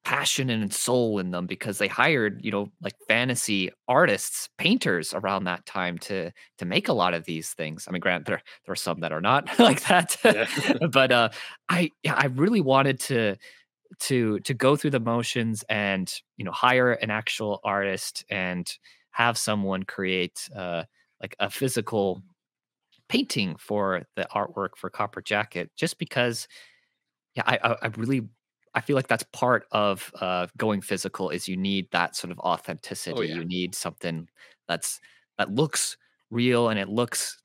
passion 0.03 0.49
and 0.49 0.73
soul 0.73 1.19
in 1.19 1.31
them 1.31 1.45
because 1.45 1.77
they 1.77 1.88
hired 1.88 2.44
you 2.44 2.49
know 2.49 2.72
like 2.81 2.94
fantasy 3.07 3.69
artists 3.88 4.49
painters 4.57 5.14
around 5.14 5.44
that 5.44 5.65
time 5.65 5.98
to 5.99 6.31
to 6.57 6.65
make 6.65 6.88
a 6.88 6.94
lot 6.94 7.14
of 7.14 7.26
these 7.26 7.52
things. 7.52 7.85
I 7.88 7.91
mean 7.91 7.99
grant 7.99 8.26
there 8.26 8.41
there 8.65 8.73
are 8.73 8.76
some 8.76 9.02
that 9.02 9.11
are 9.11 9.22
not 9.22 9.60
like 9.60 9.84
that 9.88 10.18
but 10.91 11.11
uh 11.11 11.30
i 11.69 11.91
yeah, 12.02 12.15
i 12.18 12.26
really 12.27 12.61
wanted 12.61 12.99
to 13.02 13.35
to 14.00 14.40
to 14.40 14.54
go 14.54 14.76
through 14.76 14.92
the 14.92 15.00
motions 15.00 15.64
and 15.70 16.14
you 16.38 16.46
know 16.46 16.52
hire 16.52 16.94
an 16.94 17.10
actual 17.10 17.60
artist 17.64 18.26
and 18.30 18.78
have 19.12 19.38
someone 19.38 19.84
create 19.84 20.50
uh 20.56 20.84
like 21.22 21.36
a 21.40 21.50
physical 21.50 22.22
painting 23.10 23.56
for 23.58 24.04
the 24.16 24.28
artwork 24.36 24.70
for 24.76 24.90
copper 24.90 25.22
jacket 25.22 25.72
just 25.76 25.98
because 25.98 26.48
yeah 27.36 27.44
i 27.46 27.76
i, 27.82 27.88
really 27.98 28.28
i 28.76 28.82
feel 28.82 28.96
like 28.96 29.08
that's 29.08 29.24
part 29.32 29.66
of 29.72 30.12
uh 30.20 30.48
going 30.58 30.82
physical 30.82 31.30
is 31.30 31.48
you 31.48 31.58
need 31.58 31.88
that 31.92 32.16
sort 32.16 32.32
of 32.32 32.40
authenticity. 32.40 33.18
Oh 33.18 33.22
yeah. 33.22 33.36
you 33.36 33.46
need 33.46 33.74
something 33.74 34.28
that's 34.68 35.00
that 35.38 35.52
looks 35.52 35.98
real 36.30 36.70
and 36.70 36.80
it 36.80 36.90
looks 36.90 37.42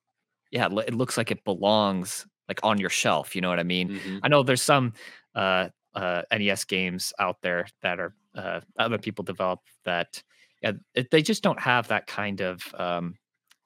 yeah 0.51 0.67
it 0.67 0.95
looks 0.95 1.17
like 1.17 1.31
it 1.31 1.45
belongs 1.45 2.27
like 2.49 2.59
on 2.65 2.79
your 2.79 2.91
shelf 2.91 3.35
you 3.37 3.41
know 3.41 3.49
what 3.49 3.61
i 3.61 3.63
mean? 3.63 3.97
Hmm 3.97 4.19
I 4.23 4.29
know 4.29 4.43
there's 4.43 4.63
some 4.63 4.93
uh, 5.35 5.69
uh, 5.95 6.23
NES 6.33 6.65
games 6.65 7.13
out 7.19 7.37
there 7.43 7.67
that 7.83 8.01
are 8.01 8.15
uh, 8.35 8.61
other 8.79 8.99
people 8.99 9.25
develop 9.25 9.61
that 9.85 10.23
yeah, 10.63 10.73
it, 10.95 11.11
they 11.11 11.23
just 11.23 11.43
don't 11.43 11.61
have 11.61 11.89
that 11.89 12.07
kind 12.07 12.41
of 12.41 12.63
um, 12.79 13.17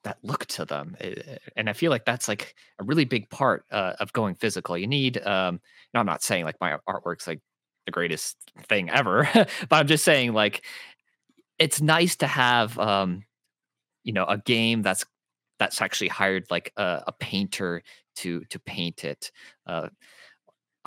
that 0.03 0.17
look 0.23 0.45
to 0.47 0.65
them, 0.65 0.95
Eh, 0.99 1.15
eh, 1.27 1.37
and 1.55 1.69
I 1.69 1.73
feel 1.73 1.91
like 1.91 2.05
that's 2.05 2.27
like 2.27 2.55
a 2.79 2.83
really 2.83 3.05
big 3.05 3.29
part 3.29 3.65
uh, 3.71 3.93
of 3.99 4.13
going 4.13 4.35
physical. 4.35 4.77
You 4.77 4.87
need. 4.87 5.17
Um, 5.25 5.59
I'm 5.93 6.05
not 6.05 6.23
saying 6.23 6.45
like 6.45 6.59
my 6.61 6.77
artwork's 6.87 7.27
like 7.27 7.41
the 7.85 7.91
greatest 7.91 8.37
thing 8.69 8.89
ever, 8.89 9.27
but 9.33 9.71
I'm 9.71 9.87
just 9.87 10.03
saying 10.03 10.33
like 10.33 10.65
it's 11.59 11.81
nice 11.81 12.15
to 12.17 12.27
have 12.27 12.77
um, 12.79 13.23
you 14.03 14.13
know 14.13 14.25
a 14.25 14.37
game 14.37 14.81
that's 14.81 15.05
that's 15.59 15.81
actually 15.81 16.09
hired 16.09 16.45
like 16.49 16.71
a, 16.77 17.03
a 17.07 17.11
painter 17.13 17.83
to 18.17 18.43
to 18.45 18.59
paint 18.59 19.03
it. 19.03 19.31
Uh, 19.65 19.89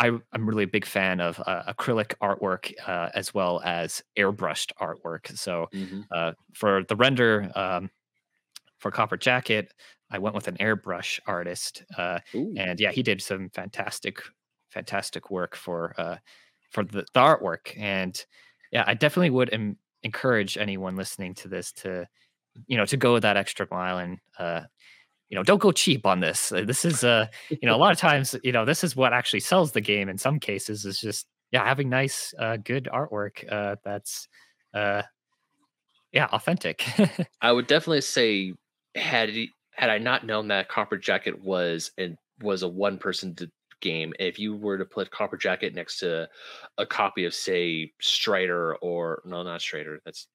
I, 0.00 0.18
I'm 0.32 0.48
really 0.48 0.64
a 0.64 0.68
big 0.68 0.86
fan 0.86 1.20
of 1.20 1.40
uh, 1.46 1.72
acrylic 1.72 2.14
artwork 2.22 2.72
uh, 2.88 3.10
as 3.14 3.34
well 3.34 3.60
as 3.64 4.02
airbrushed 4.18 4.72
artwork. 4.80 5.36
So 5.38 5.68
hmm 5.72 6.02
uh, 6.10 6.32
for 6.54 6.84
the 6.84 6.96
render 6.96 7.50
um, 7.54 7.90
for 8.78 8.90
Copper 8.90 9.16
Jacket, 9.16 9.72
I 10.10 10.18
went 10.18 10.34
with 10.34 10.48
an 10.48 10.56
airbrush 10.58 11.20
artist, 11.26 11.84
uh, 11.98 12.20
and 12.56 12.80
yeah, 12.80 12.92
he 12.92 13.02
did 13.02 13.22
some 13.22 13.50
fantastic, 13.50 14.22
fantastic 14.70 15.30
work 15.30 15.56
for 15.56 15.94
uh, 16.00 16.18
for 16.70 16.84
the, 16.84 17.04
the 17.14 17.20
artwork. 17.20 17.76
And 17.78 18.24
yeah, 18.72 18.84
I 18.86 18.94
definitely 18.94 19.30
would 19.30 19.52
em- 19.52 19.78
encourage 20.02 20.58
anyone 20.58 20.96
listening 20.96 21.34
to 21.36 21.48
this 21.48 21.72
to 21.74 22.08
you 22.66 22.76
know 22.76 22.86
to 22.86 22.96
go 22.96 23.18
that 23.18 23.36
extra 23.36 23.66
mile 23.70 23.98
and 23.98 24.18
uh, 24.38 24.62
you 25.30 25.36
know 25.36 25.42
don't 25.42 25.60
go 25.60 25.72
cheap 25.72 26.04
on 26.04 26.20
this. 26.20 26.50
This 26.50 26.84
is 26.84 27.04
uh 27.04 27.26
you 27.48 27.58
know 27.62 27.74
a 27.74 27.78
lot 27.78 27.92
of 27.92 27.98
times 28.08 28.36
you 28.42 28.52
know 28.52 28.64
this 28.64 28.84
is 28.84 28.94
what 28.94 29.12
actually 29.12 29.40
sells 29.40 29.72
the 29.72 29.80
game. 29.80 30.08
In 30.08 30.18
some 30.18 30.38
cases, 30.38 30.84
is 30.84 31.00
just 31.00 31.26
yeah 31.52 31.64
having 31.64 31.88
nice 31.88 32.34
uh, 32.38 32.56
good 32.58 32.88
artwork 32.92 33.50
uh, 33.50 33.76
that's 33.84 34.28
uh, 34.74 35.02
yeah 36.12 36.26
authentic. 36.26 36.84
I 37.40 37.52
would 37.52 37.68
definitely 37.68 38.02
say 38.02 38.54
had 38.96 39.30
he, 39.30 39.50
had 39.72 39.88
I 39.88 39.98
not 39.98 40.26
known 40.26 40.48
that 40.48 40.68
Copper 40.68 40.98
Jacket 40.98 41.42
was 41.42 41.92
and 41.96 42.16
was 42.42 42.62
a 42.62 42.68
one 42.68 42.98
person 42.98 43.32
d- 43.32 43.48
game, 43.80 44.12
if 44.18 44.38
you 44.38 44.56
were 44.56 44.78
to 44.78 44.84
put 44.84 45.10
Copper 45.10 45.36
Jacket 45.36 45.74
next 45.74 45.98
to 45.98 46.28
a 46.76 46.86
copy 46.86 47.24
of 47.24 47.34
say 47.34 47.92
Strider 48.00 48.76
or 48.76 49.22
no 49.24 49.42
not 49.42 49.60
Strider 49.60 50.00
that's 50.04 50.26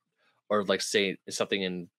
or 0.50 0.64
like 0.64 0.82
say 0.82 1.18
something 1.30 1.62
in 1.62 1.90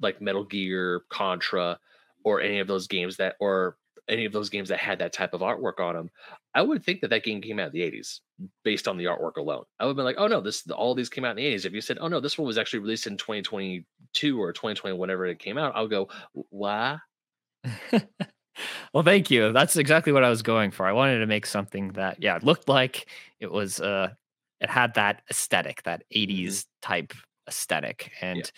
like 0.00 0.20
Metal 0.20 0.44
Gear, 0.44 1.02
Contra, 1.10 1.78
or 2.24 2.40
any 2.40 2.58
of 2.58 2.68
those 2.68 2.86
games 2.86 3.16
that 3.16 3.36
or 3.40 3.76
any 4.08 4.24
of 4.24 4.32
those 4.32 4.50
games 4.50 4.68
that 4.68 4.78
had 4.78 4.98
that 4.98 5.12
type 5.12 5.32
of 5.32 5.40
artwork 5.40 5.80
on 5.80 5.94
them, 5.94 6.10
I 6.54 6.62
would 6.62 6.84
think 6.84 7.00
that 7.00 7.10
that 7.10 7.24
game 7.24 7.40
came 7.40 7.58
out 7.58 7.68
in 7.68 7.72
the 7.72 7.80
80s 7.80 8.20
based 8.64 8.88
on 8.88 8.96
the 8.96 9.04
artwork 9.04 9.36
alone. 9.36 9.64
I 9.78 9.86
would 9.86 9.96
be 9.96 10.02
like, 10.02 10.16
oh 10.18 10.26
no, 10.26 10.40
this 10.40 10.68
all 10.70 10.94
these 10.94 11.08
came 11.08 11.24
out 11.24 11.38
in 11.38 11.44
the 11.44 11.54
80s. 11.54 11.64
If 11.64 11.72
you 11.72 11.80
said, 11.80 11.98
oh 12.00 12.08
no, 12.08 12.20
this 12.20 12.36
one 12.36 12.46
was 12.46 12.58
actually 12.58 12.80
released 12.80 13.06
in 13.06 13.16
2022 13.16 14.40
or 14.40 14.52
2020, 14.52 14.96
whenever 14.96 15.26
it 15.26 15.38
came 15.38 15.58
out, 15.58 15.72
I'll 15.74 15.88
go, 15.88 16.08
why? 16.50 16.98
well, 18.92 19.02
thank 19.04 19.30
you. 19.30 19.52
That's 19.52 19.76
exactly 19.76 20.12
what 20.12 20.24
I 20.24 20.30
was 20.30 20.42
going 20.42 20.70
for. 20.70 20.86
I 20.86 20.92
wanted 20.92 21.18
to 21.20 21.26
make 21.26 21.46
something 21.46 21.88
that, 21.92 22.22
yeah, 22.22 22.36
it 22.36 22.42
looked 22.42 22.68
like 22.68 23.08
it 23.40 23.50
was, 23.50 23.80
uh, 23.80 24.10
it 24.60 24.70
had 24.70 24.94
that 24.94 25.22
aesthetic, 25.30 25.82
that 25.84 26.04
80s 26.14 26.66
type 26.82 27.12
aesthetic. 27.48 28.12
And 28.20 28.50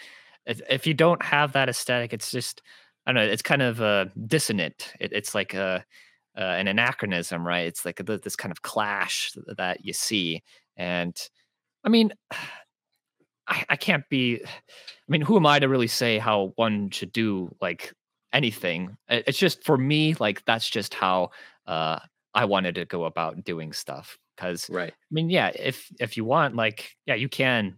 if, 0.47 0.61
if 0.69 0.87
you 0.87 0.95
don't 0.95 1.23
have 1.23 1.53
that 1.53 1.69
aesthetic, 1.69 2.13
it's 2.13 2.31
just, 2.31 2.63
I 3.07 3.13
don't 3.13 3.17
know, 3.27 3.31
it's 3.33 3.43
kind 3.43 3.63
of 3.63 3.81
uh, 3.83 4.07
dissonant. 4.27 4.93
It, 5.01 5.13
it's 5.13 5.35
like 5.35 5.55
a, 5.55 5.85
uh, 6.37 6.41
an 6.41 6.69
anachronism, 6.69 7.47
right? 7.47 7.67
It's 7.67 7.85
like 7.85 8.05
th- 8.05 8.23
this 8.23 8.37
kind 8.37 8.53
of 8.53 8.63
clash 8.63 9.33
that 9.57 9.85
you 9.85 9.93
see. 9.93 10.43
And 10.77 11.17
I 11.85 11.89
mean, 11.91 12.13
I, 13.47 13.65
I 13.69 13.77
can't 13.77 14.09
be, 14.09 14.43
I 14.47 14.49
mean, 15.09 15.21
who 15.21 15.37
am 15.37 15.47
I 15.47 15.59
to 15.59 15.69
really 15.69 15.87
say 15.87 16.19
how 16.19 16.53
one 16.57 16.91
should 16.91 17.13
do 17.13 17.55
like 17.61 17.93
anything? 18.33 18.97
It- 19.09 19.25
It's 19.29 19.39
just 19.39 19.65
for 19.65 19.77
me, 19.77 20.15
like 20.15 20.45
that's 20.45 20.69
just 20.69 20.95
how 20.95 21.31
uh, 21.67 21.99
I 22.35 22.45
wanted 22.47 22.75
to 22.77 22.85
go 22.87 23.05
about 23.05 23.45
doing 23.45 23.73
stuff. 23.73 24.19
Because 24.37 24.69
Right. 24.69 24.93
I 24.93 25.13
mean, 25.15 25.31
yeah, 25.31 25.53
if 25.55 25.89
if 26.01 26.17
you 26.17 26.25
want, 26.25 26.57
like, 26.57 26.97
yeah, 27.07 27.15
you 27.15 27.29
can 27.29 27.77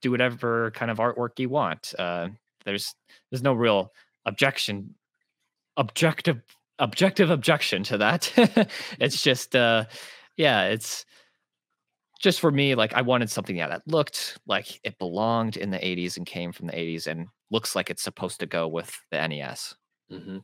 do 0.00 0.10
whatever 0.10 0.70
kind 0.70 0.90
of 0.90 0.98
artwork 0.98 1.38
you 1.38 1.50
want. 1.50 1.92
Uh, 1.98 2.28
there's 2.64 2.94
there's 3.30 3.42
no 3.42 3.52
real 3.52 3.92
objection, 4.26 4.94
objective 5.76 6.42
objective 6.78 7.30
objection 7.30 7.84
to 7.84 7.98
that. 7.98 8.32
it's 8.98 9.22
just, 9.22 9.54
uh, 9.54 9.84
yeah, 10.36 10.64
it's 10.64 11.04
just 12.20 12.40
for 12.40 12.50
me. 12.50 12.74
Like, 12.74 12.94
I 12.94 13.02
wanted 13.02 13.30
something 13.30 13.56
yeah, 13.56 13.68
that 13.68 13.82
looked 13.86 14.38
like 14.46 14.80
it 14.84 14.98
belonged 14.98 15.56
in 15.56 15.70
the 15.70 15.78
'80s 15.78 16.16
and 16.16 16.26
came 16.26 16.52
from 16.52 16.66
the 16.66 16.72
'80s 16.72 17.06
and 17.06 17.28
looks 17.50 17.76
like 17.76 17.90
it's 17.90 18.02
supposed 18.02 18.40
to 18.40 18.46
go 18.46 18.66
with 18.66 18.96
the 19.10 19.28
NES. 19.28 19.74
hmm 20.10 20.38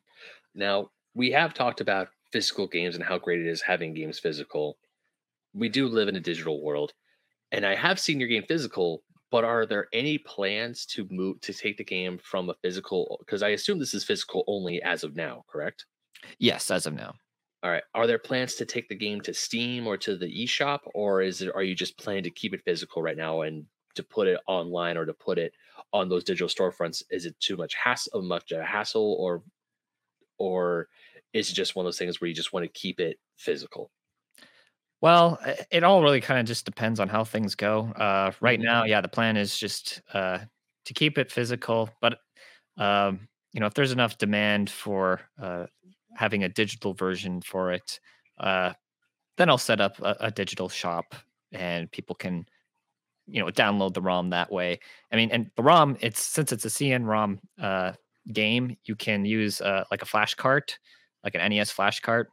Now, 0.54 0.90
we 1.14 1.32
have 1.32 1.54
talked 1.54 1.80
about 1.80 2.08
physical 2.32 2.66
games 2.66 2.94
and 2.94 3.04
how 3.04 3.18
great 3.18 3.40
it 3.40 3.46
is 3.46 3.62
having 3.62 3.94
games 3.94 4.18
physical. 4.18 4.78
We 5.54 5.68
do 5.68 5.88
live 5.88 6.08
in 6.08 6.16
a 6.16 6.20
digital 6.20 6.62
world, 6.62 6.92
and 7.50 7.66
I 7.66 7.74
have 7.74 7.98
seen 7.98 8.20
your 8.20 8.28
game 8.28 8.44
physical, 8.46 9.02
but 9.30 9.44
are 9.44 9.66
there 9.66 9.88
any 9.92 10.18
plans 10.18 10.86
to 10.86 11.06
move 11.10 11.40
to 11.42 11.52
take 11.54 11.76
the 11.78 11.84
game 11.84 12.18
from 12.18 12.50
a 12.50 12.54
physical? 12.54 13.16
Because 13.20 13.42
I 13.42 13.50
assume 13.50 13.78
this 13.78 13.94
is 13.94 14.04
physical 14.04 14.44
only 14.46 14.82
as 14.82 15.04
of 15.04 15.16
now, 15.16 15.44
correct? 15.48 15.86
Yes, 16.38 16.70
as 16.72 16.86
of 16.86 16.94
now. 16.94 17.14
All 17.62 17.70
right. 17.70 17.82
Are 17.94 18.06
there 18.06 18.18
plans 18.18 18.54
to 18.56 18.64
take 18.66 18.88
the 18.88 18.94
game 18.94 19.20
to 19.22 19.34
Steam 19.34 19.86
or 19.86 19.96
to 19.98 20.16
the 20.16 20.26
eShop, 20.44 20.80
or 20.94 21.20
is 21.20 21.42
it 21.42 21.54
are 21.54 21.62
you 21.62 21.74
just 21.74 21.98
planning 21.98 22.22
to 22.24 22.30
keep 22.30 22.54
it 22.54 22.62
physical 22.64 23.02
right 23.02 23.16
now 23.16 23.42
and 23.42 23.66
to 23.94 24.02
put 24.02 24.28
it 24.28 24.40
online 24.46 24.96
or 24.96 25.04
to 25.04 25.12
put 25.12 25.38
it 25.38 25.52
on 25.92 26.08
those 26.08 26.24
digital 26.24 26.48
storefronts? 26.48 27.02
Is 27.10 27.26
it 27.26 27.38
too 27.40 27.56
much 27.56 27.74
hassle, 27.74 28.22
much 28.22 28.50
a 28.52 28.64
hassle, 28.64 29.14
or 29.20 29.42
or 30.38 30.88
is 31.34 31.50
it 31.50 31.54
just 31.54 31.76
one 31.76 31.84
of 31.84 31.88
those 31.88 31.98
things 31.98 32.20
where 32.20 32.28
you 32.28 32.34
just 32.34 32.52
want 32.52 32.64
to 32.64 32.70
keep 32.80 33.00
it 33.00 33.20
physical? 33.36 33.92
Well, 35.00 35.38
it 35.70 35.82
all 35.82 36.02
really 36.02 36.20
kind 36.20 36.40
of 36.40 36.46
just 36.46 36.64
depends 36.66 37.00
on 37.00 37.08
how 37.08 37.24
things 37.24 37.54
go. 37.54 37.86
Uh, 37.92 38.32
right 38.40 38.58
Mhm. 38.58 38.64
now, 38.64 38.84
yeah, 38.84 39.00
the 39.00 39.08
plan 39.08 39.36
is 39.36 39.58
just 39.58 40.02
uh, 40.12 40.40
to 40.84 40.94
keep 40.94 41.16
it 41.18 41.32
physical, 41.32 41.88
but 42.00 42.18
um, 42.76 43.28
you 43.52 43.60
know, 43.60 43.66
if 43.66 43.74
there's 43.74 43.92
enough 43.92 44.18
demand 44.18 44.70
for 44.70 45.20
uh, 45.40 45.66
having 46.16 46.44
a 46.44 46.48
digital 46.48 46.94
version 46.94 47.40
for 47.42 47.72
it, 47.72 48.00
uh, 48.38 48.72
then 49.38 49.50
I'll 49.50 49.58
set 49.58 49.80
up 49.80 49.98
a, 50.00 50.16
a 50.20 50.30
digital 50.30 50.68
shop 50.68 51.14
and 51.52 51.90
people 51.92 52.16
can, 52.16 52.46
you 53.26 53.40
know, 53.40 53.48
download 53.50 53.94
the 53.94 54.02
ROM 54.02 54.30
that 54.30 54.50
way. 54.52 54.80
I 55.12 55.16
mean, 55.16 55.30
and 55.30 55.50
the 55.56 55.62
ROM, 55.62 55.96
it's 56.00 56.20
since 56.22 56.52
it's 56.52 56.64
a 56.64 56.70
CN 56.70 57.04
ROM 57.06 57.40
uh, 57.60 57.92
game, 58.32 58.76
you 58.84 58.96
can 58.96 59.24
use 59.24 59.60
uh, 59.60 59.84
like 59.90 60.02
a 60.02 60.06
flash 60.06 60.34
cart, 60.34 60.78
like 61.24 61.34
an 61.34 61.40
NES 61.42 61.70
flash 61.70 62.00
cart 62.00 62.30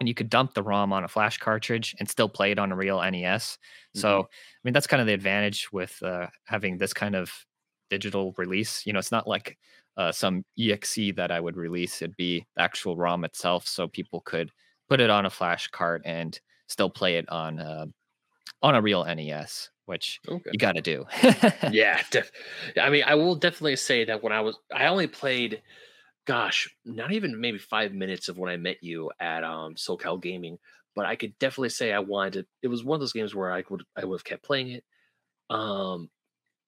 and 0.00 0.08
you 0.08 0.14
could 0.14 0.30
dump 0.30 0.54
the 0.54 0.62
ROM 0.62 0.92
on 0.92 1.04
a 1.04 1.08
flash 1.08 1.36
cartridge 1.38 1.94
and 2.00 2.08
still 2.08 2.28
play 2.28 2.50
it 2.50 2.58
on 2.58 2.72
a 2.72 2.76
real 2.76 3.00
NES. 3.02 3.58
So, 3.94 4.20
I 4.22 4.58
mean, 4.64 4.72
that's 4.72 4.86
kind 4.86 5.00
of 5.00 5.06
the 5.06 5.12
advantage 5.12 5.70
with 5.72 6.02
uh, 6.02 6.28
having 6.44 6.78
this 6.78 6.94
kind 6.94 7.14
of 7.14 7.30
digital 7.90 8.34
release. 8.38 8.86
You 8.86 8.94
know, 8.94 8.98
it's 8.98 9.12
not 9.12 9.28
like 9.28 9.58
uh, 9.96 10.10
some 10.10 10.44
EXE 10.58 11.12
that 11.16 11.30
I 11.30 11.38
would 11.38 11.56
release; 11.56 12.00
it'd 12.00 12.16
be 12.16 12.46
the 12.56 12.62
actual 12.62 12.96
ROM 12.96 13.24
itself, 13.24 13.66
so 13.66 13.86
people 13.88 14.22
could 14.22 14.50
put 14.88 15.00
it 15.00 15.10
on 15.10 15.26
a 15.26 15.30
flash 15.30 15.68
cart 15.68 16.02
and 16.04 16.38
still 16.66 16.88
play 16.88 17.16
it 17.16 17.28
on 17.28 17.58
uh, 17.58 17.86
on 18.62 18.74
a 18.74 18.80
real 18.80 19.04
NES, 19.04 19.70
which 19.86 20.20
Okay. 20.28 20.50
you 20.52 20.58
got 20.58 20.76
to 20.76 20.80
do. 20.82 21.04
yeah, 21.70 22.00
def- 22.10 22.32
I 22.80 22.88
mean, 22.88 23.04
I 23.06 23.16
will 23.16 23.34
definitely 23.34 23.76
say 23.76 24.04
that 24.04 24.22
when 24.22 24.32
I 24.32 24.40
was, 24.40 24.56
I 24.72 24.86
only 24.86 25.08
played, 25.08 25.60
gosh, 26.26 26.68
not 26.84 27.12
even 27.12 27.40
maybe 27.40 27.58
five 27.58 27.92
minutes 27.92 28.28
of 28.28 28.38
when 28.38 28.50
I 28.50 28.56
met 28.56 28.82
you 28.82 29.10
at 29.20 29.44
um 29.44 29.74
SoCal 29.74 30.20
Gaming, 30.20 30.58
but 30.94 31.06
I 31.06 31.16
could 31.16 31.38
definitely 31.38 31.70
say 31.70 31.92
I 31.92 32.00
wanted. 32.00 32.32
To, 32.44 32.48
it 32.62 32.68
was 32.68 32.84
one 32.84 32.96
of 32.96 33.00
those 33.00 33.12
games 33.12 33.34
where 33.34 33.52
I 33.52 33.64
would, 33.68 33.84
I 33.96 34.04
would 34.04 34.16
have 34.20 34.24
kept 34.24 34.44
playing 34.44 34.70
it. 34.70 34.84
Um, 35.50 36.10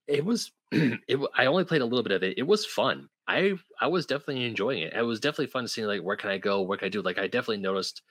it 0.08 0.24
was, 0.24 0.52
it. 0.72 1.20
I 1.36 1.46
only 1.46 1.64
played 1.64 1.82
a 1.82 1.86
little 1.86 2.02
bit 2.04 2.12
of 2.12 2.22
it. 2.22 2.38
It 2.38 2.44
was 2.44 2.66
fun. 2.66 3.08
I, 3.28 3.54
I 3.80 3.88
was 3.88 4.06
definitely 4.06 4.44
enjoying 4.46 4.82
it. 4.82 4.94
It 4.94 5.02
was 5.02 5.20
definitely 5.20 5.48
fun 5.48 5.68
seeing 5.68 5.88
like 5.88 6.02
where 6.02 6.16
can 6.16 6.30
I 6.30 6.38
go, 6.38 6.62
what 6.62 6.80
can 6.80 6.86
I 6.86 6.90
do. 6.90 7.02
Like 7.02 7.18
I 7.18 7.28
definitely 7.28 7.58
noticed 7.58 8.02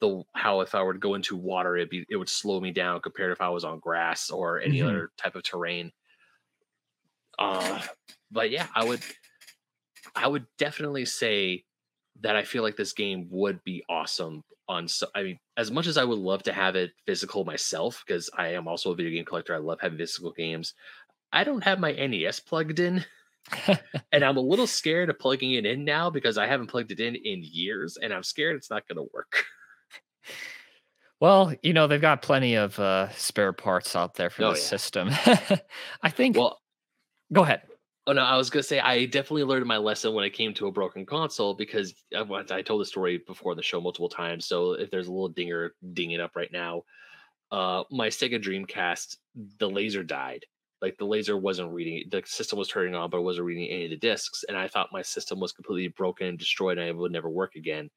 the 0.00 0.24
how 0.34 0.60
if 0.62 0.74
I 0.74 0.82
were 0.82 0.94
to 0.94 0.98
go 1.00 1.14
into 1.14 1.36
water, 1.36 1.76
it 1.76 1.90
be 1.90 2.06
it 2.10 2.16
would 2.16 2.28
slow 2.30 2.60
me 2.60 2.72
down 2.72 3.00
compared 3.02 3.32
if 3.32 3.40
I 3.42 3.50
was 3.50 3.64
on 3.64 3.80
grass 3.80 4.30
or 4.30 4.60
any 4.60 4.80
Mhm. 4.80 4.82
other 4.82 5.12
type 5.18 5.36
of 5.36 5.44
terrain. 5.44 5.92
Uh, 7.38 7.82
but 8.30 8.50
yeah, 8.50 8.68
I 8.74 8.82
would 8.82 9.02
I 10.18 10.26
would 10.26 10.46
definitely 10.58 11.04
say 11.04 11.64
that 12.20 12.34
I 12.36 12.42
feel 12.42 12.62
like 12.62 12.76
this 12.76 12.92
game 12.92 13.28
would 13.30 13.62
be 13.64 13.84
awesome 13.88 14.42
on 14.68 14.86
so 14.88 15.06
I 15.14 15.22
mean, 15.22 15.38
as 15.56 15.70
much 15.70 15.86
as 15.86 15.96
I 15.96 16.04
would 16.04 16.18
love 16.18 16.42
to 16.44 16.52
have 16.52 16.76
it 16.76 16.90
physical 17.06 17.44
myself, 17.44 18.02
because 18.06 18.28
I 18.36 18.48
am 18.48 18.68
also 18.68 18.92
a 18.92 18.94
video 18.96 19.12
game 19.12 19.24
collector. 19.24 19.54
I 19.54 19.58
love 19.58 19.78
having 19.80 19.98
physical 19.98 20.32
games. 20.32 20.74
I 21.32 21.44
don't 21.44 21.64
have 21.64 21.78
my 21.78 21.92
NES 21.92 22.40
plugged 22.40 22.80
in, 22.80 23.04
and 24.12 24.24
I'm 24.24 24.36
a 24.36 24.40
little 24.40 24.66
scared 24.66 25.08
of 25.10 25.18
plugging 25.18 25.52
it 25.52 25.64
in 25.64 25.84
now 25.84 26.10
because 26.10 26.36
I 26.36 26.46
haven't 26.46 26.66
plugged 26.66 26.90
it 26.92 27.00
in 27.00 27.14
in 27.14 27.42
years, 27.44 27.96
and 27.96 28.12
I'm 28.12 28.22
scared 28.24 28.56
it's 28.56 28.70
not 28.70 28.86
going 28.88 28.96
to 28.96 29.10
work. 29.14 29.44
well, 31.20 31.54
you 31.62 31.72
know, 31.72 31.86
they've 31.86 32.00
got 32.00 32.22
plenty 32.22 32.54
of 32.56 32.78
uh, 32.78 33.08
spare 33.10 33.52
parts 33.52 33.96
out 33.96 34.14
there 34.14 34.30
for 34.30 34.44
Oh, 34.44 34.48
the 34.52 34.58
yeah. 34.58 34.62
system. 34.64 35.08
I 36.02 36.10
think. 36.10 36.36
Well, 36.36 36.60
go 37.32 37.42
ahead. 37.42 37.62
Oh 38.08 38.12
no, 38.12 38.22
I 38.22 38.38
was 38.38 38.48
gonna 38.48 38.62
say 38.62 38.80
I 38.80 39.04
definitely 39.04 39.44
learned 39.44 39.66
my 39.66 39.76
lesson 39.76 40.14
when 40.14 40.24
it 40.24 40.30
came 40.30 40.54
to 40.54 40.66
a 40.66 40.72
broken 40.72 41.04
console 41.04 41.52
because 41.52 41.92
I, 42.16 42.24
I 42.50 42.62
told 42.62 42.80
the 42.80 42.86
story 42.86 43.18
before 43.26 43.54
the 43.54 43.62
show 43.62 43.82
multiple 43.82 44.08
times. 44.08 44.46
So 44.46 44.72
if 44.72 44.90
there's 44.90 45.08
a 45.08 45.12
little 45.12 45.28
dinger 45.28 45.74
dinging 45.92 46.18
up 46.18 46.34
right 46.34 46.50
now, 46.50 46.84
uh, 47.52 47.84
my 47.90 48.08
Sega 48.08 48.42
Dreamcast, 48.42 49.16
the 49.58 49.68
laser 49.68 50.02
died. 50.02 50.46
Like 50.80 50.96
the 50.96 51.04
laser 51.04 51.36
wasn't 51.36 51.74
reading, 51.74 52.08
the 52.10 52.22
system 52.24 52.58
was 52.58 52.68
turning 52.68 52.94
on, 52.94 53.10
but 53.10 53.18
it 53.18 53.24
wasn't 53.24 53.44
reading 53.46 53.68
any 53.68 53.84
of 53.84 53.90
the 53.90 53.98
discs, 53.98 54.44
and 54.48 54.56
I 54.56 54.68
thought 54.68 54.88
my 54.92 55.02
system 55.02 55.38
was 55.40 55.52
completely 55.52 55.88
broken 55.88 56.28
and 56.28 56.38
destroyed, 56.38 56.78
and 56.78 56.88
it 56.88 56.96
would 56.96 57.12
never 57.12 57.28
work 57.28 57.56
again. 57.56 57.90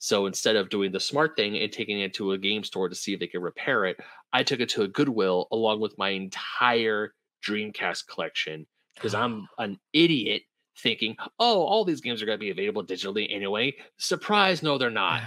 So 0.00 0.26
instead 0.26 0.56
of 0.56 0.68
doing 0.70 0.92
the 0.92 1.00
smart 1.00 1.36
thing 1.36 1.58
and 1.58 1.72
taking 1.72 2.00
it 2.00 2.14
to 2.14 2.32
a 2.32 2.38
game 2.38 2.64
store 2.64 2.88
to 2.88 2.94
see 2.94 3.14
if 3.14 3.20
they 3.20 3.28
could 3.28 3.42
repair 3.42 3.84
it, 3.86 3.98
I 4.32 4.42
took 4.42 4.60
it 4.60 4.70
to 4.70 4.82
a 4.82 4.88
Goodwill 4.88 5.48
along 5.52 5.80
with 5.80 5.98
my 5.98 6.10
entire 6.10 7.14
Dreamcast 7.46 8.08
collection 8.08 8.66
because 8.94 9.14
I'm 9.14 9.48
an 9.58 9.78
idiot 9.92 10.42
thinking, 10.78 11.16
oh, 11.38 11.62
all 11.62 11.84
these 11.84 12.00
games 12.00 12.22
are 12.22 12.26
going 12.26 12.38
to 12.38 12.44
be 12.44 12.50
available 12.50 12.84
digitally 12.84 13.32
anyway. 13.34 13.74
Surprise, 13.96 14.62
no, 14.62 14.78
they're 14.78 14.90
not. 14.90 15.22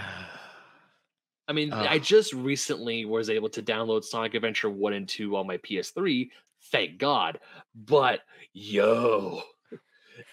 I 1.48 1.54
mean, 1.54 1.72
I 1.74 2.00
just 2.00 2.34
recently 2.34 3.06
was 3.06 3.30
able 3.30 3.50
to 3.50 3.62
download 3.62 4.04
Sonic 4.04 4.34
Adventure 4.34 4.70
1 4.70 4.94
and 4.94 5.08
2 5.08 5.36
on 5.36 5.48
my 5.48 5.58
PS3. 5.58 6.30
Thank 6.72 6.98
God. 6.98 7.40
But 7.76 8.22
yo, 8.54 9.42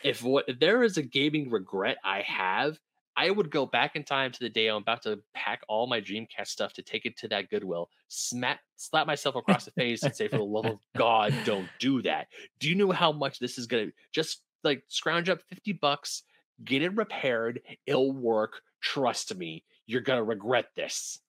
if 0.02 0.23
what 0.23 0.47
if 0.48 0.59
there 0.59 0.82
is 0.82 0.97
a 0.97 1.02
gaming 1.02 1.51
regret 1.51 1.98
I 2.02 2.23
have, 2.23 2.78
I 3.16 3.30
would 3.30 3.50
go 3.50 3.64
back 3.64 3.96
in 3.96 4.04
time 4.04 4.32
to 4.32 4.40
the 4.40 4.48
day 4.48 4.68
I'm 4.68 4.82
about 4.82 5.02
to 5.02 5.20
pack 5.34 5.62
all 5.68 5.86
my 5.86 6.00
Dreamcast 6.00 6.48
stuff 6.48 6.72
to 6.74 6.82
take 6.82 7.06
it 7.06 7.16
to 7.18 7.28
that 7.28 7.48
Goodwill, 7.48 7.88
smack, 8.08 8.60
slap 8.76 9.06
myself 9.06 9.36
across 9.36 9.64
the 9.64 9.70
face, 9.72 10.02
and 10.02 10.14
say, 10.14 10.28
"For 10.28 10.38
the 10.38 10.44
love 10.44 10.66
of 10.66 10.80
God, 10.96 11.34
don't 11.44 11.68
do 11.78 12.02
that." 12.02 12.28
Do 12.58 12.68
you 12.68 12.74
know 12.74 12.90
how 12.90 13.12
much 13.12 13.38
this 13.38 13.58
is 13.58 13.66
gonna 13.66 13.92
just 14.12 14.42
like 14.64 14.82
scrounge 14.88 15.28
up 15.28 15.42
fifty 15.48 15.72
bucks, 15.72 16.22
get 16.64 16.82
it 16.82 16.94
repaired, 16.96 17.60
it'll 17.86 18.12
work. 18.12 18.62
Trust 18.80 19.34
me, 19.34 19.64
you're 19.86 20.00
gonna 20.00 20.24
regret 20.24 20.66
this. 20.74 21.20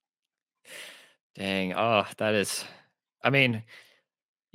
Dang. 1.35 1.73
Oh, 1.73 2.05
that 2.17 2.33
is. 2.33 2.65
I 3.23 3.29
mean, 3.29 3.63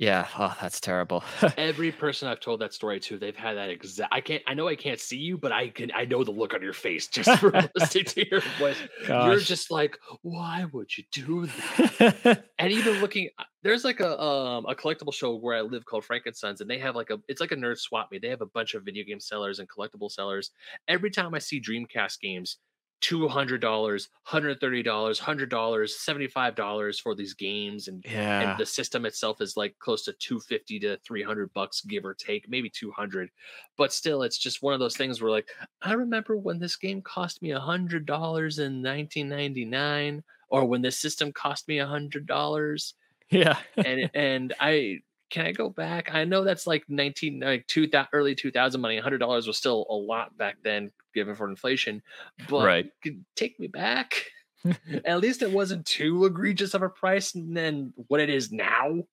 yeah. 0.01 0.27
Oh, 0.39 0.57
that's 0.59 0.79
terrible. 0.79 1.23
Every 1.57 1.91
person 1.91 2.27
I've 2.27 2.39
told 2.39 2.61
that 2.61 2.73
story 2.73 2.99
to, 3.01 3.19
they've 3.19 3.35
had 3.35 3.55
that 3.57 3.69
exact. 3.69 4.11
I 4.11 4.19
can't. 4.19 4.41
I 4.47 4.55
know 4.55 4.67
I 4.67 4.75
can't 4.75 4.99
see 4.99 5.17
you, 5.17 5.37
but 5.37 5.51
I 5.51 5.69
can. 5.69 5.91
I 5.93 6.05
know 6.05 6.23
the 6.23 6.31
look 6.31 6.55
on 6.55 6.63
your 6.63 6.73
face 6.73 7.07
just 7.11 7.39
from 7.39 7.53
listening 7.75 8.05
to 8.05 8.27
your 8.27 8.41
voice. 8.57 8.77
You're 9.07 9.37
just 9.37 9.69
like, 9.69 9.99
why 10.23 10.65
would 10.73 10.97
you 10.97 11.03
do 11.11 11.45
that? 11.45 12.45
and 12.57 12.71
even 12.71 12.99
looking 12.99 13.29
uh, 13.37 13.43
there's 13.61 13.83
like 13.83 13.99
a 13.99 14.19
um 14.19 14.65
a 14.65 14.73
collectible 14.73 15.13
show 15.13 15.35
where 15.35 15.55
I 15.55 15.61
live 15.61 15.85
called 15.85 16.03
Frank 16.03 16.25
and 16.25 16.35
Son's 16.35 16.61
and 16.61 16.69
they 16.69 16.79
have 16.79 16.95
like 16.95 17.11
a 17.11 17.19
it's 17.27 17.39
like 17.39 17.51
a 17.51 17.55
nerd 17.55 17.77
swap 17.77 18.09
meet. 18.11 18.23
They 18.23 18.29
have 18.29 18.41
a 18.41 18.47
bunch 18.47 18.73
of 18.73 18.83
video 18.83 19.03
game 19.03 19.19
sellers 19.19 19.59
and 19.59 19.69
collectible 19.69 20.09
sellers. 20.09 20.49
Every 20.87 21.11
time 21.11 21.35
I 21.35 21.39
see 21.39 21.61
Dreamcast 21.61 22.19
games, 22.19 22.57
two 23.01 23.27
hundred 23.27 23.61
dollars, 23.61 24.09
hundred 24.23 24.59
thirty 24.59 24.83
dollars, 24.83 25.19
hundred 25.19 25.49
dollars, 25.49 25.99
seventy 25.99 26.27
five 26.27 26.55
dollars 26.55 26.99
for 26.99 27.15
these 27.15 27.33
games, 27.33 27.87
and 27.87 28.03
yeah. 28.07 28.51
and 28.51 28.59
the 28.59 28.65
system 28.65 29.05
itself 29.05 29.41
is 29.41 29.57
like 29.57 29.75
close 29.79 30.05
to 30.05 30.13
250 30.13 30.79
to 30.79 30.97
300 30.97 31.53
bucks 31.53 31.81
give 31.81 32.05
or 32.05 32.13
take 32.13 32.47
maybe 32.49 32.69
200 32.69 33.29
but 33.77 33.91
still 33.91 34.23
it's 34.23 34.37
just 34.37 34.61
one 34.61 34.73
of 34.73 34.79
those 34.79 34.95
things 34.95 35.21
where 35.21 35.31
like 35.31 35.49
i 35.81 35.93
remember 35.93 36.37
when 36.37 36.59
this 36.59 36.75
game 36.75 37.01
cost 37.01 37.41
me 37.41 37.51
a 37.51 37.59
hundred 37.59 38.05
dollars 38.05 38.59
in 38.59 38.81
1999 38.83 40.23
or 40.49 40.65
when 40.65 40.81
this 40.81 40.99
system 40.99 41.31
cost 41.31 41.67
me 41.67 41.79
a 41.79 41.87
hundred 41.87 42.25
dollars 42.25 42.93
yeah. 43.29 43.57
and 43.77 44.09
and 44.13 44.53
i 44.59 44.99
can 45.31 45.45
i 45.45 45.51
go 45.51 45.69
back 45.69 46.13
i 46.13 46.23
know 46.23 46.43
that's 46.43 46.67
like 46.67 46.83
19 46.89 47.39
like 47.39 47.65
2000 47.67 48.07
early 48.13 48.35
2000 48.35 48.81
money 48.81 48.97
a 48.97 49.01
hundred 49.01 49.17
dollars 49.19 49.47
was 49.47 49.57
still 49.57 49.85
a 49.89 49.93
lot 49.93 50.37
back 50.37 50.57
then 50.63 50.91
given 51.13 51.35
for 51.35 51.49
inflation 51.49 52.01
but 52.49 52.65
Right. 52.65 52.91
take 53.35 53.59
me 53.59 53.67
back 53.67 54.25
at 55.05 55.19
least 55.19 55.41
it 55.41 55.51
wasn't 55.51 55.85
too 55.85 56.25
egregious 56.25 56.73
of 56.73 56.83
a 56.83 56.89
price 56.89 57.31
than 57.31 57.93
what 58.07 58.19
it 58.19 58.29
is 58.29 58.51
now 58.51 59.03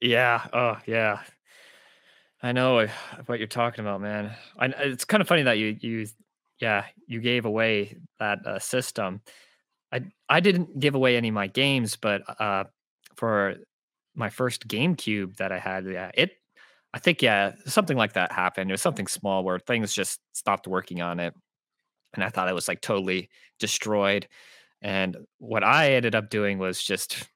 Yeah. 0.00 0.46
Oh, 0.52 0.78
yeah. 0.86 1.22
I 2.42 2.52
know 2.52 2.78
uh, 2.78 2.88
what 3.26 3.38
you're 3.38 3.48
talking 3.48 3.84
about, 3.84 4.00
man. 4.00 4.32
I, 4.58 4.66
it's 4.66 5.04
kind 5.04 5.20
of 5.20 5.28
funny 5.28 5.42
that 5.42 5.58
you 5.58 5.76
you 5.80 6.06
yeah 6.60 6.84
you 7.06 7.20
gave 7.20 7.44
away 7.44 7.96
that 8.20 8.46
uh, 8.46 8.58
system. 8.58 9.22
I 9.92 10.02
I 10.28 10.40
didn't 10.40 10.78
give 10.78 10.94
away 10.94 11.16
any 11.16 11.28
of 11.28 11.34
my 11.34 11.48
games, 11.48 11.96
but 11.96 12.22
uh, 12.40 12.64
for 13.16 13.56
my 14.18 14.30
first 14.30 14.68
GameCube 14.68 15.36
that 15.36 15.52
I 15.52 15.58
had, 15.58 15.86
yeah, 15.86 16.10
it 16.14 16.32
I 16.94 16.98
think 17.00 17.22
yeah 17.22 17.54
something 17.66 17.96
like 17.98 18.14
that 18.14 18.32
happened. 18.32 18.70
It 18.70 18.74
was 18.74 18.82
something 18.82 19.06
small 19.08 19.44
where 19.44 19.58
things 19.60 19.94
just 19.94 20.20
stopped 20.34 20.66
working 20.68 21.02
on 21.02 21.20
it, 21.20 21.34
and 22.14 22.24
I 22.24 22.30
thought 22.30 22.48
it 22.48 22.54
was 22.54 22.68
like 22.68 22.80
totally 22.80 23.30
destroyed. 23.58 24.28
And 24.82 25.16
what 25.38 25.64
I 25.64 25.92
ended 25.94 26.14
up 26.14 26.30
doing 26.30 26.58
was 26.58 26.82
just 26.82 27.28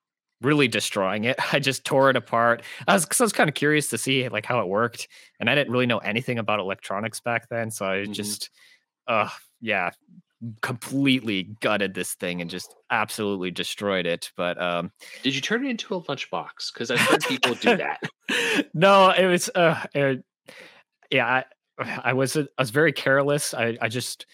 really 0.42 0.68
destroying 0.68 1.24
it. 1.24 1.36
I 1.54 1.60
just 1.60 1.84
tore 1.84 2.10
it 2.10 2.16
apart. 2.16 2.62
I 2.88 2.94
was, 2.94 3.06
I 3.20 3.24
was 3.24 3.32
kind 3.34 3.48
of 3.50 3.54
curious 3.56 3.88
to 3.90 3.98
see 3.98 4.28
like 4.30 4.46
how 4.46 4.60
it 4.60 4.68
worked, 4.68 5.09
and 5.40 5.50
I 5.50 5.54
didn't 5.56 5.72
really 5.72 5.86
know 5.86 5.98
anything 6.00 6.38
about 6.38 6.60
electronics 6.60 7.20
back 7.20 7.48
then. 7.50 7.70
So 7.70 7.86
I 7.86 8.06
Mhm. 8.06 8.06
just, 8.06 8.50
uh, 9.09 9.30
yeah, 9.60 9.90
completely 10.60 11.55
gutted 11.60 11.94
this 11.94 12.14
thing 12.14 12.40
and 12.40 12.51
just 12.51 12.74
absolutely 12.90 13.51
destroyed 13.51 14.06
it. 14.06 14.31
But 14.36 14.60
um, 14.60 14.90
Did 15.23 15.35
you 15.35 15.40
turn 15.40 15.64
it 15.64 15.70
into 15.70 15.94
a 15.94 16.02
lunchbox? 16.02 16.73
Because 16.73 16.90
I've 16.90 17.01
heard 17.01 17.23
people 17.28 17.55
do 17.55 17.77
that. 17.77 18.01
no, 18.74 19.10
it 19.10 19.27
was, 19.27 19.51
uh, 19.55 19.81
it, 19.94 20.24
yeah, 21.10 21.43
I, 21.78 22.01
I 22.05 22.12
was, 22.12 22.36
uh, 22.36 22.44
I 22.59 22.62
was 22.62 22.70
very 22.70 22.93
careless. 22.93 23.55
I, 23.55 23.77
I 23.81 23.89
just. 23.89 24.27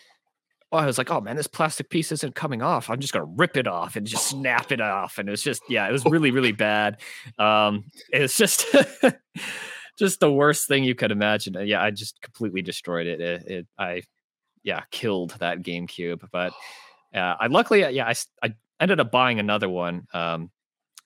I 0.71 0.85
was 0.85 0.99
like, 0.99 1.11
oh 1.11 1.23
man, 1.23 1.35
this 1.35 1.47
plastic 1.47 1.89
piece 1.89 2.13
isn't 2.13 2.35
coming 2.35 2.61
off. 2.61 2.91
I'm 2.91 3.01
just 3.01 3.15
gonna 3.15 3.25
rip 3.25 3.57
it 3.57 3.67
off 3.67 3.97
and 3.97 4.07
just 4.07 4.27
snap 4.29 4.71
it 4.71 4.83
off. 4.83 5.17
And 5.17 5.27
it 5.27 5.31
was 5.31 5.43
just, 5.43 5.63
yeah, 5.67 5.89
it 5.89 5.93
was 5.93 6.05
really, 6.05 6.31
really 6.31 6.53
bad. 6.53 7.01
Um, 7.39 7.85
it's 8.11 8.37
just 8.37 8.67
just 9.99 10.21
the 10.21 10.31
worst 10.31 10.69
thing 10.69 10.85
you 10.85 10.95
could 10.95 11.11
imagine. 11.11 11.57
Uh, 11.57 11.61
Yeah, 11.61 11.83
I 11.83 11.91
just 11.91 12.21
completely 12.21 12.61
destroyed 12.61 13.07
it. 13.07 13.19
It, 13.19 13.47
it 13.47 13.67
I 13.79 14.03
yeah, 14.69 14.83
killed 14.91 15.35
that 15.41 15.63
GameCube. 15.63 16.29
But 16.31 16.53
uh, 17.15 17.37
I 17.41 17.47
luckily, 17.47 17.85
uh, 17.85 17.89
yeah, 17.89 18.07
I, 18.07 18.15
I 18.47 18.55
ended 18.79 19.01
up 19.01 19.11
buying 19.11 19.41
another 19.41 19.69
one 19.69 20.07
um, 20.13 20.51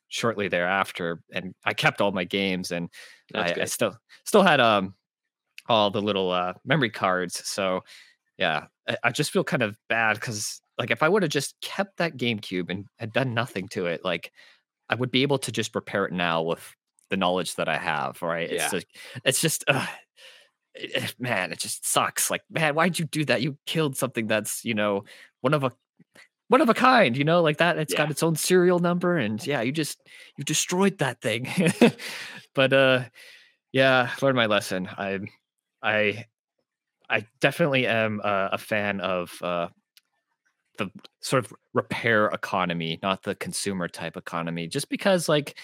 shortly 0.08 0.48
thereafter, 0.48 1.22
and 1.32 1.54
I 1.64 1.72
kept 1.72 2.00
all 2.00 2.10
my 2.10 2.24
games, 2.24 2.72
and 2.72 2.90
I, 3.32 3.54
I 3.60 3.64
still 3.66 3.96
still 4.24 4.42
had 4.42 4.58
um 4.58 4.94
all 5.68 5.90
the 5.90 6.02
little 6.02 6.32
uh, 6.32 6.54
memory 6.64 6.90
cards. 6.90 7.40
So 7.48 7.84
yeah, 8.36 8.64
I, 8.88 8.96
I 9.04 9.10
just 9.12 9.30
feel 9.30 9.44
kind 9.44 9.62
of 9.62 9.78
bad 9.88 10.14
because 10.14 10.60
like 10.76 10.90
if 10.90 11.04
I 11.04 11.08
would 11.08 11.22
have 11.22 11.30
just 11.30 11.54
kept 11.60 11.98
that 11.98 12.16
GameCube 12.16 12.68
and 12.68 12.86
had 12.98 13.12
done 13.12 13.32
nothing 13.32 13.68
to 13.68 13.86
it, 13.86 14.04
like 14.04 14.32
I 14.88 14.96
would 14.96 15.12
be 15.12 15.22
able 15.22 15.38
to 15.38 15.52
just 15.52 15.72
repair 15.76 16.04
it 16.06 16.12
now 16.12 16.42
with 16.42 16.74
the 17.10 17.16
knowledge 17.16 17.54
that 17.54 17.68
I 17.68 17.78
have. 17.78 18.20
Right? 18.22 18.50
Yeah. 18.50 18.64
It's 18.64 18.72
like, 18.72 18.88
it's 19.24 19.40
just. 19.40 19.62
Uh, 19.68 19.86
it- 20.74 20.94
it- 21.04 21.14
man, 21.20 21.52
it 21.52 21.58
just 21.58 21.86
sucks. 21.86 22.30
Like, 22.30 22.42
man, 22.50 22.74
why'd 22.74 22.98
you 22.98 23.04
do 23.06 23.24
that? 23.26 23.42
You 23.42 23.56
killed 23.66 23.96
something 23.96 24.26
that's, 24.26 24.64
you 24.64 24.74
know, 24.74 25.04
one 25.42 25.54
of 25.54 25.64
a 25.64 25.72
one 26.48 26.60
of 26.60 26.68
a 26.68 26.74
kind, 26.74 27.16
you 27.16 27.24
know, 27.24 27.42
like 27.42 27.58
that. 27.58 27.78
It's 27.78 27.92
Yeah. 27.94 27.98
got 27.98 28.10
its 28.10 28.22
own 28.22 28.36
serial 28.36 28.78
number, 28.78 29.16
and 29.18 29.44
yeah, 29.46 29.62
you 29.62 29.72
just 29.72 29.98
you 30.36 30.44
destroyed 30.44 30.98
that 30.98 31.20
thing. 31.22 31.48
but 32.54 32.72
uh, 32.72 33.04
yeah, 33.72 34.10
learned 34.22 34.36
my 34.36 34.46
lesson. 34.46 34.88
I 34.98 35.20
I 35.82 36.26
I 37.10 37.26
definitely 37.40 37.86
am 37.86 38.20
uh, 38.24 38.50
a 38.52 38.58
fan 38.58 39.00
of 39.00 39.32
uh, 39.42 39.68
the 40.78 40.90
sort 41.20 41.44
of 41.44 41.52
repair 41.74 42.26
economy, 42.26 42.98
not 43.02 43.22
the 43.22 43.34
consumer 43.34 43.88
type 43.88 44.16
economy. 44.16 44.66
Just 44.66 44.88
because, 44.88 45.28
like, 45.28 45.58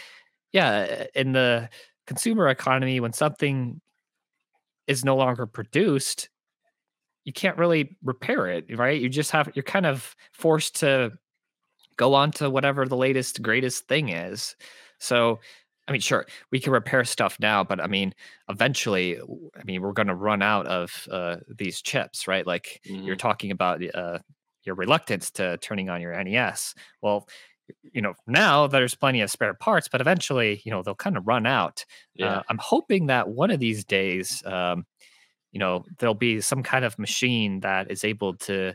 yeah, 0.53 1.07
in 1.15 1.33
the 1.33 1.69
consumer 2.07 2.49
economy, 2.49 3.01
when 3.01 3.13
something 3.13 3.81
is 4.89 5.05
no 5.05 5.17
longer 5.17 5.47
produced, 5.47 6.31
you 7.25 7.33
can't 7.33 7.59
really 7.59 7.97
repair 8.03 8.47
it, 8.47 8.77
right? 8.79 9.01
You 9.01 9.09
just 9.09 9.31
have 9.33 9.51
you're 9.55 9.63
kind 9.63 9.87
of 9.87 10.17
forced 10.33 10.77
to 10.77 11.13
go 11.97 12.15
on 12.15 12.31
to 12.33 12.51
whatever 12.51 12.87
the 12.87 12.97
latest 12.97 13.43
greatest 13.43 13.89
thing 13.89 14.11
is. 14.11 14.57
So, 15.01 15.41
I 15.89 15.93
mean, 15.93 16.01
sure, 16.01 16.27
we 16.53 16.61
can 16.61 16.73
repair 16.73 17.05
stuff 17.05 17.39
now, 17.41 17.65
but 17.65 17.81
I 17.81 17.87
mean, 17.87 18.15
eventually, 18.49 19.19
I 19.21 19.65
mean, 19.65 19.83
we're 19.83 19.93
going 19.93 20.09
to 20.09 20.15
run 20.15 20.43
out 20.43 20.67
of 20.67 21.09
uh, 21.11 21.39
these 21.49 21.83
chips, 21.83 22.29
right? 22.29 22.47
Like 22.47 22.83
you're 23.05 23.17
Mhm. 23.17 23.17
talking 23.17 23.51
about 23.51 23.83
uh, 23.95 24.19
your 24.65 24.75
reluctance 24.75 25.31
to 25.33 25.57
turning 25.59 25.89
on 25.91 26.01
your 26.01 26.13
NES. 26.13 26.75
Well, 27.03 27.29
you 27.83 28.03
know, 28.03 28.15
now 28.27 28.67
there's 28.67 28.95
plenty 28.95 29.21
of 29.21 29.31
spare 29.31 29.55
parts, 29.55 29.89
but 29.89 30.01
eventually, 30.01 30.63
you 30.65 30.71
know, 30.71 30.83
they'll 30.83 30.95
kind 30.95 31.17
of 31.17 31.27
run 31.27 31.47
out. 31.47 31.85
Yeah. 32.15 32.39
Uh, 32.39 32.43
I'm 32.49 32.59
hoping 32.59 33.07
that 33.07 33.29
one 33.29 33.51
of 33.51 33.61
these 33.61 33.85
days, 33.85 34.43
um, 34.47 34.85
you 35.53 35.59
know, 35.59 35.85
there'll 35.99 36.15
be 36.15 36.41
some 36.41 36.63
kind 36.63 36.85
of 36.85 36.99
machine 36.99 37.61
that 37.61 37.91
is 37.91 38.05
able 38.05 38.35
to 38.35 38.75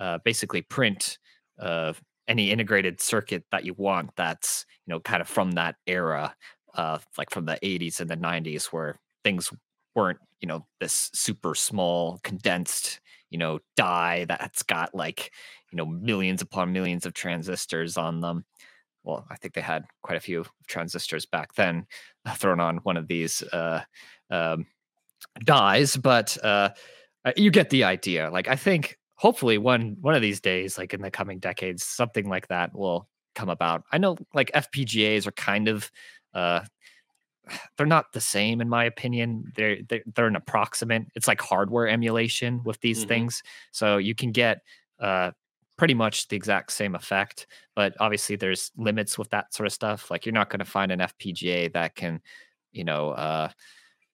uh, 0.00 0.18
basically 0.24 0.62
print 0.62 1.18
uh, 1.58 1.92
any 2.28 2.50
integrated 2.50 3.00
circuit 3.00 3.44
that 3.52 3.64
you 3.64 3.74
want 3.74 4.10
that's, 4.16 4.64
you 4.86 4.92
know, 4.92 5.00
kind 5.00 5.20
of 5.20 5.28
from 5.28 5.52
that 5.52 5.76
era, 5.86 6.34
uh, 6.74 6.98
like 7.18 7.30
from 7.30 7.46
the 7.46 7.58
80s 7.62 8.00
and 8.00 8.08
the 8.08 8.16
90s 8.16 8.66
where 8.66 8.96
things 9.22 9.50
weren't, 9.94 10.18
you 10.40 10.48
know, 10.48 10.66
this 10.80 11.10
super 11.14 11.54
small, 11.54 12.18
condensed, 12.22 13.00
you 13.34 13.38
know, 13.38 13.58
die 13.76 14.26
that's 14.26 14.62
got 14.62 14.94
like, 14.94 15.32
you 15.72 15.76
know, 15.76 15.84
millions 15.84 16.40
upon 16.40 16.72
millions 16.72 17.04
of 17.04 17.14
transistors 17.14 17.96
on 17.96 18.20
them. 18.20 18.44
Well, 19.02 19.26
I 19.28 19.34
think 19.34 19.54
they 19.54 19.60
had 19.60 19.86
quite 20.04 20.16
a 20.16 20.20
few 20.20 20.44
transistors 20.68 21.26
back 21.26 21.52
then 21.54 21.84
uh, 22.24 22.34
thrown 22.34 22.60
on 22.60 22.76
one 22.84 22.96
of 22.96 23.08
these 23.08 23.42
uh, 23.52 23.82
um, 24.30 24.66
dies, 25.44 25.96
but 25.96 26.38
uh, 26.44 26.68
uh, 27.24 27.32
you 27.36 27.50
get 27.50 27.70
the 27.70 27.82
idea. 27.82 28.30
Like 28.30 28.46
I 28.46 28.54
think 28.54 28.98
hopefully 29.16 29.58
one 29.58 29.96
one 30.00 30.14
of 30.14 30.22
these 30.22 30.40
days, 30.40 30.78
like 30.78 30.94
in 30.94 31.02
the 31.02 31.10
coming 31.10 31.40
decades, 31.40 31.82
something 31.82 32.28
like 32.28 32.46
that 32.46 32.72
will 32.72 33.08
come 33.34 33.48
about. 33.48 33.82
I 33.90 33.98
know 33.98 34.16
like 34.32 34.52
FPGAs 34.52 35.26
are 35.26 35.32
kind 35.32 35.66
of 35.66 35.90
uh 36.34 36.60
they're 37.76 37.86
not 37.86 38.12
the 38.12 38.20
same 38.20 38.60
in 38.60 38.68
my 38.68 38.84
opinion. 38.84 39.52
They're 39.56 39.78
they're, 39.88 40.02
they're 40.14 40.26
an 40.26 40.36
approximate. 40.36 41.04
It's 41.14 41.28
like 41.28 41.40
hardware 41.40 41.88
emulation 41.88 42.62
with 42.64 42.80
these 42.80 43.04
Mhm. 43.04 43.06
things. 43.06 43.42
So 43.72 43.98
you 43.98 44.14
can 44.14 44.32
get 44.32 44.58
uh 45.00 45.32
pretty 45.76 45.94
much 45.94 46.28
the 46.28 46.36
exact 46.36 46.70
same 46.72 46.94
effect, 46.94 47.46
but 47.74 47.94
obviously 48.00 48.36
there's 48.36 48.70
limits 48.76 49.18
with 49.18 49.28
that 49.30 49.52
sort 49.52 49.66
of 49.66 49.72
stuff. 49.72 50.10
Like 50.10 50.24
you're 50.24 50.32
not 50.32 50.48
going 50.50 50.60
to 50.60 50.64
find 50.64 50.92
an 50.92 51.00
FPGA 51.00 51.68
that 51.70 51.96
can, 51.96 52.20
you 52.72 52.84
know, 52.84 53.10
uh 53.10 53.48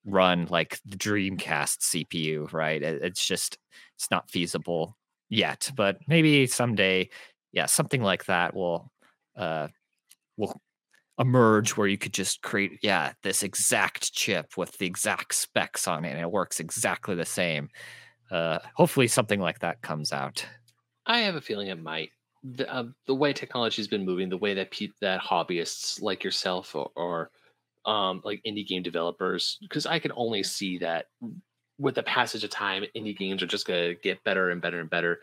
run 0.04 0.46
like 0.50 0.80
the 0.86 0.96
Dreamcast 0.96 1.82
CPU, 1.82 2.48
right? 2.52 2.82
It- 2.82 3.02
it's 3.02 3.26
just 3.26 3.58
it's 3.96 4.10
not 4.10 4.30
feasible 4.30 4.96
yet, 5.28 5.70
but 5.76 5.98
maybe 6.08 6.46
someday, 6.46 7.10
yeah, 7.52 7.66
something 7.66 8.02
like 8.02 8.24
that 8.26 8.54
will 8.54 8.90
uh 9.36 9.68
will 10.38 10.60
emerge 11.20 11.76
where 11.76 11.86
you 11.86 11.98
could 11.98 12.14
just 12.14 12.42
create 12.42 12.78
yeah 12.82 13.12
this 13.22 13.42
exact 13.42 14.12
chip 14.14 14.56
with 14.56 14.76
the 14.78 14.86
exact 14.86 15.34
specs 15.34 15.86
on 15.86 16.04
it 16.04 16.10
and 16.10 16.20
it 16.20 16.32
works 16.32 16.58
exactly 16.58 17.14
the 17.14 17.24
same 17.24 17.68
uh 18.32 18.58
hopefully 18.74 19.06
something 19.06 19.40
like 19.40 19.60
that 19.60 19.82
comes 19.82 20.12
out 20.12 20.46
I 21.06 21.20
have 21.20 21.34
a 21.34 21.40
feeling 21.40 21.68
it 21.68 21.82
might. 21.82 22.10
The, 22.42 22.72
uh, 22.72 22.84
the 23.06 23.14
way 23.14 23.32
technology's 23.32 23.88
been 23.88 24.04
moving, 24.04 24.28
the 24.28 24.38
way 24.38 24.54
that 24.54 24.70
pe- 24.70 24.88
that 25.00 25.20
hobbyists 25.20 26.00
like 26.00 26.24
yourself 26.24 26.74
or, 26.74 26.90
or 26.96 27.30
um, 27.84 28.22
like 28.24 28.40
indie 28.46 28.66
game 28.66 28.82
developers, 28.82 29.58
because 29.60 29.86
I 29.86 29.98
can 29.98 30.12
only 30.14 30.42
see 30.42 30.78
that 30.78 31.06
with 31.78 31.96
the 31.96 32.02
passage 32.02 32.44
of 32.44 32.50
time, 32.50 32.84
indie 32.96 33.16
games 33.16 33.42
are 33.42 33.46
just 33.46 33.66
gonna 33.66 33.94
get 33.94 34.22
better 34.24 34.50
and 34.50 34.62
better 34.62 34.80
and 34.80 34.88
better. 34.88 35.20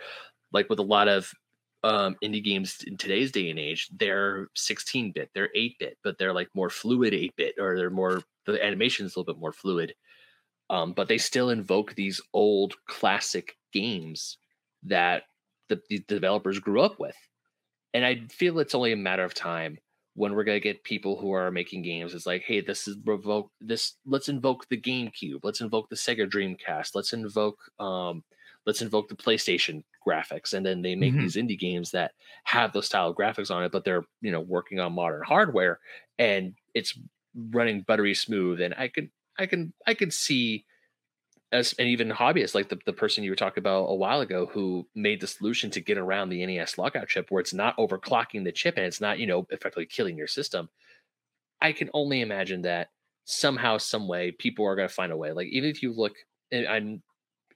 Like 0.52 0.69
with 0.69 0.80
a 0.80 0.84
lot 0.84 1.07
of 1.07 1.32
um, 1.84 2.16
indie 2.24 2.44
games 2.44 2.84
in 2.86 2.98
today's 2.98 3.32
day 3.32 3.49
and 3.49 3.60
age, 3.60 3.90
they're 3.98 4.48
16 4.56 5.12
bit, 5.12 5.30
they're 5.34 5.49
8 5.56 5.76
bit, 5.80 5.98
but 6.04 6.18
they're 6.18 6.34
like 6.34 6.49
more 6.54 6.70
fluid 6.70 7.14
8 7.14 7.36
bit, 7.36 7.56
or 7.60 7.78
they're 7.78 7.90
more 7.90 8.22
the 8.45 8.64
animation 8.64 9.06
is 9.06 9.16
a 9.16 9.20
little 9.20 9.34
bit 9.34 9.40
more 9.40 9.52
fluid. 9.52 9.94
Um, 10.70 10.94
but 10.94 11.08
they 11.08 11.18
still 11.18 11.49
invoke 11.49 11.94
these 11.94 12.22
old 12.34 12.76
classic 12.88 13.56
games 13.74 14.38
that 14.84 15.24
the, 15.70 15.82
the 15.90 15.99
developers 16.08 16.60
grew 16.60 16.82
up 16.82 16.99
with. 16.99 17.16
And 17.94 18.06
I 18.06 18.22
feel 18.30 18.60
it's 18.60 18.76
only 18.76 18.91
a 18.91 18.98
matter 18.98 19.24
of 19.24 19.34
time 19.34 19.78
when 20.16 20.34
we're 20.34 20.44
gonna 20.44 20.60
get 20.60 20.84
people 20.84 21.18
who 21.18 21.32
are 21.32 21.52
making 21.52 21.84
games. 21.84 22.14
It's 22.14 22.26
like, 22.26 22.41
hey, 22.41 22.62
this 22.62 22.88
is 22.88 22.98
revoke 23.06 23.52
this. 23.62 23.94
Let's 24.06 24.30
invoke 24.30 24.68
the 24.68 24.80
GameCube. 24.80 25.40
Let's 25.44 25.62
invoke 25.62 25.90
the 25.90 25.95
Sega 25.95 26.28
Dreamcast. 26.30 26.95
Let's 26.95 27.14
invoke 27.14 27.60
um, 27.80 28.24
let's 28.66 28.82
invoke 28.82 29.10
the 29.10 29.16
PlayStation 29.16 29.84
graphics. 30.07 30.53
And 30.53 30.65
then 30.65 30.81
they 30.84 30.95
make 30.95 31.17
Mhm. 31.17 31.29
these 31.29 31.35
indie 31.35 31.59
games 31.59 31.91
that 31.91 32.13
have 32.45 32.73
those 32.73 32.85
style 32.88 33.09
of 33.09 33.17
graphics 33.17 33.51
on 33.53 33.63
it, 33.63 33.71
but 33.71 33.85
they're 33.85 34.05
you 34.21 34.31
know 34.31 34.41
working 34.41 34.79
on 34.79 34.93
modern 34.93 35.23
hardware 35.23 35.79
and 36.19 36.55
it's 36.73 36.97
running 37.35 37.81
buttery 37.84 38.13
smooth. 38.15 38.61
And 38.61 38.73
I 38.77 38.88
can 38.89 39.11
I 39.39 39.45
can 39.47 39.73
I 39.88 39.93
can 39.93 40.11
see 40.11 40.65
as 41.51 41.73
and 41.79 41.88
even 41.88 42.09
hobbyists 42.09 42.55
like 42.55 42.69
the, 42.69 42.79
the 42.85 42.93
person 42.93 43.23
you 43.23 43.29
were 43.31 43.35
talking 43.35 43.61
about 43.61 43.85
a 43.85 43.95
while 43.95 44.19
ago 44.21 44.47
who 44.47 44.88
made 44.95 45.21
the 45.21 45.27
solution 45.27 45.71
to 45.71 45.81
get 45.81 45.97
around 45.97 46.29
the 46.29 46.43
NES 46.43 46.77
lockout 46.77 47.07
chip 47.07 47.31
where 47.31 47.39
it's 47.39 47.53
not 47.53 47.77
overclocking 47.77 48.43
the 48.43 48.51
chip 48.51 48.75
and 48.77 48.85
it's 48.85 48.99
not, 49.01 49.19
you 49.19 49.27
know, 49.27 49.47
effectively 49.49 49.85
killing 49.85 50.17
your 50.17 50.27
system. 50.27 50.69
I 51.61 51.73
can 51.73 51.89
only 51.93 52.21
imagine 52.21 52.61
that 52.63 52.89
somehow, 53.25 53.77
some 53.77 54.07
way, 54.07 54.31
people 54.31 54.65
are 54.65 54.75
going 54.75 54.88
to 54.88 54.93
find 54.93 55.11
a 55.11 55.17
way. 55.17 55.31
Like 55.31 55.47
even 55.49 55.69
if 55.69 55.84
you 55.84 55.93
look, 55.93 56.15
and 56.51 56.67
I'm, 56.67 57.03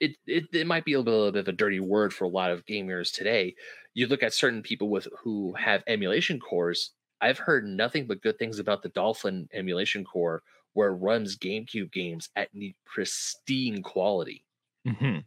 it, 0.02 0.18
it 0.26 0.46
it 0.52 0.68
might 0.68 0.84
be 0.84 0.94
a 0.94 1.00
little 1.00 1.32
bit 1.32 1.40
of 1.42 1.48
a 1.48 1.54
dirty 1.54 1.80
word 1.80 2.14
for 2.14 2.26
a 2.26 2.30
lot 2.30 2.52
of 2.52 2.66
gamers 2.66 3.14
today. 3.14 3.56
You 3.94 4.08
look 4.08 4.24
at 4.24 4.34
certain 4.34 4.64
people 4.64 4.90
with 4.90 5.08
who 5.24 5.54
have 5.54 5.84
emulation 5.88 6.40
cores. 6.40 6.92
I've 7.22 7.38
heard 7.38 7.66
nothing 7.66 8.08
but 8.08 8.22
good 8.22 8.40
things 8.40 8.58
about 8.58 8.82
the 8.82 8.90
Dolphin 8.90 9.48
emulation 9.54 10.04
core, 10.04 10.42
where 10.74 10.90
it 10.90 10.96
runs 10.96 11.38
GameCube 11.38 11.92
games 11.92 12.30
at 12.36 12.50
ne- 12.54 12.76
pristine 12.84 13.84
quality. 13.84 14.44
Mhm. 14.88 15.24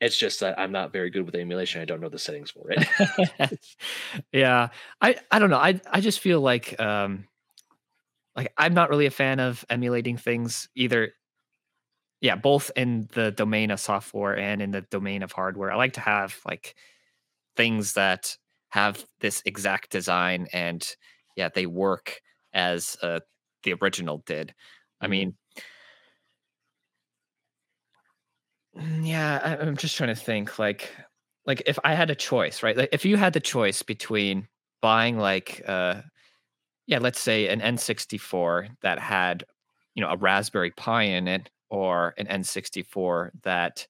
It's 0.00 0.16
just 0.16 0.38
that 0.40 0.56
I'm 0.56 0.70
not 0.70 0.92
very 0.92 1.10
good 1.10 1.26
with 1.26 1.34
emulation. 1.34 1.82
I 1.82 1.84
don't 1.84 2.00
know 2.00 2.08
the 2.08 2.20
settings 2.20 2.52
for 2.52 2.70
it. 2.70 3.58
yeah 4.32 4.68
i 5.00 5.16
i 5.30 5.38
don't 5.38 5.50
know 5.50 5.58
i 5.58 5.80
i 5.90 6.00
just 6.00 6.20
feel 6.20 6.40
like 6.40 6.78
um 6.80 7.26
like 8.36 8.52
i'm 8.56 8.74
not 8.74 8.90
really 8.90 9.06
a 9.06 9.10
fan 9.10 9.40
of 9.40 9.64
emulating 9.68 10.16
things 10.16 10.68
either 10.76 11.12
yeah 12.20 12.36
both 12.36 12.70
in 12.76 13.08
the 13.12 13.30
domain 13.32 13.70
of 13.70 13.80
software 13.80 14.36
and 14.36 14.62
in 14.62 14.70
the 14.72 14.82
domain 14.82 15.22
of 15.22 15.32
hardware. 15.32 15.72
I 15.72 15.76
like 15.76 15.94
to 15.94 16.00
have 16.00 16.38
like 16.46 16.74
things 17.56 17.94
that 17.94 18.36
have 18.70 19.04
this 19.20 19.42
exact 19.46 19.90
design 19.90 20.48
and 20.52 20.86
yeah 21.36 21.48
they 21.54 21.66
work 21.66 22.20
as 22.54 22.96
uh, 23.02 23.20
the 23.64 23.74
original 23.74 24.22
did. 24.26 24.54
I 25.00 25.06
Mhm. 25.06 25.10
mean 25.10 25.36
Mm, 28.76 29.06
yeah 29.06 29.40
I, 29.42 29.56
i'm 29.56 29.76
just 29.76 29.96
trying 29.96 30.14
to 30.14 30.20
think 30.20 30.58
like 30.58 30.90
like 31.46 31.62
if 31.66 31.78
i 31.84 31.94
had 31.94 32.10
a 32.10 32.14
choice 32.14 32.62
right? 32.62 32.76
Like 32.76 32.90
if 32.92 33.04
you 33.04 33.16
had 33.16 33.32
the 33.32 33.40
choice 33.40 33.82
between 33.82 34.48
buying 34.82 35.18
like 35.18 35.62
uh 35.66 36.02
yeah 36.86 36.98
let's 36.98 37.20
say 37.20 37.48
an 37.48 37.60
n64 37.62 38.68
that 38.82 38.98
had 39.00 39.44
you 39.94 40.02
know 40.02 40.10
a 40.10 40.16
raspberry 40.18 40.72
pi 40.72 41.04
in 41.04 41.28
it 41.28 41.50
or 41.70 42.14
an 42.18 42.26
n64 42.26 43.30
that 43.42 43.86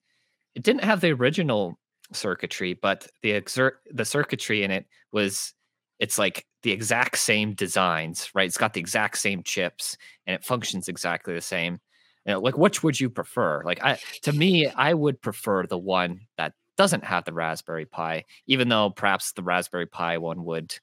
it 0.54 0.62
didn't 0.62 0.84
have 0.84 1.00
the 1.00 1.12
original 1.12 1.78
circuitry 2.12 2.74
but 2.74 3.06
the 3.22 3.32
exert 3.32 3.80
the 3.90 4.04
circuitry 4.04 4.62
in 4.62 4.70
it 4.70 4.86
was 5.12 5.54
it's 5.98 6.18
like 6.18 6.46
the 6.62 6.72
exact 6.72 7.18
same 7.18 7.54
designs 7.54 8.30
right? 8.34 8.46
It's 8.46 8.56
got 8.56 8.72
the 8.72 8.80
exact 8.80 9.18
same 9.18 9.42
chips 9.42 9.96
and 10.26 10.34
it 10.34 10.44
functions 10.44 10.88
exactly 10.88 11.34
the 11.34 11.40
same. 11.40 11.78
You 12.24 12.34
know, 12.34 12.40
like 12.40 12.58
which 12.58 12.82
would 12.82 12.98
you 12.98 13.10
prefer? 13.10 13.62
Like 13.64 13.82
i 13.82 13.98
to 14.22 14.32
me 14.32 14.68
i 14.68 14.94
would 14.94 15.20
prefer 15.20 15.66
the 15.66 15.78
one 15.78 16.20
that 16.36 16.54
doesn't 16.76 17.04
have 17.04 17.24
the 17.24 17.32
raspberry 17.32 17.86
pi 17.86 18.24
even 18.46 18.68
though 18.68 18.90
perhaps 18.90 19.32
the 19.32 19.42
raspberry 19.42 19.86
pi 19.86 20.16
one 20.18 20.44
would 20.44 20.74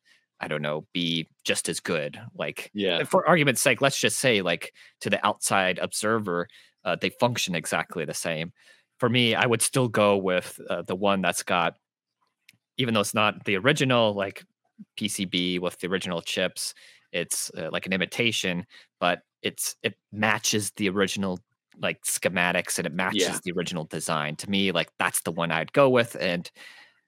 i 0.42 0.48
don't 0.48 0.62
know 0.62 0.86
be 0.94 1.28
just 1.46 1.70
as 1.70 1.80
good. 1.80 2.20
Like 2.36 2.72
yeah. 2.74 3.04
for 3.04 3.26
argument's 3.26 3.62
sake, 3.62 3.80
let's 3.80 4.00
just 4.00 4.20
say, 4.20 4.42
like 4.42 4.74
to 5.02 5.10
the 5.10 5.26
outside 5.26 5.78
observer, 5.78 6.50
uh, 6.86 6.96
they 7.00 7.10
function 7.10 7.56
exactly 7.56 8.06
the 8.06 8.14
same. 8.14 8.54
For 9.00 9.10
me, 9.10 9.36
I 9.36 9.46
would 9.46 9.62
still 9.62 9.90
go 9.90 10.16
with 10.16 10.60
uh, 10.70 10.84
the 10.84 10.96
one 10.96 11.22
that's 11.22 11.44
got 11.44 11.76
even 12.78 12.94
though 12.94 13.02
it's 13.02 13.14
not 13.14 13.44
the 13.46 13.56
original 13.58 14.14
like 14.14 14.44
PCB 15.00 15.60
with 15.60 15.80
the 15.80 15.88
original 15.88 16.22
chips, 16.22 16.74
it's 17.12 17.50
uh, 17.58 17.70
like 17.72 17.86
an 17.86 17.94
imitation, 17.94 18.66
but 19.00 19.22
it's 19.42 19.76
it 19.84 19.96
matches 20.12 20.72
the 20.76 20.90
original 20.90 21.40
like 21.82 22.02
schematics 22.04 22.78
and 22.78 22.86
it 22.88 22.94
matches 22.94 23.22
Yeah. 23.22 23.40
the 23.44 23.52
original 23.54 23.86
design. 23.86 24.36
To 24.38 24.50
me, 24.50 24.72
like 24.72 24.90
that's 25.00 25.22
the 25.22 25.32
one 25.32 25.52
I'd 25.52 25.74
go 25.74 25.90
with. 25.90 26.16
And 26.20 26.50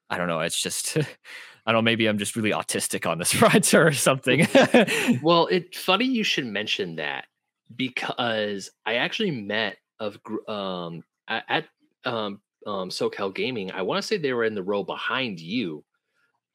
I 0.10 0.18
don't 0.18 0.28
know, 0.28 0.40
it's 0.40 0.62
just 0.62 0.98
I 1.66 1.72
don't 1.72 1.76
know, 1.80 1.82
maybe 1.82 2.08
I'm 2.08 2.18
just 2.18 2.36
really 2.38 2.52
autistic 2.52 3.10
on 3.10 3.18
this 3.18 3.34
front 3.42 3.74
or 3.74 3.92
something. 3.92 4.48
Well, 5.22 5.48
it's 5.48 5.78
funny 5.78 6.06
you 6.06 6.24
should 6.24 6.46
mention 6.46 6.96
that 6.96 7.26
because 7.76 8.70
I 8.86 8.96
actually 8.96 9.32
met 9.32 9.78
of 10.00 10.20
um 10.48 11.04
at 11.28 11.68
um 12.06 12.42
um 12.66 12.90
SoCal 12.90 13.34
Gaming. 13.34 13.72
I 13.72 13.82
want 13.82 14.02
to 14.02 14.08
say 14.08 14.18
they 14.18 14.34
were 14.34 14.46
in 14.46 14.56
the 14.56 14.64
row 14.64 14.84
behind 14.84 15.40
you. 15.40 15.86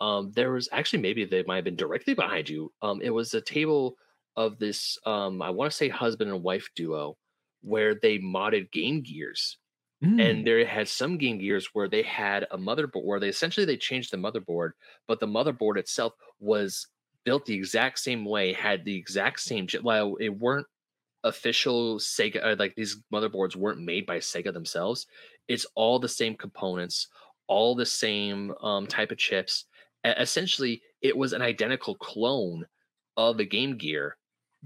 Um, 0.01 0.33
there 0.33 0.53
was 0.53 0.69
actually 0.73 1.03
maybe 1.03 1.25
they 1.25 1.45
might 1.45 1.57
have 1.57 1.65
been 1.65 1.77
directly 1.77 2.15
behind 2.15 2.49
you. 2.49 2.73
Um, 2.83 3.01
it 3.03 3.11
was 3.11 3.35
a 3.35 3.41
table 3.41 3.97
of 4.37 4.59
this 4.59 4.99
um 5.07 5.43
I 5.43 5.51
want 5.51 5.71
to 5.71 5.77
say 5.77 5.89
husband 5.89 6.31
and 6.31 6.43
wife 6.43 6.69
duo 6.77 7.19
where 7.63 7.95
they 7.95 8.19
modded 8.19 8.73
Game 8.73 9.03
Gears 9.03 9.59
Mm, 10.03 10.19
and 10.19 10.47
there 10.47 10.65
had 10.67 10.89
some 10.89 11.17
game 11.19 11.39
gears 11.39 11.69
where 11.73 11.89
they 11.89 12.03
had 12.03 12.47
a 12.51 12.59
motherboard 12.59 13.05
where 13.05 13.21
they 13.21 13.29
essentially 13.29 13.65
they 13.67 13.77
changed 13.77 14.11
the 14.13 14.17
motherboard 14.17 14.73
but 15.09 15.21
the 15.21 15.27
motherboard 15.27 15.77
itself 15.79 16.15
was 16.39 16.87
built 17.25 17.47
the 17.47 17.55
exact 17.55 17.99
same 17.99 18.25
way 18.25 18.53
had 18.53 18.85
the 18.85 18.97
exact 18.97 19.41
same 19.41 19.67
while 19.83 20.17
it 20.17 20.31
weren't 20.31 20.67
official 21.25 21.99
sega 21.99 22.45
uh, 22.45 22.57
like 22.59 22.75
these 22.75 23.01
motherboards 23.13 23.57
weren't 23.57 23.81
made 23.81 24.07
by 24.07 24.19
sega 24.19 24.53
themselves 24.53 25.07
it's 25.49 25.67
all 25.75 25.99
the 25.99 26.09
same 26.09 26.35
components 26.35 27.09
all 27.47 27.75
the 27.75 27.87
same 27.87 28.53
um, 28.63 28.87
type 28.87 29.11
of 29.11 29.19
chips 29.19 29.67
essentially 30.05 30.83
it 31.01 31.17
was 31.17 31.33
an 31.33 31.43
identical 31.43 31.95
clone 31.95 32.67
of 33.17 33.37
the 33.37 33.45
game 33.45 33.77
gear 33.77 34.17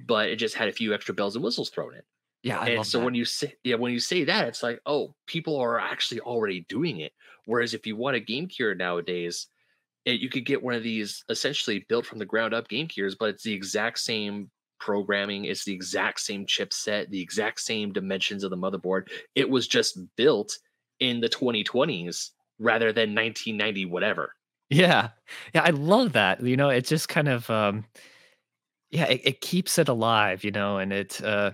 but 0.06 0.28
it 0.28 0.36
just 0.36 0.54
had 0.54 0.68
a 0.68 0.72
few 0.72 0.94
extra 0.94 1.14
bells 1.14 1.34
and 1.34 1.44
whistles 1.44 1.70
thrown 1.70 1.94
in 1.94 2.02
yeah, 2.46 2.60
I 2.60 2.68
and 2.68 2.86
so 2.86 2.98
that. 2.98 3.04
when 3.04 3.14
you 3.16 3.24
say 3.24 3.54
yeah, 3.64 3.74
when 3.74 3.92
you 3.92 3.98
say 3.98 4.22
that, 4.22 4.46
it's 4.46 4.62
like, 4.62 4.80
oh, 4.86 5.16
people 5.26 5.58
are 5.58 5.80
actually 5.80 6.20
already 6.20 6.64
doing 6.68 7.00
it. 7.00 7.12
Whereas 7.44 7.74
if 7.74 7.88
you 7.88 7.96
want 7.96 8.14
a 8.14 8.20
Game 8.20 8.46
Gear 8.46 8.72
nowadays, 8.72 9.48
it, 10.04 10.20
you 10.20 10.28
could 10.28 10.46
get 10.46 10.62
one 10.62 10.74
of 10.74 10.84
these 10.84 11.24
essentially 11.28 11.84
built 11.88 12.06
from 12.06 12.20
the 12.20 12.24
ground 12.24 12.54
up 12.54 12.68
Game 12.68 12.86
Gears, 12.86 13.16
but 13.16 13.30
it's 13.30 13.42
the 13.42 13.52
exact 13.52 13.98
same 13.98 14.48
programming, 14.78 15.44
it's 15.44 15.65
the 15.65 15.73
exact 15.74 16.20
same 16.20 16.47
chipset, 16.47 17.11
the 17.11 17.20
exact 17.20 17.61
same 17.61 17.93
dimensions 17.93 18.44
of 18.44 18.51
the 18.51 18.57
motherboard. 18.57 19.09
It 19.35 19.51
was 19.51 19.69
just 19.69 19.98
built 20.16 20.59
in 21.01 21.20
the 21.20 21.28
2020s 21.28 22.32
rather 22.59 22.93
than 22.93 23.15
1990 23.15 23.85
whatever. 23.85 24.32
Yeah. 24.70 25.11
Yeah, 25.55 25.62
I 25.62 25.70
love 25.70 26.12
that. 26.15 26.43
You 26.44 26.57
know, 26.57 26.70
it 26.70 26.86
just 26.86 27.09
kind 27.09 27.28
of 27.28 27.48
um 27.51 27.85
yeah, 28.90 29.07
it, 29.07 29.20
it 29.24 29.40
keeps 29.40 29.78
it 29.78 29.89
alive, 29.89 30.44
you 30.44 30.51
know, 30.51 30.78
and 30.78 30.93
it 30.93 31.23
uh 31.23 31.53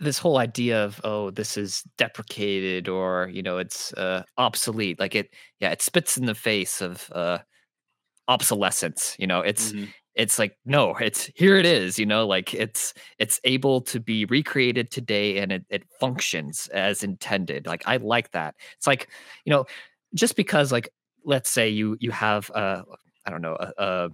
this 0.00 0.18
whole 0.18 0.38
idea 0.38 0.84
of 0.84 1.00
oh, 1.04 1.30
this 1.30 1.56
is 1.56 1.82
deprecated 1.98 2.88
or, 2.88 3.28
you 3.32 3.42
know, 3.42 3.58
it's 3.58 3.92
uh 3.94 4.22
obsolete. 4.38 4.98
Like 4.98 5.14
it 5.14 5.34
yeah, 5.60 5.70
it 5.70 5.82
spits 5.82 6.16
in 6.16 6.26
the 6.26 6.34
face 6.34 6.80
of 6.80 7.10
uh 7.12 7.38
obsolescence, 8.28 9.16
you 9.18 9.26
know. 9.26 9.40
It's 9.40 9.74
Mhm. 9.74 9.94
It's 10.14 10.38
like 10.38 10.56
no, 10.64 10.94
it's 10.96 11.30
here 11.34 11.56
it 11.56 11.66
is, 11.66 11.98
you 11.98 12.06
know, 12.06 12.26
like 12.26 12.54
it's 12.54 12.94
it's 13.18 13.40
able 13.44 13.80
to 13.82 14.00
be 14.00 14.24
recreated 14.26 14.90
today 14.90 15.38
and 15.38 15.52
it, 15.52 15.64
it 15.68 15.84
functions 16.00 16.68
as 16.68 17.02
intended. 17.02 17.66
Like 17.66 17.82
I 17.86 17.96
like 17.96 18.30
that. 18.32 18.54
It's 18.76 18.86
like, 18.86 19.08
you 19.44 19.50
know, 19.50 19.66
just 20.14 20.36
because 20.36 20.72
like 20.72 20.88
let's 21.24 21.50
say 21.50 21.68
you 21.68 21.96
you 22.00 22.10
have 22.10 22.50
a 22.50 22.84
i 23.26 23.30
don't 23.30 23.42
know, 23.42 23.56
a, 23.58 23.72
a 23.78 24.08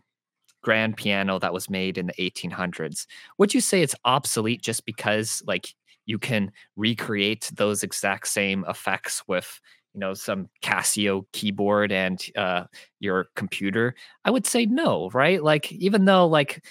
grand 0.63 0.97
piano 0.97 1.39
that 1.39 1.53
was 1.53 1.71
made 1.71 1.99
in 1.99 2.07
the 2.07 2.13
1800s. 2.15 3.07
Would 3.39 3.55
you 3.55 3.61
say 3.61 3.83
it's 3.83 3.95
obsolete 4.05 4.63
just 4.63 4.85
because 4.85 5.43
like 5.47 5.75
you 6.07 6.19
can 6.19 6.53
recreate 6.77 7.51
those 7.55 7.83
exact 7.83 8.29
same 8.29 8.65
effects 8.69 9.23
with 9.27 9.61
you 9.95 10.01
know 10.01 10.15
some 10.15 10.49
Casio 10.63 11.25
keyboard 11.33 11.93
and 11.93 12.25
uh, 12.37 12.65
your 13.01 13.29
computer? 13.37 13.95
I 14.25 14.31
would 14.31 14.47
say 14.47 14.67
no, 14.67 15.11
right? 15.11 15.43
Like 15.43 15.73
even 15.73 16.05
though 16.05 16.27
like 16.27 16.65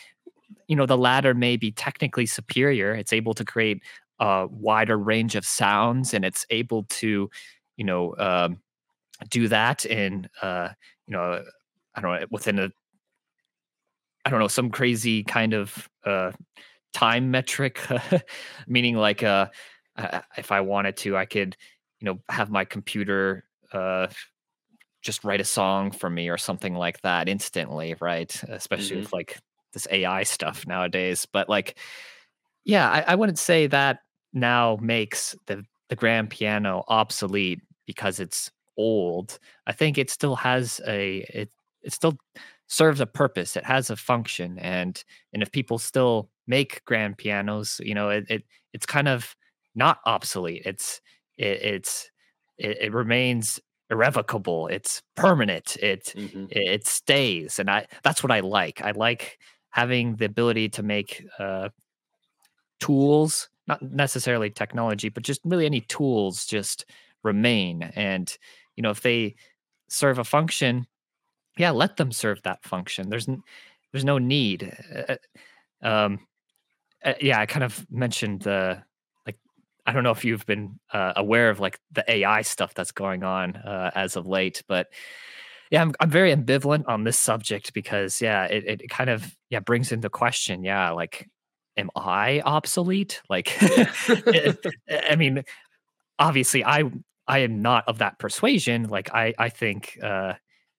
you 0.68 0.76
know 0.76 0.86
the 0.86 0.98
latter 0.98 1.34
may 1.34 1.58
be 1.58 1.72
technically 1.72 2.26
superior, 2.26 2.94
it's 2.94 3.14
able 3.14 3.34
to 3.36 3.46
create 3.46 3.82
a 4.20 4.48
wider 4.48 4.98
range 4.98 5.36
of 5.36 5.46
sounds 5.46 6.14
and 6.14 6.26
it's 6.26 6.46
able 6.50 6.84
to 6.84 7.30
you 7.78 7.86
know 7.86 8.16
um, 8.18 8.60
do 9.30 9.48
that 9.48 9.86
in 9.86 10.30
uh, 10.42 10.70
you 11.08 11.14
know 11.14 11.44
I 11.96 12.02
don't 12.02 12.20
know 12.22 12.28
within 12.32 12.60
a 12.60 12.72
I 14.26 14.30
don't 14.30 14.40
know, 14.40 14.48
some 14.48 14.70
crazy 14.70 15.24
kind 15.24 15.54
of 15.54 15.90
uh, 16.06 16.32
time 16.94 17.32
metric, 17.32 17.80
meaning 18.68 18.96
like 18.96 19.24
uh, 19.24 19.48
if 20.38 20.52
I 20.52 20.62
wanted 20.62 20.98
to, 20.98 21.18
I 21.18 21.26
could, 21.26 21.56
you 22.00 22.06
know, 22.06 22.20
have 22.30 22.50
my 22.50 22.66
computer 22.66 23.46
uh, 23.74 24.08
just 25.02 25.24
write 25.24 25.42
a 25.42 25.46
song 25.46 25.92
for 25.92 26.10
me 26.10 26.30
or 26.30 26.38
something 26.38 26.76
like 26.76 27.02
that 27.02 27.30
instantly, 27.30 27.96
right? 28.02 28.42
Especially 28.50 28.98
Mhm. 28.98 29.02
with 29.04 29.14
like 29.14 29.40
this 29.74 29.88
AI 29.92 30.24
stuff 30.24 30.66
nowadays. 30.68 31.26
But 31.26 31.50
like, 31.50 31.78
yeah, 32.66 32.90
I, 32.90 33.02
I 33.14 33.16
wouldn't 33.16 33.40
say 33.40 33.68
that 33.68 34.00
now 34.34 34.78
makes 34.82 35.36
the 35.48 35.64
the 35.90 35.96
grand 35.96 36.30
piano 36.30 36.84
obsolete 36.88 37.62
because 37.88 38.20
it's 38.20 38.52
old. 38.78 39.40
I 39.68 39.72
think 39.74 39.98
it 39.98 40.10
still 40.10 40.36
has 40.38 40.82
a 40.88 41.20
it 41.34 41.52
it 41.84 41.94
still 41.94 42.18
serves 42.68 43.00
a 43.02 43.06
purpose. 43.08 43.56
It 43.58 43.66
has 43.66 43.90
a 43.90 43.96
function, 43.96 44.60
and 44.60 45.04
and 45.34 45.42
if 45.44 45.52
people 45.52 45.80
still 45.80 46.30
make 46.48 46.84
grand 46.86 47.18
pianos, 47.18 47.82
you 47.84 47.94
know, 47.96 48.10
it, 48.10 48.26
it 48.30 48.44
it's 48.74 48.86
kind 48.86 49.08
of 49.08 49.36
not 49.76 50.00
obsolete. 50.06 50.64
It's 50.66 51.02
it, 51.40 51.64
it's 51.64 52.12
it, 52.60 52.78
it 52.82 52.94
remains 52.94 53.62
irrevocable. 53.92 54.68
It's 54.68 55.04
permanent. 55.16 55.78
It 55.78 56.16
Mhm. 56.16 56.50
it 56.50 56.70
it 56.76 56.88
stays, 56.88 57.60
and 57.60 57.70
I 57.72 57.88
that's 58.04 58.24
what 58.24 58.32
I 58.34 58.42
like. 58.42 58.82
I 58.84 58.92
like 58.92 59.40
having 59.72 60.18
the 60.18 60.26
ability 60.26 60.70
to 60.72 60.84
make 60.84 61.26
uh, 61.40 61.70
tools, 62.80 63.50
not 63.68 63.82
necessarily 63.82 64.50
technology, 64.50 65.10
but 65.10 65.24
just 65.24 65.42
really 65.44 65.66
any 65.66 65.82
tools 65.82 66.46
just 66.46 66.86
remain. 67.24 67.84
And, 67.96 68.36
you 68.76 68.84
know, 68.84 68.90
if 68.92 69.02
they 69.02 69.36
serve 69.90 70.20
a 70.20 70.24
function, 70.24 70.88
yeah, 71.58 71.72
let 71.72 71.98
them 71.98 72.12
serve 72.12 72.42
that 72.44 72.64
function. 72.66 73.10
There's 73.10 73.30
n- 73.30 73.44
there's 73.92 74.06
no 74.06 74.18
need. 74.20 74.76
Uh, 75.10 75.18
um, 75.82 76.28
uh, 77.06 77.14
yeah, 77.22 77.40
I 77.40 77.46
kind 77.48 77.64
of 77.64 77.88
mentioned 77.92 78.42
the 78.44 78.84
I 79.90 79.94
don't 79.94 80.04
know 80.04 80.12
if 80.12 80.24
you've 80.26 80.46
been 80.46 80.80
uh, 80.94 81.14
aware 81.16 81.50
of 81.50 81.60
like 81.60 81.80
the 81.92 82.10
AI 82.10 82.42
stuff 82.44 82.74
that's 82.74 82.92
going 82.92 83.24
on 83.24 83.56
uh, 83.58 83.92
as 83.96 84.16
of 84.16 84.28
late, 84.28 84.64
but 84.68 84.88
yeah, 85.72 85.82
I'm 85.82 85.94
I'm 86.00 86.10
very 86.10 86.34
ambivalent 86.36 86.86
on 86.88 87.04
this 87.04 87.18
subject 87.20 87.74
because 87.74 88.22
yeah, 88.22 88.46
it 88.46 88.82
it 88.82 88.90
kind 88.90 89.10
of 89.10 89.36
yeah 89.50 89.60
brings 89.60 89.92
into 89.92 90.10
question 90.10 90.64
yeah 90.64 90.92
like 90.92 91.28
am 91.78 91.90
I 91.96 92.42
obsolete? 92.46 93.22
Like, 93.30 93.58
I 93.62 95.16
mean, 95.18 95.44
obviously 96.20 96.64
I 96.66 96.84
I 97.28 97.40
am 97.40 97.62
not 97.62 97.88
of 97.88 98.00
that 98.00 98.20
persuasion. 98.20 98.84
Like 98.84 99.14
I 99.14 99.34
I 99.38 99.50
think 99.50 99.98
uh 100.04 100.34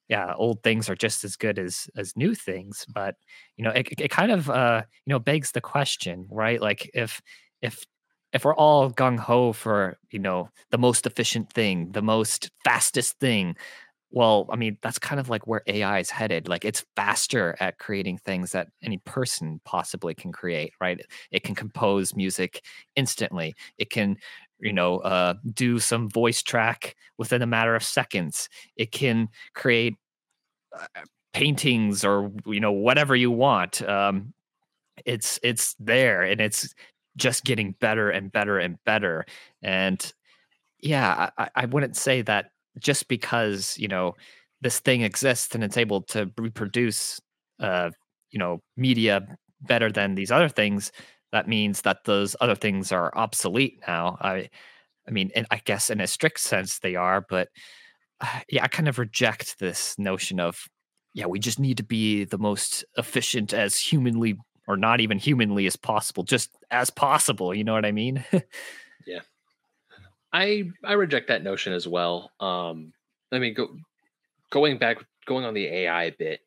yeah, 0.09 0.35
old 0.35 0.63
things 0.65 0.91
are 0.91 0.97
just 0.97 1.25
as 1.25 1.37
good 1.37 1.59
as 1.59 1.89
as 1.97 2.17
new 2.17 2.35
things, 2.35 2.85
but 2.93 3.15
you 3.57 3.65
know, 3.65 3.71
it 3.71 3.89
it 4.01 4.11
kind 4.11 4.33
of 4.33 4.51
uh 4.51 4.83
you 5.07 5.13
know 5.13 5.19
begs 5.19 5.53
the 5.53 5.61
question, 5.61 6.27
right? 6.31 6.61
Like 6.61 6.91
if 6.95 7.21
if 7.63 7.85
if 8.33 8.45
we're 8.45 8.55
all 8.55 8.91
gung 8.91 9.19
ho 9.19 9.53
for 9.53 9.99
you 10.11 10.19
know 10.19 10.49
the 10.71 10.79
most 10.79 11.07
efficient 11.07 11.53
thing, 11.53 11.93
the 11.93 12.03
most 12.03 12.51
fastest 12.65 13.19
thing, 13.21 13.57
well, 14.13 14.47
I 14.51 14.57
mean 14.57 14.79
that's 14.83 14.99
kind 14.99 15.21
of 15.21 15.29
like 15.29 15.47
where 15.47 15.63
AI 15.69 16.01
is 16.01 16.11
headed. 16.11 16.49
Like 16.49 16.65
it's 16.65 16.85
faster 16.97 17.57
at 17.61 17.79
creating 17.79 18.19
things 18.19 18.53
that 18.53 18.69
any 18.83 18.99
person 18.99 19.61
possibly 19.65 20.15
can 20.15 20.33
create, 20.33 20.73
right? 20.81 21.01
It 21.31 21.45
can 21.45 21.55
compose 21.55 22.17
music 22.17 22.65
instantly. 22.97 23.55
It 23.79 23.91
can 23.91 24.17
you 24.61 24.73
know 24.73 24.99
uh, 24.99 25.35
do 25.55 25.79
some 25.79 26.11
voice 26.11 26.43
track 26.43 26.97
within 27.19 27.43
a 27.43 27.47
matter 27.47 27.75
of 27.77 27.85
seconds. 27.85 28.49
It 28.77 28.93
can 28.93 29.29
create 29.55 29.95
uh, 30.79 30.87
paintings 31.33 32.05
or 32.05 32.31
you 32.47 32.61
know 32.61 32.73
whatever 32.73 33.17
you 33.17 33.31
want. 33.31 33.83
Um, 33.83 34.33
it's 35.07 35.41
it's 35.43 35.75
there 35.81 36.23
and 36.23 36.41
it's 36.41 36.75
just 37.17 37.45
getting 37.45 37.75
better 37.81 38.11
and 38.11 38.33
better 38.33 38.59
and 38.59 38.77
better. 38.85 39.25
And 39.63 40.13
yeah, 40.81 41.31
I, 41.37 41.51
I 41.55 41.67
wouldn't 41.67 41.97
say 41.97 42.23
that 42.23 42.51
just 42.79 43.09
because 43.09 43.77
you 43.79 43.89
know 43.89 44.15
this 44.61 44.81
thing 44.81 45.03
exists 45.03 45.55
and 45.55 45.65
it's 45.65 45.77
able 45.77 46.03
to 46.03 46.31
reproduce 46.39 47.21
uh, 47.61 47.91
you 48.31 48.39
know 48.39 48.61
media 48.77 49.27
better 49.63 49.91
than 49.91 50.15
these 50.15 50.31
other 50.31 50.49
things. 50.49 50.93
That 51.33 51.49
means 51.49 51.83
that 51.83 52.05
those 52.05 52.35
other 52.41 52.57
things 52.57 52.93
are 52.93 53.17
obsolete 53.17 53.81
now. 53.87 54.19
I 54.21 54.49
I 55.09 55.11
mean, 55.13 55.31
and 55.35 55.47
I 55.51 55.61
guess 55.65 55.91
in 55.91 56.01
a 56.01 56.07
strict 56.07 56.41
sense 56.41 56.79
they 56.79 56.97
are, 56.97 57.25
but 57.29 57.49
yeah, 58.49 58.65
I 58.65 58.69
kind 58.69 58.89
of 58.89 58.99
reject 58.99 59.59
this 59.59 59.99
notion 59.99 60.41
of 60.41 60.67
yeah, 61.13 61.27
we 61.27 61.41
just 61.41 61.59
need 61.59 61.77
to 61.79 61.83
be 61.83 62.25
the 62.25 62.39
most 62.39 62.85
efficient 62.97 63.53
as 63.53 63.77
humanly 63.79 64.37
or 64.67 64.77
not 64.77 65.01
even 65.01 65.19
humanly 65.19 65.67
as 65.67 65.77
possible, 65.77 66.23
just 66.23 66.51
as 66.71 66.91
possible. 66.91 67.55
You 67.55 67.65
know 67.65 67.73
what 67.73 67.85
I 67.85 67.93
mean? 67.93 68.25
yeah. 69.07 69.21
I 70.33 70.71
I 70.85 70.93
reject 70.93 71.29
that 71.29 71.43
notion 71.43 71.73
as 71.73 71.89
well. 71.89 72.31
Um, 72.41 72.93
I 73.33 73.39
mean, 73.39 73.55
go, 73.55 73.69
going 74.51 74.79
back, 74.79 74.99
going 75.27 75.45
on 75.45 75.55
the 75.55 75.67
AI 75.67 76.11
bit. 76.11 76.41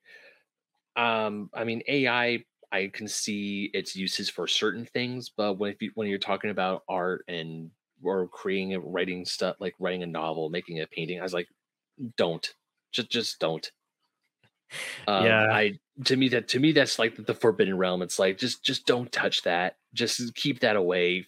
Um, 0.95 1.49
I 1.53 1.63
mean, 1.63 1.81
AI, 1.87 2.43
I 2.71 2.91
can 2.93 3.07
see 3.07 3.71
its 3.73 3.95
uses 3.95 4.29
for 4.29 4.47
certain 4.47 4.85
things, 4.85 5.31
but 5.35 5.57
when 5.57 5.71
if 5.71 5.81
you, 5.81 5.91
when 5.95 6.07
you're 6.07 6.19
talking 6.19 6.49
about 6.49 6.83
art 6.87 7.25
and 7.27 7.71
or 8.03 8.27
creating 8.27 8.73
and 8.73 8.93
writing 8.93 9.25
stuff 9.25 9.55
like 9.59 9.73
writing 9.79 10.03
a 10.03 10.07
novel, 10.07 10.49
making 10.49 10.81
a 10.81 10.87
painting, 10.87 11.19
I 11.19 11.23
was 11.23 11.33
like, 11.33 11.47
don't, 12.17 12.47
just 12.91 13.09
just 13.09 13.39
don't. 13.39 13.69
Um, 15.07 15.25
yeah, 15.25 15.47
I 15.51 15.79
to 16.05 16.15
me 16.15 16.29
that 16.29 16.47
to 16.49 16.59
me 16.59 16.71
that's 16.71 16.97
like 16.99 17.15
the 17.15 17.33
forbidden 17.33 17.77
realm. 17.77 18.01
It's 18.01 18.19
like 18.19 18.37
just 18.37 18.63
just 18.63 18.85
don't 18.85 19.11
touch 19.11 19.43
that. 19.43 19.77
Just 19.93 20.33
keep 20.35 20.59
that 20.61 20.75
away. 20.75 21.25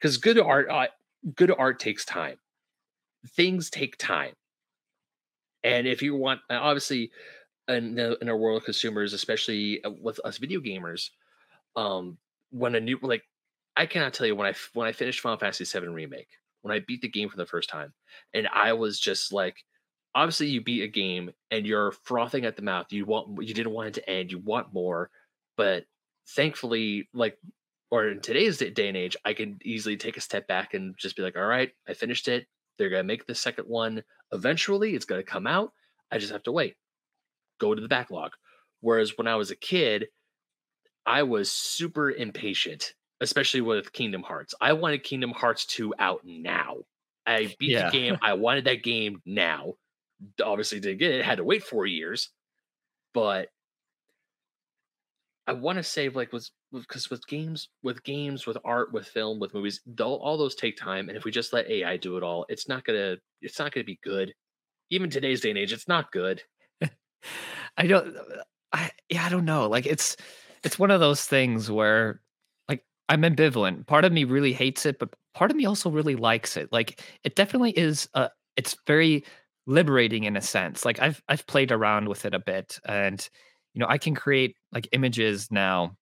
Because 0.00 0.16
good 0.18 0.38
art, 0.38 0.68
uh, 0.70 0.86
good 1.34 1.52
art 1.56 1.80
takes 1.80 2.04
time. 2.04 2.38
Things 3.34 3.70
take 3.70 3.96
time, 3.96 4.34
and 5.64 5.86
if 5.86 6.02
you 6.02 6.14
want, 6.14 6.40
uh, 6.50 6.58
obviously, 6.60 7.10
in 7.68 7.94
the, 7.94 8.16
in 8.20 8.28
our 8.28 8.36
world 8.36 8.58
of 8.58 8.64
consumers, 8.64 9.12
especially 9.12 9.82
uh, 9.84 9.90
with 10.00 10.20
us 10.24 10.38
video 10.38 10.60
gamers, 10.60 11.10
um, 11.76 12.16
when 12.50 12.74
a 12.74 12.80
new 12.80 12.98
like, 13.02 13.22
I 13.76 13.86
cannot 13.86 14.14
tell 14.14 14.26
you 14.26 14.36
when 14.36 14.46
I 14.46 14.54
when 14.74 14.86
I 14.86 14.92
finished 14.92 15.20
Final 15.20 15.38
Fantasy 15.38 15.64
VII 15.64 15.88
remake, 15.88 16.28
when 16.62 16.74
I 16.74 16.80
beat 16.80 17.02
the 17.02 17.08
game 17.08 17.28
for 17.28 17.36
the 17.36 17.46
first 17.46 17.68
time, 17.68 17.92
and 18.34 18.48
I 18.52 18.72
was 18.72 19.00
just 19.00 19.32
like 19.32 19.56
obviously 20.18 20.48
you 20.48 20.60
beat 20.60 20.82
a 20.82 20.88
game 20.88 21.30
and 21.52 21.64
you're 21.64 21.92
frothing 21.92 22.44
at 22.44 22.56
the 22.56 22.62
mouth. 22.62 22.86
You 22.90 23.04
want 23.04 23.40
you 23.40 23.54
didn't 23.54 23.72
want 23.72 23.88
it 23.88 23.94
to 23.94 24.10
end. 24.10 24.32
You 24.32 24.40
want 24.40 24.74
more, 24.74 25.10
but 25.56 25.84
thankfully, 26.34 27.08
like 27.14 27.38
or 27.92 28.08
in 28.08 28.20
today's 28.20 28.58
day 28.58 28.88
and 28.88 28.96
age, 28.96 29.16
I 29.24 29.32
can 29.32 29.60
easily 29.64 29.96
take 29.96 30.16
a 30.16 30.20
step 30.20 30.48
back 30.48 30.74
and 30.74 30.96
just 30.98 31.14
be 31.14 31.22
like, 31.22 31.36
all 31.36 31.46
right, 31.46 31.70
I 31.88 31.94
finished 31.94 32.26
it. 32.26 32.48
They're 32.76 32.90
gonna 32.90 33.04
make 33.04 33.26
the 33.26 33.34
second 33.34 33.66
one 33.66 34.02
eventually. 34.32 34.96
It's 34.96 35.04
gonna 35.04 35.22
come 35.22 35.46
out. 35.46 35.72
I 36.10 36.18
just 36.18 36.32
have 36.32 36.42
to 36.44 36.52
wait. 36.52 36.74
Go 37.60 37.76
to 37.76 37.80
the 37.80 37.88
backlog. 37.88 38.32
Whereas 38.80 39.16
when 39.16 39.28
I 39.28 39.36
was 39.36 39.52
a 39.52 39.56
kid, 39.56 40.08
I 41.06 41.22
was 41.22 41.52
super 41.52 42.10
impatient, 42.10 42.94
especially 43.20 43.60
with 43.60 43.92
Kingdom 43.92 44.24
Hearts. 44.24 44.52
I 44.60 44.72
wanted 44.72 45.04
Kingdom 45.04 45.30
Hearts 45.30 45.64
2 45.66 45.94
out 46.00 46.22
now. 46.24 46.78
I 47.24 47.54
beat 47.58 47.70
yeah. 47.70 47.86
the 47.86 47.92
game. 47.92 48.18
I 48.20 48.32
wanted 48.32 48.64
that 48.64 48.82
game 48.82 49.22
now 49.24 49.74
obviously 50.42 50.80
didn't 50.80 50.98
get 50.98 51.12
it, 51.12 51.24
had 51.24 51.38
to 51.38 51.44
wait 51.44 51.62
four 51.62 51.86
years. 51.86 52.30
But 53.14 53.48
I 55.46 55.52
want 55.52 55.78
to 55.78 55.82
say 55.82 56.10
like 56.10 56.32
was 56.32 56.52
because 56.72 57.08
with 57.08 57.26
games, 57.26 57.70
with 57.82 58.04
games, 58.04 58.46
with 58.46 58.58
art, 58.64 58.92
with 58.92 59.06
film, 59.06 59.40
with 59.40 59.54
movies, 59.54 59.80
all 59.98 60.36
those 60.36 60.54
take 60.54 60.76
time. 60.76 61.08
And 61.08 61.16
if 61.16 61.24
we 61.24 61.30
just 61.30 61.54
let 61.54 61.70
AI 61.70 61.96
do 61.96 62.18
it 62.18 62.22
all, 62.22 62.44
it's 62.50 62.68
not 62.68 62.84
gonna 62.84 63.16
it's 63.40 63.58
not 63.58 63.72
gonna 63.72 63.84
be 63.84 63.98
good. 64.02 64.34
Even 64.90 65.08
today's 65.08 65.40
day 65.40 65.50
and 65.50 65.58
age, 65.58 65.72
it's 65.72 65.88
not 65.88 66.12
good. 66.12 66.42
I 67.76 67.86
don't 67.86 68.14
uh, 68.14 68.42
I 68.72 68.90
yeah, 69.08 69.24
I 69.24 69.30
don't 69.30 69.46
know. 69.46 69.68
Like 69.68 69.86
it's 69.86 70.16
it's 70.64 70.78
one 70.78 70.90
of 70.90 71.00
those 71.00 71.24
things 71.24 71.70
where 71.70 72.20
like 72.68 72.84
I'm 73.08 73.22
ambivalent. 73.22 73.86
Part 73.86 74.04
of 74.04 74.12
me 74.12 74.24
really 74.24 74.52
hates 74.52 74.84
it, 74.84 74.98
but 74.98 75.14
part 75.34 75.50
of 75.50 75.56
me 75.56 75.64
also 75.64 75.88
really 75.88 76.16
likes 76.16 76.58
it. 76.58 76.70
Like 76.72 77.02
it 77.24 77.36
definitely 77.36 77.70
is 77.70 78.06
a 78.12 78.28
it's 78.56 78.76
very 78.86 79.24
liberating 79.68 80.24
in 80.24 80.36
a 80.36 80.40
sense. 80.40 80.84
Like 80.84 81.00
I've 81.00 81.22
I've 81.28 81.46
played 81.46 81.70
around 81.70 82.08
with 82.08 82.24
it 82.24 82.34
a 82.34 82.40
bit, 82.40 82.80
and 82.84 83.28
you 83.74 83.80
know 83.80 83.86
I 83.88 83.98
can 83.98 84.16
create 84.16 84.56
like 84.72 84.88
images 84.90 85.52
now 85.52 85.96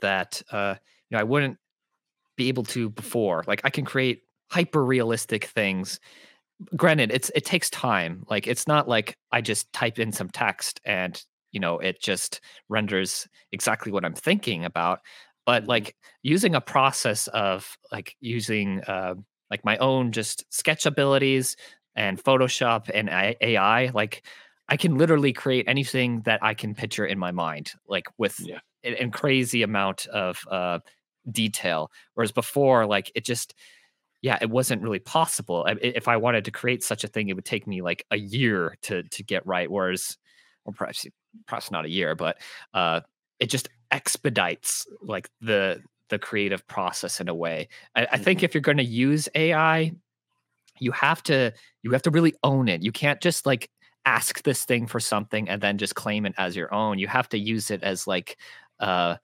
that 0.00 0.42
uh, 0.52 0.76
you 1.10 1.16
know 1.16 1.20
I 1.20 1.24
wouldn't 1.24 1.58
be 2.36 2.48
able 2.48 2.64
to 2.64 2.90
before. 2.90 3.42
Like 3.48 3.62
I 3.64 3.70
can 3.70 3.84
create 3.84 4.22
hyper 4.50 4.84
realistic 4.84 5.46
things. 5.46 5.98
Granted, 6.76 7.10
it's 7.10 7.30
it 7.34 7.44
takes 7.44 7.70
time. 7.70 8.24
Like 8.30 8.46
it's 8.46 8.68
not 8.68 8.86
like 8.86 9.16
I 9.32 9.40
just 9.40 9.72
type 9.72 9.98
in 9.98 10.12
some 10.12 10.28
text 10.28 10.80
and 10.84 11.20
you 11.50 11.60
know 11.60 11.78
it 11.78 12.00
just 12.00 12.40
renders 12.68 13.26
exactly 13.50 13.90
what 13.90 14.04
I'm 14.04 14.14
thinking 14.14 14.64
about. 14.64 15.00
But 15.46 15.66
like 15.66 15.96
using 16.22 16.54
a 16.54 16.60
process 16.60 17.28
of 17.28 17.76
like 17.90 18.16
using 18.20 18.82
uh, 18.82 19.14
like 19.50 19.64
my 19.64 19.76
own 19.78 20.12
just 20.12 20.44
sketch 20.52 20.86
abilities 20.86 21.56
and 21.96 22.22
Photoshop 22.22 22.90
and 22.92 23.08
AI, 23.08 23.90
like 23.94 24.24
I 24.68 24.76
can 24.76 24.96
literally 24.96 25.32
create 25.32 25.66
anything 25.68 26.22
that 26.22 26.42
I 26.42 26.54
can 26.54 26.74
picture 26.74 27.04
in 27.04 27.18
my 27.18 27.30
mind, 27.30 27.72
like 27.86 28.06
with 28.18 28.40
yeah. 28.40 28.60
crazy 29.12 29.62
amount 29.62 30.06
of 30.06 30.42
uh, 30.50 30.78
detail. 31.30 31.90
Whereas 32.14 32.32
before, 32.32 32.86
like 32.86 33.12
it 33.14 33.24
just, 33.24 33.54
yeah, 34.22 34.38
it 34.40 34.48
wasn't 34.48 34.82
really 34.82 35.00
possible. 35.00 35.64
I, 35.68 35.76
if 35.80 36.08
I 36.08 36.16
wanted 36.16 36.46
to 36.46 36.50
create 36.50 36.82
such 36.82 37.04
a 37.04 37.08
thing, 37.08 37.28
it 37.28 37.34
would 37.34 37.44
take 37.44 37.66
me 37.66 37.82
like 37.82 38.06
a 38.10 38.16
year 38.16 38.76
to 38.82 39.02
to 39.02 39.22
get 39.22 39.46
right. 39.46 39.70
Whereas, 39.70 40.16
or 40.64 40.72
perhaps 40.72 41.06
perhaps 41.46 41.70
not 41.70 41.84
a 41.84 41.90
year, 41.90 42.14
but 42.14 42.38
uh, 42.72 43.00
it 43.38 43.50
just 43.50 43.68
expedites 43.90 44.86
like 45.02 45.28
the 45.40 45.82
the 46.08 46.18
creative 46.18 46.66
process 46.66 47.20
in 47.20 47.28
a 47.28 47.34
way. 47.34 47.68
I, 47.94 48.06
I 48.12 48.16
think 48.18 48.38
mm-hmm. 48.38 48.44
if 48.46 48.54
you're 48.54 48.60
going 48.60 48.78
to 48.78 48.84
use 48.84 49.28
AI 49.34 49.92
you 50.78 50.92
have 50.92 51.22
to 51.24 51.52
you 51.82 51.90
have 51.92 52.02
to 52.02 52.10
really 52.10 52.34
own 52.42 52.68
it. 52.68 52.82
You 52.82 52.92
can't 52.92 53.20
just 53.20 53.46
like 53.46 53.70
ask 54.06 54.42
this 54.42 54.64
thing 54.64 54.86
for 54.86 55.00
something 55.00 55.48
and 55.48 55.62
then 55.62 55.78
just 55.78 55.94
claim 55.94 56.26
it 56.26 56.34
as 56.36 56.56
your 56.56 56.72
own. 56.74 56.98
You 56.98 57.08
have 57.08 57.28
to 57.30 57.38
use 57.38 57.70
it 57.70 57.82
as 57.82 58.06
like 58.06 58.36
uh 58.80 59.16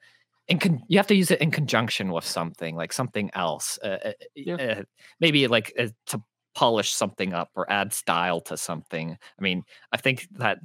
in 0.48 0.58
con- 0.58 0.82
you 0.88 0.98
have 0.98 1.06
to 1.08 1.14
use 1.14 1.30
it 1.30 1.40
in 1.40 1.50
conjunction 1.50 2.10
with 2.12 2.24
something 2.24 2.74
like 2.74 2.92
something 2.92 3.30
else. 3.34 3.78
Uh, 3.82 3.98
uh 4.04 4.12
yeah. 4.34 4.54
uh, 4.54 4.82
maybe 5.20 5.46
like 5.46 5.72
uh, 5.78 5.88
to 6.06 6.22
polish 6.54 6.92
something 6.92 7.32
up 7.32 7.50
or 7.54 7.70
add 7.70 7.92
style 7.92 8.40
to 8.40 8.56
something. 8.56 9.16
I 9.38 9.42
mean, 9.42 9.62
I 9.92 9.96
think 9.96 10.26
that 10.32 10.58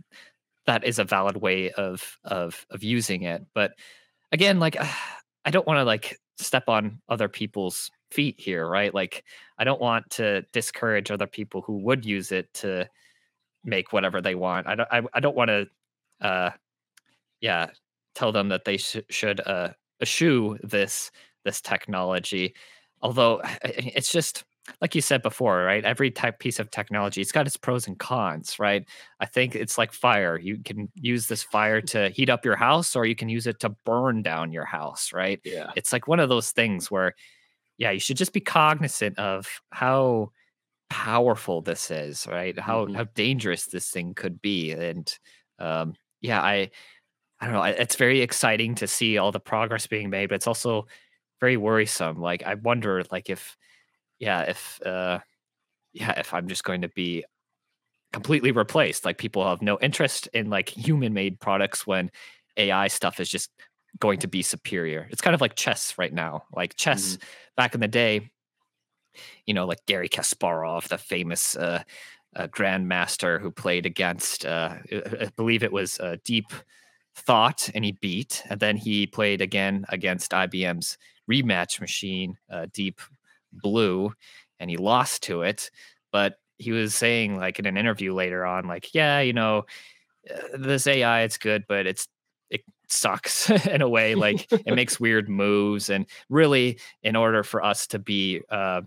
that 0.65 0.83
is 0.83 0.97
a 0.97 1.03
valid 1.03 1.37
way 1.37 1.71
of 1.71 2.17
of 2.23 2.65
of 2.71 2.83
using 2.83 3.23
it, 3.23 3.43
but 3.53 3.73
again, 4.31 4.59
like 4.59 4.77
I 5.45 5.51
don't 5.51 5.67
want 5.67 5.77
to 5.77 5.83
like 5.83 6.17
step 6.37 6.67
on 6.67 6.99
other 7.07 7.29
people's 7.29 7.91
feet 8.15 8.39
here, 8.39 8.67
right? 8.67 8.93
Like 8.93 9.23
I 9.57 9.63
don't 9.63 9.81
want 9.81 10.09
to 10.11 10.43
discourage 10.53 11.11
other 11.11 11.27
people 11.27 11.61
who 11.61 11.77
would 11.79 12.05
use 12.05 12.31
it 12.31 12.53
to 12.55 12.89
make 13.63 13.93
whatever 13.93 14.21
they 14.21 14.35
want. 14.35 14.67
I 14.67 14.75
don't 14.75 14.89
I, 14.91 15.01
I 15.13 15.19
don't 15.19 15.35
want 15.35 15.49
to 15.49 15.67
uh 16.21 16.51
yeah, 17.41 17.69
tell 18.15 18.31
them 18.31 18.49
that 18.49 18.65
they 18.65 18.77
sh- 18.77 19.07
should 19.09 19.41
uh 19.41 19.69
eschew 20.01 20.57
this 20.63 21.11
this 21.43 21.61
technology. 21.61 22.55
Although 23.01 23.41
it's 23.63 24.11
just 24.11 24.45
like 24.81 24.95
you 24.95 25.01
said 25.01 25.21
before, 25.21 25.63
right? 25.63 25.85
Every 25.85 26.09
type 26.09 26.39
piece 26.39 26.59
of 26.59 26.71
technology, 26.71 27.21
it's 27.21 27.31
got 27.31 27.45
its 27.45 27.57
pros 27.57 27.87
and 27.87 27.99
cons, 27.99 28.57
right? 28.59 28.83
I 29.19 29.25
think 29.27 29.55
it's 29.55 29.77
like 29.77 29.93
fire. 29.93 30.39
You 30.39 30.57
can 30.63 30.89
use 30.95 31.27
this 31.27 31.43
fire 31.43 31.81
to 31.81 32.09
heat 32.09 32.29
up 32.29 32.45
your 32.45 32.55
house, 32.55 32.95
or 32.95 33.05
you 33.05 33.15
can 33.15 33.29
use 33.29 33.45
it 33.47 33.59
to 33.59 33.69
burn 33.69 34.23
down 34.23 34.51
your 34.51 34.65
house, 34.65 35.13
right? 35.13 35.39
Yeah. 35.43 35.71
It's 35.75 35.93
like 35.93 36.07
one 36.07 36.19
of 36.19 36.29
those 36.29 36.51
things 36.51 36.89
where 36.89 37.13
yeah, 37.77 37.91
you 37.91 37.99
should 37.99 38.17
just 38.17 38.33
be 38.33 38.39
cognizant 38.39 39.19
of 39.19 39.61
how 39.71 40.31
powerful 40.89 41.61
this 41.61 41.91
is, 41.91 42.27
right? 42.27 42.57
How 42.57 42.85
mm-hmm. 42.85 42.95
how 42.95 43.05
dangerous 43.15 43.65
this 43.65 43.89
thing 43.89 44.13
could 44.13 44.41
be, 44.41 44.71
and 44.71 45.11
um, 45.59 45.93
yeah, 46.21 46.41
I 46.41 46.71
I 47.39 47.45
don't 47.45 47.53
know. 47.55 47.63
It's 47.63 47.95
very 47.95 48.21
exciting 48.21 48.75
to 48.75 48.87
see 48.87 49.17
all 49.17 49.31
the 49.31 49.39
progress 49.39 49.87
being 49.87 50.09
made, 50.09 50.29
but 50.29 50.35
it's 50.35 50.47
also 50.47 50.87
very 51.39 51.57
worrisome. 51.57 52.21
Like 52.21 52.43
I 52.43 52.55
wonder, 52.55 53.03
like 53.11 53.29
if 53.29 53.57
yeah, 54.19 54.43
if 54.43 54.79
uh, 54.85 55.19
yeah, 55.93 56.19
if 56.19 56.33
I'm 56.33 56.47
just 56.47 56.63
going 56.63 56.81
to 56.81 56.89
be 56.89 57.25
completely 58.15 58.51
replaced. 58.53 59.03
Like 59.03 59.17
people 59.17 59.45
have 59.45 59.61
no 59.61 59.77
interest 59.81 60.27
in 60.33 60.49
like 60.49 60.69
human 60.69 61.13
made 61.13 61.37
products 61.37 61.85
when 61.85 62.09
AI 62.55 62.87
stuff 62.87 63.19
is 63.19 63.29
just 63.29 63.51
going 63.99 64.19
to 64.19 64.27
be 64.27 64.41
superior. 64.41 65.07
It's 65.09 65.21
kind 65.21 65.33
of 65.33 65.41
like 65.41 65.55
chess 65.55 65.97
right 65.97 66.13
now. 66.13 66.43
Like 66.53 66.75
chess 66.75 67.13
mm-hmm. 67.13 67.25
back 67.55 67.75
in 67.75 67.81
the 67.81 67.87
day, 67.87 68.29
you 69.45 69.53
know, 69.53 69.65
like 69.65 69.85
Garry 69.85 70.09
Kasparov, 70.09 70.87
the 70.87 70.97
famous 70.97 71.55
uh, 71.55 71.83
uh, 72.35 72.47
grandmaster 72.47 73.39
who 73.39 73.51
played 73.51 73.85
against, 73.85 74.45
uh, 74.45 74.75
I 74.91 75.31
believe 75.35 75.63
it 75.63 75.71
was 75.71 75.99
uh, 75.99 76.17
Deep 76.23 76.47
Thought, 77.15 77.69
and 77.73 77.85
he 77.85 77.93
beat. 77.93 78.43
And 78.49 78.59
then 78.59 78.75
he 78.75 79.07
played 79.07 79.41
again 79.41 79.85
against 79.89 80.31
IBM's 80.31 80.97
rematch 81.31 81.79
machine, 81.79 82.37
uh, 82.49 82.67
Deep 82.73 82.99
Blue, 83.53 84.13
and 84.59 84.69
he 84.69 84.77
lost 84.77 85.23
to 85.23 85.43
it. 85.43 85.71
But 86.11 86.35
he 86.57 86.71
was 86.71 86.93
saying, 86.93 87.37
like 87.37 87.59
in 87.59 87.65
an 87.65 87.77
interview 87.77 88.13
later 88.13 88.45
on, 88.45 88.67
like, 88.67 88.93
yeah, 88.93 89.21
you 89.21 89.33
know, 89.33 89.65
uh, 90.29 90.57
this 90.57 90.87
AI, 90.87 91.21
it's 91.21 91.37
good, 91.37 91.65
but 91.67 91.85
it's 91.85 92.07
it 92.49 92.61
sucks 92.87 93.49
in 93.67 93.81
a 93.81 93.89
way 93.89 94.15
like 94.15 94.51
it 94.51 94.73
makes 94.75 94.99
weird 94.99 95.29
moves 95.29 95.89
and 95.89 96.05
really 96.29 96.79
in 97.03 97.15
order 97.15 97.43
for 97.43 97.63
us 97.63 97.87
to 97.87 97.99
be 97.99 98.41
uh, 98.49 98.81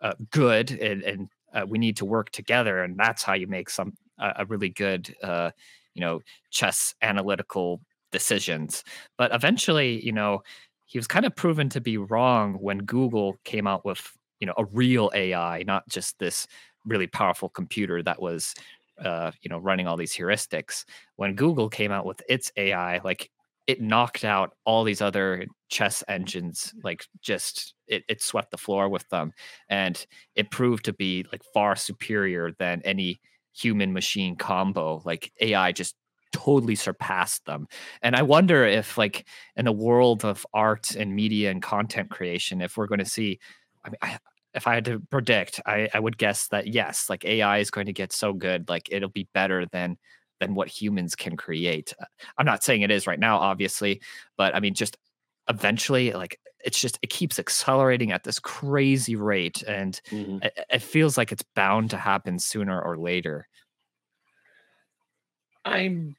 uh, 0.00 0.14
good 0.30 0.70
and, 0.70 1.02
and 1.02 1.28
uh, 1.52 1.64
we 1.66 1.78
need 1.78 1.96
to 1.96 2.04
work 2.04 2.30
together, 2.30 2.82
and 2.82 2.96
that's 2.98 3.22
how 3.22 3.34
you 3.34 3.46
make 3.46 3.70
some 3.70 3.94
uh, 4.18 4.32
a 4.36 4.46
really 4.46 4.68
good, 4.68 5.14
uh, 5.22 5.50
you 5.94 6.00
know, 6.00 6.20
chess 6.50 6.94
analytical 7.02 7.80
decisions. 8.12 8.84
But 9.16 9.34
eventually, 9.34 10.04
you 10.04 10.12
know, 10.12 10.42
he 10.86 10.98
was 10.98 11.06
kind 11.06 11.24
of 11.24 11.36
proven 11.36 11.68
to 11.70 11.80
be 11.80 11.96
wrong 11.96 12.54
when 12.54 12.78
Google 12.78 13.36
came 13.44 13.66
out 13.66 13.84
with 13.84 14.16
you 14.40 14.46
know 14.46 14.54
a 14.56 14.64
real 14.66 15.10
AI, 15.14 15.62
not 15.64 15.88
just 15.88 16.18
this 16.18 16.46
really 16.84 17.06
powerful 17.06 17.48
computer 17.48 18.02
that 18.02 18.20
was 18.20 18.54
uh, 19.04 19.32
you 19.42 19.48
know 19.48 19.58
running 19.58 19.86
all 19.86 19.96
these 19.96 20.16
heuristics. 20.16 20.84
When 21.16 21.34
Google 21.34 21.68
came 21.68 21.92
out 21.92 22.06
with 22.06 22.22
its 22.28 22.50
AI, 22.56 23.00
like 23.04 23.30
it 23.68 23.82
knocked 23.82 24.24
out 24.24 24.54
all 24.64 24.82
these 24.82 25.02
other 25.02 25.46
chess 25.68 26.02
engines 26.08 26.72
like 26.82 27.06
just 27.20 27.74
it, 27.86 28.02
it 28.08 28.22
swept 28.22 28.50
the 28.50 28.56
floor 28.56 28.88
with 28.88 29.06
them 29.10 29.30
and 29.68 30.06
it 30.34 30.50
proved 30.50 30.86
to 30.86 30.92
be 30.94 31.24
like 31.30 31.42
far 31.52 31.76
superior 31.76 32.50
than 32.58 32.80
any 32.84 33.20
human 33.52 33.92
machine 33.92 34.34
combo 34.34 35.02
like 35.04 35.30
ai 35.40 35.70
just 35.70 35.94
totally 36.32 36.74
surpassed 36.74 37.44
them 37.44 37.66
and 38.02 38.16
i 38.16 38.22
wonder 38.22 38.64
if 38.64 38.96
like 38.96 39.26
in 39.56 39.66
a 39.66 39.72
world 39.72 40.24
of 40.24 40.46
art 40.54 40.94
and 40.96 41.14
media 41.14 41.50
and 41.50 41.62
content 41.62 42.10
creation 42.10 42.60
if 42.62 42.76
we're 42.76 42.86
going 42.86 42.98
to 42.98 43.04
see 43.04 43.38
i 43.84 43.90
mean 43.90 43.98
I, 44.02 44.18
if 44.58 44.66
i 44.66 44.74
had 44.74 44.84
to 44.84 45.00
predict 45.10 45.60
I, 45.64 45.88
I 45.94 46.00
would 46.00 46.18
guess 46.18 46.48
that 46.48 46.66
yes 46.66 47.08
like 47.08 47.24
ai 47.24 47.58
is 47.58 47.70
going 47.70 47.86
to 47.86 47.92
get 47.94 48.12
so 48.12 48.34
good 48.34 48.68
like 48.68 48.88
it'll 48.90 49.08
be 49.08 49.26
better 49.32 49.64
than 49.72 49.96
than 50.40 50.54
what 50.54 50.68
humans 50.68 51.14
can 51.14 51.36
create. 51.36 51.94
Uh, 52.00 52.06
I'm 52.36 52.46
not 52.46 52.62
saying 52.62 52.82
it 52.82 52.90
is 52.90 53.06
right 53.06 53.18
now, 53.18 53.38
obviously, 53.38 54.00
but 54.36 54.54
I 54.54 54.60
mean, 54.60 54.74
just 54.74 54.96
eventually, 55.48 56.12
like 56.12 56.38
it's 56.64 56.80
just 56.80 56.98
it 57.02 57.10
keeps 57.10 57.38
accelerating 57.38 58.12
at 58.12 58.24
this 58.24 58.38
crazy 58.38 59.16
rate, 59.16 59.62
and 59.62 60.00
mm-hmm. 60.10 60.38
it, 60.42 60.58
it 60.70 60.82
feels 60.82 61.16
like 61.16 61.32
it's 61.32 61.44
bound 61.54 61.90
to 61.90 61.96
happen 61.96 62.38
sooner 62.38 62.80
or 62.80 62.96
later. 62.98 63.48
I'm. 65.64 66.16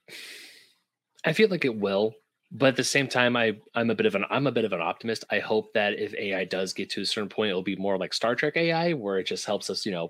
I 1.26 1.34
feel 1.34 1.50
like 1.50 1.66
it 1.66 1.76
will, 1.76 2.14
but 2.52 2.70
at 2.70 2.76
the 2.76 2.84
same 2.84 3.08
time, 3.08 3.36
I 3.36 3.58
I'm 3.76 3.90
a 3.90 3.96
bit 3.96 4.06
of 4.06 4.16
an 4.16 4.26
I'm 4.30 4.48
a 4.48 4.52
bit 4.52 4.66
of 4.66 4.74
an 4.74 4.82
optimist. 4.82 5.24
I 5.30 5.40
hope 5.40 5.74
that 5.74 6.00
if 6.00 6.14
AI 6.16 6.46
does 6.46 6.74
get 6.74 6.90
to 6.92 7.02
a 7.02 7.06
certain 7.06 7.30
point, 7.30 7.50
it'll 7.50 7.62
be 7.64 7.76
more 7.76 7.98
like 7.98 8.14
Star 8.14 8.36
Trek 8.36 8.58
AI, 8.58 8.94
where 8.94 9.20
it 9.20 9.26
just 9.26 9.46
helps 9.46 9.70
us, 9.70 9.86
you 9.86 9.92
know, 9.92 10.10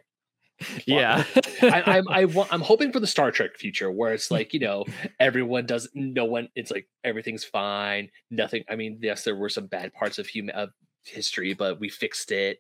yeah. 0.86 1.24
I, 1.62 1.84
I'm 1.98 2.08
I 2.10 2.26
want 2.26 2.52
I'm 2.54 2.62
hoping 2.62 2.92
for 2.92 3.00
the 3.00 3.08
Star 3.08 3.32
Trek 3.32 3.58
future 3.58 3.92
where 3.92 4.14
it's 4.14 4.32
like 4.32 4.54
you 4.54 4.60
know 4.60 4.86
everyone 5.20 5.66
does 5.66 5.90
no 5.94 6.26
one 6.26 6.50
it's 6.56 6.72
like 6.72 6.88
everything's 7.04 7.44
fine 7.44 8.10
nothing 8.30 8.64
I 8.70 8.76
mean 8.76 9.00
yes 9.02 9.24
there 9.24 9.36
were 9.36 9.50
some 9.50 9.68
bad 9.68 9.94
parts 9.94 10.20
of 10.20 10.28
human 10.28 10.56
of 10.56 10.70
history 11.04 11.54
but 11.54 11.80
we 11.80 11.90
fixed 11.90 12.32
it. 12.32 12.60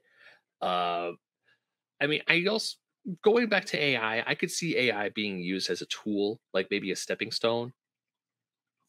Uh 0.61 1.11
I 2.01 2.07
mean 2.07 2.21
I 2.27 2.45
also 2.49 2.77
going 3.23 3.47
back 3.49 3.65
to 3.65 3.81
AI 3.81 4.23
I 4.25 4.35
could 4.35 4.51
see 4.51 4.77
AI 4.77 5.09
being 5.09 5.39
used 5.39 5.69
as 5.69 5.81
a 5.81 5.85
tool 5.87 6.39
like 6.53 6.67
maybe 6.71 6.91
a 6.91 6.95
stepping 6.95 7.31
stone 7.31 7.73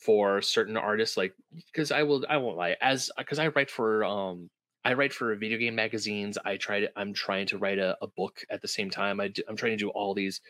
for 0.00 0.40
certain 0.40 0.76
artists 0.76 1.16
like 1.16 1.34
because 1.66 1.92
I 1.92 2.02
will 2.02 2.24
I 2.28 2.38
won't 2.38 2.56
lie 2.56 2.76
as 2.80 3.10
because 3.16 3.38
I 3.38 3.48
write 3.48 3.70
for 3.70 4.04
um 4.04 4.50
I 4.84 4.94
write 4.94 5.12
for 5.12 5.34
video 5.36 5.58
game 5.58 5.74
magazines. 5.74 6.38
I 6.44 6.56
try 6.56 6.80
to. 6.80 6.90
I'm 6.96 7.12
trying 7.12 7.46
to 7.48 7.58
write 7.58 7.78
a, 7.78 7.96
a 8.00 8.06
book 8.06 8.42
at 8.50 8.62
the 8.62 8.68
same 8.68 8.90
time. 8.90 9.20
I 9.20 9.28
do, 9.28 9.42
I'm 9.48 9.56
trying 9.56 9.72
to 9.72 9.76
do 9.76 9.90
all 9.90 10.14
these 10.14 10.40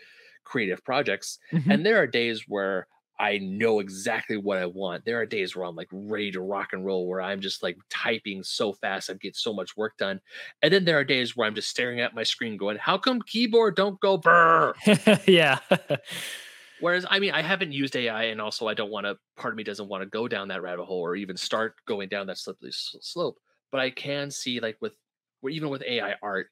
creative 0.45 0.85
projects, 0.85 1.39
mm-hmm. 1.53 1.71
and 1.71 1.85
there 1.85 2.01
are 2.01 2.07
days 2.07 2.45
where 2.47 2.87
I 3.19 3.39
know 3.39 3.81
exactly 3.81 4.37
what 4.37 4.59
I 4.59 4.67
want. 4.67 5.05
There 5.05 5.21
are 5.21 5.27
days 5.27 5.55
where 5.57 5.67
I'm 5.67 5.75
like 5.75 5.89
ready 5.91 6.31
to 6.33 6.41
rock 6.41 6.69
and 6.73 6.87
roll, 6.87 7.09
where 7.09 7.21
I'm 7.21 7.41
just 7.41 7.63
like 7.63 7.77
typing 7.91 8.45
so 8.45 8.73
fast, 8.73 9.11
I 9.11 9.15
get 9.15 9.37
so 9.37 9.53
much 9.53 9.77
work 9.77 9.97
done. 9.99 10.21
And 10.63 10.73
then 10.73 10.85
there 10.85 10.99
are 10.99 11.05
days 11.05 11.37
where 11.37 11.47
I'm 11.49 11.55
just 11.55 11.69
staring 11.69 12.01
at 12.01 12.15
my 12.15 12.23
screen, 12.23 12.57
going, 12.57 12.79
"How 12.79 12.99
come 12.99 13.21
keyboard 13.23 13.75
don't 13.75 14.01
go 14.01 14.17
burr?" 14.17 14.75
yeah. 15.27 15.59
Whereas, 16.81 17.07
I 17.09 17.19
mean, 17.19 17.33
I 17.33 17.43
haven't 17.43 17.73
used 17.73 17.95
AI, 17.97 18.25
and 18.25 18.41
also 18.41 18.67
I 18.67 18.75
don't 18.75 18.91
want 18.91 19.07
to. 19.07 19.19
Part 19.37 19.53
of 19.55 19.57
me 19.57 19.65
doesn't 19.65 19.89
want 19.89 20.03
to 20.03 20.09
go 20.09 20.29
down 20.29 20.49
that 20.49 20.63
rabbit 20.63 20.85
hole 20.85 21.01
or 21.01 21.15
even 21.17 21.37
start 21.37 21.75
going 21.87 22.09
down 22.09 22.27
that 22.27 22.39
slippery 22.39 22.71
slope 22.73 23.39
but 23.71 23.81
I 23.81 23.91
can 23.91 24.31
see 24.31 24.61
like 24.61 24.77
with 24.81 24.95
even 25.49 25.69
with 25.71 25.83
AI 25.83 26.17
art, 26.23 26.49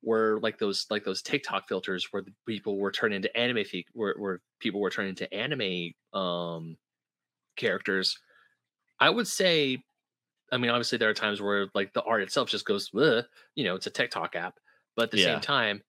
where 0.00 0.38
like 0.38 0.58
those 0.58 0.86
like 0.90 1.04
those 1.04 1.22
TikTok 1.22 1.68
filters 1.68 2.08
where 2.10 2.22
the 2.22 2.32
people 2.46 2.78
were 2.78 2.90
turned 2.92 3.14
into 3.14 3.34
anime 3.36 3.64
where, 3.92 4.14
where 4.16 4.40
people 4.60 4.80
were 4.80 4.90
turned 4.90 5.08
into 5.08 5.32
anime 5.34 5.92
um 6.18 6.76
characters. 7.56 8.18
I 9.00 9.10
would 9.10 9.28
say, 9.28 9.82
I 10.52 10.58
mean, 10.58 10.70
obviously 10.70 10.98
there 10.98 11.10
are 11.10 11.14
times 11.14 11.40
where 11.42 11.68
like 11.74 11.92
the 11.94 12.02
art 12.02 12.22
itself 12.22 12.48
just 12.48 12.66
goes, 12.66 12.90
you 12.92 13.64
know, 13.64 13.74
it's 13.76 13.86
a 13.86 13.90
TikTok 13.90 14.36
app, 14.36 14.58
but 14.96 15.04
at 15.04 15.10
the 15.10 15.18
yeah. 15.18 15.26
same 15.26 15.40
time, 15.40 15.82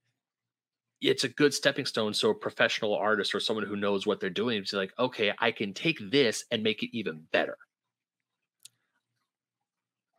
it's 1.02 1.24
a 1.24 1.30
good 1.30 1.54
stepping 1.54 1.86
stone. 1.86 2.14
So 2.14 2.30
a 2.30 2.36
professional 2.36 2.96
artist 2.96 3.34
or 3.34 3.40
someone 3.40 3.66
who 3.66 3.76
knows 3.76 4.06
what 4.06 4.20
they're 4.20 4.30
doing 4.30 4.62
is 4.62 4.74
like, 4.74 4.94
okay, 5.00 5.34
I 5.40 5.52
can 5.52 5.74
take 5.74 5.98
this 6.12 6.46
and 6.52 6.64
make 6.64 6.84
it 6.84 6.96
even 6.96 7.24
better. 7.32 7.58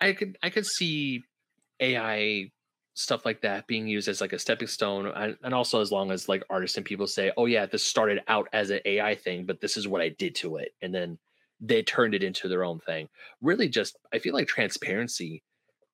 I 0.01 0.13
could 0.13 0.37
I 0.43 0.51
could 0.51 0.67
see 0.67 1.23
AI 1.79 2.51
stuff 2.95 3.25
like 3.25 3.41
that 3.41 3.67
being 3.67 3.87
used 3.87 4.09
as 4.09 4.21
like 4.21 4.33
a 4.33 4.39
stepping 4.39 4.69
stone 4.69 5.07
and, 5.07 5.37
and 5.43 5.55
also 5.55 5.81
as 5.81 5.91
long 5.91 6.11
as 6.11 6.29
like 6.29 6.43
artists 6.51 6.77
and 6.77 6.85
people 6.85 7.07
say 7.07 7.33
oh 7.39 7.47
yeah 7.47 7.65
this 7.65 7.83
started 7.83 8.21
out 8.29 8.47
as 8.53 8.69
an 8.69 8.81
ai 8.85 9.15
thing 9.15 9.47
but 9.47 9.63
this 9.63 9.79
is 9.79 9.89
what 9.89 10.03
i 10.03 10.11
did 10.11 10.35
to 10.35 10.57
it 10.57 10.75
and 10.83 10.95
then 10.95 11.19
they 11.59 11.83
turned 11.83 12.15
it 12.15 12.23
into 12.23 12.49
their 12.49 12.65
own 12.65 12.79
thing 12.81 13.09
really 13.41 13.67
just 13.67 13.97
i 14.13 14.19
feel 14.19 14.35
like 14.35 14.47
transparency 14.47 15.43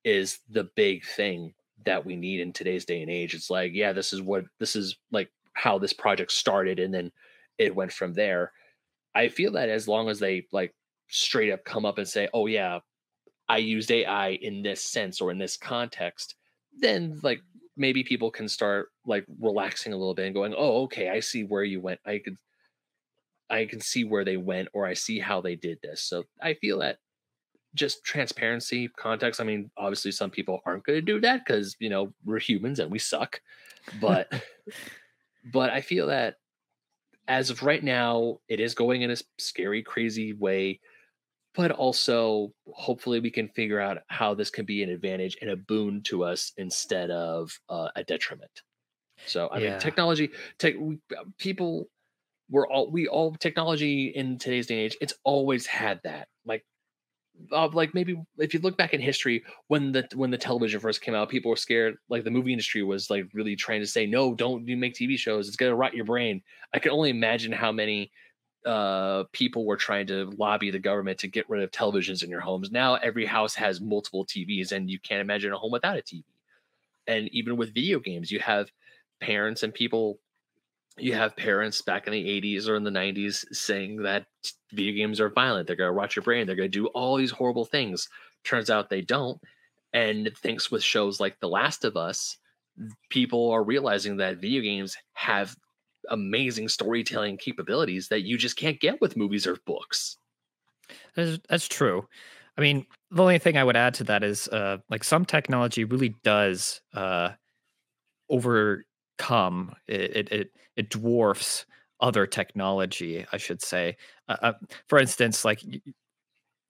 is 0.05 0.41
the 0.51 0.69
big 0.75 1.05
thing 1.05 1.55
that 1.85 2.05
we 2.05 2.17
need 2.17 2.41
in 2.41 2.53
today's 2.53 2.85
day 2.85 3.01
and 3.03 3.11
age 3.11 3.35
it's 3.35 3.51
like 3.51 3.73
yeah 3.75 3.93
this 3.93 4.13
is 4.13 4.21
what 4.21 4.45
this 4.59 4.75
is 4.75 4.97
like 5.13 5.31
how 5.55 5.79
this 5.79 5.93
project 5.93 6.33
started 6.33 6.79
and 6.79 6.93
then 6.93 7.11
it 7.59 7.75
went 7.75 7.93
from 7.93 8.15
there 8.15 8.53
i 9.15 9.29
feel 9.29 9.53
that 9.53 9.69
as 9.69 9.89
long 9.89 10.09
as 10.09 10.19
they 10.19 10.47
like 10.53 10.75
straight 11.09 11.51
up 11.51 11.65
come 11.65 11.87
up 11.87 11.99
and 11.99 12.09
say 12.09 12.29
oh 12.35 12.47
yeah 12.47 12.81
I 13.49 13.59
used 13.59 13.91
AI 13.91 14.31
in 14.31 14.63
this 14.63 14.83
sense 14.83 15.21
or 15.21 15.31
in 15.31 15.39
this 15.39 15.57
context, 15.57 16.35
then 16.79 17.19
like 17.23 17.41
maybe 17.77 18.05
people 18.05 18.31
can 18.31 18.49
start 18.49 18.89
like 19.07 19.25
relaxing 19.41 19.93
a 19.93 19.97
little 19.97 20.15
bit 20.15 20.27
and 20.27 20.35
going, 20.35 20.55
"Oh, 20.57 20.83
okay, 20.83 21.09
I 21.09 21.21
see 21.21 21.45
where 21.45 21.65
you 21.65 21.81
went. 21.81 22.01
I 22.05 22.19
could 22.19 22.37
I 23.51 23.65
can 23.65 23.81
see 23.81 24.05
where 24.05 24.25
they 24.25 24.37
went 24.37 24.69
or 24.75 24.85
I 24.85 24.95
see 24.95 25.19
how 25.19 25.41
they 25.41 25.57
did 25.57 25.79
this." 25.83 26.03
So 26.03 26.25
I 26.43 26.55
feel 26.55 26.81
that 26.81 26.99
just 27.75 28.05
transparency, 28.05 28.89
context. 28.97 29.41
I 29.41 29.45
mean, 29.45 29.71
obviously 29.77 30.13
some 30.13 30.31
people 30.31 30.61
aren't 30.65 30.85
going 30.85 30.97
to 30.97 31.03
do 31.03 31.21
that 31.21 31.47
cuz, 31.47 31.77
you 31.79 31.89
know, 31.89 32.13
we're 32.25 32.39
humans 32.39 32.79
and 32.79 32.91
we 32.91 32.99
suck. 32.99 33.41
But 34.01 34.33
but 35.53 35.71
I 35.71 35.81
feel 35.81 36.09
that 36.09 36.37
as 37.27 37.51
of 37.51 37.63
right 37.63 37.83
now, 37.83 38.41
it 38.49 38.59
is 38.59 38.75
going 38.75 39.03
in 39.03 39.11
a 39.11 39.17
scary 39.39 39.83
crazy 39.83 40.33
way 40.33 40.81
but 41.59 41.73
also 41.73 42.53
hopefully 42.73 43.19
we 43.19 43.33
can 43.33 43.49
figure 43.49 43.81
out 43.81 43.99
how 44.07 44.33
this 44.33 44.49
can 44.49 44.65
be 44.65 44.85
an 44.85 44.91
advantage 44.91 45.37
and 45.41 45.51
a 45.51 45.57
boon 45.57 46.01
to 46.05 46.23
us 46.23 46.53
instead 46.57 47.11
of 47.11 47.59
uh, 47.69 47.89
a 47.97 48.05
detriment. 48.05 48.63
So 49.27 49.49
I 49.49 49.59
yeah. 49.59 49.71
mean, 49.71 49.81
technology, 49.81 50.31
tech, 50.59 50.75
we, 50.79 51.01
people, 51.37 51.89
we're 52.49 52.69
all 52.69 52.93
we 52.93 53.09
all 53.09 53.35
technology 53.35 54.07
in 54.15 54.39
today's 54.39 54.69
day 54.69 54.75
and 54.75 54.83
age. 54.85 54.97
It's 55.01 55.15
always 55.25 55.67
had 55.67 56.01
that. 56.05 56.29
Like, 56.47 56.65
uh, 57.53 57.69
like 57.69 57.95
maybe 57.95 58.21
if 58.39 58.55
you 58.55 58.61
look 58.61 58.77
back 58.77 58.95
in 58.95 59.01
history, 59.01 59.45
when 59.69 59.93
the 59.93 60.07
when 60.15 60.31
the 60.31 60.39
television 60.39 60.81
first 60.81 61.01
came 61.01 61.15
out, 61.15 61.29
people 61.29 61.51
were 61.51 61.57
scared. 61.57 61.97
Like 62.09 62.25
the 62.25 62.31
movie 62.31 62.53
industry 62.53 62.83
was 62.83 63.11
like 63.11 63.27
really 63.33 63.57
trying 63.57 63.81
to 63.81 63.87
say, 63.87 64.07
no, 64.07 64.35
don't 64.35 64.67
you 64.67 64.77
make 64.77 64.95
TV 64.95 65.19
shows. 65.19 65.49
It's 65.49 65.57
gonna 65.57 65.75
rot 65.75 65.95
your 65.95 66.05
brain. 66.05 66.43
I 66.75 66.79
can 66.79 66.93
only 66.93 67.11
imagine 67.11 67.53
how 67.53 67.73
many 67.73 68.11
uh, 68.67 69.25
people 69.33 69.65
were 69.65 69.77
trying 69.77 70.07
to 70.09 70.31
lobby 70.37 70.71
the 70.71 70.79
government 70.79 71.19
to 71.21 71.29
get 71.29 71.49
rid 71.49 71.63
of 71.63 71.71
televisions 71.71 72.23
in 72.23 72.31
your 72.31 72.41
homes. 72.41 72.71
Now 72.71 72.97
every 72.97 73.25
house 73.25 73.55
has 73.55 73.81
multiple 73.81 74.27
TVs, 74.27 74.73
and 74.73 74.91
you 74.91 74.99
can't 75.01 75.21
imagine 75.21 75.53
a 75.53 75.59
home 75.59 75.73
without 75.73 75.97
a 75.97 76.03
TV. 76.03 76.25
And 77.07 77.29
even 77.33 77.57
with 77.57 77.75
video 77.75 78.01
games, 78.01 78.31
you 78.31 78.41
have 78.41 78.71
parents 79.21 79.63
and 79.63 79.73
people. 79.73 80.21
You 80.99 81.15
have 81.15 81.37
parents 81.37 81.83
back 81.83 82.07
in 82.07 82.13
the 82.13 82.25
80s 82.25 82.69
or 82.69 82.77
in 82.77 82.85
the 82.85 82.91
90s 82.91 83.45
saying 83.55 84.03
that 84.03 84.27
video 84.73 84.95
games 84.95 85.21
are 85.21 85.29
violent. 85.29 85.67
They're 85.67 85.77
going 85.77 85.89
to 85.89 85.93
rot 85.93 86.17
your 86.17 86.23
brain. 86.23 86.47
They're 86.47 86.57
going 86.57 86.71
to 86.71 86.79
do 86.79 86.87
all 86.89 87.17
these 87.17 87.31
horrible 87.31 87.65
things. 87.65 88.09
Turns 88.45 88.71
out 88.71 88.91
they 88.91 89.01
don't. 89.01 89.41
And 89.93 90.31
thanks 90.43 90.71
with 90.71 90.83
shows 90.83 91.21
like 91.21 91.41
The 91.41 91.49
Last 91.49 91.85
of 91.85 91.97
Us, 91.97 92.37
people 93.11 93.51
are 93.51 93.63
realizing 93.63 94.17
that 94.19 94.39
video 94.39 94.63
games 94.63 94.97
have 95.15 95.57
amazing 96.11 96.69
storytelling 96.69 97.37
capabilities 97.37 98.09
that 98.09 98.23
you 98.23 98.39
just 98.39 98.57
can't 98.57 98.81
get 98.81 99.01
with 99.01 99.17
movies 99.17 99.47
or 99.47 99.57
books. 99.67 100.17
That's, 101.15 101.39
that's 101.49 101.69
true. 101.69 102.07
I 102.57 102.61
mean, 102.61 102.87
the 103.11 103.23
only 103.23 103.39
thing 103.39 103.57
I 103.57 103.65
would 103.65 103.77
add 103.77 103.95
to 103.95 104.05
that 104.05 104.23
is 104.25 104.49
uh, 104.49 104.79
like 104.91 105.05
some 105.05 105.25
technology 105.25 105.85
really 105.85 106.15
does 106.25 106.81
uh, 106.93 107.31
overcome 108.29 108.85
it, 109.87 110.17
it, 110.17 110.33
it, 110.33 110.51
it 110.77 110.91
dwarfs 110.91 111.67
other 112.01 112.27
technology, 112.27 113.27
I 113.33 113.37
should 113.37 113.63
say. 113.63 113.97
Uh, 114.29 114.37
uh, 114.43 114.53
for 114.87 114.99
instance, 114.99 115.45
like 115.45 115.63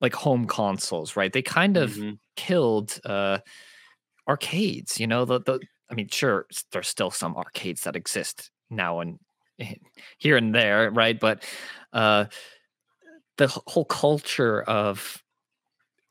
like 0.01 0.15
home 0.15 0.47
consoles, 0.47 1.17
right? 1.17 1.33
They 1.33 1.43
kind 1.43 1.77
of 1.77 1.93
mm-hmm. 1.93 2.15
killed 2.37 3.01
uh, 3.05 3.39
arcades. 4.29 5.01
You 5.01 5.07
know, 5.07 5.25
the, 5.25 5.41
the 5.41 5.61
I 5.91 5.95
mean, 5.95 6.09
sure, 6.09 6.47
there's 6.73 6.89
still 6.89 7.11
some 7.11 7.37
arcades 7.37 7.83
that 7.83 7.97
exist 7.97 8.51
now 8.71 9.01
and 9.01 9.19
here 10.19 10.37
and 10.37 10.55
there, 10.55 10.91
right? 10.91 11.19
But 11.19 11.45
uh, 11.93 12.27
the 13.37 13.49
whole 13.67 13.85
culture 13.85 14.63
of 14.63 15.23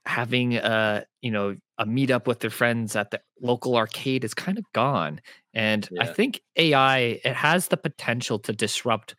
having 0.05 0.55
a 0.55 1.05
you 1.22 1.31
know 1.31 1.55
a 1.77 1.85
meetup 1.85 2.25
with 2.27 2.39
their 2.39 2.49
friends 2.49 2.95
at 2.95 3.11
the 3.11 3.21
local 3.41 3.75
arcade 3.75 4.23
is 4.23 4.33
kind 4.33 4.57
of 4.57 4.65
gone 4.73 5.21
and 5.53 5.89
yeah. 5.91 6.03
i 6.03 6.07
think 6.07 6.41
ai 6.55 7.19
it 7.23 7.35
has 7.35 7.67
the 7.67 7.77
potential 7.77 8.39
to 8.39 8.53
disrupt 8.53 9.15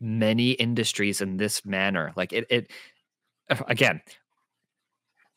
many 0.00 0.52
industries 0.52 1.20
in 1.20 1.36
this 1.36 1.64
manner 1.64 2.12
like 2.16 2.32
it, 2.32 2.46
it 2.50 2.70
again 3.68 4.00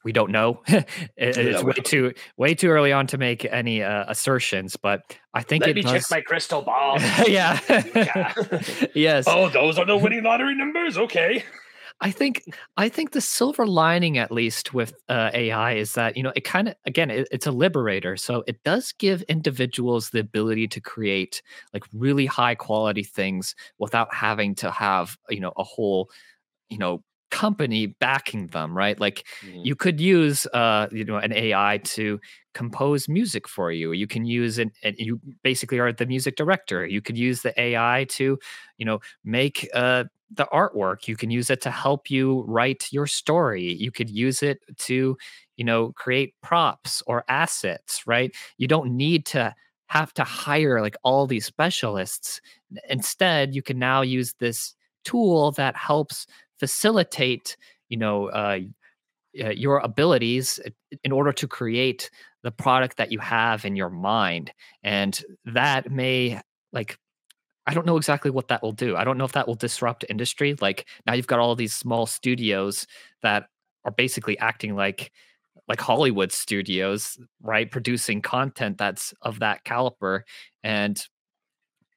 we 0.08 0.14
don't 0.14 0.32
know. 0.32 0.62
It, 1.18 1.36
it's 1.36 1.64
way 1.64 1.74
too 1.74 2.14
way 2.38 2.54
too 2.54 2.70
early 2.70 2.94
on 2.94 3.08
to 3.08 3.18
make 3.18 3.44
any 3.44 3.82
uh, 3.82 4.06
assertions 4.08 4.78
but 4.78 5.02
i 5.34 5.42
think 5.42 5.62
let 5.62 5.72
it 5.72 5.76
me 5.76 5.82
does... 5.82 5.92
check 5.92 6.04
my 6.12 6.22
crystal 6.22 6.62
ball. 6.70 7.00
Yeah. 7.28 7.60
Yes. 8.94 9.26
Oh 9.28 9.50
those 9.50 9.78
are 9.80 9.86
the 9.86 9.98
winning 9.98 10.24
lottery 10.24 10.56
numbers. 10.56 10.98
Okay 10.98 11.44
I 12.00 12.12
think 12.12 12.44
I 12.78 12.90
think 12.90 13.12
the 13.12 13.22
silver 13.22 13.66
lining, 13.66 14.18
at 14.18 14.32
least 14.32 14.74
with 14.74 14.94
uh, 15.10 15.32
AI, 15.34 15.74
is 15.74 15.94
that 15.94 16.16
you 16.16 16.22
know 16.22 16.32
it 16.36 16.44
kind 16.44 16.68
of 16.68 16.76
again 16.86 17.10
it, 17.10 17.28
it's 17.32 17.48
a 17.48 17.52
liberator. 17.52 18.18
So 18.18 18.44
it 18.46 18.64
does 18.64 18.92
give 18.92 19.24
individuals 19.24 20.12
the 20.12 20.20
ability 20.20 20.68
to 20.70 20.80
create 20.80 21.42
like 21.74 21.84
really 21.94 22.28
high 22.28 22.56
quality 22.56 23.04
things 23.04 23.56
without 23.80 24.14
having 24.14 24.54
to 24.56 24.70
have 24.70 25.18
you 25.30 25.40
know 25.40 25.54
a 25.58 25.64
whole 25.64 26.10
you 26.70 26.78
know 26.78 27.04
company 27.30 27.88
backing 27.88 28.48
them 28.48 28.76
right 28.76 29.02
like 29.02 29.26
mm-hmm. 29.46 29.60
you 29.62 29.76
could 29.76 30.00
use 30.00 30.46
uh 30.54 30.88
you 30.94 31.04
know 31.04 31.18
an 31.18 31.34
ai 31.34 31.78
to 31.84 32.22
compose 32.54 33.10
music 33.10 33.50
for 33.50 33.70
you 33.70 33.92
you 33.92 34.08
can 34.08 34.24
use 34.24 34.58
it 34.58 34.70
and 34.82 34.96
you 34.98 35.20
basically 35.44 35.78
are 35.78 35.92
the 35.92 36.06
music 36.06 36.38
director 36.38 36.88
you 36.88 37.02
could 37.02 37.18
use 37.18 37.42
the 37.42 37.60
ai 37.60 38.06
to 38.08 38.40
you 38.78 38.86
know 38.86 39.00
make 39.26 39.68
uh 39.74 40.06
the 40.32 40.46
artwork 40.54 41.08
you 41.08 41.16
can 41.16 41.32
use 41.32 41.50
it 41.50 41.62
to 41.62 41.72
help 41.72 42.10
you 42.12 42.44
write 42.48 42.88
your 42.92 43.08
story 43.08 43.74
you 43.74 43.92
could 43.92 44.10
use 44.10 44.44
it 44.44 44.60
to 44.78 45.18
you 45.56 45.64
know 45.64 45.92
create 45.94 46.34
props 46.42 47.02
or 47.08 47.24
assets 47.30 48.04
right? 48.06 48.34
You 48.58 48.68
don't 48.68 48.96
need 48.96 49.26
to 49.28 49.54
have 49.88 50.14
to 50.16 50.24
hire 50.24 50.82
like 50.82 50.98
all 51.04 51.28
these 51.28 51.46
specialists. 51.46 52.42
Instead 52.90 53.56
you 53.56 53.62
can 53.62 53.80
now 53.80 54.02
use 54.02 54.34
this 54.40 54.76
tool 55.06 55.52
that 55.54 55.76
helps 55.78 56.28
facilitate 56.60 57.56
you 57.90 57.98
know 57.98 58.28
uh, 58.28 58.60
uh, 59.44 59.50
your 59.50 59.80
abilities 59.80 60.60
in 61.04 61.12
order 61.12 61.32
to 61.32 61.48
create 61.48 62.10
the 62.44 62.52
product 62.52 62.98
that 62.98 63.12
you 63.12 63.20
have 63.20 63.66
in 63.66 63.76
your 63.76 63.90
mind. 63.90 64.52
And 64.84 65.22
that 65.46 65.92
may 65.92 66.42
like 66.74 66.98
I 67.68 67.74
don't 67.74 67.86
know 67.86 67.98
exactly 67.98 68.32
what 68.32 68.48
that 68.48 68.64
will 68.64 68.72
do. 68.72 68.96
I 68.96 69.04
don't 69.04 69.18
know 69.18 69.26
if 69.26 69.34
that 69.34 69.48
will 69.48 69.56
disrupt 69.56 70.06
industry. 70.10 70.56
Like 70.60 70.88
now 71.06 71.14
you've 71.14 71.28
got 71.28 71.40
all 71.40 71.56
these 71.56 71.74
small 71.74 72.06
studios 72.06 72.88
that 73.22 73.48
are 73.84 73.92
basically 73.92 74.40
acting 74.40 74.76
like 74.76 75.12
like 75.68 75.82
Hollywood 75.82 76.32
studios, 76.32 77.20
right? 77.42 77.70
Producing 77.70 78.22
content 78.22 78.78
that's 78.78 79.14
of 79.22 79.40
that 79.40 79.66
caliber. 79.66 80.24
And 80.64 80.98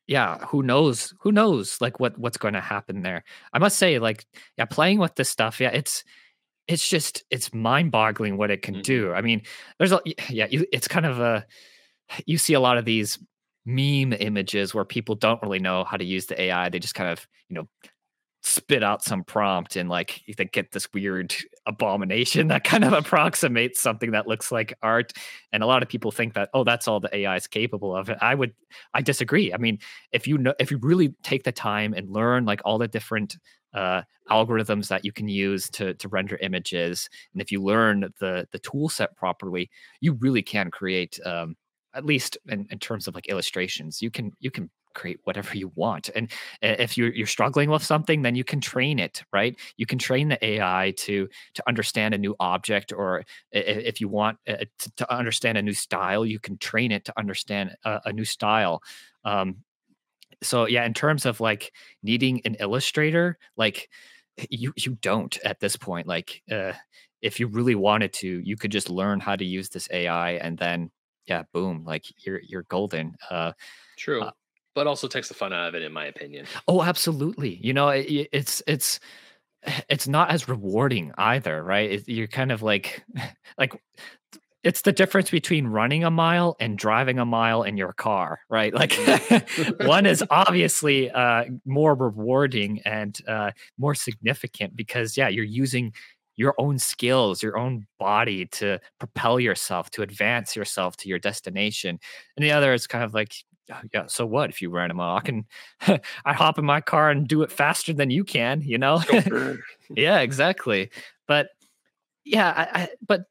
yeah, 0.09 0.39
who 0.47 0.65
knows? 0.65 1.15
Who 1.21 1.31
knows 1.31 1.81
like 1.81 2.01
what 2.01 2.19
what's 2.19 2.37
going 2.37 2.55
to 2.55 2.61
happen 2.61 3.03
there. 3.03 3.23
I 3.53 3.61
must 3.61 3.79
say, 3.79 4.01
like, 4.01 4.27
yeah, 4.59 4.65
playing 4.65 4.99
with 4.99 5.15
this 5.15 5.29
stuff, 5.29 5.61
yeah, 5.61 5.71
it's 5.71 6.03
it's 6.67 6.89
just 6.89 7.23
it's 7.31 7.55
mind-boggling 7.55 8.37
what 8.37 8.51
it 8.51 8.63
can 8.63 8.75
mm-hmm. 8.75 8.83
do. 8.83 9.13
I 9.13 9.21
mean, 9.21 9.43
there's 9.79 9.93
a 9.93 10.01
yeah, 10.29 10.49
you, 10.51 10.67
it's 10.73 10.89
kind 10.89 11.07
of 11.07 11.21
a 11.21 11.47
you 12.27 12.39
see 12.39 12.55
a 12.55 12.61
lot 12.61 12.77
of 12.77 12.85
these 12.85 13.19
meme 13.67 14.13
images 14.13 14.75
where 14.75 14.85
people 14.85 15.15
don't 15.15 15.43
really 15.43 15.59
know 15.59 15.85
how 15.85 15.97
to 15.97 16.05
use 16.05 16.27
the 16.27 16.41
AI. 16.41 16.69
They 16.69 16.79
just 16.79 16.95
kind 16.95 17.11
of, 17.11 17.27
you 17.49 17.57
know, 17.57 17.69
spit 18.43 18.83
out 18.83 19.05
some 19.05 19.23
prompt 19.23 19.77
and 19.77 19.91
like 19.91 20.23
they 20.39 20.47
get 20.47 20.73
this 20.73 20.89
weird 20.95 21.35
abomination 21.67 22.49
that 22.49 22.65
kind 22.65 22.85
of 22.85 22.93
approximates 23.05 23.81
something 23.81 24.13
that 24.13 24.27
looks 24.27 24.51
like 24.51 24.73
art. 24.83 25.13
And 25.53 25.63
a 25.63 25.67
lot 25.67 25.83
of 25.83 25.89
people 25.89 26.11
think 26.11 26.35
that 26.35 26.49
oh 26.55 26.65
that's 26.65 26.89
all 26.89 27.01
the 27.01 27.15
ai 27.15 27.37
is 27.37 27.47
capable 27.47 27.95
of. 27.95 28.11
I 28.21 28.35
would 28.35 28.55
i 28.95 29.03
disagree. 29.03 29.53
I 29.53 29.59
mean 29.59 29.79
if 30.13 30.27
you 30.27 30.39
know 30.39 30.55
if 30.59 30.71
you 30.71 30.79
really 30.79 31.15
take 31.23 31.45
the 31.45 31.53
time 31.53 31.93
and 31.93 32.09
learn 32.09 32.47
like 32.47 32.63
all 32.65 32.79
the 32.79 32.89
different 32.89 33.37
uh, 33.75 34.03
algorithms 34.31 34.89
that 34.89 35.05
you 35.05 35.13
can 35.13 35.29
use 35.29 35.69
to 35.71 35.95
to 35.95 36.09
render 36.09 36.37
images 36.39 37.09
and 37.33 37.43
if 37.43 37.53
you 37.53 37.63
learn 37.63 38.13
the 38.21 38.47
the 38.53 38.59
tool 38.61 38.89
set 38.89 39.15
properly 39.17 39.71
you 40.01 40.15
really 40.15 40.43
can 40.43 40.71
create 40.71 41.19
um, 41.25 41.57
at 41.95 42.05
least 42.05 42.39
in, 42.49 42.67
in 42.71 42.79
terms 42.79 43.07
of 43.07 43.15
like 43.15 43.29
illustrations 43.29 44.01
you 44.03 44.11
can 44.11 44.33
you 44.41 44.51
can 44.51 44.71
create 44.95 45.21
whatever 45.25 45.57
you 45.57 45.71
want 45.77 46.11
and 46.17 46.33
if 46.63 46.99
you're, 46.99 47.13
you're 47.15 47.27
struggling 47.27 47.71
with 47.71 47.83
something 47.83 48.23
then 48.23 48.35
you 48.35 48.45
can 48.45 48.61
train 48.61 48.99
it 48.99 49.23
right? 49.33 49.57
You 49.77 49.87
can 49.87 49.99
train 49.99 50.29
the 50.29 50.45
ai 50.45 50.95
to 50.99 51.29
to 51.55 51.63
understand 51.69 52.15
a 52.15 52.19
new 52.19 52.35
object 52.41 52.93
or 52.93 53.25
if 53.53 54.01
you 54.01 54.09
want 54.09 54.39
uh, 54.49 54.65
to, 54.97 55.13
understand 55.13 55.59
a 55.59 55.63
new 55.63 55.73
style 55.73 56.27
you 56.27 56.39
can 56.39 56.59
train 56.59 56.93
it 56.93 57.05
to 57.05 57.13
understand 57.17 57.77
a, 57.85 58.01
a 58.07 58.13
new 58.13 58.25
style 58.25 58.83
um, 59.25 59.57
so 60.43 60.67
yeah 60.67 60.85
in 60.85 60.95
terms 60.95 61.27
of 61.27 61.41
like 61.41 61.73
needing 62.03 62.41
an 62.45 62.57
illustrator 62.61 63.39
like 63.57 63.89
you 64.49 64.73
you 64.77 64.97
don't 65.03 65.39
at 65.45 65.61
this 65.61 65.77
point 65.77 66.07
like 66.07 66.43
uh, 66.51 66.73
if 67.23 67.39
you 67.39 67.47
really 67.47 67.75
wanted 67.75 68.13
to 68.13 68.41
you 68.41 68.57
could 68.57 68.73
just 68.73 68.89
learn 68.89 69.21
how 69.21 69.37
to 69.37 69.45
use 69.45 69.69
this 69.69 69.89
ai 69.93 70.33
and 70.33 70.59
then 70.59 70.91
yeah, 71.31 71.45
boom, 71.53 71.85
like 71.87 72.05
you're 72.27 72.41
you're 72.41 72.65
golden. 72.65 73.17
Uh, 73.31 73.53
True, 73.97 74.23
uh, 74.23 74.33
but 74.75 74.87
also 74.87 75.07
takes 75.07 75.29
the 75.29 75.35
fun 75.35 75.53
out 75.53 75.69
of 75.69 75.75
it, 75.77 75.83
in 75.83 75.93
my 75.93 76.07
opinion. 76.07 76.47
Oh, 76.67 76.83
absolutely. 76.83 77.61
You 77.63 77.73
know, 77.73 77.89
it, 77.89 78.29
it's 78.33 78.63
it's 78.67 78.99
it's 79.89 80.09
not 80.09 80.31
as 80.31 80.49
rewarding 80.49 81.13
either, 81.17 81.63
right? 81.63 81.93
It, 81.93 82.09
you're 82.09 82.27
kind 82.27 82.51
of 82.51 82.63
like 82.63 83.05
like 83.59 83.81
it's 84.63 84.83
the 84.83 84.93
difference 84.93 85.31
between 85.31 85.69
running 85.69 86.05
a 86.05 86.11
mile 86.11 86.57
and 86.61 86.77
driving 86.77 87.19
a 87.19 87.25
mile 87.25 87.63
in 87.63 87.79
your 87.79 87.95
car, 87.95 88.41
right? 88.51 88.75
Like 88.75 88.91
mm-hmm. 88.91 89.87
one 89.87 90.05
is 90.05 90.23
obviously 90.31 91.11
uh, 91.11 91.45
more 91.65 91.95
rewarding 91.95 92.81
and 92.85 93.17
uh, 93.27 93.53
more 93.79 93.95
significant 93.95 94.77
because 94.77 95.17
yeah, 95.17 95.29
you're 95.29 95.45
using 95.45 95.95
your 96.41 96.55
own 96.57 96.79
skills, 96.79 97.43
your 97.43 97.59
own 97.59 97.87
body 97.99 98.47
to 98.47 98.79
propel 98.99 99.39
yourself, 99.39 99.91
to 99.91 100.01
advance 100.01 100.57
yourself 100.57 100.97
to 100.97 101.07
your 101.07 101.19
destination. 101.19 102.01
And 102.35 102.43
the 102.43 102.51
other 102.51 102.73
is 102.73 102.87
kind 102.87 103.05
of 103.05 103.13
like, 103.13 103.35
yeah, 103.93 104.07
so 104.07 104.25
what 104.25 104.49
if 104.49 104.63
you 104.63 104.71
ran 104.71 104.91
a 104.91 104.95
mile? 104.95 105.19
I 105.19 105.21
can, 105.21 105.45
I 106.25 106.33
hop 106.33 106.59
in 106.59 106.65
my 106.65 106.81
car 106.81 107.11
and 107.11 107.29
do 107.29 107.43
it 107.43 107.53
faster 107.53 107.93
than 107.93 108.09
you 108.09 108.25
can, 108.25 108.63
you 108.63 108.79
know? 108.79 109.03
yeah, 109.91 110.21
exactly. 110.21 110.91
But 111.29 111.49
yeah, 112.25 112.55
I, 112.57 112.81
I, 112.81 112.89
but 113.07 113.25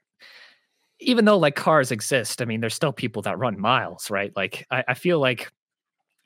even 1.00 1.26
though 1.26 1.40
like 1.40 1.56
cars 1.56 1.92
exist, 1.92 2.44
I 2.44 2.46
mean, 2.46 2.62
there's 2.62 2.76
still 2.76 2.94
people 2.94 3.24
that 3.24 3.40
run 3.40 3.60
miles, 3.60 4.12
right? 4.12 4.32
Like, 4.36 4.68
I, 4.70 4.84
I 4.90 4.94
feel 4.94 5.20
like 5.20 5.52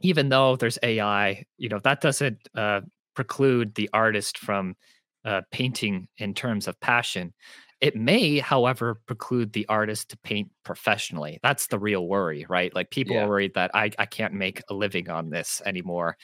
even 0.02 0.28
though 0.28 0.58
there's 0.58 0.80
AI, 0.84 1.46
you 1.58 1.70
know, 1.70 1.80
that 1.80 2.02
doesn't 2.02 2.40
uh, 2.56 2.82
preclude 3.16 3.76
the 3.76 3.90
artist 3.94 4.38
from 4.38 4.76
uh, 5.26 5.41
painting 5.52 6.08
in 6.18 6.34
terms 6.34 6.68
of 6.68 6.80
passion. 6.80 7.34
It 7.82 7.95
may, 7.95 8.40
however, 8.40 9.02
preclude 9.08 9.52
the 9.52 9.66
artist 9.68 10.10
to 10.10 10.18
paint 10.20 10.50
professionally. 10.64 11.40
That's 11.44 11.68
the 11.68 11.80
real 11.80 12.08
worry, 12.08 12.45
right? 12.48 12.74
Like 12.74 12.91
people 12.91 13.16
yeah. 13.16 13.24
are 13.24 13.28
worried 13.28 13.56
that 13.56 13.72
I, 13.74 13.91
I 14.00 14.06
can't 14.06 14.34
make 14.34 14.62
a 14.70 14.74
living 14.74 15.10
on 15.10 15.30
this 15.30 15.62
anymore 15.66 16.18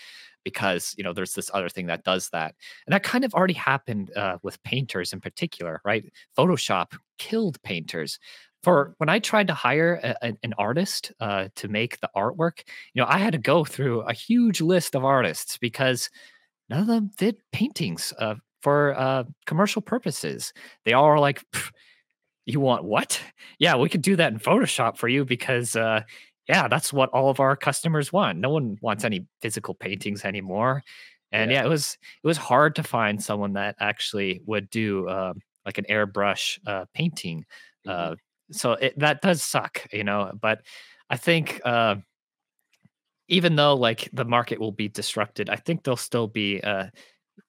because 0.46 0.96
you 0.98 1.04
know 1.04 1.12
there's 1.12 1.34
this 1.34 1.52
other 1.54 1.68
thing 1.68 1.88
that 1.88 2.06
does 2.06 2.30
that 2.30 2.56
and 2.88 2.94
that 2.94 3.04
kind 3.04 3.26
of 3.26 3.34
already 3.34 3.54
happened 3.54 4.10
uh, 4.16 4.38
with 4.42 4.64
painters 4.64 5.12
in 5.12 5.20
particular 5.20 5.82
right 5.84 6.06
photoshop 6.38 6.94
killed 7.18 7.62
painters 7.62 8.20
for 8.64 8.86
mm-hmm. 8.86 8.94
when 8.98 9.10
I 9.10 9.20
tried 9.20 9.48
to 9.48 9.54
hire 9.54 10.00
a, 10.04 10.34
an 10.44 10.54
artist 10.58 11.12
uh, 11.20 11.50
to 11.56 11.68
make 11.68 12.00
the 12.00 12.10
artwork, 12.16 12.60
you 12.94 13.02
know, 13.02 13.08
I 13.08 13.18
had 13.18 13.34
to 13.34 13.40
go 13.40 13.64
through 13.64 14.02
a 14.02 14.14
huge 14.14 14.62
list 14.62 14.96
of 14.96 15.06
artists 15.06 15.58
because 15.58 16.10
none 16.70 16.82
of 16.82 16.88
them 16.88 17.12
did 17.18 17.38
paintings 17.52 18.14
uh, 18.20 18.36
for 18.62 18.98
uh, 18.98 19.24
commercial 19.46 19.82
purposes. 19.82 20.54
They 20.86 20.94
all 20.94 21.06
are 21.06 21.20
like, 21.20 21.44
you 22.46 22.60
want 22.60 22.84
what? 22.84 23.22
Yeah, 23.60 23.76
we 23.76 23.90
could 23.90 24.02
do 24.02 24.16
that 24.16 24.34
in 24.34 24.40
Photoshop 24.40 24.98
for 24.98 25.08
you 25.08 25.26
because, 25.26 25.76
uh, 25.76 26.02
yeah, 26.48 26.68
that's 26.68 26.92
what 26.92 27.10
all 27.10 27.30
of 27.30 27.40
our 27.40 27.56
customers 27.56 28.12
want. 28.12 28.40
No 28.40 28.50
one 28.50 28.78
wants 28.82 29.04
any 29.04 29.26
physical 29.42 29.76
paintings 29.76 30.26
anymore. 30.26 30.84
And 31.32 31.52
yeah, 31.52 31.60
yeah 31.60 31.66
it 31.66 31.70
was 31.70 31.98
it 32.24 32.28
was 32.28 32.38
hard 32.38 32.76
to 32.76 32.84
find 32.84 33.22
someone 33.22 33.54
that 33.54 33.76
actually 33.80 34.42
would 34.48 34.70
do 34.70 35.08
uh, 35.08 35.34
like 35.66 35.78
an 35.78 35.86
airbrush 35.90 36.58
uh, 36.66 36.86
painting. 36.94 37.46
Mm-hmm. 37.86 38.14
Uh, 38.14 38.16
so 38.52 38.74
it, 38.74 38.98
that 38.98 39.22
does 39.22 39.44
suck, 39.44 39.86
you 39.94 40.04
know. 40.04 40.32
But 40.42 40.62
I 41.10 41.18
think 41.18 41.62
uh, 41.64 41.98
even 43.28 43.56
though 43.56 43.76
like 43.76 44.10
the 44.12 44.26
market 44.26 44.60
will 44.60 44.72
be 44.72 44.88
disrupted, 44.88 45.50
I 45.50 45.56
think 45.56 45.84
there'll 45.84 45.98
still 45.98 46.28
be 46.28 46.62
uh, 46.62 46.88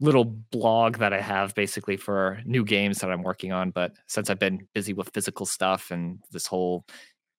little 0.00 0.24
blog 0.24 0.98
that 0.98 1.12
I 1.12 1.20
have 1.20 1.54
basically 1.54 1.96
for 1.96 2.40
new 2.44 2.64
games 2.64 2.98
that 3.00 3.10
I'm 3.10 3.22
working 3.22 3.52
on. 3.52 3.70
But 3.70 3.92
since 4.06 4.30
I've 4.30 4.38
been 4.38 4.66
busy 4.74 4.92
with 4.92 5.10
physical 5.12 5.44
stuff 5.46 5.90
and 5.90 6.20
this 6.30 6.46
whole 6.46 6.84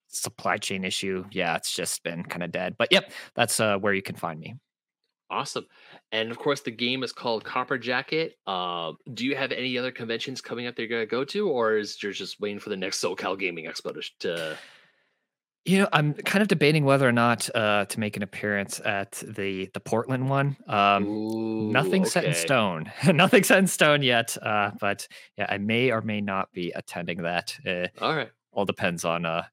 supply 0.08 0.58
chain 0.58 0.84
issue, 0.84 1.26
yeah, 1.32 1.56
it's 1.56 1.74
just 1.74 2.04
been 2.04 2.24
kind 2.24 2.44
of 2.44 2.52
dead. 2.52 2.76
But 2.78 2.90
yep, 2.92 3.12
that's 3.36 3.60
uh 3.60 3.78
where 3.78 3.94
you 3.94 4.02
can 4.02 4.16
find 4.16 4.40
me. 4.40 4.56
Awesome, 5.32 5.66
and 6.11 6.31
of 6.31 6.40
course 6.40 6.61
the 6.61 6.72
game 6.72 7.03
is 7.03 7.11
called 7.11 7.44
Copper 7.44 7.77
Jacket. 7.77 8.38
Uh, 8.48 8.94
do 9.14 9.26
you 9.26 9.36
have 9.36 9.52
any 9.52 9.77
other 9.77 9.91
conventions 9.91 10.41
coming 10.41 10.68
up 10.68 10.76
that 10.76 10.81
you're 10.81 10.90
gonna 10.90 11.06
go 11.06 11.23
to, 11.26 11.49
or 11.49 11.77
is 11.77 12.02
you're 12.02 12.11
just 12.11 12.40
waiting 12.40 12.60
for 12.60 12.69
the 12.69 12.77
next 12.77 13.02
SoCal 13.02 13.38
Gaming 13.38 13.65
Expo 13.65 13.94
to? 13.94 14.10
to... 14.19 14.57
You 15.65 15.80
know, 15.80 15.90
I'm 15.91 16.14
kind 16.14 16.41
of 16.41 16.48
debating 16.48 16.86
whether 16.86 17.07
or 17.07 17.11
not 17.11 17.53
uh, 17.53 17.86
to 17.86 17.99
make 17.99 18.18
an 18.18 18.23
appearance 18.23 18.80
at 18.84 19.22
the 19.27 19.69
the 19.73 19.80
Portland 19.80 20.30
one. 20.30 20.57
Um, 20.68 21.06
Ooh, 21.06 21.72
nothing 21.72 22.06
set 22.06 22.23
in 22.23 22.34
stone. 22.34 22.91
nothing 23.14 23.44
set 23.44 23.60
in 23.60 23.68
stone 23.68 24.02
yet. 24.02 24.36
Uh, 24.41 24.72
but 24.80 25.07
yeah, 25.38 25.45
I 25.49 25.57
may 25.57 25.91
or 25.91 26.02
may 26.02 26.22
not 26.22 26.52
be 26.53 26.72
attending 26.72 27.23
that. 27.23 27.56
Uh, 27.68 27.88
All 28.02 28.15
right. 28.15 28.30
all 28.52 28.65
depends 28.65 29.06
on 29.06 29.26
uh, 29.26 29.44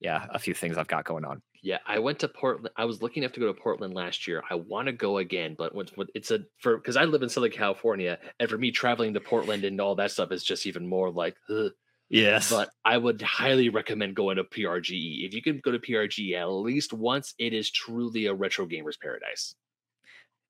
yeah, 0.00 0.26
a 0.30 0.38
few 0.38 0.54
things 0.54 0.78
I've 0.78 0.88
got 0.88 1.04
going 1.04 1.24
on. 1.24 1.42
Yeah, 1.62 1.78
I 1.86 1.98
went 1.98 2.20
to 2.20 2.28
Portland. 2.28 2.70
I 2.76 2.86
was 2.86 3.02
looking 3.02 3.22
enough 3.22 3.34
to 3.34 3.40
go 3.40 3.46
to 3.52 3.60
Portland 3.60 3.94
last 3.94 4.26
year. 4.26 4.42
I 4.50 4.54
want 4.54 4.86
to 4.86 4.92
go 4.92 5.18
again, 5.18 5.54
but 5.58 5.74
when, 5.74 5.86
when 5.94 6.06
it's 6.14 6.30
a 6.30 6.40
for 6.58 6.76
because 6.78 6.96
I 6.96 7.04
live 7.04 7.22
in 7.22 7.28
Southern 7.28 7.50
California, 7.50 8.18
and 8.38 8.48
for 8.48 8.56
me 8.56 8.70
traveling 8.70 9.14
to 9.14 9.20
Portland 9.20 9.64
and 9.64 9.80
all 9.80 9.94
that 9.96 10.10
stuff 10.10 10.32
is 10.32 10.44
just 10.44 10.66
even 10.66 10.86
more 10.86 11.10
like. 11.10 11.36
Ugh. 11.50 11.72
Yes, 12.12 12.50
But 12.50 12.70
I 12.84 12.98
would 12.98 13.22
highly 13.22 13.68
recommend 13.68 14.16
going 14.16 14.38
to 14.38 14.42
PRGE. 14.42 15.24
If 15.24 15.32
you 15.32 15.40
can 15.40 15.60
go 15.62 15.70
to 15.70 15.78
PRGE 15.78 16.34
at 16.34 16.46
least 16.46 16.92
once, 16.92 17.34
it 17.38 17.52
is 17.52 17.70
truly 17.70 18.26
a 18.26 18.34
retro 18.34 18.66
gamer's 18.66 18.96
paradise. 18.96 19.54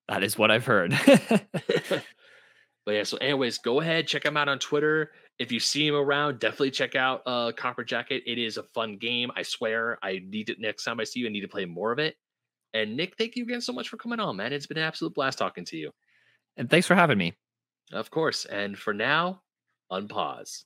that 0.08 0.22
is 0.22 0.38
what 0.38 0.50
I've 0.50 0.64
heard. 0.64 0.98
But 2.86 2.94
yeah, 2.94 3.02
so 3.04 3.18
anyways, 3.18 3.58
go 3.58 3.80
ahead, 3.80 4.06
check 4.06 4.22
them 4.22 4.36
out 4.36 4.48
on 4.48 4.58
Twitter. 4.58 5.12
If 5.40 5.50
you 5.50 5.58
see 5.58 5.88
him 5.88 5.96
around, 5.96 6.38
definitely 6.38 6.70
check 6.70 6.94
out 6.94 7.22
uh 7.26 7.50
Copper 7.56 7.82
Jacket. 7.82 8.22
It 8.26 8.38
is 8.38 8.58
a 8.58 8.62
fun 8.62 8.98
game. 8.98 9.32
I 9.34 9.42
swear. 9.42 9.98
I 10.02 10.20
need 10.28 10.50
it 10.50 10.60
next 10.60 10.84
time 10.84 11.00
I 11.00 11.04
see 11.04 11.20
you, 11.20 11.26
I 11.26 11.30
need 11.30 11.40
to 11.40 11.48
play 11.48 11.64
more 11.64 11.90
of 11.90 11.98
it. 11.98 12.14
And 12.74 12.96
Nick, 12.96 13.16
thank 13.16 13.34
you 13.34 13.42
again 13.42 13.60
so 13.60 13.72
much 13.72 13.88
for 13.88 13.96
coming 13.96 14.20
on, 14.20 14.36
man. 14.36 14.52
It's 14.52 14.68
been 14.68 14.78
an 14.78 14.84
absolute 14.84 15.14
blast 15.14 15.38
talking 15.38 15.64
to 15.64 15.76
you. 15.76 15.90
and 16.56 16.70
thanks 16.70 16.86
for 16.86 16.94
having 16.94 17.18
me. 17.18 17.34
Of 17.92 18.10
course. 18.10 18.44
And 18.44 18.78
for 18.78 18.94
now, 18.94 19.42
unpause. 19.90 20.64